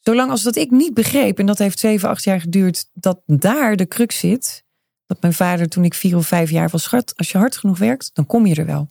Zolang 0.00 0.30
als 0.30 0.42
dat 0.42 0.56
ik 0.56 0.70
niet 0.70 0.94
begreep, 0.94 1.38
en 1.38 1.46
dat 1.46 1.58
heeft 1.58 1.78
zeven, 1.78 2.08
acht 2.08 2.24
jaar 2.24 2.40
geduurd, 2.40 2.88
dat 2.92 3.20
daar 3.26 3.76
de 3.76 3.86
crux 3.86 4.18
zit. 4.18 4.64
Dat 5.06 5.20
mijn 5.20 5.32
vader 5.32 5.68
toen 5.68 5.84
ik 5.84 5.94
vier 5.94 6.16
of 6.16 6.26
vijf 6.26 6.50
jaar 6.50 6.68
was, 6.68 6.82
schat, 6.82 7.12
als 7.16 7.30
je 7.30 7.38
hard 7.38 7.56
genoeg 7.56 7.78
werkt, 7.78 8.10
dan 8.12 8.26
kom 8.26 8.46
je 8.46 8.54
er 8.54 8.66
wel. 8.66 8.90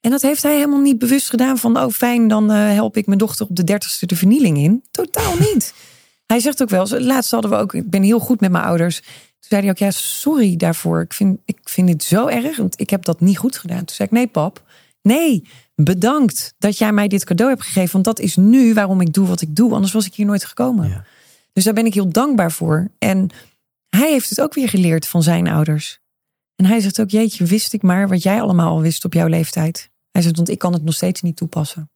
En 0.00 0.10
dat 0.10 0.22
heeft 0.22 0.42
hij 0.42 0.54
helemaal 0.54 0.80
niet 0.80 0.98
bewust 0.98 1.30
gedaan 1.30 1.58
van, 1.58 1.78
oh 1.78 1.90
fijn, 1.90 2.28
dan 2.28 2.50
uh, 2.50 2.72
help 2.72 2.96
ik 2.96 3.06
mijn 3.06 3.18
dochter 3.18 3.46
op 3.46 3.56
de 3.56 3.64
dertigste 3.64 4.06
de 4.06 4.16
vernieling 4.16 4.58
in. 4.58 4.84
Totaal 4.90 5.36
niet. 5.38 5.74
Hij 6.26 6.40
zegt 6.40 6.62
ook 6.62 6.68
wel, 6.68 6.86
laatst 6.88 7.30
hadden 7.30 7.50
we 7.50 7.56
ook, 7.56 7.74
ik 7.74 7.90
ben 7.90 8.02
heel 8.02 8.18
goed 8.18 8.40
met 8.40 8.50
mijn 8.50 8.64
ouders. 8.64 9.02
Toen 9.48 9.58
zei 9.58 9.60
hij 9.60 9.70
ook, 9.70 9.92
ja, 9.92 10.00
sorry 10.00 10.56
daarvoor. 10.56 11.00
Ik 11.00 11.12
vind, 11.12 11.38
ik 11.44 11.58
vind 11.62 11.86
dit 11.86 12.02
zo 12.02 12.26
erg, 12.26 12.56
want 12.56 12.80
ik 12.80 12.90
heb 12.90 13.04
dat 13.04 13.20
niet 13.20 13.38
goed 13.38 13.58
gedaan. 13.58 13.84
Toen 13.84 13.96
zei 13.96 14.08
ik, 14.08 14.14
nee 14.14 14.26
pap, 14.26 14.62
nee, 15.02 15.48
bedankt 15.74 16.54
dat 16.58 16.78
jij 16.78 16.92
mij 16.92 17.08
dit 17.08 17.24
cadeau 17.24 17.52
hebt 17.52 17.64
gegeven. 17.64 17.92
Want 17.92 18.04
dat 18.04 18.18
is 18.18 18.36
nu 18.36 18.74
waarom 18.74 19.00
ik 19.00 19.12
doe 19.12 19.26
wat 19.26 19.40
ik 19.40 19.56
doe. 19.56 19.72
Anders 19.72 19.92
was 19.92 20.06
ik 20.06 20.14
hier 20.14 20.26
nooit 20.26 20.44
gekomen. 20.44 20.88
Ja. 20.88 21.04
Dus 21.52 21.64
daar 21.64 21.74
ben 21.74 21.86
ik 21.86 21.94
heel 21.94 22.08
dankbaar 22.08 22.52
voor. 22.52 22.90
En 22.98 23.30
hij 23.88 24.10
heeft 24.10 24.30
het 24.30 24.40
ook 24.40 24.54
weer 24.54 24.68
geleerd 24.68 25.06
van 25.06 25.22
zijn 25.22 25.48
ouders. 25.48 26.00
En 26.56 26.64
hij 26.64 26.80
zegt 26.80 27.00
ook, 27.00 27.10
jeetje, 27.10 27.44
wist 27.44 27.72
ik 27.72 27.82
maar 27.82 28.08
wat 28.08 28.22
jij 28.22 28.40
allemaal 28.40 28.70
al 28.70 28.80
wist 28.80 29.04
op 29.04 29.12
jouw 29.12 29.26
leeftijd. 29.26 29.90
Hij 30.10 30.22
zegt, 30.22 30.36
want 30.36 30.48
ik 30.48 30.58
kan 30.58 30.72
het 30.72 30.82
nog 30.82 30.94
steeds 30.94 31.22
niet 31.22 31.36
toepassen. 31.36 31.90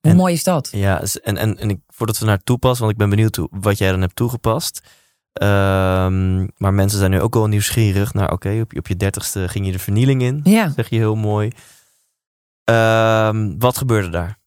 Hoe 0.00 0.14
mooi 0.14 0.34
is 0.34 0.44
dat? 0.44 0.68
Ja, 0.72 1.02
en, 1.22 1.36
en, 1.36 1.58
en 1.58 1.70
ik, 1.70 1.78
voordat 1.86 2.18
we 2.18 2.24
naar 2.24 2.42
toepassen, 2.42 2.80
want 2.80 2.92
ik 2.92 2.98
ben 2.98 3.10
benieuwd 3.10 3.38
wat 3.50 3.78
jij 3.78 3.90
dan 3.90 4.00
hebt 4.00 4.16
toegepast. 4.16 4.80
Um, 5.42 6.50
maar 6.56 6.74
mensen 6.74 6.98
zijn 6.98 7.10
nu 7.10 7.20
ook 7.20 7.34
wel 7.34 7.46
nieuwsgierig 7.46 8.14
naar, 8.14 8.32
oké, 8.32 8.60
op, 8.60 8.76
op 8.76 8.86
je 8.86 8.96
dertigste 8.96 9.48
ging 9.48 9.66
je 9.66 9.72
de 9.72 9.78
vernieling 9.78 10.22
in. 10.22 10.40
Ja. 10.44 10.72
Zeg 10.76 10.88
je 10.88 10.96
heel 10.96 11.16
mooi. 11.16 11.52
Um, 12.70 13.58
wat 13.58 13.76
gebeurde 13.76 14.08
daar? 14.08 14.38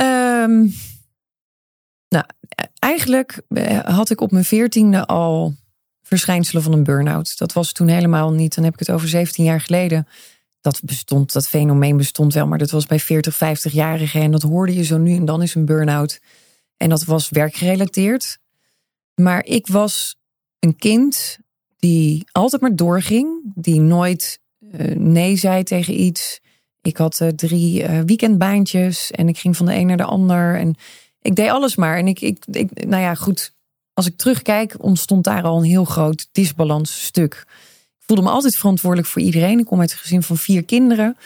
Um, 0.00 0.74
nou, 2.08 2.24
eigenlijk 2.78 3.42
eh, 3.48 3.78
had 3.78 4.10
ik 4.10 4.20
op 4.20 4.30
mijn 4.30 4.44
veertiende 4.44 5.06
al 5.06 5.54
verschijnselen 6.02 6.62
van 6.62 6.72
een 6.72 6.84
burn-out. 6.84 7.38
Dat 7.38 7.52
was 7.52 7.72
toen 7.72 7.88
helemaal 7.88 8.32
niet. 8.32 8.54
Dan 8.54 8.64
heb 8.64 8.72
ik 8.72 8.78
het 8.78 8.90
over 8.90 9.08
17 9.08 9.44
jaar 9.44 9.60
geleden. 9.60 10.08
Dat 10.60 10.80
bestond, 10.84 11.32
dat 11.32 11.48
fenomeen 11.48 11.96
bestond 11.96 12.34
wel, 12.34 12.46
maar 12.46 12.58
dat 12.58 12.70
was 12.70 12.86
bij 12.86 12.98
40, 12.98 13.34
50-jarigen. 13.34 14.20
En 14.20 14.30
dat 14.30 14.42
hoorde 14.42 14.74
je 14.74 14.84
zo 14.84 14.98
nu 14.98 15.16
en 15.16 15.24
dan 15.24 15.42
is 15.42 15.54
een 15.54 15.64
burn-out. 15.64 16.20
En 16.76 16.88
dat 16.88 17.04
was 17.04 17.28
werkgerelateerd. 17.28 18.38
Maar 19.22 19.44
ik 19.44 19.66
was 19.66 20.16
een 20.58 20.76
kind 20.76 21.38
die 21.78 22.24
altijd 22.32 22.62
maar 22.62 22.76
doorging, 22.76 23.40
die 23.54 23.80
nooit 23.80 24.40
uh, 24.60 24.96
nee 24.96 25.36
zei 25.36 25.62
tegen 25.62 26.00
iets. 26.00 26.40
Ik 26.80 26.96
had 26.96 27.20
uh, 27.20 27.28
drie 27.28 27.82
uh, 27.82 28.00
weekendbaantjes 28.00 29.10
en 29.10 29.28
ik 29.28 29.38
ging 29.38 29.56
van 29.56 29.66
de 29.66 29.74
een 29.74 29.86
naar 29.86 29.96
de 29.96 30.04
ander. 30.04 30.58
En 30.58 30.74
ik 31.20 31.34
deed 31.34 31.48
alles 31.48 31.76
maar. 31.76 31.96
En 31.96 32.06
ik, 32.06 32.20
ik, 32.20 32.44
ik, 32.46 32.86
nou 32.86 33.02
ja, 33.02 33.14
goed. 33.14 33.54
Als 33.92 34.06
ik 34.06 34.16
terugkijk, 34.16 34.74
ontstond 34.78 35.24
daar 35.24 35.42
al 35.42 35.56
een 35.58 35.64
heel 35.64 35.84
groot 35.84 36.28
disbalansstuk. 36.32 37.44
Ik 37.98 38.06
voelde 38.06 38.22
me 38.22 38.30
altijd 38.30 38.56
verantwoordelijk 38.56 39.08
voor 39.08 39.22
iedereen. 39.22 39.58
Ik 39.58 39.64
kom 39.64 39.80
uit 39.80 39.92
een 39.92 39.98
gezin 39.98 40.22
van 40.22 40.36
vier 40.36 40.64
kinderen. 40.64 41.16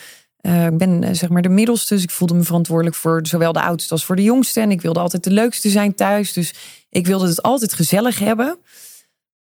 Uh, 0.43 0.66
ik 0.66 0.78
ben 0.78 1.16
zeg 1.16 1.28
maar 1.28 1.43
de 1.43 1.49
middelste, 1.49 1.95
dus 1.95 2.03
ik 2.03 2.11
voelde 2.11 2.34
me 2.34 2.43
verantwoordelijk 2.43 2.97
voor 2.97 3.20
zowel 3.22 3.53
de 3.53 3.62
oudste 3.62 3.93
als 3.93 4.05
voor 4.05 4.16
de 4.16 4.22
jongste. 4.22 4.61
En 4.61 4.70
ik 4.70 4.80
wilde 4.80 5.01
altijd 5.01 5.24
de 5.24 5.30
leukste 5.30 5.70
zijn 5.70 5.95
thuis. 5.95 6.32
Dus 6.32 6.55
ik 6.91 7.07
wilde 7.07 7.28
het 7.28 7.43
altijd 7.43 7.72
gezellig 7.72 8.18
hebben. 8.18 8.59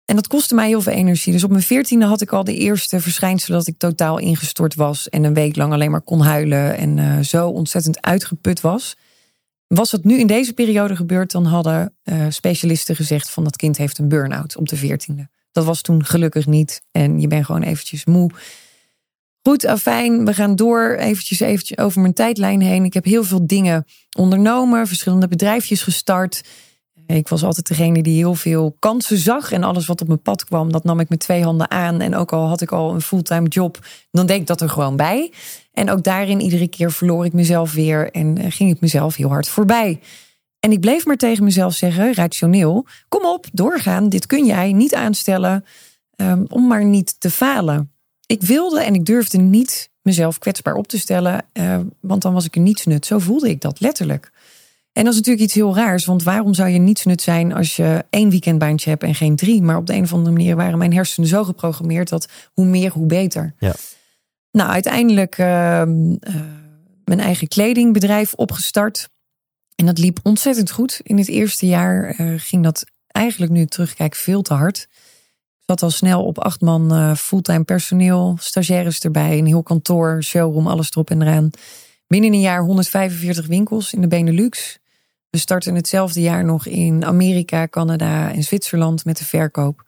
En 0.05 0.17
dat 0.17 0.27
kostte 0.27 0.55
mij 0.55 0.67
heel 0.67 0.81
veel 0.81 0.93
energie. 0.93 1.33
Dus 1.33 1.45
op 1.45 1.51
mijn 1.51 1.63
veertiende 1.63 2.05
had 2.05 2.21
ik 2.21 2.33
al 2.33 2.45
de 2.45 2.57
eerste 2.57 3.01
verschijnselen 3.01 3.59
dat 3.59 3.69
ik 3.69 3.79
totaal 3.79 4.19
ingestort 4.19 4.75
was. 4.75 5.09
En 5.09 5.25
een 5.25 5.35
week 5.35 5.57
lang 5.57 5.73
alleen 5.73 5.91
maar 5.91 6.01
kon 6.01 6.21
huilen. 6.21 6.77
En 6.77 6.97
uh, 6.97 7.19
zo 7.19 7.49
ontzettend 7.49 8.03
uitgeput 8.03 8.61
was. 8.61 8.97
Was 9.67 9.91
het 9.91 10.05
nu 10.05 10.19
in 10.19 10.27
deze 10.27 10.53
periode 10.53 10.97
gebeurd, 10.97 11.31
dan 11.31 11.45
hadden 11.45 11.95
specialisten 12.29 12.97
gezegd 12.97 13.31
van 13.31 13.45
dat 13.45 13.57
kind 13.57 13.77
heeft 13.77 13.99
een 13.99 14.09
burn-out 14.09 14.57
op 14.57 14.69
de 14.69 14.77
veertiende. 14.77 15.29
Dat 15.53 15.65
was 15.65 15.81
toen 15.83 16.05
gelukkig 16.05 16.47
niet. 16.47 16.83
En 16.91 17.21
je 17.21 17.27
bent 17.27 17.45
gewoon 17.45 17.63
eventjes 17.63 18.05
moe. 18.05 18.31
Goed, 19.43 19.67
afijn, 19.67 20.25
we 20.25 20.35
gaan 20.35 20.57
door. 20.57 20.91
Eventjes, 20.91 21.41
eventjes 21.41 21.79
over 21.79 22.01
mijn 22.01 22.15
tijdlijn 22.15 22.61
heen. 22.61 22.85
Ik 22.85 22.95
heb 22.95 23.05
heel 23.05 23.25
veel 23.25 23.47
dingen 23.47 23.85
ondernomen, 24.17 24.87
verschillende 24.87 25.29
bedrijfjes 25.29 25.83
gestart. 25.83 26.43
Ik 27.07 27.29
was 27.29 27.45
altijd 27.45 27.69
degene 27.69 28.03
die 28.03 28.17
heel 28.17 28.35
veel 28.35 28.77
kansen 28.79 29.19
zag. 29.19 29.53
En 29.53 29.63
alles 29.63 29.87
wat 29.87 30.01
op 30.01 30.07
mijn 30.07 30.23
pad 30.23 30.45
kwam, 30.45 30.73
dat 30.73 30.85
nam 30.85 31.01
ik 31.01 31.09
met 31.09 31.21
twee 31.21 31.43
handen 31.43 31.71
aan. 31.71 32.01
En 32.01 32.15
ook 32.15 32.33
al 32.33 32.49
had 32.49 32.61
ik 32.61 32.73
al 32.73 32.95
een 32.95 33.01
fulltime 33.01 33.49
job, 33.49 33.79
dan 34.11 34.27
deed 34.27 34.41
ik 34.41 34.47
dat 34.47 34.61
er 34.61 34.69
gewoon 34.69 34.97
bij. 34.97 35.33
En 35.73 35.91
ook 35.91 36.03
daarin 36.03 36.41
iedere 36.41 36.69
keer 36.69 36.93
verloor 36.93 37.25
ik 37.25 37.33
mezelf 37.33 37.73
weer 37.73 38.11
en 38.11 38.39
eh, 38.39 38.47
ging 38.49 38.71
ik 38.71 38.81
mezelf 38.81 39.17
heel 39.17 39.29
hard 39.29 39.49
voorbij. 39.49 40.01
En 40.59 40.73
ik 40.73 40.81
bleef 40.81 41.07
maar 41.07 41.17
tegen 41.17 41.45
mezelf 41.45 41.75
zeggen, 41.75 42.15
rationeel, 42.15 42.87
kom 43.09 43.25
op, 43.25 43.47
doorgaan, 43.53 44.09
dit 44.09 44.27
kun 44.27 44.47
jij 44.47 44.73
niet 44.73 44.95
aanstellen 44.95 45.65
um, 46.17 46.45
om 46.49 46.67
maar 46.67 46.85
niet 46.85 47.21
te 47.21 47.31
falen. 47.31 47.93
Ik 48.31 48.43
wilde 48.43 48.83
en 48.83 48.95
ik 48.95 49.05
durfde 49.05 49.39
niet 49.39 49.91
mezelf 50.03 50.39
kwetsbaar 50.39 50.75
op 50.75 50.89
te 50.89 50.99
stellen, 50.99 51.45
uh, 51.53 51.79
want 52.01 52.23
dan 52.23 52.33
was 52.33 52.45
ik 52.45 52.55
er 52.55 52.61
niets 52.61 52.87
nut. 52.87 53.07
Zo 53.07 53.19
voelde 53.19 53.49
ik 53.49 53.61
dat 53.61 53.81
letterlijk. 53.81 54.31
En 54.93 55.05
dat 55.05 55.13
is 55.13 55.19
natuurlijk 55.19 55.45
iets 55.45 55.55
heel 55.55 55.75
raars, 55.75 56.05
want 56.05 56.23
waarom 56.23 56.55
zou 56.55 56.69
je 56.69 56.79
niets 56.79 57.05
nut 57.05 57.23
zijn 57.23 57.53
als 57.53 57.77
je 57.77 58.05
één 58.11 58.31
weekendbaantje 58.31 58.91
hebt 58.91 59.03
en 59.03 59.15
geen 59.15 59.37
drie? 59.37 59.63
Maar 59.63 59.77
op 59.77 59.87
de 59.87 59.95
een 59.95 60.03
of 60.03 60.13
andere 60.13 60.37
manier 60.37 60.57
waren 60.57 60.79
mijn 60.79 60.93
hersenen 60.93 61.29
zo 61.29 61.45
geprogrammeerd 61.45 62.09
dat 62.09 62.29
hoe 62.53 62.67
meer, 62.67 62.91
hoe 62.91 63.07
beter. 63.07 63.55
Ja. 63.59 63.75
Nou, 64.51 64.71
uiteindelijk 64.71 65.39
uh, 65.39 65.47
mijn 67.05 67.21
eigen 67.21 67.49
kledingbedrijf 67.49 68.35
opgestart. 68.35 69.09
En 69.75 69.87
dat 69.87 69.99
liep 69.99 70.19
ontzettend 70.23 70.71
goed. 70.71 71.01
In 71.03 71.19
het 71.19 71.29
eerste 71.29 71.67
jaar 71.67 72.21
uh, 72.21 72.35
ging 72.37 72.63
dat 72.63 72.85
eigenlijk, 73.07 73.53
nu 73.53 73.67
terugkijk, 73.67 74.15
veel 74.15 74.43
te 74.43 74.55
hard. 74.55 74.89
Zat 75.71 75.83
al 75.83 75.91
snel 75.91 76.25
op 76.25 76.39
acht 76.39 76.61
man 76.61 76.95
uh, 76.97 77.15
fulltime 77.15 77.65
personeel, 77.65 78.37
stagiaires 78.41 79.01
erbij, 79.01 79.39
een 79.39 79.47
heel 79.47 79.63
kantoor, 79.63 80.23
showroom, 80.23 80.67
alles 80.67 80.91
erop 80.91 81.11
en 81.11 81.23
eraan. 81.23 81.51
Binnen 82.07 82.33
een 82.33 82.41
jaar 82.41 82.63
145 82.63 83.47
winkels 83.47 83.93
in 83.93 84.01
de 84.01 84.07
Benelux. 84.09 84.79
We 85.29 85.39
starten 85.39 85.75
hetzelfde 85.75 86.21
jaar 86.21 86.45
nog 86.45 86.67
in 86.67 87.05
Amerika, 87.05 87.69
Canada 87.69 88.33
en 88.33 88.43
Zwitserland 88.43 89.05
met 89.05 89.19
de 89.19 89.25
verkoop. 89.25 89.85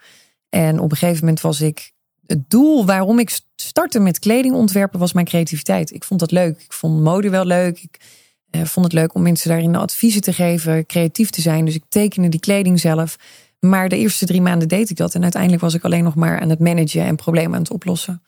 En 0.48 0.78
op 0.78 0.90
een 0.90 0.96
gegeven 0.96 1.20
moment 1.20 1.40
was 1.40 1.60
ik 1.60 1.92
het 2.26 2.50
doel 2.50 2.86
waarom 2.86 3.18
ik 3.18 3.40
startte 3.56 4.00
met 4.00 4.18
kledingontwerpen 4.18 4.98
was 4.98 5.12
mijn 5.12 5.26
creativiteit. 5.26 5.92
Ik 5.92 6.04
vond 6.04 6.20
dat 6.20 6.30
leuk. 6.30 6.60
Ik 6.60 6.72
vond 6.72 7.00
mode 7.00 7.30
wel 7.30 7.44
leuk. 7.44 7.82
Ik 7.82 8.00
uh, 8.50 8.64
vond 8.64 8.84
het 8.86 8.94
leuk 8.94 9.14
om 9.14 9.22
mensen 9.22 9.48
daarin 9.48 9.76
adviezen 9.76 10.20
te 10.20 10.32
geven, 10.32 10.86
creatief 10.86 11.30
te 11.30 11.40
zijn. 11.40 11.64
Dus 11.64 11.74
ik 11.74 11.84
tekende 11.88 12.28
die 12.28 12.40
kleding 12.40 12.80
zelf. 12.80 13.16
Maar 13.66 13.88
de 13.88 13.98
eerste 13.98 14.26
drie 14.26 14.40
maanden 14.40 14.68
deed 14.68 14.90
ik 14.90 14.96
dat. 14.96 15.14
En 15.14 15.22
uiteindelijk 15.22 15.62
was 15.62 15.74
ik 15.74 15.84
alleen 15.84 16.04
nog 16.04 16.14
maar 16.14 16.40
aan 16.40 16.50
het 16.50 16.58
managen 16.58 17.04
en 17.04 17.16
problemen 17.16 17.54
aan 17.54 17.62
het 17.62 17.70
oplossen. 17.70 18.22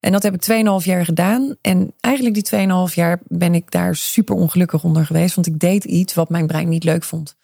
En 0.00 0.12
dat 0.12 0.22
heb 0.22 0.34
ik 0.34 0.64
2,5 0.80 0.86
jaar 0.86 1.04
gedaan. 1.04 1.56
En 1.60 1.94
eigenlijk 2.00 2.34
die 2.34 2.88
2,5 2.88 2.94
jaar 2.94 3.20
ben 3.26 3.54
ik 3.54 3.70
daar 3.70 3.96
super 3.96 4.34
ongelukkig 4.34 4.84
onder 4.84 5.06
geweest. 5.06 5.34
Want 5.34 5.46
ik 5.46 5.58
deed 5.58 5.84
iets 5.84 6.14
wat 6.14 6.28
mijn 6.28 6.46
brein 6.46 6.68
niet 6.68 6.84
leuk 6.84 7.04
vond. 7.04 7.36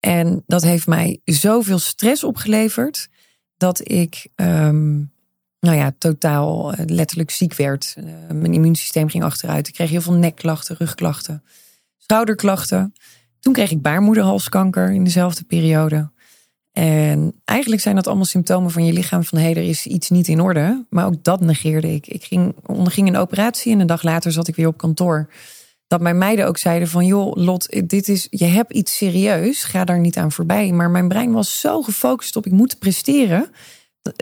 En 0.00 0.42
dat 0.46 0.62
heeft 0.62 0.86
mij 0.86 1.20
zoveel 1.24 1.78
stress 1.78 2.24
opgeleverd. 2.24 3.08
Dat 3.56 3.90
ik, 3.90 4.28
um, 4.36 5.12
nou 5.60 5.76
ja, 5.76 5.92
totaal 5.98 6.72
eh, 6.72 6.84
letterlijk 6.86 7.30
ziek 7.30 7.54
werd. 7.54 7.94
Uh, 7.98 8.04
mijn 8.32 8.54
immuunsysteem 8.54 9.08
ging 9.08 9.24
achteruit. 9.24 9.68
Ik 9.68 9.74
kreeg 9.74 9.90
heel 9.90 10.00
veel 10.00 10.14
nekklachten, 10.14 10.76
rugklachten, 10.76 11.44
schouderklachten. 11.98 12.92
Toen 13.40 13.52
kreeg 13.52 13.70
ik 13.70 13.82
baarmoederhalskanker 13.82 14.90
in 14.90 15.04
dezelfde 15.04 15.44
periode. 15.44 16.10
En 16.72 17.40
eigenlijk 17.44 17.82
zijn 17.82 17.94
dat 17.94 18.06
allemaal 18.06 18.24
symptomen 18.24 18.70
van 18.70 18.84
je 18.84 18.92
lichaam 18.92 19.24
van 19.24 19.38
hé, 19.38 19.44
hey, 19.44 19.54
er 19.54 19.68
is 19.68 19.86
iets 19.86 20.10
niet 20.10 20.28
in 20.28 20.40
orde. 20.40 20.84
Maar 20.90 21.06
ook 21.06 21.24
dat 21.24 21.40
negeerde 21.40 21.94
ik. 21.94 22.06
Ik 22.06 22.24
ging, 22.24 22.54
onderging 22.66 23.08
een 23.08 23.16
operatie 23.16 23.72
en 23.72 23.80
een 23.80 23.86
dag 23.86 24.02
later 24.02 24.32
zat 24.32 24.48
ik 24.48 24.56
weer 24.56 24.66
op 24.66 24.76
kantoor. 24.78 25.28
Dat 25.86 26.00
mijn 26.00 26.18
meiden 26.18 26.46
ook 26.46 26.58
zeiden 26.58 26.88
van 26.88 27.06
joh, 27.06 27.36
Lot, 27.36 27.88
dit 27.88 28.08
is, 28.08 28.26
je 28.30 28.44
hebt 28.44 28.72
iets 28.72 28.96
serieus, 28.96 29.64
ga 29.64 29.84
daar 29.84 30.00
niet 30.00 30.16
aan 30.16 30.32
voorbij. 30.32 30.72
Maar 30.72 30.90
mijn 30.90 31.08
brein 31.08 31.32
was 31.32 31.60
zo 31.60 31.82
gefocust 31.82 32.36
op 32.36 32.46
ik 32.46 32.52
moet 32.52 32.78
presteren. 32.78 33.50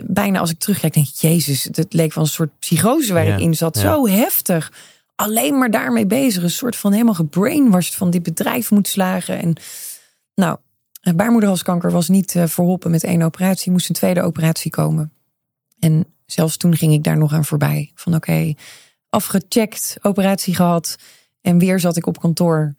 Bijna 0.05 0.39
als 0.39 0.51
ik 0.51 0.59
terugkijk, 0.59 0.93
denk 0.93 1.07
ik, 1.07 1.15
Jezus, 1.15 1.63
het 1.71 1.93
leek 1.93 2.13
wel 2.13 2.23
een 2.23 2.29
soort 2.29 2.59
psychose 2.59 3.13
waar 3.13 3.27
ik 3.27 3.39
in 3.39 3.55
zat. 3.55 3.77
Zo 3.77 4.07
heftig. 4.07 4.71
Alleen 5.15 5.57
maar 5.57 5.71
daarmee 5.71 6.05
bezig. 6.05 6.43
Een 6.43 6.49
soort 6.49 6.75
van 6.75 6.91
helemaal 6.91 7.13
gebrainwashed 7.13 7.95
van 7.95 8.09
dit 8.09 8.23
bedrijf 8.23 8.71
moet 8.71 8.87
slagen. 8.87 9.39
En 9.39 9.53
nou, 10.35 10.57
baarmoederhalskanker 11.15 11.91
was 11.91 12.09
niet 12.09 12.35
eh, 12.35 12.47
verholpen 12.47 12.91
met 12.91 13.03
één 13.03 13.21
operatie. 13.21 13.71
Moest 13.71 13.89
een 13.89 13.95
tweede 13.95 14.21
operatie 14.21 14.71
komen. 14.71 15.13
En 15.79 16.05
zelfs 16.25 16.57
toen 16.57 16.75
ging 16.75 16.93
ik 16.93 17.03
daar 17.03 17.17
nog 17.17 17.33
aan 17.33 17.45
voorbij. 17.45 17.91
Van 17.95 18.15
oké, 18.15 18.53
afgecheckt, 19.09 19.97
operatie 20.01 20.55
gehad. 20.55 20.95
En 21.41 21.57
weer 21.59 21.79
zat 21.79 21.97
ik 21.97 22.05
op 22.05 22.19
kantoor. 22.19 22.75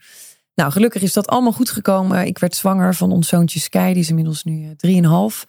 Nou, 0.54 0.72
gelukkig 0.72 1.02
is 1.02 1.12
dat 1.12 1.26
allemaal 1.26 1.52
goed 1.52 1.70
gekomen. 1.70 2.26
Ik 2.26 2.38
werd 2.38 2.54
zwanger 2.54 2.94
van 2.94 3.12
ons 3.12 3.28
zoontje 3.28 3.60
Sky. 3.60 3.92
Die 3.92 4.02
is 4.02 4.08
inmiddels 4.08 4.44
nu 4.44 4.62
uh, 4.62 4.70
drieënhalf. 4.70 5.44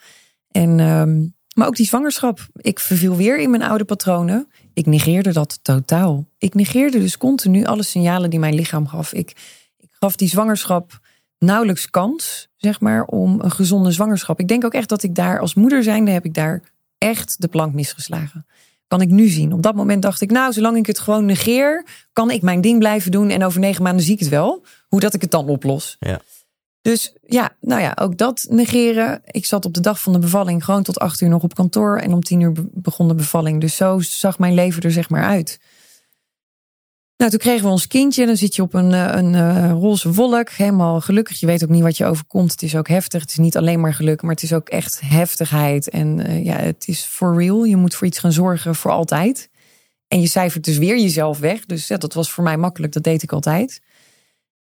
En, 0.48 0.80
um, 0.80 1.36
maar 1.56 1.68
ook 1.68 1.76
die 1.76 1.86
zwangerschap. 1.86 2.48
Ik 2.56 2.80
verviel 2.80 3.16
weer 3.16 3.40
in 3.40 3.50
mijn 3.50 3.64
oude 3.64 3.86
patronen. 3.86 4.48
Ik 4.74 4.86
negeerde 4.86 5.34
dat 5.34 5.60
totaal. 5.62 6.26
Ik 6.38 6.54
negeerde 6.54 7.00
dus 7.00 7.18
continu 7.18 7.66
alle 7.66 7.84
signalen 7.84 8.30
die 8.30 8.40
mijn 8.40 8.56
lichaam 8.56 8.88
gaf. 8.88 9.14
Ik, 9.14 9.30
ik 9.78 9.90
gaf 9.92 10.16
die 10.16 10.30
zwangerschap 10.30 11.01
nauwelijks 11.46 11.90
kans, 11.90 12.48
zeg 12.58 12.80
maar, 12.80 13.04
om 13.04 13.40
een 13.40 13.52
gezonde 13.52 13.92
zwangerschap. 13.92 14.40
Ik 14.40 14.48
denk 14.48 14.66
ook 14.66 14.74
echt 14.74 14.90
dat 14.90 15.04
ik 15.04 15.16
daar 15.16 15.40
als 15.40 15.54
moeder 15.54 15.84
zijnde 15.84 16.12
heb 16.12 16.26
ik 16.26 16.34
daar 16.34 16.62
echt 16.98 17.42
de 17.42 17.48
plank 17.48 17.74
misgeslagen. 17.74 18.46
Kan 18.88 19.02
ik 19.02 19.10
nu 19.10 19.28
zien. 19.28 19.54
Op 19.54 19.62
dat 19.62 19.76
moment 19.76 20.02
dacht 20.02 20.22
ik, 20.22 20.32
nou, 20.32 20.54
zolang 20.54 20.78
ik 20.78 20.86
het 20.86 21.00
gewoon 21.00 21.26
negeer, 21.26 21.86
kan 22.14 22.32
ik 22.32 22.42
mijn 22.42 22.62
ding 22.62 22.80
blijven 22.80 23.12
doen 23.12 23.30
en 23.30 23.44
over 23.44 23.60
negen 23.60 23.84
maanden 23.84 24.06
zie 24.06 24.14
ik 24.14 24.20
het 24.20 24.30
wel. 24.30 24.66
Hoe 24.88 25.00
dat 25.00 25.14
ik 25.14 25.22
het 25.22 25.32
dan 25.32 25.48
oplos. 25.48 25.96
Ja. 26.00 26.20
Dus 26.82 27.14
ja, 27.26 27.50
nou 27.60 27.82
ja, 27.82 27.98
ook 28.02 28.18
dat 28.18 28.46
negeren. 28.50 29.22
Ik 29.26 29.46
zat 29.46 29.66
op 29.66 29.74
de 29.74 29.80
dag 29.80 30.02
van 30.02 30.14
de 30.14 30.20
bevalling 30.20 30.66
gewoon 30.66 30.84
tot 30.84 31.00
acht 31.00 31.22
uur 31.22 31.30
nog 31.30 31.44
op 31.44 31.56
kantoor. 31.56 31.98
En 31.98 32.14
om 32.14 32.22
tien 32.22 32.40
uur 32.40 32.54
begon 32.72 33.08
de 33.08 33.16
bevalling. 33.16 33.62
Dus 33.62 33.76
zo 33.76 34.00
zag 34.00 34.40
mijn 34.40 34.54
leven 34.54 34.82
er 34.82 34.92
zeg 34.92 35.10
maar 35.10 35.24
uit. 35.24 35.60
Nou, 37.22 37.34
toen 37.34 37.42
kregen 37.42 37.66
we 37.66 37.72
ons 37.72 37.88
kindje. 37.88 38.26
Dan 38.26 38.38
zit 38.38 38.56
je 38.56 38.62
op 38.62 38.74
een, 38.74 38.94
eh, 38.94 39.10
een, 39.14 39.36
eh, 39.36 39.72
roze 39.72 40.12
wolk. 40.12 40.50
Helemaal 40.50 41.02
gelukkig. 41.02 41.40
Je 41.40 41.46
weet 41.46 41.64
ook 41.64 41.70
niet 41.70 41.82
wat 41.82 41.98
je 41.98 42.06
overkomt. 42.06 42.52
Het 42.52 42.62
is 42.62 42.76
ook 42.76 42.88
heftig. 42.88 43.22
Het 43.22 43.30
is 43.30 43.38
niet 43.38 43.58
alleen 43.58 43.80
maar 43.80 43.94
geluk, 43.94 44.22
maar 44.22 44.32
het 44.32 44.44
is 44.44 44.54
ook 44.54 44.70
echt 44.70 45.02
heftigheid. 45.04 45.90
En 45.90 46.20
uh, 46.20 46.46
ja, 46.46 46.56
het 46.56 46.88
is 46.88 47.04
for 47.04 47.38
real. 47.38 47.64
Je 47.64 47.76
moet 47.76 47.96
voor 47.96 48.08
iets 48.08 48.20
gaan 48.20 48.32
zorgen 48.32 48.76
voor 48.76 48.92
altijd. 48.92 49.50
En 50.08 50.22
je 50.22 50.28
cijfert 50.28 50.64
dus 50.64 50.78
weer 50.78 50.98
jezelf 50.98 51.40
weg. 51.40 51.66
Dus 51.66 51.88
ja, 51.88 51.98
dat 51.98 52.14
was 52.14 52.32
voor 52.32 52.44
mij 52.44 52.58
makkelijk. 52.58 52.94
Dat 52.94 53.04
deed 53.04 53.24
ik 53.24 53.32
altijd. 53.32 53.82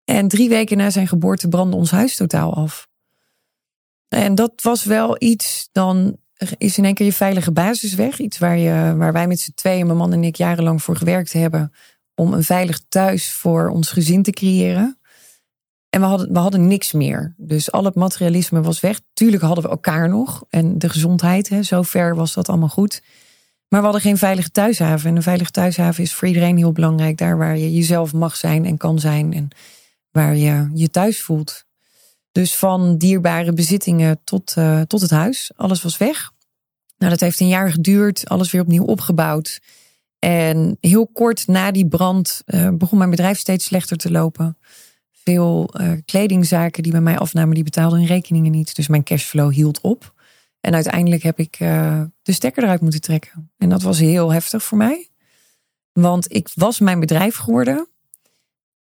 En 0.03 0.27
drie 0.27 0.49
weken 0.49 0.77
na 0.77 0.89
zijn 0.89 1.07
geboorte 1.07 1.47
brandde 1.47 1.77
ons 1.77 1.91
huis 1.91 2.15
totaal 2.15 2.53
af. 2.53 2.87
En 4.07 4.35
dat 4.35 4.53
was 4.61 4.83
wel 4.83 5.15
iets, 5.19 5.69
dan 5.71 6.17
is 6.57 6.77
in 6.77 6.85
één 6.85 6.93
keer 6.93 7.05
je 7.05 7.13
veilige 7.13 7.51
basis 7.51 7.93
weg. 7.93 8.19
Iets 8.19 8.37
waar, 8.37 8.57
je, 8.57 8.95
waar 8.95 9.13
wij 9.13 9.27
met 9.27 9.39
z'n 9.39 9.51
tweeën, 9.55 9.85
mijn 9.85 9.97
man 9.97 10.13
en 10.13 10.23
ik, 10.23 10.35
jarenlang 10.35 10.83
voor 10.83 10.95
gewerkt 10.95 11.33
hebben 11.33 11.71
om 12.19 12.33
een 12.33 12.43
veilig 12.43 12.81
thuis 12.89 13.31
voor 13.31 13.69
ons 13.69 13.91
gezin 13.91 14.23
te 14.23 14.31
creëren. 14.31 14.99
En 15.89 15.99
we 15.99 16.05
hadden, 16.05 16.33
we 16.33 16.39
hadden 16.39 16.67
niks 16.67 16.91
meer. 16.91 17.33
Dus 17.37 17.71
al 17.71 17.83
het 17.83 17.95
materialisme 17.95 18.61
was 18.61 18.79
weg. 18.79 18.99
Tuurlijk 19.13 19.43
hadden 19.43 19.63
we 19.63 19.69
elkaar 19.69 20.09
nog. 20.09 20.43
En 20.49 20.79
de 20.79 20.89
gezondheid, 20.89 21.49
hè, 21.49 21.63
zover 21.63 22.15
was 22.15 22.33
dat 22.33 22.49
allemaal 22.49 22.69
goed. 22.69 23.01
Maar 23.67 23.79
we 23.79 23.85
hadden 23.85 24.01
geen 24.01 24.17
veilige 24.17 24.51
thuishaven. 24.51 25.09
En 25.09 25.15
een 25.15 25.21
veilige 25.21 25.51
thuishaven 25.51 26.03
is 26.03 26.13
voor 26.13 26.27
iedereen 26.27 26.57
heel 26.57 26.71
belangrijk. 26.71 27.17
Daar 27.17 27.37
waar 27.37 27.57
je 27.57 27.73
jezelf 27.73 28.13
mag 28.13 28.35
zijn 28.35 28.65
en 28.65 28.77
kan 28.77 28.99
zijn. 28.99 29.33
En 29.33 29.47
waar 30.11 30.35
je 30.35 30.69
je 30.73 30.89
thuis 30.89 31.21
voelt. 31.21 31.65
Dus 32.31 32.55
van 32.55 32.97
dierbare 32.97 33.53
bezittingen 33.53 34.19
tot, 34.23 34.55
uh, 34.57 34.81
tot 34.81 35.01
het 35.01 35.11
huis. 35.11 35.51
Alles 35.55 35.81
was 35.81 35.97
weg. 35.97 36.31
Nou, 36.97 37.11
dat 37.11 37.19
heeft 37.19 37.39
een 37.39 37.47
jaar 37.47 37.71
geduurd. 37.71 38.29
Alles 38.29 38.51
weer 38.51 38.61
opnieuw 38.61 38.85
opgebouwd. 38.85 39.59
En 40.19 40.77
heel 40.79 41.07
kort 41.07 41.47
na 41.47 41.71
die 41.71 41.87
brand 41.87 42.41
uh, 42.45 42.69
begon 42.73 42.97
mijn 42.97 43.09
bedrijf 43.09 43.37
steeds 43.37 43.65
slechter 43.65 43.97
te 43.97 44.11
lopen. 44.11 44.57
Veel 45.11 45.73
uh, 45.81 45.91
kledingzaken 46.05 46.83
die 46.83 46.91
bij 46.91 47.01
mij 47.01 47.17
afnamen, 47.17 47.55
die 47.55 47.63
betaalden 47.63 47.99
hun 47.99 48.07
rekeningen 48.07 48.51
niet. 48.51 48.75
Dus 48.75 48.87
mijn 48.87 49.03
cashflow 49.03 49.51
hield 49.51 49.81
op. 49.81 50.13
En 50.59 50.73
uiteindelijk 50.73 51.23
heb 51.23 51.39
ik 51.39 51.59
uh, 51.59 52.01
de 52.21 52.31
stekker 52.31 52.63
eruit 52.63 52.81
moeten 52.81 53.01
trekken. 53.01 53.51
En 53.57 53.69
dat 53.69 53.81
was 53.81 53.99
heel 53.99 54.31
heftig 54.31 54.63
voor 54.63 54.77
mij. 54.77 55.09
Want 55.91 56.33
ik 56.33 56.49
was 56.53 56.79
mijn 56.79 56.99
bedrijf 56.99 57.35
geworden. 57.35 57.87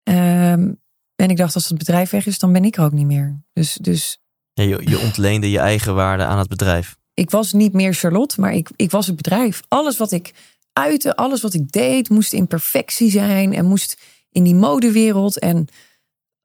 Um, 0.04 0.82
en 1.16 1.30
ik 1.30 1.38
dacht, 1.38 1.56
als 1.56 1.70
het 1.70 1.78
bedrijf 1.78 2.10
weg 2.10 2.26
is, 2.26 2.40
dan 2.40 2.54
ben 2.54 2.66
ik 2.66 2.78
er 2.78 2.84
ook 2.84 2.92
niet 2.92 3.06
meer. 3.06 3.42
Dus, 3.54 3.74
dus 3.74 4.22
ja, 4.54 4.64
je, 4.64 4.90
je 4.90 5.00
ontleende 5.00 5.52
je 5.52 5.60
eigen 5.60 5.96
waarde 5.96 6.24
aan 6.24 6.38
het 6.38 6.48
bedrijf. 6.48 6.98
Ik 7.14 7.30
was 7.30 7.54
niet 7.54 7.74
meer 7.74 7.94
Charlotte, 7.94 8.42
maar 8.42 8.54
ik, 8.54 8.70
ik 8.76 8.92
was 8.92 9.08
het 9.08 9.16
bedrijf. 9.16 9.62
Alles 9.68 9.98
wat 9.98 10.12
ik 10.12 10.34
uiten, 10.74 11.16
alles 11.16 11.42
wat 11.42 11.54
ik 11.54 11.72
deed, 11.72 12.10
moest 12.10 12.34
in 12.34 12.48
perfectie 12.48 13.12
zijn 13.12 13.54
en 13.54 13.66
moest 13.66 14.02
in 14.30 14.44
die 14.44 14.56
modewereld. 14.56 15.40
En 15.40 15.68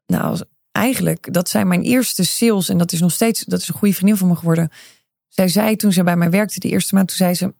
nou, 0.06 0.40
eigenlijk, 0.72 1.32
dat 1.32 1.48
zijn 1.48 1.68
mijn 1.68 1.82
eerste 1.82 2.24
sales. 2.24 2.68
En 2.68 2.78
dat 2.78 2.92
is 2.92 3.00
nog 3.00 3.12
steeds, 3.12 3.44
dat 3.44 3.60
is 3.60 3.68
een 3.68 3.74
goede 3.74 3.94
vriendin 3.94 4.16
van 4.16 4.28
me 4.28 4.36
geworden. 4.36 4.70
Zij 5.28 5.48
zei 5.48 5.76
toen 5.76 5.92
ze 5.92 6.02
bij 6.02 6.16
mij 6.16 6.30
werkte 6.30 6.60
de 6.60 6.68
eerste 6.68 6.94
maand, 6.94 7.08
toen 7.08 7.16
zei 7.16 7.34
ze: 7.34 7.54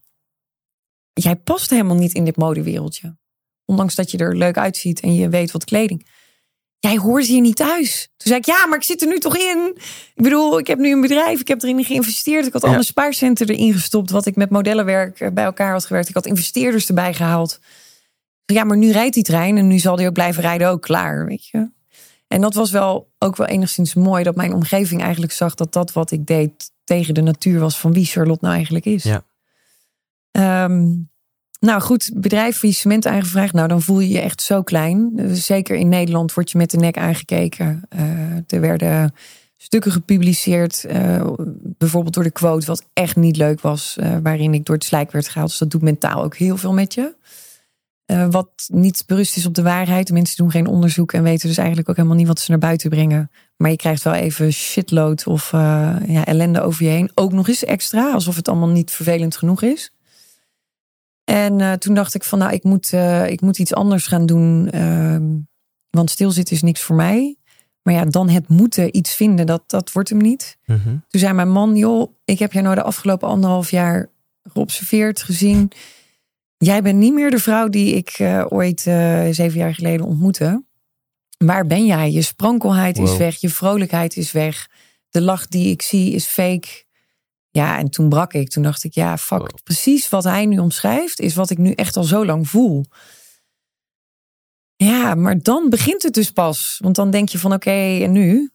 Jij 1.13 1.37
past 1.37 1.71
helemaal 1.71 1.97
niet 1.97 2.15
in 2.15 2.25
dit 2.25 2.37
modewereldje. 2.37 3.17
Ondanks 3.65 3.95
dat 3.95 4.11
je 4.11 4.19
er 4.19 4.37
leuk 4.37 4.57
uitziet 4.57 5.01
en 5.01 5.15
je 5.15 5.29
weet 5.29 5.51
wat 5.51 5.65
kleding 5.65 6.07
jij 6.79 6.97
hoort 6.97 7.27
hier 7.27 7.41
niet 7.41 7.57
thuis. 7.57 8.09
Toen 8.17 8.29
zei 8.29 8.39
ik, 8.39 8.47
ja, 8.47 8.67
maar 8.67 8.79
ik 8.79 8.85
zit 8.85 9.03
er 9.03 9.09
nu 9.09 9.19
toch 9.19 9.37
in. 9.37 9.73
Ik 10.15 10.23
bedoel, 10.23 10.59
ik 10.59 10.67
heb 10.67 10.79
nu 10.79 10.93
een 10.93 11.01
bedrijf, 11.01 11.41
ik 11.41 11.49
heb 11.49 11.63
erin 11.63 11.85
geïnvesteerd. 11.85 12.47
Ik 12.47 12.53
had 12.53 12.63
ja. 12.63 12.69
alle 12.69 12.83
spaarcenten 12.83 13.49
erin 13.49 13.73
gestopt, 13.73 14.11
wat 14.11 14.27
ik 14.27 14.37
met 14.37 14.51
modellenwerk 14.51 15.21
eh, 15.21 15.31
bij 15.31 15.45
elkaar 15.45 15.73
had 15.73 15.87
gewerkt. 15.87 16.09
Ik 16.09 16.15
had 16.15 16.27
investeerders 16.27 16.89
erbij 16.89 17.15
gehaald. 17.15 17.61
Ja, 18.45 18.65
maar 18.65 18.77
nu 18.77 18.91
rijdt 18.91 19.15
die 19.15 19.25
trein 19.25 19.57
en 19.57 19.67
nu 19.67 19.79
zal 19.79 19.97
die 19.97 20.07
ook 20.07 20.13
blijven 20.13 20.43
rijden, 20.43 20.69
ook 20.69 20.83
klaar, 20.83 21.27
weet 21.27 21.47
je. 21.47 21.71
En 22.29 22.41
dat 22.41 22.55
was 22.55 22.71
wel 22.71 23.11
ook 23.19 23.37
wel 23.37 23.47
enigszins 23.47 23.95
mooi, 23.95 24.23
dat 24.23 24.37
mijn 24.37 24.55
omgeving 24.55 25.03
eigenlijk 25.03 25.33
zag 25.33 25.55
dat 25.55 25.73
dat 25.73 25.93
wat 25.93 26.11
ik 26.11 26.27
deed 26.27 26.71
tegen 26.85 27.15
de 27.15 27.21
natuur 27.21 27.61
was 27.61 27.79
van 27.79 27.93
wie 27.93 28.05
Charlotte 28.05 28.45
nou 28.45 28.55
eigenlijk 28.55 28.85
is. 28.85 29.03
Ja. 29.03 30.65
Um, 30.65 31.11
nou 31.61 31.81
goed, 31.81 32.11
bedrijf 32.15 32.57
faillissement 32.57 33.07
aangevraagd. 33.07 33.53
Nou, 33.53 33.69
dan 33.69 33.83
voel 33.83 34.01
je 34.01 34.09
je 34.09 34.21
echt 34.21 34.43
zo 34.43 34.63
klein. 34.63 35.13
Zeker 35.33 35.77
in 35.77 35.89
Nederland 35.89 36.35
word 36.35 36.51
je 36.51 36.59
met 36.59 36.71
de 36.71 36.77
nek 36.77 36.97
aangekeken. 36.99 37.83
Uh, 37.97 38.01
er 38.47 38.61
werden 38.61 39.15
stukken 39.57 39.93
gepubliceerd, 39.93 40.85
uh, 40.91 41.31
bijvoorbeeld 41.63 42.15
door 42.15 42.25
de 42.25 42.31
quote, 42.31 42.67
wat 42.67 42.85
echt 42.93 43.17
niet 43.17 43.37
leuk 43.37 43.61
was, 43.61 43.97
uh, 44.01 44.17
waarin 44.23 44.55
ik 44.55 44.65
door 44.65 44.75
het 44.75 44.85
slijk 44.85 45.13
werd 45.13 45.29
gehaald. 45.29 45.49
Dus 45.49 45.59
dat 45.59 45.71
doet 45.71 45.83
mentaal 45.83 46.23
ook 46.23 46.37
heel 46.37 46.57
veel 46.57 46.73
met 46.73 46.95
je. 46.95 47.17
wat 48.31 48.51
niet 48.67 49.03
berust 49.07 49.37
is 49.37 49.47
op 49.47 49.55
de 49.55 49.63
waarheid. 49.63 50.13
Mensen 50.13 50.37
doen 50.37 50.51
geen 50.51 50.67
onderzoek 50.67 51.13
en 51.13 51.23
weten 51.23 51.49
dus 51.49 51.59
eigenlijk 51.59 51.89
ook 51.89 51.97
helemaal 51.97 52.17
niet 52.17 52.27
wat 52.27 52.41
ze 52.41 52.51
naar 52.51 52.61
buiten 52.61 52.91
brengen. 52.91 53.31
Maar 53.57 53.71
je 53.71 53.77
krijgt 53.77 54.03
wel 54.03 54.15
even 54.15 54.53
shitload 54.53 55.27
of 55.27 55.51
ja, 55.51 56.25
ellende 56.25 56.61
over 56.61 56.85
je 56.85 56.91
heen. 56.91 57.11
Ook 57.15 57.33
nog 57.33 57.49
eens 57.49 57.65
extra, 57.65 58.13
alsof 58.13 58.37
het 58.37 58.49
allemaal 58.49 58.69
niet 58.69 58.91
vervelend 58.91 59.37
genoeg 59.37 59.63
is. 59.63 59.93
En 61.29 61.59
uh, 61.59 61.73
toen 61.73 61.95
dacht 61.95 62.15
ik 62.15 62.25
van 62.25 62.39
nou, 62.39 62.53
ik 62.53 62.63
moet, 62.65 62.93
uh, 62.93 63.31
ik 63.31 63.41
moet 63.41 63.59
iets 63.59 63.75
anders 63.75 64.07
gaan 64.07 64.27
doen. 64.27 64.69
Uh, 64.75 65.17
want 65.91 66.11
stilzitten 66.11 66.55
is 66.55 66.63
niks 66.63 66.81
voor 66.81 66.97
mij. 66.97 67.37
Maar 67.83 67.95
ja, 67.95 68.05
dan 68.05 68.29
het 68.29 68.49
moeten 68.49 68.97
iets 68.97 69.15
vinden, 69.15 69.47
dat, 69.47 69.63
dat 69.67 69.93
wordt 69.93 70.09
hem 70.09 70.19
niet. 70.19 70.59
Mm 70.65 70.81
-hmm. 70.85 71.05
Toen 71.09 71.21
zei 71.21 71.33
mijn 71.33 71.51
man, 71.51 71.77
joh, 71.77 72.13
ik 72.25 72.39
heb 72.39 72.53
jou 72.53 72.65
nou 72.65 72.77
de 72.77 72.83
afgelopen 72.83 73.29
anderhalf 73.29 73.71
jaar 73.71 74.11
geobserveerd, 74.43 75.23
gezien. 75.23 75.73
Jij 76.57 76.83
bent 76.83 76.99
niet 76.99 77.13
meer 77.13 77.31
de 77.31 77.39
vrouw 77.39 77.69
die 77.69 77.95
ik 77.95 78.09
eh, 78.09 78.45
ooit 78.49 78.87
eh, 78.87 79.29
zeven 79.31 79.59
jaar 79.59 79.75
geleden 79.75 80.07
ontmoette. 80.07 80.65
Waar 81.37 81.67
ben 81.67 81.87
jij? 81.87 82.11
Je 82.11 82.23
sprankelheid 82.23 82.99
is 82.99 83.17
weg, 83.17 83.37
je 83.37 83.49
vrolijkheid 83.49 84.17
is 84.17 84.33
weg. 84.33 84.69
De 85.11 85.21
lach 85.21 85.47
die 85.47 85.71
ik 85.71 85.83
zie 85.83 86.13
is 86.13 86.27
fake. 86.27 86.87
Ja, 87.59 87.79
en 87.79 87.91
toen 87.91 88.09
brak 88.09 88.33
ik. 88.33 88.49
Toen 88.49 88.63
dacht 88.63 88.85
ik, 88.85 88.95
ja, 88.95 89.19
fuck. 89.19 89.39
Wow. 89.39 89.59
Precies 89.65 90.09
wat 90.09 90.25
hij 90.25 90.47
nu 90.47 90.59
omschrijft, 90.59 91.21
is 91.21 91.35
wat 91.35 91.51
ik 91.51 91.59
nu 91.59 91.73
echt 91.73 91.97
al 91.97 92.05
zo 92.05 92.27
lang 92.27 92.49
voel. 92.49 92.85
Ja, 94.77 95.15
maar 95.15 95.43
dan 95.43 95.71
begint 95.71 96.03
het 96.03 96.15
dus 96.15 96.31
pas. 96.31 96.79
Want 96.83 96.95
dan 96.97 97.11
denk 97.11 97.29
je 97.29 97.39
van, 97.39 97.53
oké, 97.53 97.71
en 98.03 98.13
nu? 98.13 98.51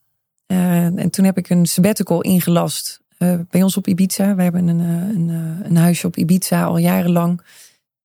Eh, 0.45 0.85
en 0.85 1.09
toen 1.09 1.25
heb 1.25 1.37
ik 1.37 1.49
een 1.49 1.65
sabbatical 1.65 2.21
ingelast 2.21 2.99
eh, 3.17 3.39
bij 3.49 3.63
ons 3.63 3.77
op 3.77 3.87
Ibiza. 3.87 4.35
We 4.35 4.43
hebben 4.43 4.67
een, 4.67 4.79
eh, 4.79 5.15
een, 5.15 5.29
een 5.63 5.77
huisje 5.77 6.07
op 6.07 6.17
Ibiza 6.17 6.63
al 6.63 6.77
jarenlang. 6.77 7.41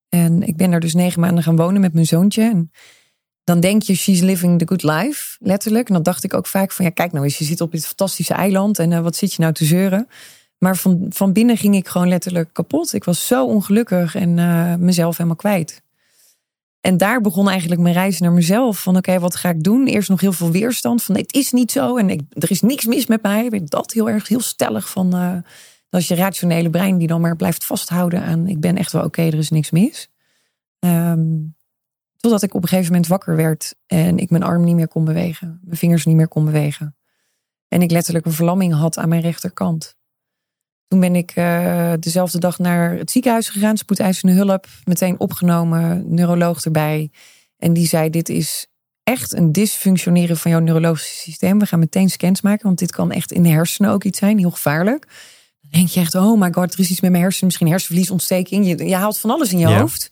En 0.09 0.43
ik 0.43 0.57
ben 0.57 0.71
daar 0.71 0.81
dus 0.81 0.95
negen 0.95 1.21
maanden 1.21 1.43
gaan 1.43 1.57
wonen 1.57 1.81
met 1.81 1.93
mijn 1.93 2.07
zoontje. 2.07 2.43
En 2.43 2.71
dan 3.45 3.61
denk 3.61 3.83
je, 3.83 3.95
she's 3.95 4.21
living 4.21 4.59
the 4.59 4.67
good 4.67 4.83
life, 4.83 5.37
letterlijk. 5.41 5.89
En 5.89 5.95
dan 5.95 6.03
dacht 6.03 6.25
ik 6.25 6.35
ook 6.35 6.47
vaak 6.47 6.73
van, 6.73 6.85
ja, 6.85 6.91
kijk 6.91 7.13
nou 7.13 7.25
eens, 7.25 7.39
je 7.39 7.45
zit 7.45 7.61
op 7.61 7.73
dit 7.73 7.87
fantastische 7.87 8.35
eiland. 8.35 8.79
En 8.79 9.03
wat 9.03 9.17
zit 9.17 9.33
je 9.35 9.43
nou 9.43 9.53
te 9.53 9.65
zeuren? 9.65 10.09
Maar 10.59 10.77
van, 10.77 11.07
van 11.09 11.33
binnen 11.33 11.57
ging 11.57 11.75
ik 11.75 11.89
gewoon 11.89 12.09
letterlijk 12.09 12.53
kapot. 12.53 12.93
Ik 12.93 13.05
was 13.05 13.27
zo 13.27 13.47
ongelukkig 13.47 14.15
en 14.15 14.39
eh, 14.39 14.75
mezelf 14.75 15.17
helemaal 15.17 15.37
kwijt. 15.39 15.83
En 16.81 16.97
daar 16.97 17.21
begon 17.21 17.49
eigenlijk 17.49 17.81
mijn 17.81 17.95
reis 17.95 18.21
naar 18.21 18.33
mezelf. 18.33 18.83
Van 18.83 18.97
oké, 18.97 19.19
wat 19.19 19.37
ga 19.37 19.49
ik 19.49 19.63
doen? 19.63 19.87
Eerst 19.87 20.09
nog 20.09 20.21
heel 20.21 20.33
veel 20.33 20.51
weerstand. 20.51 21.03
Van 21.03 21.17
het 21.17 21.35
is 21.35 21.53
niet 21.53 21.73
zo 21.73 21.97
en 21.97 22.11
ik, 22.11 22.21
er 22.31 22.51
is 22.51 22.61
niks 22.61 22.85
mis 22.85 23.07
met 23.07 23.23
mij. 23.23 23.45
Ik 23.45 23.51
ben 23.51 23.67
dat 23.67 23.93
heel 23.93 24.11
erg 24.11 24.29
heel 24.29 24.41
stellig 24.41 24.89
van. 24.89 25.15
eh, 25.15 25.37
dat 25.89 26.07
je 26.07 26.15
rationele 26.15 26.71
brein 26.71 26.99
die 26.99 27.09
dan 27.09 27.21
maar 27.21 27.37
blijft 27.37 27.65
vasthouden 27.65 28.23
aan. 28.23 28.47
Ik 28.47 28.61
ben 28.61 28.77
echt 28.77 28.93
wel 28.93 29.05
oké, 29.05 29.23
er 29.23 29.35
is 29.35 29.51
niks 29.51 29.71
mis. 29.71 30.11
Ehm, 30.79 31.37
totdat 32.17 32.43
ik 32.43 32.55
op 32.55 32.63
een 32.63 32.69
gegeven 32.69 32.93
moment 32.93 33.11
wakker 33.11 33.37
werd 33.37 33.75
en 33.87 34.19
ik 34.19 34.31
mijn 34.31 34.43
arm 34.43 34.65
niet 34.65 34.75
meer 34.75 34.89
kon 34.89 35.05
bewegen. 35.05 35.61
Mijn 35.63 35.77
vingers 35.77 36.05
niet 36.05 36.17
meer 36.17 36.29
kon 36.29 36.45
bewegen. 36.45 36.97
En 37.69 37.83
ik 37.83 37.91
letterlijk 37.91 38.27
een 38.27 38.33
verlamming 38.33 38.75
had 38.75 38.99
aan 38.99 39.09
mijn 39.09 39.21
rechterkant. 39.21 39.97
Toen 40.89 41.01
ben 41.01 41.15
ik 41.17 41.31
eh, 41.35 41.93
dezelfde 42.01 42.39
dag 42.39 42.59
naar 42.59 42.91
het 42.97 43.11
ziekenhuis 43.11 43.49
gegaan, 43.49 43.77
spoedeisende 43.77 44.35
hulp, 44.35 44.67
meteen 44.85 45.21
opgenomen, 45.21 46.15
neuroloog 46.15 46.65
erbij. 46.65 47.11
En 47.57 47.73
die 47.73 47.87
zei: 47.87 48.11
Dit 48.11 48.29
is 48.29 48.67
echt 49.03 49.35
een 49.35 49.53
dysfunctioneren 49.53 50.37
van 50.37 50.51
jouw 50.51 50.61
neurologische 50.61 51.15
systeem. 51.15 51.59
We 51.59 51.67
gaan 51.67 51.79
meteen 51.79 52.09
scans 52.11 52.41
maken, 52.41 52.67
want 52.67 52.79
dit 52.79 52.91
kan 52.93 53.11
echt 53.13 53.33
in 53.33 53.43
de 53.43 53.49
hersenen 53.49 53.91
ook 53.91 54.05
iets 54.05 54.19
zijn, 54.19 54.39
heel 54.39 54.51
gevaarlijk. 54.51 55.07
Dan 55.61 55.71
denk 55.71 55.89
je 55.89 56.01
echt: 56.01 56.15
Oh 56.15 56.41
my 56.41 56.53
god, 56.53 56.73
er 56.73 56.79
is 56.81 56.91
iets 56.91 57.01
met 57.01 57.11
mijn 57.11 57.23
hersenen, 57.23 57.47
misschien 57.47 57.69
hersenvliesontsteking. 57.69 58.67
Je, 58.67 58.87
je 58.87 58.95
haalt 58.95 59.19
van 59.19 59.31
alles 59.31 59.53
in 59.53 59.59
je 59.59 59.69
Ja. 59.69 59.81
hoofd. 59.81 60.11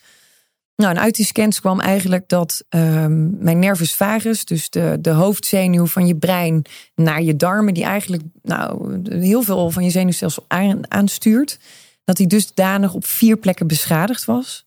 Nou, 0.76 0.94
en 0.94 1.00
uit 1.00 1.14
die 1.14 1.24
scans 1.24 1.60
kwam 1.60 1.80
eigenlijk 1.80 2.28
dat 2.28 2.64
ehm, 2.68 3.44
mijn 3.44 3.58
nervus 3.58 3.94
vagus, 3.94 4.44
dus 4.44 4.70
de, 4.70 4.98
de 5.00 5.10
hoofdzenuw 5.10 5.86
van 5.86 6.06
je 6.06 6.16
brein, 6.16 6.64
naar 6.94 7.22
je 7.22 7.36
darmen, 7.36 7.74
die 7.74 7.84
eigenlijk 7.84 8.22
nou, 8.42 8.98
heel 9.08 9.42
veel 9.42 9.70
van 9.70 9.84
je 9.84 9.90
zenuwstelsel 9.90 10.44
aan, 10.48 10.90
aanstuurt, 10.90 11.58
dat 12.04 12.16
die 12.16 12.26
dusdanig 12.26 12.94
op 12.94 13.06
vier 13.06 13.36
plekken 13.36 13.66
beschadigd 13.66 14.24
was. 14.24 14.66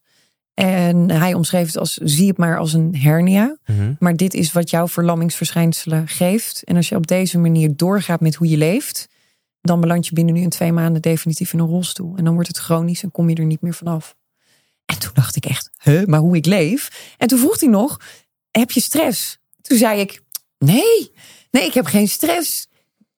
En 0.53 1.11
hij 1.11 1.34
omschreef 1.34 1.65
het 1.65 1.77
als, 1.77 1.94
zie 1.94 2.27
het 2.27 2.38
maar 2.38 2.57
als 2.57 2.73
een 2.73 2.95
hernia. 2.95 3.57
Mhm. 3.65 3.94
Maar 3.99 4.15
dit 4.15 4.34
is 4.34 4.52
wat 4.52 4.69
jouw 4.69 4.88
verlammingsverschijnselen 4.88 6.07
geeft. 6.07 6.64
En 6.64 6.76
als 6.76 6.90
je 6.90 6.95
op 6.95 7.07
deze 7.07 7.38
manier 7.38 7.76
doorgaat 7.76 8.19
met 8.19 8.36
hoe 8.36 8.49
je 8.49 8.57
leeft, 8.57 9.10
dan 9.61 9.81
beland 9.81 10.07
je 10.07 10.14
binnen 10.14 10.34
nu 10.34 10.41
in 10.41 10.49
twee 10.49 10.72
maanden 10.72 11.02
definitief 11.02 11.53
in 11.53 11.60
een 11.60 11.68
rolstoel. 11.68 12.14
En 12.18 12.23
dan 12.23 12.34
wordt 12.34 12.48
het 12.48 12.57
chronisch 12.57 13.03
en 13.03 13.11
kom 13.11 13.30
je 13.30 13.36
er 13.36 13.45
niet 13.45 13.61
meer 13.61 13.73
vanaf. 13.73 14.15
En 14.90 14.99
toen 14.99 15.11
dacht 15.14 15.36
ik 15.36 15.45
echt, 15.45 15.70
huh, 15.84 16.06
maar 16.06 16.20
hoe 16.20 16.36
ik 16.36 16.45
leef? 16.45 16.90
En 17.18 17.28
toen 17.28 17.40
vroeg 17.40 17.60
hij 17.60 17.70
nog, 17.70 17.99
heb 18.52 18.72
je 18.72 18.82
stress? 18.82 19.38
Toen 19.61 19.78
zei 19.78 19.99
ik, 19.99 20.22
nee, 20.57 21.11
nee, 21.52 21.66
ik 21.66 21.74
heb 21.74 21.86
geen 21.86 22.07
stress. 22.07 22.68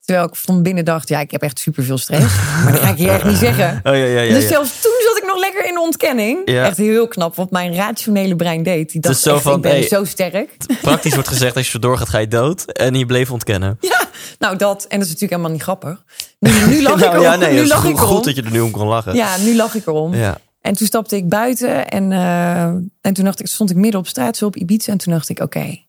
Terwijl 0.06 0.28
ik 0.28 0.36
van 0.36 0.64
binnen 0.64 0.86
dacht, 0.86 1.08
ja, 1.10 1.20
ik 1.20 1.32
heb 1.32 1.42
echt 1.42 1.60
superveel 1.60 1.98
stress. 1.98 2.36
Maar 2.64 2.72
dat 2.72 2.82
ga 2.82 2.90
ik 2.90 2.98
je 2.98 3.10
echt 3.10 3.24
niet 3.24 3.38
zeggen. 3.38 3.80
Oh 3.84 3.96
ja, 3.96 4.06
ja, 4.06 4.22
ja. 4.22 4.34
Dus 4.34 4.48
zelfs 4.48 4.82
toen 4.82 4.92
zat 5.04 5.18
ik 5.18 5.24
nog 5.26 5.40
lekker 5.40 5.66
in 5.66 5.74
de 5.74 5.80
ontkenning. 5.80 6.46
Echt 6.46 6.78
heel 6.78 7.08
knap 7.08 7.36
wat 7.36 7.52
mijn 7.52 7.76
rationele 7.76 8.36
brein 8.36 8.64
deed. 8.64 8.92
Die 8.92 9.02
dacht 9.02 9.16
is 9.16 9.22
zo 9.22 9.34
echt, 9.34 9.42
van, 9.42 9.56
ik 9.56 9.62
ben 9.62 9.72
hey. 9.72 9.88
zo 9.88 10.06
sterk. 10.06 10.58
Praktisch 10.82 11.14
wordt 11.14 11.28
gezegd, 11.28 11.56
als 11.56 11.66
je 11.66 11.72
zo 11.72 11.80
doorgaat, 11.80 12.10
ga 12.10 12.18
je 12.18 12.28
dood. 12.28 12.66
En 12.66 12.94
je 12.96 13.06
bleef 13.06 13.32
ontkennen. 13.32 13.78
Ja, 13.80 14.10
nou 14.40 14.58
dat. 14.58 14.84
En 14.84 15.00
dat 15.00 15.08
is 15.08 15.14
natuurlijk 15.14 15.32
helemaal 15.32 15.52
niet 15.52 15.62
grappig. 15.62 16.04
Nu, 16.40 16.52
nu 16.68 16.82
lach 16.82 16.94
ik 17.00 17.00
nou 17.00 17.12
erom. 17.12 17.24
ja, 17.24 17.36
nee, 17.36 17.50
nu 17.50 17.56
het 17.56 17.64
is 17.64 17.70
lach 17.70 17.82
goed, 17.82 17.90
ik 17.90 17.98
erom. 17.98 18.10
goed 18.10 18.24
dat 18.24 18.36
je 18.36 18.42
er 18.42 18.52
nu 18.52 18.60
om 18.60 18.72
kon 18.72 18.88
lachen. 18.88 19.16
Ja, 19.16 19.38
nu 19.38 19.56
lach 19.56 19.76
ik 19.76 19.88
erom. 19.88 20.16
Ja. 20.16 20.38
En 20.62 20.74
toen 20.74 20.88
stapte 20.88 21.16
ik 21.16 21.30
buiten 21.30 21.90
en, 21.90 22.12
eh, 22.12 22.66
en 23.02 23.14
toen 23.14 23.26
dacht 23.26 23.40
ik, 23.40 23.48
stond 23.48 23.70
ik 23.70 23.76
midden 23.76 24.00
op 24.00 24.08
straat 24.08 24.38
zo 24.38 24.46
op 24.46 24.56
Ibiza. 24.56 24.92
En 24.92 24.98
toen 24.98 25.14
dacht 25.14 25.30
ik, 25.30 25.40
oké, 25.40 25.86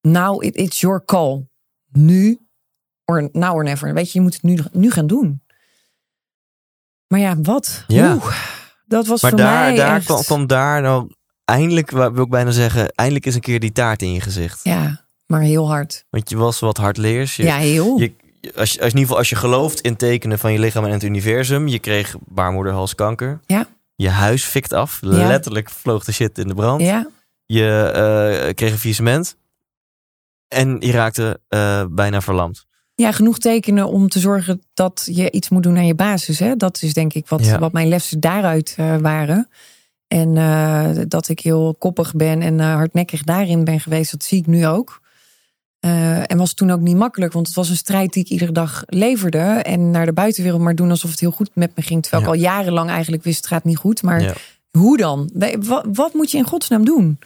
now 0.00 0.44
it, 0.44 0.56
it's 0.56 0.80
your 0.80 1.04
call. 1.04 1.46
Nu 1.92 2.38
or 3.04 3.28
now 3.32 3.54
or 3.54 3.64
never. 3.64 3.94
Weet 3.94 4.12
je, 4.12 4.18
je 4.18 4.24
moet 4.24 4.34
het 4.34 4.42
nu, 4.42 4.58
nu 4.72 4.90
gaan 4.90 5.06
doen. 5.06 5.42
Maar 7.06 7.20
ja, 7.20 7.40
wat? 7.40 7.84
Ja. 7.86 8.14
Oeh, 8.14 8.36
dat 8.86 9.06
was 9.06 9.22
Maar 9.22 9.30
voor 9.30 9.40
daar, 9.40 9.66
mij 9.66 9.76
daar 9.76 9.96
echt... 9.96 10.04
kwam, 10.04 10.22
kwam 10.22 10.46
daar 10.46 10.82
nou 10.82 11.12
eindelijk, 11.44 11.90
wil 11.90 12.22
ik 12.22 12.28
bijna 12.28 12.50
zeggen, 12.50 12.92
eindelijk 12.94 13.26
is 13.26 13.34
een 13.34 13.40
keer 13.40 13.60
die 13.60 13.72
taart 13.72 14.02
in 14.02 14.12
je 14.12 14.20
gezicht. 14.20 14.60
Ja, 14.62 15.04
maar 15.26 15.40
heel 15.40 15.68
hard. 15.68 16.04
Want 16.10 16.30
je 16.30 16.36
was 16.36 16.58
wat 16.58 16.76
hardleers. 16.76 17.36
Je, 17.36 17.42
ja, 17.42 17.56
heel. 17.56 17.98
je, 17.98 18.14
als, 18.56 18.72
je, 18.72 18.80
als, 18.80 18.80
in 18.80 18.84
ieder 18.84 19.00
geval, 19.00 19.16
als 19.16 19.28
je 19.28 19.36
gelooft 19.36 19.80
in 19.80 19.96
tekenen 19.96 20.38
van 20.38 20.52
je 20.52 20.58
lichaam 20.58 20.84
en 20.84 20.90
het 20.90 21.02
universum. 21.02 21.68
Je 21.68 21.78
kreeg 21.78 22.16
baarmoederhalskanker. 22.26 23.40
Ja. 23.46 23.66
Je 24.00 24.08
huis 24.08 24.44
fikt 24.44 24.72
af. 24.72 24.98
Ja. 25.00 25.26
Letterlijk 25.28 25.70
vloog 25.70 26.04
de 26.04 26.12
shit 26.12 26.38
in 26.38 26.48
de 26.48 26.54
brand. 26.54 26.80
ja, 26.80 27.08
Je 27.46 27.90
eh, 27.94 28.54
kreeg 28.54 28.70
een 28.72 28.78
faillissement. 28.78 29.36
En 30.48 30.76
je 30.80 30.92
raakte 30.92 31.40
eh, 31.48 31.84
bijna 31.90 32.20
verlamd. 32.20 32.66
ja, 32.94 33.12
genoeg 33.12 33.38
tekenen 33.38 33.88
om 33.88 34.08
te 34.08 34.18
zorgen 34.18 34.62
dat 34.74 35.08
je 35.10 35.30
iets 35.30 35.48
moet 35.48 35.62
doen 35.62 35.76
aan 35.76 35.86
je 35.86 35.94
basis. 35.94 36.38
Hè? 36.38 36.56
Dat 36.56 36.82
is 36.82 36.92
denk 36.92 37.12
ik 37.12 37.28
wat, 37.28 37.44
Ja. 37.44 37.58
wat 37.58 37.72
mijn 37.72 37.88
lessen 37.88 38.20
daaruit 38.20 38.74
eh, 38.76 38.96
waren. 38.96 39.48
En 40.06 40.34
dat 41.08 41.28
ik 41.28 41.40
heel 41.40 41.74
koppig 41.78 42.14
ben 42.14 42.42
en 42.42 42.58
hardnekkig 42.60 43.22
daarin 43.22 43.64
ben 43.64 43.80
geweest, 43.80 44.10
dat 44.10 44.24
zie 44.24 44.38
ik 44.38 44.46
nu 44.46 44.66
ook. 44.66 45.00
Eh, 45.80 46.30
en 46.30 46.36
was 46.38 46.54
toen 46.54 46.70
ook 46.70 46.80
niet 46.80 46.96
makkelijk, 46.96 47.32
want 47.32 47.46
het 47.46 47.56
was 47.56 47.68
een 47.68 47.76
strijd 47.76 48.12
die 48.12 48.24
ik 48.24 48.30
iedere 48.30 48.52
dag 48.52 48.82
leverde. 48.86 49.38
En 49.38 49.90
naar 49.90 50.06
de 50.06 50.12
buitenwereld 50.12 50.62
maar 50.62 50.74
doen 50.74 50.90
alsof 50.90 51.10
het 51.10 51.20
heel 51.20 51.30
goed 51.30 51.50
met 51.54 51.76
me 51.76 51.82
ging. 51.82 52.02
Terwijl 52.02 52.22
ik 52.22 52.28
al 52.28 52.34
jarenlang 52.34 52.90
eigenlijk 52.90 53.22
wist, 53.22 53.36
het 53.36 53.46
gaat 53.46 53.64
niet 53.64 53.76
goed. 53.76 54.02
Maar 54.02 54.22
Ja. 54.22 54.34
hoe 54.70 54.96
dan? 54.96 55.30
Wat, 55.58 55.86
wat 55.92 56.14
moet 56.14 56.30
je 56.30 56.38
in 56.38 56.44
godsnaam 56.44 56.84
doen? 56.84 57.18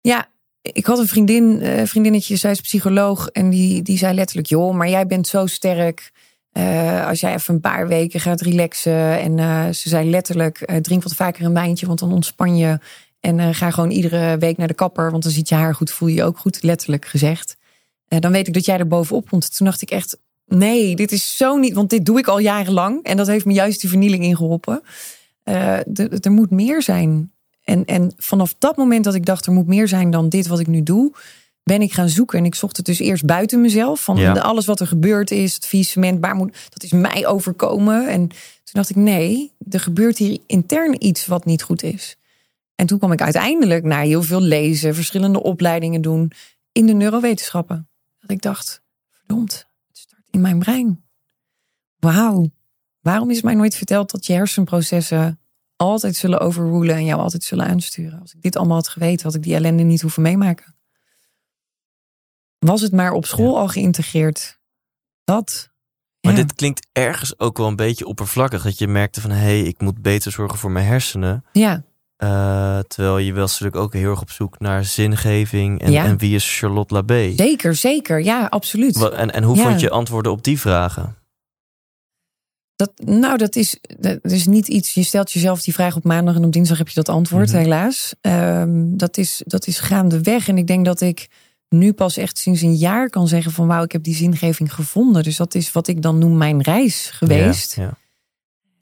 Ja, 0.00 0.28
ik 0.62 0.86
had 0.86 0.98
een 0.98 1.08
vriendin, 1.08 1.60
eh, 1.60 1.84
vriendinnetje, 1.84 2.36
zij 2.36 2.50
is 2.50 2.60
psycholoog. 2.60 3.28
En 3.28 3.50
die, 3.50 3.82
die 3.82 3.98
zei 3.98 4.14
letterlijk, 4.14 4.48
joh, 4.48 4.74
maar 4.74 4.88
jij 4.88 5.06
bent 5.06 5.26
zo 5.26 5.46
sterk. 5.46 6.12
Eh, 6.52 7.06
als 7.06 7.20
jij 7.20 7.34
even 7.34 7.54
een 7.54 7.60
paar 7.60 7.88
weken 7.88 8.20
gaat 8.20 8.40
relaxen. 8.40 9.20
En 9.20 9.74
ze 9.74 9.88
zei 9.88 10.10
letterlijk, 10.10 10.78
drink 10.82 11.02
wat 11.02 11.14
vaker 11.14 11.44
een 11.44 11.54
wijntje, 11.54 11.86
want 11.86 11.98
dan 11.98 12.12
ontspan 12.12 12.56
je. 12.56 12.78
En 13.24 13.38
eh, 13.40 13.48
ga 13.52 13.70
gewoon 13.70 13.90
iedere 13.90 14.38
week 14.38 14.56
naar 14.56 14.68
de 14.68 14.74
kapper, 14.74 15.10
want 15.10 15.22
dan 15.22 15.32
ziet 15.32 15.48
je 15.48 15.54
haar 15.54 15.74
goed, 15.74 15.90
voel 15.90 16.08
je 16.08 16.14
je 16.14 16.24
ook 16.24 16.38
goed, 16.38 16.62
letterlijk 16.62 17.04
gezegd. 17.06 17.56
Eh, 18.08 18.20
dan 18.20 18.32
weet 18.32 18.46
ik 18.46 18.54
dat 18.54 18.64
jij 18.64 18.78
er 18.78 18.86
bovenop 18.86 19.28
komt. 19.28 19.56
Toen 19.56 19.66
dacht 19.66 19.82
ik 19.82 19.90
echt, 19.90 20.18
nee, 20.46 20.96
dit 20.96 21.12
is 21.12 21.36
zo 21.36 21.56
niet, 21.56 21.74
want 21.74 21.90
dit 21.90 22.06
doe 22.06 22.18
ik 22.18 22.26
al 22.26 22.38
jarenlang. 22.38 23.02
En 23.02 23.16
dat 23.16 23.26
heeft 23.26 23.44
me 23.44 23.52
juist 23.52 23.80
die 23.80 23.90
vernieling 23.90 24.24
ingeholpen. 24.24 24.82
Eh, 25.42 25.98
er 26.24 26.30
moet 26.30 26.50
meer 26.50 26.82
zijn. 26.82 27.32
En, 27.62 27.84
en 27.84 28.12
vanaf 28.16 28.54
dat 28.58 28.76
moment 28.76 29.04
dat 29.04 29.14
ik 29.14 29.26
dacht, 29.26 29.46
er 29.46 29.52
moet 29.52 29.66
meer 29.66 29.88
zijn 29.88 30.10
dan 30.10 30.28
dit 30.28 30.46
wat 30.46 30.60
ik 30.60 30.66
nu 30.66 30.82
doe, 30.82 31.12
ben 31.62 31.82
ik 31.82 31.92
gaan 31.92 32.08
zoeken. 32.08 32.38
En 32.38 32.44
ik 32.44 32.54
zocht 32.54 32.76
het 32.76 32.86
dus 32.86 32.98
eerst 32.98 33.24
buiten 33.24 33.60
mezelf. 33.60 34.00
Van 34.00 34.16
Ja. 34.16 34.32
alles 34.32 34.66
wat 34.66 34.80
er 34.80 34.86
gebeurd 34.86 35.30
is, 35.30 35.54
het 35.54 35.66
faillissement, 35.66 36.20
baarmoed, 36.20 36.56
dat 36.68 36.82
is 36.82 36.92
mij 36.92 37.26
overkomen. 37.26 38.08
En 38.08 38.28
toen 38.28 38.72
dacht 38.72 38.90
ik, 38.90 38.96
nee, 38.96 39.52
er 39.70 39.80
gebeurt 39.80 40.18
hier 40.18 40.38
intern 40.46 41.04
iets 41.04 41.26
wat 41.26 41.44
niet 41.44 41.62
goed 41.62 41.82
is. 41.82 42.16
En 42.74 42.86
toen 42.86 42.98
kwam 42.98 43.12
ik 43.12 43.22
uiteindelijk 43.22 43.84
naar 43.84 44.02
heel 44.02 44.22
veel 44.22 44.40
lezen, 44.40 44.94
verschillende 44.94 45.42
opleidingen 45.42 46.02
doen 46.02 46.32
in 46.72 46.86
de 46.86 46.92
neurowetenschappen. 46.92 47.88
Dat 48.18 48.30
ik 48.30 48.42
dacht, 48.42 48.82
verdomd, 49.10 49.68
het 49.86 49.98
start 49.98 50.22
in 50.30 50.40
mijn 50.40 50.58
brein. 50.58 51.04
Wauw, 51.96 52.50
waarom 53.00 53.30
is 53.30 53.42
mij 53.42 53.54
nooit 53.54 53.76
verteld 53.76 54.10
dat 54.10 54.26
je 54.26 54.32
hersenprocessen 54.32 55.40
altijd 55.76 56.16
zullen 56.16 56.40
overrulen 56.40 56.94
en 56.94 57.04
jou 57.04 57.20
altijd 57.20 57.44
zullen 57.44 57.66
aansturen? 57.66 58.20
Als 58.20 58.34
ik 58.34 58.42
dit 58.42 58.56
allemaal 58.56 58.76
had 58.76 58.88
geweten, 58.88 59.26
had 59.26 59.34
ik 59.34 59.42
die 59.42 59.54
ellende 59.54 59.82
niet 59.82 60.00
hoeven 60.00 60.22
meemaken. 60.22 60.76
Was 62.58 62.80
het 62.80 62.92
maar 62.92 63.12
op 63.12 63.26
school 63.26 63.58
al 63.58 63.68
geïntegreerd? 63.68 64.60
Dat. 65.24 65.70
Maar 66.20 66.32
ja. 66.32 66.42
dit 66.42 66.54
klinkt 66.54 66.86
ergens 66.92 67.38
ook 67.38 67.56
wel 67.58 67.66
een 67.66 67.76
beetje 67.76 68.06
oppervlakkig. 68.06 68.62
Dat 68.62 68.78
je 68.78 68.88
merkte 68.88 69.20
van, 69.20 69.30
hé, 69.30 69.36
hey, 69.36 69.62
ik 69.62 69.80
moet 69.80 70.02
beter 70.02 70.32
zorgen 70.32 70.58
voor 70.58 70.70
mijn 70.70 70.86
hersenen. 70.86 71.44
Ja, 71.52 71.84
Eh, 72.16 72.78
terwijl 72.78 73.18
je 73.18 73.32
was 73.34 73.50
natuurlijk 73.50 73.76
ook 73.82 73.92
heel 73.92 74.10
erg 74.10 74.20
op 74.20 74.30
zoek 74.30 74.58
naar 74.58 74.84
zingeving. 74.84 75.80
En, 75.80 75.92
Ja. 75.92 76.04
en 76.04 76.18
wie 76.18 76.34
is 76.34 76.58
Charlotte 76.58 76.94
Labé? 76.94 77.32
zeker, 77.36 77.74
zeker. 77.74 78.22
Ja, 78.24 78.46
absoluut. 78.50 79.10
En, 79.10 79.32
en 79.32 79.42
hoe 79.42 79.56
Ja. 79.56 79.62
vond 79.68 79.80
je 79.80 79.90
antwoorden 79.90 80.32
op 80.32 80.42
die 80.44 80.60
vragen? 80.60 81.16
Dat, 82.76 82.92
nou, 83.04 83.36
dat 83.38 83.56
is, 83.56 83.78
dat 83.98 84.18
is 84.22 84.46
niet 84.46 84.68
iets. 84.68 84.94
Je 84.94 85.02
stelt 85.02 85.32
jezelf 85.32 85.62
die 85.62 85.74
vraag 85.74 85.96
op 85.96 86.04
maandag 86.04 86.34
en 86.34 86.44
op 86.44 86.52
dinsdag 86.52 86.78
heb 86.78 86.88
je 86.88 86.94
dat 86.94 87.08
antwoord, 87.08 87.48
Mhm. 87.48 87.56
helaas. 87.58 88.14
Ehm, 88.20 88.96
dat, 88.96 89.16
is, 89.16 89.42
dat 89.46 89.66
is 89.66 89.78
gaandeweg. 89.80 90.48
En 90.48 90.58
ik 90.58 90.66
denk 90.66 90.84
dat 90.84 91.00
ik 91.00 91.28
nu 91.68 91.92
pas 91.92 92.16
echt 92.16 92.38
sinds 92.38 92.60
een 92.60 92.74
jaar 92.74 93.10
kan 93.10 93.28
zeggen 93.28 93.52
van 93.52 93.66
wauw, 93.66 93.82
ik 93.82 93.92
heb 93.92 94.02
die 94.02 94.14
zingeving 94.14 94.74
gevonden. 94.74 95.22
Dus 95.22 95.36
dat 95.36 95.54
is 95.54 95.72
wat 95.72 95.88
ik 95.88 96.02
dan 96.02 96.18
noem 96.18 96.36
mijn 96.36 96.62
reis 96.62 97.10
geweest. 97.12 97.74
Ja, 97.76 97.96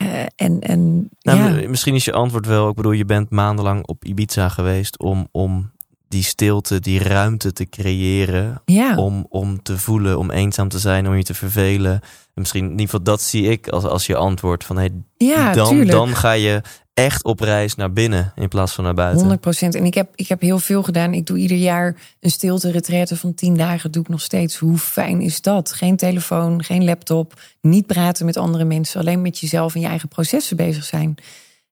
Eh, 0.03 0.27
en 0.37 0.61
en 0.61 1.09
Nou, 1.21 1.61
ja. 1.61 1.69
Misschien 1.69 1.95
is 1.95 2.05
je 2.05 2.13
antwoord 2.13 2.47
wel, 2.47 2.69
ik 2.69 2.75
bedoel, 2.75 2.93
je 2.93 3.05
bent 3.05 3.31
maandenlang 3.31 3.87
op 3.87 4.05
Ibiza 4.05 4.49
geweest 4.49 4.99
om, 4.99 5.29
om 5.31 5.71
die 6.09 6.23
stilte, 6.23 6.81
die 6.81 7.03
ruimte 7.03 7.53
te 7.53 7.69
creëren. 7.69 8.63
ja. 8.65 8.97
Om, 8.97 9.27
om 9.29 9.63
te 9.63 9.79
voelen, 9.79 10.19
om 10.19 10.31
eenzaam 10.31 10.69
te 10.69 10.79
zijn, 10.79 11.07
om 11.07 11.15
je 11.15 11.23
te 11.23 11.35
vervelen. 11.35 11.93
En 11.93 12.41
misschien 12.41 12.65
in 12.65 12.71
ieder 12.71 12.85
geval 12.85 13.03
dat 13.03 13.21
zie 13.21 13.49
ik 13.51 13.69
als, 13.69 13.85
als 13.85 14.07
je 14.07 14.17
antwoord 14.17 14.65
van 14.65 14.77
hey, 14.77 14.91
ja, 15.17 15.53
dan, 15.53 15.69
tuurlijk. 15.69 15.91
dan 15.91 16.17
ga 16.17 16.33
je 16.33 16.61
echt 16.95 17.25
op 17.25 17.41
reis 17.41 17.75
naar 17.75 17.93
binnen 17.93 18.33
in 18.35 18.49
plaats 18.49 18.73
van 18.73 18.85
naar 18.85 18.95
buiten. 18.95 19.19
100 19.19 19.41
procent. 19.41 19.75
En 19.75 19.85
ik 19.85 19.95
heb, 19.95 20.13
ik 20.15 20.29
heb 20.29 20.41
heel 20.41 20.59
veel 20.59 20.83
gedaan. 20.83 21.15
Ik 21.15 21.27
doe 21.27 21.39
ieder 21.39 21.57
jaar 21.57 21.97
een 22.21 22.31
stilte 22.31 22.71
retraite 22.71 23.17
van 23.17 23.35
10 23.35 23.57
dagen. 23.57 23.91
Doe 23.91 24.03
ik 24.03 24.09
nog 24.09 24.21
steeds. 24.21 24.57
Hoe 24.57 24.79
fijn 24.79 25.21
is 25.21 25.41
dat? 25.41 25.73
Geen 25.73 25.97
telefoon, 25.97 26.65
geen 26.65 26.85
laptop. 26.85 27.41
Niet 27.61 27.87
praten 27.87 28.27
met 28.27 28.37
andere 28.37 28.65
mensen. 28.65 29.01
Alleen 29.01 29.23
met 29.23 29.39
jezelf 29.39 29.75
en 29.75 29.81
je 29.81 29.87
eigen 29.87 30.09
processen 30.09 30.57
bezig 30.57 30.85
zijn. 30.85 31.15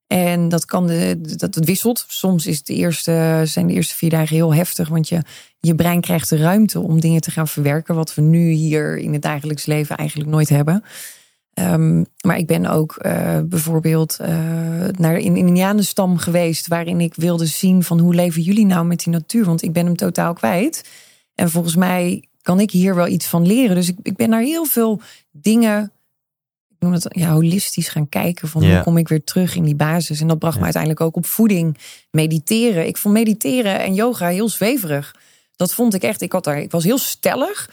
En 0.07 0.49
dat 0.49 0.65
kan 0.65 0.87
de, 0.87 1.21
dat 1.37 1.55
wisselt. 1.55 2.05
Soms 2.09 2.47
is 2.47 2.63
de 2.63 2.75
eerste, 2.75 3.43
zijn 3.45 3.67
de 3.67 3.73
eerste 3.73 3.95
vier 3.95 4.11
dagen 4.11 4.37
heel 4.37 4.55
heftig. 4.55 4.89
Want 4.89 5.09
je, 5.09 5.23
je 5.61 5.75
brein 5.75 6.01
krijgt 6.01 6.29
de 6.29 6.37
ruimte 6.37 6.81
om 6.81 7.01
dingen 7.01 7.21
te 7.21 7.31
gaan 7.31 7.49
verwerken. 7.49 7.95
Wat 7.95 8.15
we 8.15 8.23
nu 8.23 8.51
hier 8.51 8.99
in 8.99 9.13
het 9.13 9.23
dagelijks 9.23 9.67
leven 9.67 9.97
eigenlijk 9.97 10.31
nooit 10.31 10.49
hebben. 10.49 10.85
Ehm, 11.55 12.05
maar 12.21 12.39
ik 12.39 12.47
ben 12.47 12.67
ook 12.67 12.97
eh, 12.97 13.39
bijvoorbeeld 13.45 14.17
eh, 14.21 14.29
naar 14.97 15.15
een 15.15 15.37
Indianenstam 15.37 16.17
geweest. 16.17 16.69
Waarin 16.69 17.01
ik 17.01 17.15
wilde 17.15 17.47
zien 17.47 17.83
van 17.83 17.99
hoe 17.99 18.15
leven 18.15 18.43
jullie 18.43 18.67
nou 18.67 18.87
met 18.87 19.05
die 19.05 19.13
natuur. 19.13 19.45
Want 19.45 19.63
ik 19.63 19.73
ben 19.73 19.85
hem 19.85 19.97
totaal 19.97 20.33
kwijt. 20.33 20.89
En 21.35 21.51
volgens 21.51 21.77
mij 21.77 22.25
kan 22.43 22.61
ik 22.61 22.71
hier 22.71 22.95
wel 22.95 23.07
iets 23.07 23.27
van 23.27 23.47
leren. 23.47 23.77
Dus 23.77 23.89
ik, 23.89 23.97
ik 24.03 24.17
ben 24.17 24.29
naar 24.29 24.43
heel 24.43 24.65
veel 24.65 25.01
dingen. 25.31 25.93
Ik 26.69 26.77
noem 26.79 26.93
het 26.93 27.07
ja, 27.09 27.33
holistisch 27.33 27.89
gaan 27.89 28.09
kijken. 28.09 28.49
Van 28.49 28.65
hoe 28.65 28.83
kom 28.83 28.97
ik 28.97 29.09
weer 29.09 29.25
terug 29.25 29.57
in 29.57 29.65
die 29.65 29.75
basis. 29.75 30.21
En 30.21 30.29
dat 30.29 30.39
bracht 30.39 30.59
me 30.59 30.65
uiteindelijk 30.65 31.03
ook 31.03 31.17
op 31.17 31.27
voeding. 31.27 31.79
Mediteren. 32.11 32.87
Ik 32.87 32.97
vond 32.97 33.15
mediteren 33.15 33.81
en 33.81 33.95
yoga 33.95 34.29
heel 34.29 34.49
zweverig. 34.49 35.15
Dat 35.57 35.75
vond 35.75 35.95
ik 35.95 36.03
echt. 36.03 36.21
Ik, 36.21 36.33
had 36.33 36.45
daar, 36.45 36.61
ik 36.61 36.71
was 36.71 36.85
heel 36.85 36.99
stellig. 36.99 37.71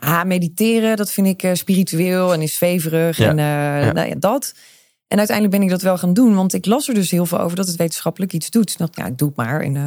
Ja, 0.00 0.24
mediteren, 0.24 0.96
dat 0.96 1.10
vind 1.10 1.26
ik 1.26 1.42
eh, 1.42 1.54
spiritueel 1.54 2.32
en 2.32 2.42
is 2.42 2.54
zweverig. 2.54 3.16
Ja. 3.16 3.28
En 3.28 3.38
eh. 3.38 3.92
Nou 3.92 4.08
ja, 4.08 4.14
dat. 4.18 4.54
En 5.08 5.18
uiteindelijk 5.18 5.56
ben 5.56 5.64
ik 5.64 5.72
dat 5.72 5.82
wel 5.82 5.98
gaan 5.98 6.12
doen. 6.12 6.34
Want 6.34 6.54
ik 6.54 6.66
las 6.66 6.88
er 6.88 6.94
dus 6.94 7.10
heel 7.10 7.26
veel 7.26 7.40
over 7.40 7.56
dat 7.56 7.66
het 7.66 7.76
wetenschappelijk 7.76 8.32
iets 8.32 8.50
doet. 8.50 8.64
Dus 8.64 8.72
ik 8.72 8.78
dacht, 8.78 8.96
ja, 8.96 9.06
ik 9.06 9.18
doe 9.18 9.28
het 9.28 9.36
maar. 9.36 9.60
En, 9.60 9.76
eh, 9.76 9.86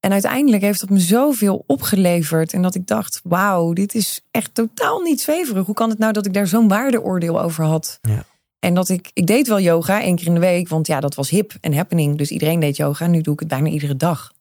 en 0.00 0.12
uiteindelijk 0.12 0.62
heeft 0.62 0.80
dat 0.80 0.90
me 0.90 0.98
zoveel 0.98 1.64
opgeleverd. 1.66 2.52
En 2.52 2.62
dat 2.62 2.74
ik 2.74 2.86
dacht, 2.86 3.20
wauw, 3.24 3.72
dit 3.72 3.94
is 3.94 4.20
echt 4.30 4.54
totaal 4.54 5.00
niet 5.00 5.20
zweverig. 5.20 5.66
Hoe 5.66 5.74
kan 5.74 5.90
het 5.90 5.98
nou 5.98 6.12
dat 6.12 6.26
ik 6.26 6.32
daar 6.32 6.46
zo'n 6.46 6.68
waardeoordeel 6.68 7.40
over 7.42 7.64
had? 7.64 7.98
Ja. 8.02 8.24
En 8.58 8.74
dat 8.74 8.88
ik, 8.88 9.10
ik 9.12 9.26
deed 9.26 9.48
wel 9.48 9.60
yoga 9.60 10.02
één 10.02 10.16
keer 10.16 10.26
in 10.26 10.34
de 10.34 10.40
week. 10.40 10.68
Want 10.68 10.86
ja, 10.86 11.00
dat 11.00 11.14
was 11.14 11.30
hip 11.30 11.54
en 11.60 11.74
happening. 11.74 12.18
Dus 12.18 12.30
iedereen 12.30 12.60
deed 12.60 12.76
yoga. 12.76 13.06
Nu 13.06 13.20
doe 13.20 13.32
ik 13.32 13.40
het 13.40 13.48
bijna 13.48 13.68
iedere 13.68 13.96
dag. 13.96 14.32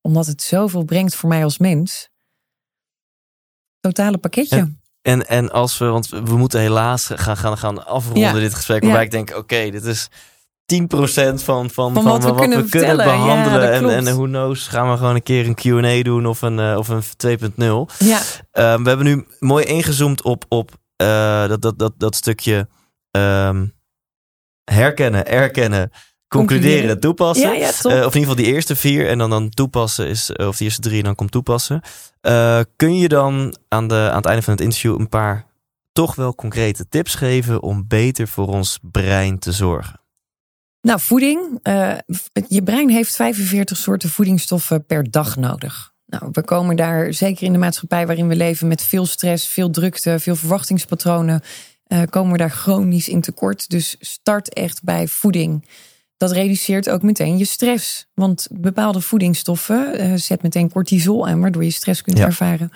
Omdat 0.00 0.26
het 0.26 0.42
zoveel 0.42 0.84
brengt 0.84 1.14
voor 1.14 1.28
mij 1.28 1.44
als 1.44 1.58
mens. 1.58 2.09
Totale 3.80 4.18
pakketje. 4.18 4.78
En, 5.02 5.26
en 5.28 5.50
als 5.50 5.78
we, 5.78 5.84
want 5.84 6.08
we 6.08 6.36
moeten 6.36 6.60
helaas 6.60 7.10
gaan, 7.14 7.36
gaan, 7.36 7.58
gaan 7.58 7.86
afronden 7.86 8.22
Ja. 8.22 8.32
dit 8.32 8.54
gesprek. 8.54 8.82
Waarbij 8.82 9.04
ik 9.04 9.10
denk, 9.10 9.36
oké, 9.36 9.70
dit 9.70 9.84
is 9.84 10.08
10% 10.10 10.12
van, 10.84 11.40
van, 11.44 11.70
van, 11.70 11.92
Van 11.92 12.04
wat 12.04 12.24
we 12.24 12.34
kunnen 12.34 12.68
vertellen. 12.68 13.06
Ja, 13.06 13.12
behandelen. 13.12 13.72
en, 13.72 14.06
en 14.06 14.14
who 14.14 14.24
knows, 14.24 14.66
gaan 14.66 14.90
we 14.90 14.96
gewoon 14.96 15.14
een 15.14 15.22
keer 15.22 15.46
een 15.46 15.54
Q&A 15.54 16.02
doen 16.02 16.26
of 16.26 16.42
een, 16.42 16.58
eh, 16.58 16.76
of 16.76 16.88
een 16.88 17.02
2.0. 17.16 17.88
Ja, 17.98 18.20
Ehm, 18.52 18.82
we 18.82 18.88
hebben 18.88 19.06
nu 19.06 19.26
mooi 19.38 19.64
ingezoomd 19.64 20.22
op, 20.22 20.44
op 20.48 20.70
eh, 20.96 21.48
dat, 21.48 21.62
dat, 21.62 21.78
dat, 21.78 21.92
dat 21.96 22.16
stukje 22.16 22.68
ehm, 23.10 23.66
herkennen, 24.64 25.26
erkennen, 25.26 25.90
concluderen, 26.30 27.00
toepassen. 27.00 27.48
ja, 27.48 27.54
ja, 27.54 27.72
top. 27.72 27.92
Eh, 27.92 27.98
of 27.98 28.14
in 28.14 28.20
ieder 28.20 28.28
geval 28.28 28.34
die 28.34 28.54
eerste 28.54 28.76
vier 28.76 29.08
en 29.08 29.18
dan, 29.18 29.30
dan 29.30 29.48
toepassen 29.48 30.08
is, 30.08 30.30
eh, 30.30 30.46
of 30.46 30.56
die 30.56 30.66
eerste 30.66 30.80
drie 30.80 30.98
en 30.98 31.04
dan 31.04 31.14
komt 31.14 31.30
toepassen. 31.30 31.80
Eh, 32.20 32.60
kun 32.76 32.96
je 32.96 33.08
dan 33.08 33.56
aan, 33.68 33.88
de, 33.88 34.08
aan 34.10 34.16
het 34.16 34.26
einde 34.26 34.42
van 34.42 34.52
het 34.52 34.62
interview 34.62 34.98
een 34.98 35.08
paar 35.08 35.46
toch 35.92 36.14
wel 36.14 36.34
concrete 36.34 36.88
tips 36.88 37.14
geven 37.14 37.62
om 37.62 37.84
beter 37.88 38.28
voor 38.28 38.46
ons 38.46 38.78
brein 38.82 39.38
te 39.38 39.52
zorgen? 39.52 40.00
Nou, 40.80 41.00
voeding. 41.00 41.60
Je 42.48 42.62
brein 42.64 42.90
heeft 42.90 43.16
45 43.16 43.76
soorten 43.76 44.08
voedingsstoffen 44.08 44.86
per 44.86 45.10
dag 45.10 45.36
nodig. 45.36 45.92
Nou, 46.06 46.28
we 46.32 46.42
komen 46.42 46.76
daar 46.76 47.12
zeker 47.14 47.46
in 47.46 47.52
de 47.52 47.58
maatschappij 47.58 48.06
waarin 48.06 48.28
we 48.28 48.36
leven 48.36 48.68
met 48.68 48.82
veel 48.82 49.06
stress, 49.06 49.46
veel 49.46 49.70
drukte, 49.70 50.18
veel 50.18 50.36
verwachtingspatronen. 50.36 51.42
komen 52.10 52.32
we 52.32 52.38
daar 52.38 52.50
chronisch 52.50 53.08
in 53.08 53.20
tekort. 53.20 53.70
Dus 53.70 53.96
start 53.98 54.54
echt 54.54 54.82
bij 54.82 55.08
voeding. 55.08 55.64
Dat 56.20 56.32
reduceert 56.32 56.90
ook 56.90 57.02
meteen 57.02 57.38
je 57.38 57.44
stress. 57.44 58.06
Want 58.14 58.46
bepaalde 58.50 59.00
voedingsstoffen 59.00 59.98
eh, 59.98 60.12
zet 60.14 60.42
meteen 60.42 60.70
cortisol 60.70 61.26
aan, 61.28 61.40
waardoor 61.40 61.64
je 61.64 61.70
stress 61.70 62.02
kunt 62.02 62.18
Ja. 62.18 62.24
ervaren. 62.24 62.70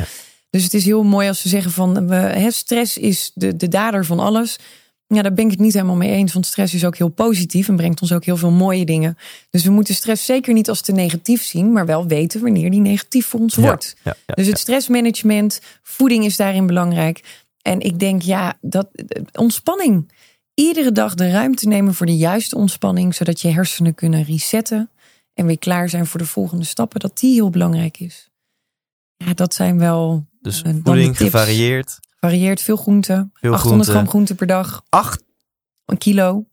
Dus 0.51 0.63
het 0.63 0.75
is 0.75 0.85
heel 0.85 1.03
mooi 1.03 1.29
als 1.29 1.41
ze 1.41 1.49
zeggen 1.49 1.71
van 1.71 2.09
we, 2.09 2.47
stress 2.51 2.99
is 2.99 3.31
de, 3.35 3.57
de 3.57 3.69
dader 3.69 4.05
van 4.05 4.19
alles. 4.19 4.59
Ja, 5.07 5.23
daar 5.23 5.33
ben 5.33 5.45
ik 5.45 5.51
het 5.51 5.61
niet 5.61 5.73
helemaal 5.73 5.97
mee 5.97 6.11
eens. 6.11 6.33
Want 6.33 6.47
stress 6.47 6.75
is 6.75 6.85
ook 6.85 6.97
heel 6.97 7.09
positief 7.09 7.69
en 7.69 7.77
brengt 7.77 8.01
ons 8.01 8.13
ook 8.13 8.25
heel 8.25 8.37
veel 8.37 8.51
mooie 8.51 8.85
dingen. 8.85 9.19
Dus 9.51 9.65
we 9.65 9.71
moeten 9.71 9.95
stress 9.95 10.25
zeker 10.25 10.53
niet 10.55 10.69
als 10.69 10.81
te 10.81 10.93
negatief 10.93 11.43
zien, 11.43 11.73
maar 11.73 11.87
wel 11.87 12.07
weten 12.07 12.41
wanneer 12.41 12.71
die 12.71 12.81
negatief 12.81 13.27
voor 13.27 13.41
ons 13.41 13.55
wordt. 13.55 13.97
Ja, 14.05 14.17
ja, 14.27 14.35
Dus 14.35 14.47
het 14.47 14.59
stressmanagement, 14.59 15.61
voeding 15.83 16.25
is 16.25 16.37
daarin 16.37 16.67
belangrijk. 16.67 17.43
En 17.63 17.81
ik 17.81 17.99
denk, 17.99 18.23
ja, 18.23 18.55
dat 18.61 18.89
ontspanning. 19.33 20.13
Iedere 20.55 20.93
dag 20.93 21.15
de 21.15 21.31
ruimte 21.31 21.69
nemen 21.69 21.95
voor 21.95 22.07
de 22.07 22.17
juiste 22.17 22.57
ontspanning, 22.57 23.15
zodat 23.15 23.41
je 23.41 23.49
hersenen 23.49 23.95
kunnen 23.95 24.23
resetten 24.25 24.91
en 25.35 25.47
weer 25.47 25.59
klaar 25.59 25.89
zijn 25.89 26.07
voor 26.07 26.21
de 26.21 26.27
volgende 26.27 26.65
stappen, 26.65 27.01
dat 27.01 27.19
die 27.19 27.33
heel 27.35 27.51
belangrijk 27.51 27.99
is. 28.01 28.31
Ja, 29.17 29.35
dat 29.35 29.55
zijn 29.55 29.79
wel 29.79 30.27
Dus 30.41 30.63
de 30.63 30.81
voeding 30.85 31.17
gevarieerd. 31.17 31.99
varieert 32.21 32.63
veel 32.63 32.77
groenten, 32.77 33.31
Veel 33.35 33.53
800 33.53 33.63
groente. 33.63 33.91
gram 33.91 34.09
groente 34.09 34.35
per 34.35 34.47
dag, 34.47 34.83
Acht. 34.89 35.23
een 35.85 35.99
kilo, 35.99 36.45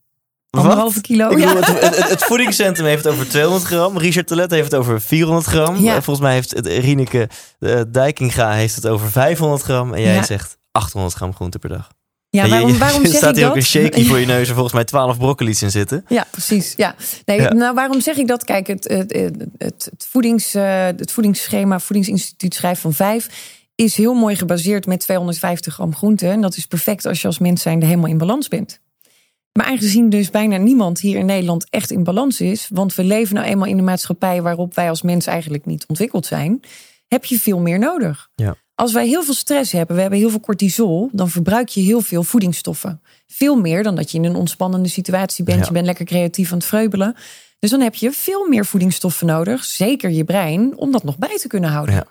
anderhalve 0.49 1.01
kilo. 1.01 1.29
Ik 1.29 1.37
ja. 1.39 1.53
bedoel, 1.53 1.75
het, 1.75 1.95
het, 1.97 2.09
het 2.09 2.23
voedingscentrum 2.23 2.85
heeft 2.87 3.03
het 3.03 3.13
over 3.13 3.29
200 3.29 3.63
gram. 3.65 3.97
Richard 3.97 4.27
Telet 4.27 4.51
heeft 4.51 4.71
het 4.71 4.79
over 4.79 5.01
400 5.01 5.45
gram. 5.45 5.75
Ja. 5.75 5.95
Eh, 5.95 6.01
Volgens 6.01 6.19
mij 6.25 6.33
heeft 6.33 6.51
het 6.51 6.65
Rineke 6.67 7.29
eh, 7.59 7.81
Dijkinga 7.87 8.51
heeft 8.51 8.75
het 8.75 8.87
over 8.87 9.11
500 9.11 9.61
gram. 9.61 9.93
En 9.93 10.01
jij 10.01 10.13
Ja. 10.13 10.23
zegt 10.23 10.57
800 10.71 11.13
gram 11.15 11.33
groente 11.35 11.59
per 11.59 11.69
dag. 11.69 11.89
Ja, 12.31 12.47
waarom, 12.47 12.77
waarom 12.77 13.01
er 13.01 13.07
zeg 13.07 13.17
staat 13.17 13.35
hier 13.35 13.49
ook 13.49 13.55
een 13.55 13.63
shaky 13.63 14.05
voor 14.05 14.19
je 14.19 14.25
neus 14.25 14.47
en 14.47 14.53
volgens 14.53 14.73
mij 14.73 14.83
12 14.83 15.17
broccoli's 15.17 15.61
in 15.61 15.71
zitten. 15.71 16.05
Ja, 16.07 16.25
precies. 16.31 16.73
Ja. 16.77 16.95
Nee, 17.25 17.41
Ja. 17.41 17.53
Nou, 17.53 17.73
waarom 17.73 18.01
zeg 18.01 18.17
ik 18.17 18.27
dat? 18.27 18.43
Kijk, 18.43 18.67
het, 18.67 18.87
het, 18.87 19.11
het, 19.13 19.49
het, 19.57 20.07
voedings, 20.09 20.53
eh, 20.53 20.85
het 20.85 21.11
voedingsschema, 21.11 21.79
Voedingsinstituut 21.79 22.53
schrijft 22.53 22.81
van 22.81 22.93
vijf, 22.93 23.27
is 23.75 23.95
heel 23.95 24.13
mooi 24.13 24.35
gebaseerd 24.35 24.85
met 24.85 24.99
250 24.99 25.73
gram 25.73 25.95
groente. 25.95 26.27
En 26.27 26.41
dat 26.41 26.57
is 26.57 26.65
perfect 26.65 27.05
als 27.05 27.21
je 27.21 27.27
als 27.27 27.39
mens 27.39 27.61
zijnde 27.61 27.85
helemaal 27.85 28.09
in 28.09 28.17
balans 28.17 28.47
bent. 28.47 28.79
Maar 29.51 29.65
aangezien 29.65 30.09
dus 30.09 30.29
bijna 30.29 30.57
niemand 30.57 30.99
hier 30.99 31.17
in 31.17 31.25
Nederland 31.25 31.69
echt 31.69 31.91
in 31.91 32.03
balans 32.03 32.41
is, 32.41 32.67
want 32.73 32.95
we 32.95 33.03
leven 33.03 33.35
nou 33.35 33.47
eenmaal 33.47 33.67
in 33.67 33.77
een 33.77 33.83
maatschappij 33.83 34.41
waarop 34.41 34.75
wij 34.75 34.89
als 34.89 35.01
mens 35.01 35.25
eigenlijk 35.25 35.65
niet 35.65 35.85
ontwikkeld 35.87 36.25
zijn, 36.25 36.59
heb 37.07 37.25
je 37.25 37.39
veel 37.39 37.59
meer 37.59 37.79
nodig. 37.79 38.29
Ja. 38.35 38.55
Als 38.81 38.93
wij 38.93 39.07
heel 39.07 39.23
veel 39.23 39.33
stress 39.33 39.71
hebben, 39.71 39.95
we 39.95 40.01
hebben 40.01 40.19
heel 40.19 40.29
veel 40.29 40.39
cortisol, 40.39 41.09
dan 41.11 41.29
verbruik 41.29 41.69
je 41.69 41.81
heel 41.81 42.01
veel 42.01 42.23
voedingsstoffen. 42.23 43.01
Veel 43.27 43.55
meer 43.55 43.83
dan 43.83 43.95
dat 43.95 44.11
je 44.11 44.17
in 44.17 44.23
een 44.23 44.35
ontspannende 44.35 44.89
situatie 44.89 45.43
bent. 45.43 45.59
Ja. 45.59 45.65
Je 45.65 45.71
bent 45.71 45.85
lekker 45.85 46.05
creatief 46.05 46.51
aan 46.51 46.57
het 46.57 46.67
vreubelen. 46.67 47.15
Dus 47.59 47.69
dan 47.69 47.81
heb 47.81 47.95
je 47.95 48.11
veel 48.11 48.47
meer 48.47 48.65
voedingsstoffen 48.65 49.27
nodig, 49.27 49.63
zeker 49.63 50.09
je 50.09 50.23
brein, 50.23 50.77
om 50.77 50.91
dat 50.91 51.03
nog 51.03 51.17
bij 51.17 51.37
te 51.37 51.47
kunnen 51.47 51.69
houden. 51.69 51.95
Ja. 51.95 52.07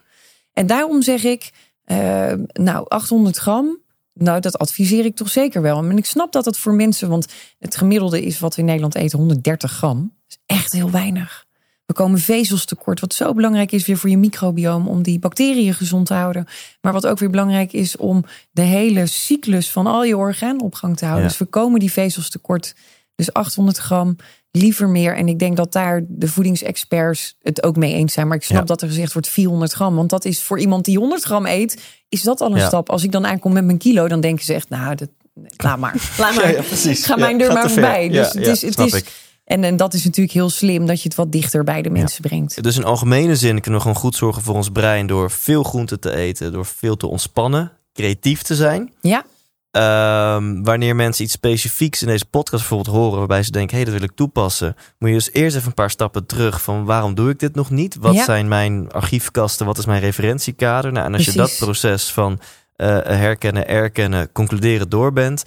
En 0.52 0.66
daarom 0.66 1.02
zeg 1.02 1.24
ik, 1.24 1.50
eh, 1.84 2.32
nou, 2.52 2.88
800 2.88 3.36
gram, 3.36 3.78
nou, 4.14 4.40
dat 4.40 4.58
adviseer 4.58 5.04
ik 5.04 5.16
toch 5.16 5.30
zeker 5.30 5.62
wel. 5.62 5.78
En 5.78 5.96
ik 5.96 6.06
snap 6.06 6.32
dat 6.32 6.44
het 6.44 6.58
voor 6.58 6.74
mensen, 6.74 7.08
want 7.08 7.26
het 7.58 7.76
gemiddelde 7.76 8.22
is 8.22 8.38
wat 8.38 8.54
we 8.54 8.60
in 8.60 8.66
Nederland 8.66 8.94
eten, 8.94 9.18
130 9.18 9.72
gram. 9.72 9.98
Dat 9.98 10.38
is 10.38 10.56
echt 10.56 10.72
heel 10.72 10.90
weinig. 10.90 11.46
We 11.90 11.96
komen 11.96 12.18
vezels 12.20 12.64
tekort, 12.64 13.00
wat 13.00 13.14
zo 13.14 13.34
belangrijk 13.34 13.72
is 13.72 13.86
weer 13.86 13.96
voor 13.96 14.10
je 14.10 14.18
microbioom 14.18 14.88
om 14.88 15.02
die 15.02 15.18
bacteriën 15.18 15.74
gezond 15.74 16.06
te 16.06 16.14
houden. 16.14 16.46
Maar 16.80 16.92
wat 16.92 17.06
ook 17.06 17.18
weer 17.18 17.30
belangrijk 17.30 17.72
is 17.72 17.96
om 17.96 18.24
de 18.50 18.62
hele 18.62 19.06
cyclus 19.06 19.70
van 19.70 19.86
al 19.86 20.04
je 20.04 20.16
organen 20.16 20.60
op 20.60 20.74
gang 20.74 20.96
te 20.96 21.04
houden. 21.04 21.24
Ja. 21.24 21.30
Dus 21.30 21.38
we 21.38 21.44
komen 21.44 21.80
die 21.80 21.92
vezels 21.92 22.30
tekort. 22.30 22.74
Dus 23.14 23.32
800 23.32 23.76
gram, 23.78 24.16
liever 24.50 24.88
meer. 24.88 25.16
En 25.16 25.28
ik 25.28 25.38
denk 25.38 25.56
dat 25.56 25.72
daar 25.72 26.02
de 26.08 26.28
voedingsexperts 26.28 27.36
het 27.42 27.62
ook 27.62 27.76
mee 27.76 27.94
eens 27.94 28.12
zijn. 28.12 28.26
Maar 28.28 28.36
ik 28.36 28.42
snap 28.44 28.60
Ja. 28.60 28.64
dat 28.66 28.82
er 28.82 28.88
gezegd 28.88 29.12
wordt 29.12 29.28
400 29.28 29.72
gram. 29.72 29.94
Want 29.96 30.10
dat 30.10 30.24
is 30.24 30.42
voor 30.42 30.58
iemand 30.60 30.84
die 30.84 30.98
100 30.98 31.22
gram 31.22 31.46
eet, 31.46 31.82
is 32.08 32.22
dat 32.22 32.40
al 32.40 32.50
een 32.52 32.58
Ja. 32.58 32.66
stap. 32.66 32.90
Als 32.90 33.04
ik 33.04 33.12
dan 33.12 33.26
aankom 33.26 33.52
met 33.52 33.64
mijn 33.64 33.78
kilo, 33.78 34.08
dan 34.08 34.20
denken 34.20 34.44
ze 34.44 34.54
echt, 34.54 34.68
nou, 34.68 34.94
dat 34.94 35.08
laat 35.56 35.78
maar. 35.78 35.94
Laat 36.18 36.34
maar. 36.36 36.48
Ja, 36.50 36.56
ja, 36.56 36.62
precies. 36.62 37.04
Ga 37.06 37.16
mijn 37.16 37.38
deur 37.38 37.52
maar 37.52 37.70
voorbij. 37.70 38.04
Ja, 38.10 38.22
Dus 38.22 38.32
het 38.32 38.46
is, 38.46 38.62
het 38.62 38.72
snap 38.72 38.86
is, 38.86 38.94
ik. 38.94 39.28
En, 39.50 39.64
en 39.64 39.76
dat 39.76 39.94
is 39.94 40.04
natuurlijk 40.04 40.34
heel 40.34 40.50
slim 40.50 40.86
dat 40.86 41.02
je 41.02 41.08
het 41.08 41.16
wat 41.16 41.32
dichter 41.32 41.64
bij 41.64 41.82
de 41.82 41.90
mensen 41.90 42.22
brengt. 42.22 42.62
Dus 42.62 42.76
in 42.76 42.84
algemene 42.84 43.36
zin 43.36 43.60
kunnen 43.60 43.80
we 43.80 43.86
gewoon 43.86 44.02
goed 44.02 44.14
zorgen 44.16 44.42
voor 44.42 44.54
ons 44.54 44.68
brein 44.68 45.06
door 45.06 45.30
veel 45.30 45.62
groente 45.62 45.98
te 45.98 46.14
eten, 46.14 46.52
door 46.52 46.66
veel 46.66 46.96
te 46.96 47.06
ontspannen, 47.06 47.72
creatief 47.92 48.42
te 48.42 48.54
zijn. 48.54 48.92
Ja, 49.00 49.24
Ehm, 49.70 50.62
wanneer 50.62 50.96
mensen 50.96 51.24
iets 51.24 51.32
specifieks 51.32 52.02
in 52.02 52.08
deze 52.08 52.24
podcast 52.24 52.68
bijvoorbeeld 52.68 52.96
horen, 52.96 53.18
waarbij 53.18 53.42
ze 53.42 53.50
denken, 53.50 53.76
hé, 53.76 53.82
hey, 53.82 53.90
dat 53.90 54.00
wil 54.00 54.08
ik 54.08 54.16
toepassen, 54.16 54.76
moet 54.98 55.08
je 55.08 55.14
dus 55.14 55.32
eerst 55.32 55.56
even 55.56 55.68
een 55.68 55.74
paar 55.74 55.90
stappen 55.90 56.26
terug 56.26 56.62
van 56.62 56.84
waarom 56.84 57.14
doe 57.14 57.30
ik 57.30 57.38
dit 57.38 57.54
nog 57.54 57.70
niet? 57.70 57.96
Wat 58.00 58.14
Ja. 58.14 58.24
zijn 58.24 58.48
mijn 58.48 58.90
archiefkasten? 58.92 59.66
Wat 59.66 59.78
is 59.78 59.86
mijn 59.86 60.00
referentiekader? 60.00 60.92
Nou, 60.92 61.06
en 61.06 61.14
als 61.14 61.24
je 61.24 61.32
dat 61.32 61.56
proces 61.58 62.12
van 62.12 62.40
eh, 62.76 62.86
herkennen, 63.02 63.68
erkennen, 63.68 64.32
concluderen 64.32 64.88
door 64.88 65.12
bent, 65.12 65.44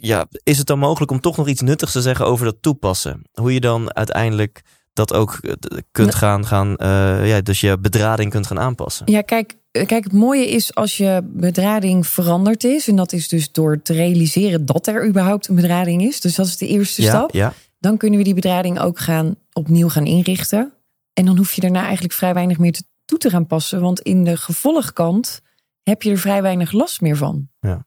ja, 0.00 0.26
is 0.42 0.58
het 0.58 0.66
dan 0.66 0.78
mogelijk 0.78 1.10
om 1.10 1.20
toch 1.20 1.36
nog 1.36 1.48
iets 1.48 1.60
nuttigs 1.60 1.92
te 1.92 2.00
zeggen 2.00 2.26
over 2.26 2.44
dat 2.44 2.56
toepassen? 2.60 3.22
Hoe 3.32 3.52
je 3.52 3.60
dan 3.60 3.94
uiteindelijk 3.94 4.62
dat 4.96 5.12
ook 5.12 5.38
eh, 5.40 5.52
kunt 5.90 6.14
gaan, 6.14 6.46
gaan 6.46 6.76
eh, 6.76 7.28
ja, 7.28 7.40
dus 7.40 7.60
je 7.60 7.78
bedrading 7.78 8.30
kunt 8.30 8.46
gaan 8.46 8.60
aanpassen. 8.60 9.10
ja 9.10 9.20
kijk, 9.20 9.56
eh, 9.70 9.86
kijk, 9.86 10.04
het 10.04 10.12
mooie 10.12 10.50
is 10.50 10.74
als 10.74 10.96
je 10.96 11.20
bedrading 11.24 12.06
veranderd 12.06 12.64
is. 12.64 12.88
En 12.88 12.96
dat 12.96 13.12
is 13.12 13.28
dus 13.28 13.52
door 13.52 13.82
te 13.82 13.92
realiseren 13.92 14.66
dat 14.66 14.86
er 14.86 15.06
überhaupt 15.06 15.48
een 15.48 15.54
bedrading 15.54 16.02
is. 16.02 16.20
Dus 16.20 16.34
dat 16.34 16.46
is 16.46 16.56
de 16.56 16.66
eerste 16.66 17.02
ja, 17.02 17.08
stap. 17.08 17.32
ja, 17.32 17.52
Dan 17.78 17.96
kunnen 17.96 18.18
we 18.18 18.24
die 18.24 18.34
bedrading 18.34 18.80
ook 18.80 18.98
gaan 18.98 19.36
opnieuw 19.52 19.88
gaan 19.88 20.06
inrichten. 20.06 20.72
En 21.12 21.24
dan 21.24 21.36
hoef 21.36 21.52
je 21.52 21.60
daarna 21.60 21.82
eigenlijk 21.82 22.14
vrij 22.14 22.34
weinig 22.34 22.58
meer 22.58 22.72
te, 22.72 22.82
toe 23.04 23.18
te 23.18 23.30
gaan 23.30 23.46
passen. 23.46 23.80
Want 23.80 24.00
in 24.00 24.24
de 24.24 24.36
gevolgkant 24.36 25.40
heb 25.82 26.02
je 26.02 26.10
er 26.10 26.18
vrij 26.18 26.42
weinig 26.42 26.72
last 26.72 27.00
meer 27.00 27.16
van. 27.16 27.48
Ja. 27.60 27.86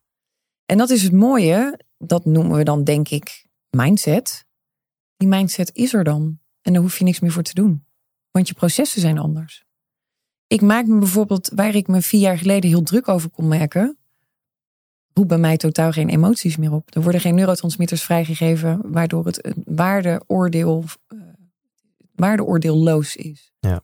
En 0.66 0.78
dat 0.78 0.90
is 0.90 1.04
het 1.04 1.12
mooie. 1.12 1.80
Dat 2.04 2.26
noemen 2.26 2.58
we 2.58 2.64
dan 2.64 2.84
denk 2.84 3.10
ik 3.10 3.46
mindset. 3.70 4.46
Die 5.18 5.28
mindset 5.28 5.76
is 5.76 5.94
er 5.94 6.04
dan. 6.04 6.40
En 6.62 6.74
daar 6.74 6.82
hoef 6.82 6.98
je 6.98 7.04
niks 7.04 7.20
meer 7.20 7.32
voor 7.32 7.44
te 7.44 7.54
doen. 7.54 7.86
Want 8.32 8.48
je 8.48 8.54
processen 8.54 9.02
zijn 9.02 9.18
anders. 9.18 9.66
Ik 10.48 10.62
maak 10.62 10.86
me 10.86 11.00
bijvoorbeeld, 11.00 11.52
waar 11.56 11.76
ik 11.76 11.88
me 11.88 12.02
vier 12.02 12.20
jaar 12.20 12.38
geleden 12.38 12.70
heel 12.70 12.84
druk 12.84 13.08
over 13.08 13.30
kon 13.30 13.48
maken, 13.48 13.98
roept 15.14 15.28
bij 15.28 15.38
mij 15.38 15.58
totaal 15.58 15.92
geen 15.92 16.10
emoties 16.10 16.58
meer 16.58 16.72
op. 16.72 16.96
Er 16.96 17.02
worden 17.02 17.22
geen 17.22 17.36
neurotransmitters 17.36 18.04
vrijgegeven, 18.04 18.82
waardoor 18.84 19.26
het 19.26 19.46
een 19.46 19.64
waardeoordeel, 19.66 20.84
eh, 21.08 21.18
waardeoordeelloos 22.16 23.16
is. 23.16 23.52
Ja. 23.60 23.84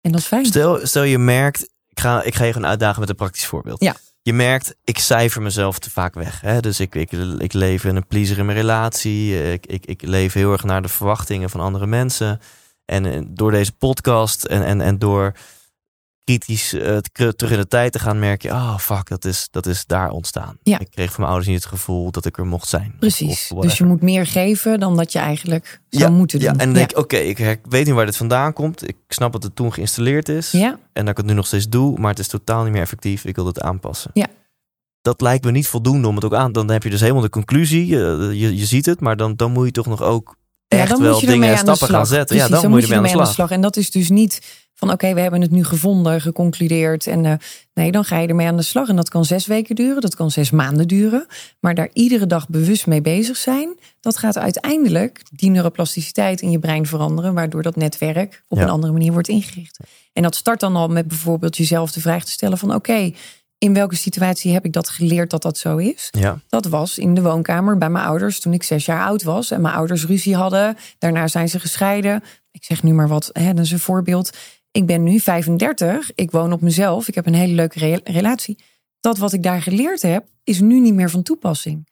En 0.00 0.12
dat 0.12 0.20
is 0.20 0.26
fijn. 0.26 0.44
Stel, 0.44 0.86
stel 0.86 1.02
je 1.02 1.18
merkt, 1.18 1.62
ik 1.88 2.00
ga, 2.00 2.22
ik 2.22 2.34
ga 2.34 2.44
je 2.44 2.52
gewoon 2.52 2.68
uitdagen 2.68 3.00
met 3.00 3.08
een 3.08 3.14
praktisch 3.14 3.46
voorbeeld. 3.46 3.82
Ja. 3.82 3.96
Je 4.24 4.32
merkt, 4.32 4.76
ik 4.84 4.98
cijfer 4.98 5.42
mezelf 5.42 5.78
te 5.78 5.90
vaak 5.90 6.14
weg. 6.14 6.40
Hè? 6.40 6.60
Dus 6.60 6.80
ik, 6.80 6.94
ik, 6.94 7.12
ik 7.38 7.52
leef 7.52 7.84
in 7.84 7.96
een 7.96 8.06
pleaser 8.06 8.38
in 8.38 8.44
mijn 8.44 8.58
relatie. 8.58 9.52
Ik, 9.52 9.66
ik, 9.66 9.86
ik 9.86 10.02
leef 10.02 10.32
heel 10.32 10.52
erg 10.52 10.64
naar 10.64 10.82
de 10.82 10.88
verwachtingen 10.88 11.50
van 11.50 11.60
andere 11.60 11.86
mensen. 11.86 12.40
En 12.84 13.34
door 13.34 13.50
deze 13.50 13.72
podcast 13.72 14.44
en, 14.44 14.64
en, 14.64 14.80
en 14.80 14.98
door 14.98 15.32
kritisch 16.24 16.72
eh, 16.72 16.96
te- 16.96 17.36
terug 17.36 17.52
in 17.52 17.58
de 17.58 17.68
tijd 17.68 17.92
te 17.92 17.98
gaan, 17.98 18.18
merk 18.18 18.42
je, 18.42 18.50
oh 18.50 18.78
fuck, 18.78 19.08
dat 19.08 19.24
is, 19.24 19.48
dat 19.50 19.66
is 19.66 19.86
daar 19.86 20.10
ontstaan. 20.10 20.56
Ja. 20.62 20.78
Ik 20.78 20.90
kreeg 20.90 21.06
van 21.06 21.16
mijn 21.16 21.28
ouders 21.28 21.46
niet 21.46 21.62
het 21.62 21.72
gevoel 21.72 22.10
dat 22.10 22.24
ik 22.24 22.38
er 22.38 22.46
mocht 22.46 22.68
zijn. 22.68 22.94
Precies. 22.98 23.52
dus 23.60 23.78
je 23.78 23.84
moet 23.84 24.02
meer 24.02 24.26
geven 24.26 24.80
dan 24.80 24.96
dat 24.96 25.12
je 25.12 25.18
eigenlijk 25.18 25.80
zou 25.88 26.04
ja, 26.04 26.16
moeten 26.16 26.38
doen. 26.38 26.48
Ja, 26.48 26.54
en 26.58 26.64
dan 26.64 26.74
denk 26.74 26.90
ik, 26.90 26.98
oké, 26.98 27.16
ik 27.16 27.60
weet 27.68 27.86
niet 27.86 27.94
waar 27.94 28.06
dit 28.06 28.16
vandaan 28.16 28.52
komt. 28.52 28.88
Ik 28.88 28.96
snap 29.08 29.32
dat 29.32 29.42
het 29.42 29.56
toen 29.56 29.72
geïnstalleerd 29.72 30.28
is. 30.28 30.50
ja. 30.50 30.78
En 30.92 31.04
dat 31.04 31.08
ik 31.08 31.16
het 31.16 31.26
nu 31.26 31.32
nog 31.32 31.46
steeds 31.46 31.68
doe, 31.68 31.98
maar 31.98 32.10
het 32.10 32.18
is 32.18 32.28
totaal 32.28 32.62
niet 32.62 32.72
meer 32.72 32.82
effectief. 32.82 33.24
Ik 33.24 33.36
wil 33.36 33.46
het 33.46 33.60
aanpassen. 33.60 34.10
Ja. 34.14 34.26
Dat 35.02 35.20
lijkt 35.20 35.44
me 35.44 35.50
niet 35.50 35.66
voldoende 35.66 36.08
om 36.08 36.14
het 36.14 36.24
ook 36.24 36.34
aan. 36.34 36.52
Dan 36.52 36.70
heb 36.70 36.82
je 36.82 36.90
dus 36.90 37.00
helemaal 37.00 37.22
de 37.22 37.28
conclusie. 37.28 37.86
Je, 37.86 38.30
je, 38.32 38.56
je 38.56 38.64
ziet 38.64 38.86
het, 38.86 39.00
maar 39.00 39.16
dan, 39.16 39.36
dan 39.36 39.52
moet 39.52 39.64
je 39.66 39.72
toch 39.72 39.86
nog 39.86 40.02
ook 40.02 40.36
Ja, 40.68 40.78
echt 40.78 40.88
dan 40.88 41.00
wel 41.00 41.12
moet 41.12 41.20
je 41.20 41.26
dingen 41.26 41.50
en 41.50 41.58
stappen 41.58 41.88
gaan 41.88 42.06
zetten. 42.06 42.36
Ja, 42.36 42.48
dan, 42.48 42.70
moet 42.70 42.86
je 42.86 42.94
ermee 42.94 43.12
aan 43.12 43.24
de 43.24 43.26
slag. 43.26 43.50
En 43.50 43.60
dat 43.60 43.76
is 43.76 43.90
dus 43.90 44.10
niet 44.10 44.40
van 44.74 44.90
oké, 44.90 45.14
we 45.14 45.20
hebben 45.20 45.40
het 45.40 45.50
nu 45.50 45.64
gevonden, 45.64 46.20
geconcludeerd. 46.20 47.06
En 47.06 47.24
eh, 47.26 47.32
nee, 47.74 47.92
dan 47.92 48.04
ga 48.04 48.18
je 48.18 48.28
ermee 48.28 48.46
aan 48.46 48.56
de 48.56 48.62
slag. 48.62 48.88
En 48.88 48.96
dat 48.96 49.08
kan 49.08 49.24
zes 49.24 49.46
weken 49.46 49.74
duren, 49.74 50.00
dat 50.00 50.14
kan 50.14 50.30
zes 50.30 50.50
maanden 50.50 50.88
duren. 50.88 51.26
Maar 51.60 51.74
daar 51.74 51.88
iedere 51.92 52.26
dag 52.26 52.48
bewust 52.48 52.86
mee 52.86 53.00
bezig 53.00 53.36
zijn, 53.36 53.78
dat 54.00 54.16
gaat 54.16 54.38
uiteindelijk 54.38 55.22
die 55.30 55.50
neuroplasticiteit 55.50 56.40
in 56.40 56.50
je 56.50 56.58
brein 56.58 56.86
veranderen, 56.86 57.34
waardoor 57.34 57.62
dat 57.62 57.76
netwerk 57.76 58.42
op 58.48 58.58
Ja. 58.58 58.64
een 58.64 58.70
andere 58.70 58.92
manier 58.92 59.12
wordt 59.12 59.28
ingericht. 59.28 59.78
En 60.12 60.22
dat 60.22 60.34
start 60.34 60.60
dan 60.60 60.76
al 60.76 60.88
met 60.88 61.08
bijvoorbeeld 61.08 61.56
jezelf 61.56 61.92
de 61.92 62.00
vraag 62.00 62.24
te 62.24 62.30
stellen 62.30 62.58
van 62.58 62.74
oké, 62.74 63.12
in 63.58 63.74
welke 63.74 63.96
situatie 63.96 64.52
heb 64.52 64.64
ik 64.64 64.72
dat 64.72 64.88
geleerd 64.88 65.30
dat 65.30 65.42
dat 65.42 65.58
zo 65.58 65.76
is? 65.76 66.08
Ja, 66.10 66.38
Dat 66.48 66.66
was 66.66 66.98
in 66.98 67.14
de 67.14 67.22
woonkamer 67.22 67.78
bij 67.78 67.90
mijn 67.90 68.04
ouders 68.04 68.40
toen 68.40 68.52
ik 68.52 68.62
zes 68.62 68.84
jaar 68.84 69.04
oud 69.06 69.22
was. 69.22 69.50
En 69.50 69.60
mijn 69.60 69.74
ouders 69.74 70.06
ruzie 70.06 70.36
hadden. 70.36 70.76
Daarna 70.98 71.28
zijn 71.28 71.48
ze 71.48 71.60
gescheiden. 71.60 72.22
Ik 72.50 72.64
zeg 72.64 72.82
nu 72.82 72.92
maar 72.92 73.08
wat, 73.08 73.30
hè, 73.32 73.54
dat 73.54 73.64
is 73.64 73.70
een 73.70 73.78
voorbeeld. 73.78 74.30
Ik 74.74 74.86
ben 74.86 75.02
nu 75.02 75.20
35. 75.20 76.10
Ik 76.14 76.30
woon 76.30 76.52
op 76.52 76.60
mezelf. 76.60 77.08
Ik 77.08 77.14
heb 77.14 77.26
een 77.26 77.34
hele 77.34 77.54
leuke 77.54 77.78
re- 77.78 78.00
relatie. 78.04 78.58
Dat 79.00 79.18
wat 79.18 79.32
ik 79.32 79.42
daar 79.42 79.62
geleerd 79.62 80.02
heb, 80.02 80.26
is 80.44 80.60
nu 80.60 80.80
niet 80.80 80.94
meer 80.94 81.10
van 81.10 81.22
toepassing. 81.22 81.88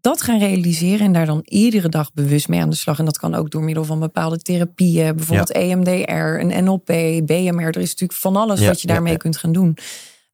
Dat 0.00 0.22
gaan 0.22 0.38
realiseren 0.38 1.06
en 1.06 1.12
daar 1.12 1.26
dan 1.26 1.40
iedere 1.44 1.88
dag 1.88 2.12
bewust 2.12 2.48
mee 2.48 2.60
aan 2.60 2.70
de 2.70 2.76
slag. 2.76 2.98
En 2.98 3.04
dat 3.04 3.18
kan 3.18 3.34
ook 3.34 3.50
door 3.50 3.62
middel 3.62 3.84
van 3.84 4.00
bepaalde 4.00 4.38
therapieën. 4.38 5.16
Bijvoorbeeld 5.16 5.52
EMDR, 5.52 6.12
een 6.12 6.64
NLP, 6.64 6.86
BMR. 7.26 7.66
Er 7.66 7.76
is 7.76 7.90
natuurlijk 7.90 8.12
van 8.18 8.36
alles 8.36 8.60
Ja, 8.60 8.66
wat 8.66 8.80
je 8.80 8.86
daarmee 8.86 9.12
ja. 9.12 9.18
kunt 9.18 9.36
gaan 9.36 9.52
doen. 9.52 9.76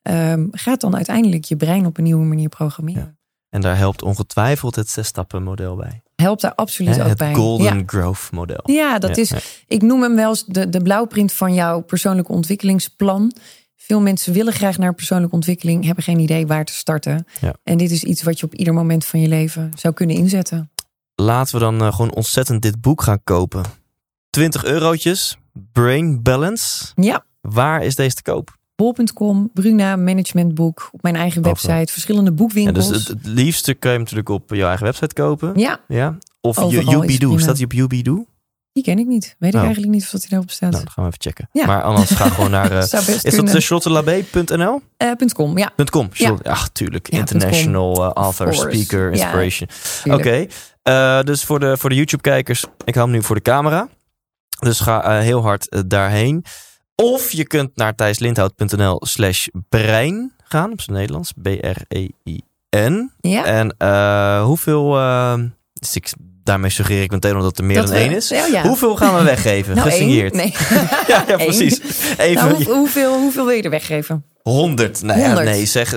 Ehm, 0.03 0.47
gaat 0.51 0.81
dan 0.81 0.97
uiteindelijk 0.97 1.45
je 1.45 1.57
brein 1.57 1.87
op 1.87 1.99
een 1.99 2.05
nieuwe 2.05 2.25
manier 2.25 2.49
programmeren. 2.49 3.19
en 3.49 3.61
daar 3.61 3.77
helpt 3.77 4.03
ongetwijfeld 4.03 4.75
het 4.75 4.89
zes-stappen 4.89 5.43
model 5.43 5.77
bij. 5.77 6.03
Helpt 6.17 6.41
daar 6.41 6.55
absoluut 6.55 7.01
ook 7.01 7.07
het 7.09 7.19
bij. 7.19 7.35
Golden 7.35 7.77
Ja. 7.77 7.83
Growth 7.87 8.29
model. 8.31 8.61
ja, 8.65 8.99
dat 8.99 9.17
Ja, 9.17 9.23
is. 9.23 9.29
ja. 9.29 9.39
Ik 9.67 9.83
noem 9.83 10.03
hem 10.03 10.15
wel 10.17 10.29
eens 10.29 10.45
de, 10.47 10.69
de 10.69 10.83
blauwprint 10.83 11.33
van 11.33 11.55
jouw 11.55 11.81
persoonlijke 11.81 12.33
ontwikkelingsplan. 12.33 13.33
Veel 13.77 14.01
mensen 14.01 14.33
willen 14.33 14.53
graag 14.53 14.79
naar 14.79 14.95
persoonlijke 14.95 15.35
ontwikkeling, 15.35 15.85
hebben 15.85 16.05
geen 16.05 16.19
idee 16.19 16.47
waar 16.47 16.65
te 16.65 16.73
starten. 16.73 17.27
Ja. 17.41 17.55
En 17.65 17.79
dit 17.79 17.91
is 17.91 18.05
iets 18.05 18.23
wat 18.23 18.39
je 18.41 18.47
op 18.47 18.55
ieder 18.55 18.75
moment 18.75 19.05
van 19.05 19.21
je 19.21 19.29
leven 19.29 19.73
zou 19.77 19.95
kunnen 19.95 20.17
inzetten. 20.17 20.71
Laten 21.15 21.55
we 21.55 21.61
dan 21.61 21.81
eh, 21.81 21.93
gewoon 21.95 22.15
ontzettend 22.15 22.63
dit 22.63 22.81
boek 22.81 23.03
gaan 23.03 23.21
kopen. 23.25 23.63
20 24.31 24.65
eurotjes, 24.65 25.37
Brain 25.73 26.23
Balance. 26.23 26.85
Ja, 26.95 27.25
Waar 27.41 27.83
is 27.85 27.95
deze 27.95 28.15
te 28.15 28.23
koop? 28.23 28.57
bol.com, 28.77 29.51
Bruna 29.53 29.97
Managementboek, 29.97 30.89
op 30.93 31.03
mijn 31.03 31.17
eigen 31.17 31.43
website, 31.43 31.93
verschillende 31.93 32.31
Ja, 32.31 32.37
boekwinkels. 32.37 32.89
dus 32.89 32.97
het, 32.99 33.09
het 33.09 33.27
liefste 33.27 33.75
kun 33.75 33.91
je 33.91 33.95
hem 33.97 34.05
natuurlijk 34.05 34.29
op 34.29 34.51
jouw 34.55 34.67
eigen 34.69 34.87
website 34.87 35.15
kopen. 35.15 35.53
ja, 35.57 35.81
Ja. 35.89 36.19
Of 36.41 36.55
prima. 36.55 37.39
Staat 37.39 37.57
hij 37.57 37.65
op 37.65 37.73
Yubido? 37.73 38.27
die 38.73 38.83
ken 38.83 38.99
ik 38.99 39.07
niet. 39.07 39.37
Weet 39.39 39.51
ik 39.51 39.57
Oh. 39.59 39.65
eigenlijk 39.65 39.93
niet 39.93 40.03
of 40.03 40.11
dat 40.11 40.21
hij 40.21 40.29
daarop 40.31 40.51
staat. 40.51 40.71
Nou, 40.71 40.85
dat 40.85 40.93
gaan 40.93 41.05
we 41.05 41.11
even 41.11 41.23
checken. 41.23 41.49
Ja. 41.53 41.67
Maar 41.67 41.83
anders 41.83 42.11
ga 42.11 42.29
gewoon 42.29 42.51
naar... 42.51 42.71
eh, 42.73 42.79
best 42.79 42.93
is 43.09 43.23
dat 43.23 43.35
kunnen. 43.35 43.55
uh, 43.57 43.61
charlottelabé.nl? 43.61 44.81
Eh, 44.97 45.11
.com, 45.35 45.59
ja. 45.59 45.73
.com. 45.91 46.09
Ja, 46.13 46.37
tuurlijk. 46.73 47.13
Ja, 47.13 47.19
International 47.19 48.05
uh, 48.05 48.11
author, 48.13 48.55
speaker, 48.55 49.11
inspiration. 49.13 49.69
tuurlijk. 50.03 50.27
Oké. 50.27 50.47
eh, 50.83 51.23
dus 51.23 51.45
voor 51.45 51.61
de, 51.61 51.77
voor 51.77 51.91
de 51.91 51.97
YouTube-kijkers, 51.97 52.65
ik 52.85 52.95
hou 52.95 53.07
hem 53.07 53.17
nu 53.17 53.23
voor 53.23 53.37
de 53.37 53.43
camera. 53.43 53.89
Dus 54.59 54.81
ga 54.81 55.03
eh, 55.05 55.19
heel 55.23 55.43
hard 55.43 55.69
eh, 55.69 55.81
daarheen. 55.87 56.45
Of 56.95 57.33
je 57.33 57.47
kunt 57.47 57.77
naar 57.77 57.95
thijslindhout.nl 57.95 59.01
slash 59.07 59.47
brein 59.69 60.33
gaan. 60.45 60.73
Op 60.73 60.81
zijn 60.81 60.97
Nederlands. 60.97 61.33
B-R-E-I-N. 61.43 63.11
Ja. 63.21 63.45
En 63.45 63.75
eh, 63.79 64.45
hoeveel... 64.45 64.97
eh, 64.97 65.35
dus 65.73 65.97
ik, 65.97 66.13
daarmee 66.45 66.71
suggereer 66.71 67.03
ik 67.03 67.11
meteen 67.11 67.37
omdat 67.37 67.59
er 67.59 67.65
meer 67.65 67.77
dan 67.87 67.93
één 67.93 68.13
is. 68.13 68.29
ja. 68.29 68.63
Hoeveel 68.63 68.97
gaan 68.97 69.15
we 69.17 69.23
weggeven? 69.23 69.75
Nou. 69.77 69.91
Gesigneerd. 69.91 70.35
Nee. 70.35 70.55
Ja, 71.07 71.25
ja, 71.29 71.37
precies. 71.37 71.81
Even 72.17 72.45
Nou, 72.49 72.65
hoe- 72.65 72.75
hoeveel, 72.75 73.19
hoeveel 73.19 73.45
wil 73.47 73.55
je 73.55 73.63
er 73.63 73.71
weggeven? 73.71 74.25
100. 74.51 75.03
Nou 75.03 75.19
ja, 75.21 75.27
100. 75.27 75.47
nee, 75.47 75.67
zeg, 75.67 75.95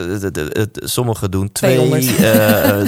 sommigen 0.74 1.32
doen 1.32 1.52
twee. 1.52 1.76
200. 1.76 2.18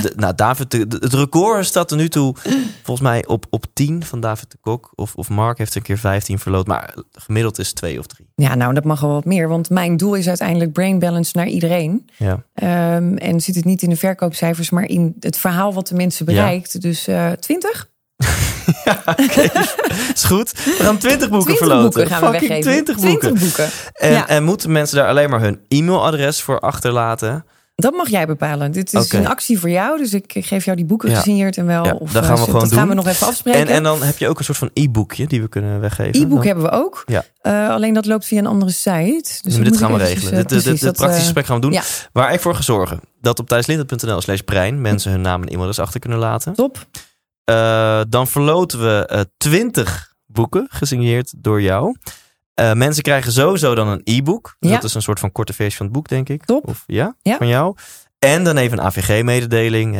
de- 0.01 0.13
nou, 0.15 0.35
David, 0.35 0.71
de- 0.71 0.85
het 0.99 1.13
record 1.13 1.65
staat 1.65 1.91
er 1.91 1.97
nu 1.97 2.09
toe 2.09 2.35
volgens 2.83 3.07
mij 3.07 3.25
op, 3.27 3.45
op 3.49 3.65
10 3.73 4.03
van 4.03 4.19
David 4.19 4.51
de 4.51 4.57
Kok. 4.61 4.91
Of, 4.95 5.15
of 5.15 5.29
Mark 5.29 5.57
heeft 5.57 5.75
een 5.75 5.81
keer 5.81 5.97
15 5.97 6.39
verloot, 6.39 6.67
maar 6.67 6.93
gemiddeld 7.11 7.59
is 7.59 7.73
2 7.73 7.99
of 7.99 8.05
3. 8.07 8.27
Ja, 8.35 8.55
nou, 8.55 8.73
dat 8.73 8.83
mag 8.83 8.99
wel 9.01 9.09
wat 9.11 9.25
meer. 9.25 9.47
Want 9.47 9.69
mijn 9.69 9.97
doel 9.97 10.13
is 10.15 10.27
uiteindelijk 10.27 10.71
brain 10.73 10.99
balance 10.99 11.31
naar 11.35 11.47
iedereen. 11.47 12.09
Ja. 12.17 12.43
Ehm, 12.53 13.13
en 13.17 13.41
zit 13.41 13.55
het 13.55 13.65
niet 13.65 13.81
in 13.81 13.89
de 13.89 13.95
verkoopcijfers, 13.95 14.69
maar 14.69 14.85
in 14.85 15.15
het 15.19 15.37
verhaal 15.37 15.73
wat 15.73 15.87
de 15.87 15.95
mensen 15.95 16.25
bereikt. 16.25 16.81
Dus 16.81 17.07
eh 17.07 17.31
20? 17.31 17.89
Is 20.13 20.23
goed. 20.23 20.51
We 20.65 20.75
gaan 20.79 20.97
20 20.97 21.29
boeken 21.29 21.55
20 21.55 21.57
verloten. 21.57 21.81
boeken 21.83 22.07
gaan 22.07 22.19
we 22.21 22.25
Fucking 22.39 22.49
weggeven. 22.63 22.83
20 22.83 22.95
boeken. 22.95 23.19
20 23.19 23.41
boeken. 23.41 23.69
En, 23.93 24.11
Ja. 24.11 24.27
en 24.27 24.43
moeten 24.43 24.71
mensen 24.71 24.97
daar 24.97 25.07
alleen 25.07 25.29
maar 25.29 25.41
hun 25.41 25.59
e-mailadres 25.67 26.41
voor 26.41 26.59
achterlaten? 26.59 27.45
Dat 27.75 27.93
mag 27.93 28.09
jij 28.09 28.25
bepalen. 28.27 28.71
Dit 28.71 28.93
is 28.93 29.11
een 29.11 29.27
actie 29.27 29.59
voor 29.59 29.69
jou. 29.69 29.97
Dus 29.97 30.13
ik 30.13 30.33
geef 30.39 30.65
jou 30.65 30.77
die 30.77 30.85
boeken 30.85 31.09
Ja. 31.09 31.15
gesigneerd 31.15 31.57
en 31.57 31.65
wel. 31.65 31.85
Ja, 31.85 31.93
of, 31.93 32.11
dat 32.11 32.21
eh, 32.23 32.27
gaan 32.29 32.37
we 32.37 32.43
zo- 32.43 32.45
gewoon 32.45 32.61
dat 32.61 32.71
gaan 32.73 32.87
we 32.87 32.95
doen. 32.95 33.03
nog 33.03 33.13
even 33.13 33.27
afspreken. 33.27 33.59
En, 33.61 33.67
en 33.67 33.83
dan 33.83 34.03
heb 34.03 34.17
je 34.17 34.27
ook 34.27 34.39
een 34.39 34.45
soort 34.45 34.57
van 34.57 34.69
e-boekje 34.73 35.27
die 35.27 35.41
we 35.41 35.47
kunnen 35.49 35.79
weggeven. 35.79 36.21
E-book 36.21 36.37
Dan- 36.37 36.45
hebben 36.45 36.63
we 36.63 36.69
ook. 36.71 37.03
Ja. 37.05 37.23
Eh, 37.41 37.69
alleen 37.69 37.93
dat 37.93 38.05
loopt 38.05 38.25
via 38.25 38.37
een 38.39 38.45
andere 38.47 38.71
site. 38.71 39.29
Dus 39.41 39.55
dit 39.55 39.77
gaan 39.77 39.91
we 39.91 39.97
regelen. 39.97 40.31
eh, 40.31 40.37
Dit, 40.37 40.49
dit, 40.49 40.49
dit, 40.49 40.63
precies, 40.63 40.63
dit 40.63 40.81
dat, 40.81 40.95
praktische 40.95 41.05
eh, 41.19 41.23
gesprek 41.23 41.45
gaan 41.45 41.55
we 41.55 41.61
doen. 41.69 41.79
Waar 42.13 42.33
ik 42.33 42.39
voor 42.39 42.55
ga 42.55 42.61
zorgen 42.61 42.99
dat 43.21 43.39
op 43.39 43.47
thijslindert.nl 43.47 44.21
slash 44.21 44.39
brein 44.39 44.81
mensen 44.81 45.11
hun 45.11 45.21
naam 45.21 45.41
en 45.41 45.47
e-mailadres 45.47 45.79
achter 45.79 45.99
kunnen 45.99 46.19
laten. 46.19 46.53
Top. 46.53 46.85
Eh, 47.49 48.01
dan 48.09 48.27
verloten 48.27 48.79
we 48.79 49.05
eh 49.05 49.21
20 49.37 50.13
boeken 50.25 50.67
gesigneerd 50.69 51.33
door 51.37 51.61
jou. 51.61 51.95
Eh, 52.53 52.73
mensen 52.73 53.03
krijgen 53.03 53.31
sowieso 53.31 53.75
dan 53.75 53.87
een 53.87 54.01
e-book. 54.03 54.55
Ja. 54.59 54.69
Dat 54.71 54.83
is 54.83 54.93
een 54.93 55.01
soort 55.01 55.19
van 55.19 55.31
korte 55.31 55.53
versie 55.53 55.77
van 55.77 55.85
het 55.85 55.95
boek, 55.95 56.07
denk 56.07 56.29
ik. 56.29 56.45
Top. 56.45 56.67
Of 56.67 56.83
ja, 56.85 57.15
Ja. 57.21 57.37
van 57.37 57.47
jou. 57.47 57.75
En 58.19 58.43
dan 58.43 58.57
even 58.57 58.77
een 58.77 58.83
AVG-mededeling. 58.85 59.97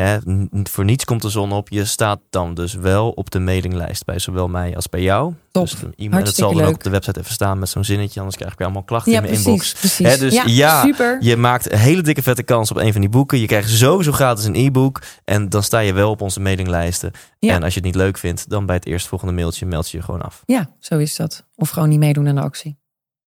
Voor 0.63 0.85
niets 0.85 1.05
komt 1.05 1.21
de 1.21 1.29
zon 1.29 1.51
op. 1.51 1.69
Je 1.69 1.85
staat 1.85 2.19
dan 2.29 2.53
dus 2.53 2.73
wel 2.73 3.09
op 3.09 3.29
de 3.31 3.39
mailinglijst 3.39 4.05
bij 4.05 4.19
zowel 4.19 4.47
mij 4.47 4.75
als 4.75 4.89
bij 4.89 5.01
jou. 5.01 5.33
Top. 5.51 5.63
Dus 5.63 5.71
dat 5.71 5.81
Hartstikke 6.11 6.33
zal 6.33 6.53
dan 6.53 6.63
ook 6.67 6.73
op 6.75 6.83
de 6.83 6.89
website 6.89 7.19
even 7.19 7.31
staan 7.31 7.59
met 7.59 7.69
zo'n 7.69 7.83
zinnetje. 7.83 8.19
Anders 8.19 8.37
krijg 8.37 8.51
ik 8.51 8.57
weer 8.57 8.67
allemaal 8.67 8.85
klachten 8.85 9.11
Ja, 9.11 9.17
in 9.17 9.23
mijn 9.23 9.43
precies. 9.43 9.51
inbox. 9.51 9.73
precies. 9.73 10.07
Hè, 10.07 10.17
dus 10.17 10.55
ja, 10.55 10.81
super. 10.81 11.17
Je 11.21 11.35
maakt 11.37 11.71
een 11.71 11.77
hele 11.77 12.01
dikke 12.01 12.21
vette 12.21 12.43
kans 12.43 12.71
op 12.71 12.77
een 12.77 12.91
van 12.91 13.01
die 13.01 13.09
boeken. 13.09 13.39
Je 13.39 13.47
krijgt 13.47 13.69
sowieso 13.69 14.11
gratis 14.11 14.45
een 14.45 14.55
e-book. 14.55 15.01
En 15.25 15.49
dan 15.49 15.63
sta 15.63 15.79
je 15.79 15.93
wel 15.93 16.09
op 16.09 16.21
onze 16.21 16.39
mailinglijsten. 16.39 17.11
Ja. 17.39 17.53
En 17.53 17.63
als 17.63 17.73
je 17.73 17.79
het 17.79 17.87
niet 17.87 17.97
leuk 17.97 18.17
vindt, 18.17 18.49
dan 18.49 18.65
bij 18.65 18.75
het 18.75 18.85
eerstvolgende 18.85 19.33
mailtje 19.33 19.65
meld 19.65 19.89
je 19.89 19.97
je 19.97 20.03
gewoon 20.03 20.21
af. 20.21 20.43
Ja, 20.45 20.69
zo 20.79 20.97
is 20.97 21.15
dat. 21.15 21.45
Of 21.55 21.69
gewoon 21.69 21.89
niet 21.89 21.99
meedoen 21.99 22.27
aan 22.27 22.35
de 22.35 22.41
actie. 22.41 22.77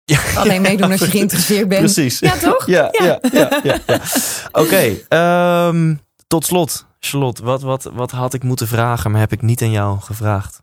Ja, 0.09 0.21
Alleen 0.35 0.63
meedoen 0.63 0.91
als 0.91 1.01
je 1.01 1.07
geïnteresseerd 1.07 1.69
bent. 1.69 1.81
Precies. 1.81 2.19
Ja, 2.19 2.37
toch? 2.37 2.67
Ja, 2.67 2.89
ja, 2.93 3.19
Ja. 3.33 3.61
ja. 3.63 4.01
Oké, 4.53 4.97
ehm, 5.09 5.95
tot 6.27 6.45
slot. 6.45 6.87
Charlotte, 7.01 7.45
wat, 7.45 7.63
wat, 7.63 7.91
wat 7.93 8.11
had 8.11 8.35
ik 8.35 8.43
moeten 8.43 8.69
vragen, 8.69 9.11
maar 9.11 9.21
heb 9.21 9.33
ik 9.33 9.43
niet 9.43 9.63
aan 9.63 9.71
jou 9.71 10.01
gevraagd? 10.01 10.63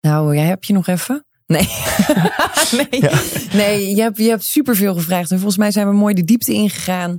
Nou, 0.00 0.34
jij 0.34 0.44
heb 0.44 0.64
je 0.64 0.72
nog 0.72 0.86
even? 0.86 1.24
Nee. 1.46 1.68
nee. 2.90 3.02
Nee, 3.52 3.94
je 3.94 4.02
hebt, 4.02 4.16
je 4.18 4.28
hebt 4.28 4.44
superveel 4.44 4.94
gevraagd. 4.94 5.30
En 5.30 5.36
volgens 5.36 5.58
mij 5.58 5.70
zijn 5.70 5.88
we 5.88 5.94
mooi 5.94 6.14
de 6.14 6.24
diepte 6.24 6.52
ingegaan. 6.52 7.18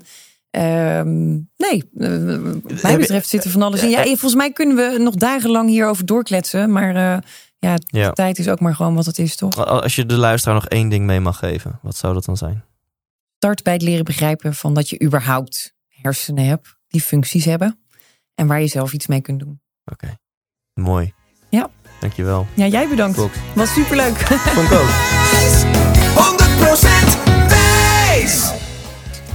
Ehm, 0.50 1.30
nee, 1.58 1.84
eh, 1.98 2.38
wat 2.64 2.82
mij 2.82 2.98
betreft 2.98 3.30
zit 3.30 3.44
er 3.44 3.50
van 3.50 3.62
alles 3.62 3.84
in. 3.84 3.90
Ja, 3.90 4.04
volgens 4.04 4.36
mij 4.36 4.52
kunnen 4.52 4.76
we 4.76 4.98
nog 5.00 5.16
dagenlang 5.16 5.70
hierover 5.70 6.06
doorkletsen. 6.06 6.72
Maar 6.72 6.96
eh, 6.96 7.18
ja, 7.60 7.76
de 7.76 7.98
Ja. 7.98 8.11
tijd 8.11 8.40
is 8.40 8.48
ook 8.49 8.60
maar 8.60 8.76
gewoon 8.76 8.95
wat 8.95 9.06
het 9.06 9.19
is, 9.19 9.36
toch? 9.36 9.65
Als 9.65 9.95
je 9.95 10.06
de 10.06 10.18
luisteraar 10.18 10.56
nog 10.56 10.65
één 10.68 10.90
ding 10.90 11.06
mee 11.06 11.19
mag 11.19 11.38
geven, 11.38 11.80
wat 11.81 11.95
zou 11.95 12.14
dat 12.14 12.26
dan 12.26 12.38
zijn? 12.38 12.64
Start 13.38 13.64
bij 13.64 13.73
het 13.73 13.81
leren 13.81 14.06
begrijpen 14.06 14.53
van 14.53 14.73
dat 14.73 14.90
je 14.90 15.02
überhaupt 15.03 15.73
hersenen 15.88 16.45
hebt 16.45 16.76
die 16.88 17.02
functies 17.02 17.45
hebben. 17.45 17.80
En 18.36 18.48
waar 18.48 18.61
je 18.61 18.68
zelf 18.68 18.94
iets 18.94 19.07
mee 19.07 19.22
kunt 19.22 19.40
doen. 19.40 19.61
Oké, 19.86 20.18
mooi. 20.73 21.14
Ja. 21.49 21.69
Dankjewel. 21.99 22.48
Ja, 22.56 22.65
jij 22.65 22.88
bedankt. 22.88 23.15
Klopt. 23.18 23.38
Was 23.56 23.73
superleuk. 23.73 24.15
Vond 24.18 24.68
ik 24.72 24.73
ook. 24.73 24.90
100% 24.90 24.90
wijs! 26.60 27.29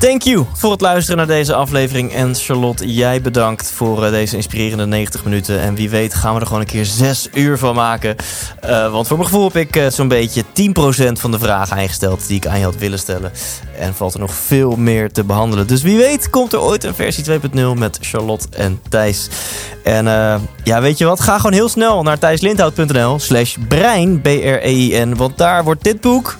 Thank 0.04 0.22
you 0.22 0.46
voor 0.52 0.70
het 0.70 0.80
luisteren 0.80 1.16
naar 1.16 1.36
deze 1.36 1.54
aflevering. 1.54 2.12
En 2.12 2.34
Charlotte, 2.34 2.94
jij 2.94 3.20
bedankt 3.20 3.70
voor 3.70 4.04
eh, 4.04 4.10
deze 4.10 4.36
inspirerende 4.36 4.86
90 4.86 5.24
minuten. 5.24 5.60
En 5.60 5.74
wie 5.74 5.90
weet 5.90 6.14
gaan 6.14 6.34
we 6.34 6.40
er 6.40 6.46
gewoon 6.46 6.60
een 6.60 6.66
keer 6.66 6.84
6 6.84 7.28
uur 7.32 7.58
van 7.58 7.74
maken. 7.74 8.16
Eh, 8.60 8.92
want 8.92 9.06
voor 9.06 9.16
mijn 9.16 9.28
gevoel 9.28 9.44
heb 9.44 9.56
ik 9.56 9.76
eh, 9.76 9.86
zo'n 9.86 10.08
beetje 10.08 10.42
10% 10.42 11.12
van 11.12 11.30
de 11.30 11.38
vragen 11.38 11.78
ingesteld 11.78 12.26
die 12.26 12.36
ik 12.36 12.46
aan 12.46 12.58
je 12.58 12.64
had 12.64 12.76
willen 12.76 12.98
stellen. 12.98 13.32
En 13.78 13.94
valt 13.94 14.14
er 14.14 14.20
nog 14.20 14.34
veel 14.34 14.76
meer 14.76 15.12
te 15.12 15.24
behandelen. 15.24 15.66
Dus 15.66 15.82
wie 15.82 15.96
weet 15.96 16.30
komt 16.30 16.52
er 16.52 16.60
ooit 16.60 16.84
een 16.84 16.94
versie 16.94 17.24
2.0 17.24 17.38
met 17.76 17.98
Charlotte 18.00 18.46
en 18.50 18.80
Thijs. 18.88 19.28
En 19.84 20.04
ja, 20.64 20.80
weet 20.80 20.98
je 20.98 21.04
wat? 21.04 21.20
Ga 21.20 21.36
gewoon 21.36 21.52
heel 21.52 21.68
snel 21.68 22.02
naar 22.02 22.18
thijslindhout.nl 22.18 23.18
slash 23.18 23.56
brein, 23.68 24.20
B-R-E-I-N. 24.20 25.14
Want 25.16 25.38
daar 25.38 25.64
wordt 25.64 25.84
dit 25.84 26.00
boek 26.00 26.36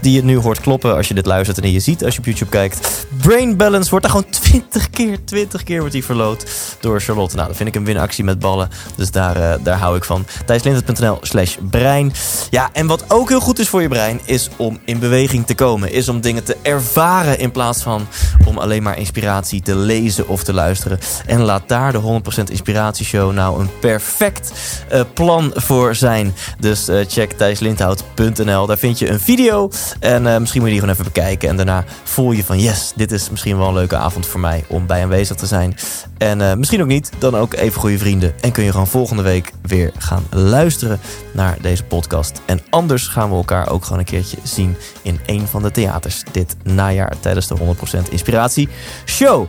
die 0.00 0.12
je 0.12 0.24
nu 0.24 0.36
hoort 0.36 0.60
kloppen 0.60 0.94
als 0.96 1.08
je 1.08 1.14
dit 1.14 1.26
luistert 1.26 1.58
en 1.58 1.72
je 1.72 1.80
ziet 1.80 2.04
als 2.04 2.14
je 2.14 2.18
op 2.18 2.26
YouTube 2.26 2.50
kijkt. 2.50 3.06
Brain 3.20 3.56
Balance 3.56 3.90
wordt 3.90 4.04
daar 4.04 4.14
gewoon 4.14 4.30
20 4.42 4.90
keer, 4.90 5.24
20 5.24 5.62
keer 5.62 5.78
wordt 5.78 5.92
die 5.92 6.04
verloot 6.04 6.46
door 6.80 7.00
Charlotte. 7.00 7.36
Nou, 7.36 7.48
dat 7.48 7.56
vind 7.56 7.68
ik 7.68 7.74
een 7.74 7.84
winactie 7.84 8.24
met 8.24 8.38
ballen. 8.38 8.68
Dus 8.94 9.10
daar, 9.10 9.36
eh, 9.36 9.58
daar 9.62 9.78
hou 9.78 9.96
ik 9.96 10.04
van. 10.04 10.26
thijslindert.nl 10.46 11.18
slash 11.20 11.56
brein. 11.70 12.12
Ja, 12.50 12.70
en 12.72 12.86
wat 12.86 13.04
ook 13.08 13.28
heel 13.28 13.40
goed 13.40 13.58
is 13.58 13.68
voor 13.68 13.82
je 13.82 13.88
brein, 13.88 14.20
is 14.24 14.48
om 14.56 14.78
in 14.84 14.98
beweging 14.98 15.46
te 15.46 15.54
komen. 15.54 15.92
Is 15.92 16.08
om 16.08 16.20
dingen 16.20 16.44
te 16.44 16.56
ervaren 16.62 17.38
in 17.38 17.50
plaats 17.50 17.82
van 17.82 18.06
om 18.44 18.58
alleen 18.58 18.82
maar 18.82 18.98
inspiratie 18.98 19.62
te 19.62 19.76
lezen 19.76 20.28
of 20.28 20.44
te 20.44 20.52
luisteren. 20.52 20.98
En 21.26 21.40
laat 21.40 21.68
daar 21.68 21.92
de 21.92 21.98
100% 21.98 22.50
Inspiratieshow 22.50 23.32
nou 23.32 23.60
een 23.60 23.70
perfect 23.80 24.52
eh, 24.88 25.00
plan 25.14 25.52
voor 25.54 25.94
zijn. 25.94 26.34
Dus 26.58 26.88
eh, 26.88 26.98
check 27.08 27.32
thijslindhout.nl. 27.32 28.66
Daar 28.66 28.78
vind 28.78 28.98
je 28.98 29.10
een 29.10 29.20
video. 29.20 29.55
En 30.00 30.26
eh, 30.26 30.38
misschien 30.38 30.60
moet 30.60 30.70
je 30.70 30.76
die 30.76 30.84
gewoon 30.84 31.00
even 31.00 31.12
bekijken. 31.12 31.48
En 31.48 31.56
daarna 31.56 31.84
voel 32.04 32.32
je 32.32 32.44
van 32.44 32.58
yes, 32.58 32.92
dit 32.96 33.12
is 33.12 33.30
misschien 33.30 33.58
wel 33.58 33.68
een 33.68 33.74
leuke 33.74 33.96
avond 33.96 34.26
voor 34.26 34.40
mij 34.40 34.64
om 34.68 34.86
bij 34.86 35.02
aanwezig 35.02 35.36
te 35.36 35.46
zijn. 35.46 35.76
En 36.18 36.40
eh, 36.40 36.54
misschien 36.54 36.82
ook 36.82 36.86
niet, 36.86 37.10
dan 37.18 37.36
ook 37.36 37.54
even 37.54 37.80
goede 37.80 37.98
vrienden. 37.98 38.34
En 38.40 38.52
kun 38.52 38.64
je 38.64 38.70
gewoon 38.70 38.86
volgende 38.86 39.22
week 39.22 39.52
weer 39.62 39.92
gaan 39.98 40.26
luisteren 40.30 41.00
naar 41.32 41.56
deze 41.60 41.84
podcast. 41.84 42.40
En 42.46 42.60
anders 42.70 43.06
gaan 43.06 43.30
we 43.30 43.36
elkaar 43.36 43.68
ook 43.68 43.84
gewoon 43.84 43.98
een 43.98 44.04
keertje 44.04 44.36
zien 44.42 44.76
in 45.02 45.20
een 45.26 45.46
van 45.46 45.62
de 45.62 45.70
theaters 45.70 46.22
dit 46.32 46.56
najaar 46.62 47.12
tijdens 47.20 47.46
de 47.46 47.56
100% 47.56 48.10
Inspiratie 48.10 48.68
Show. 49.04 49.46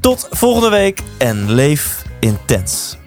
Tot 0.00 0.26
volgende 0.30 0.68
week 0.68 1.02
en 1.18 1.50
leef 1.52 2.02
intens. 2.20 2.99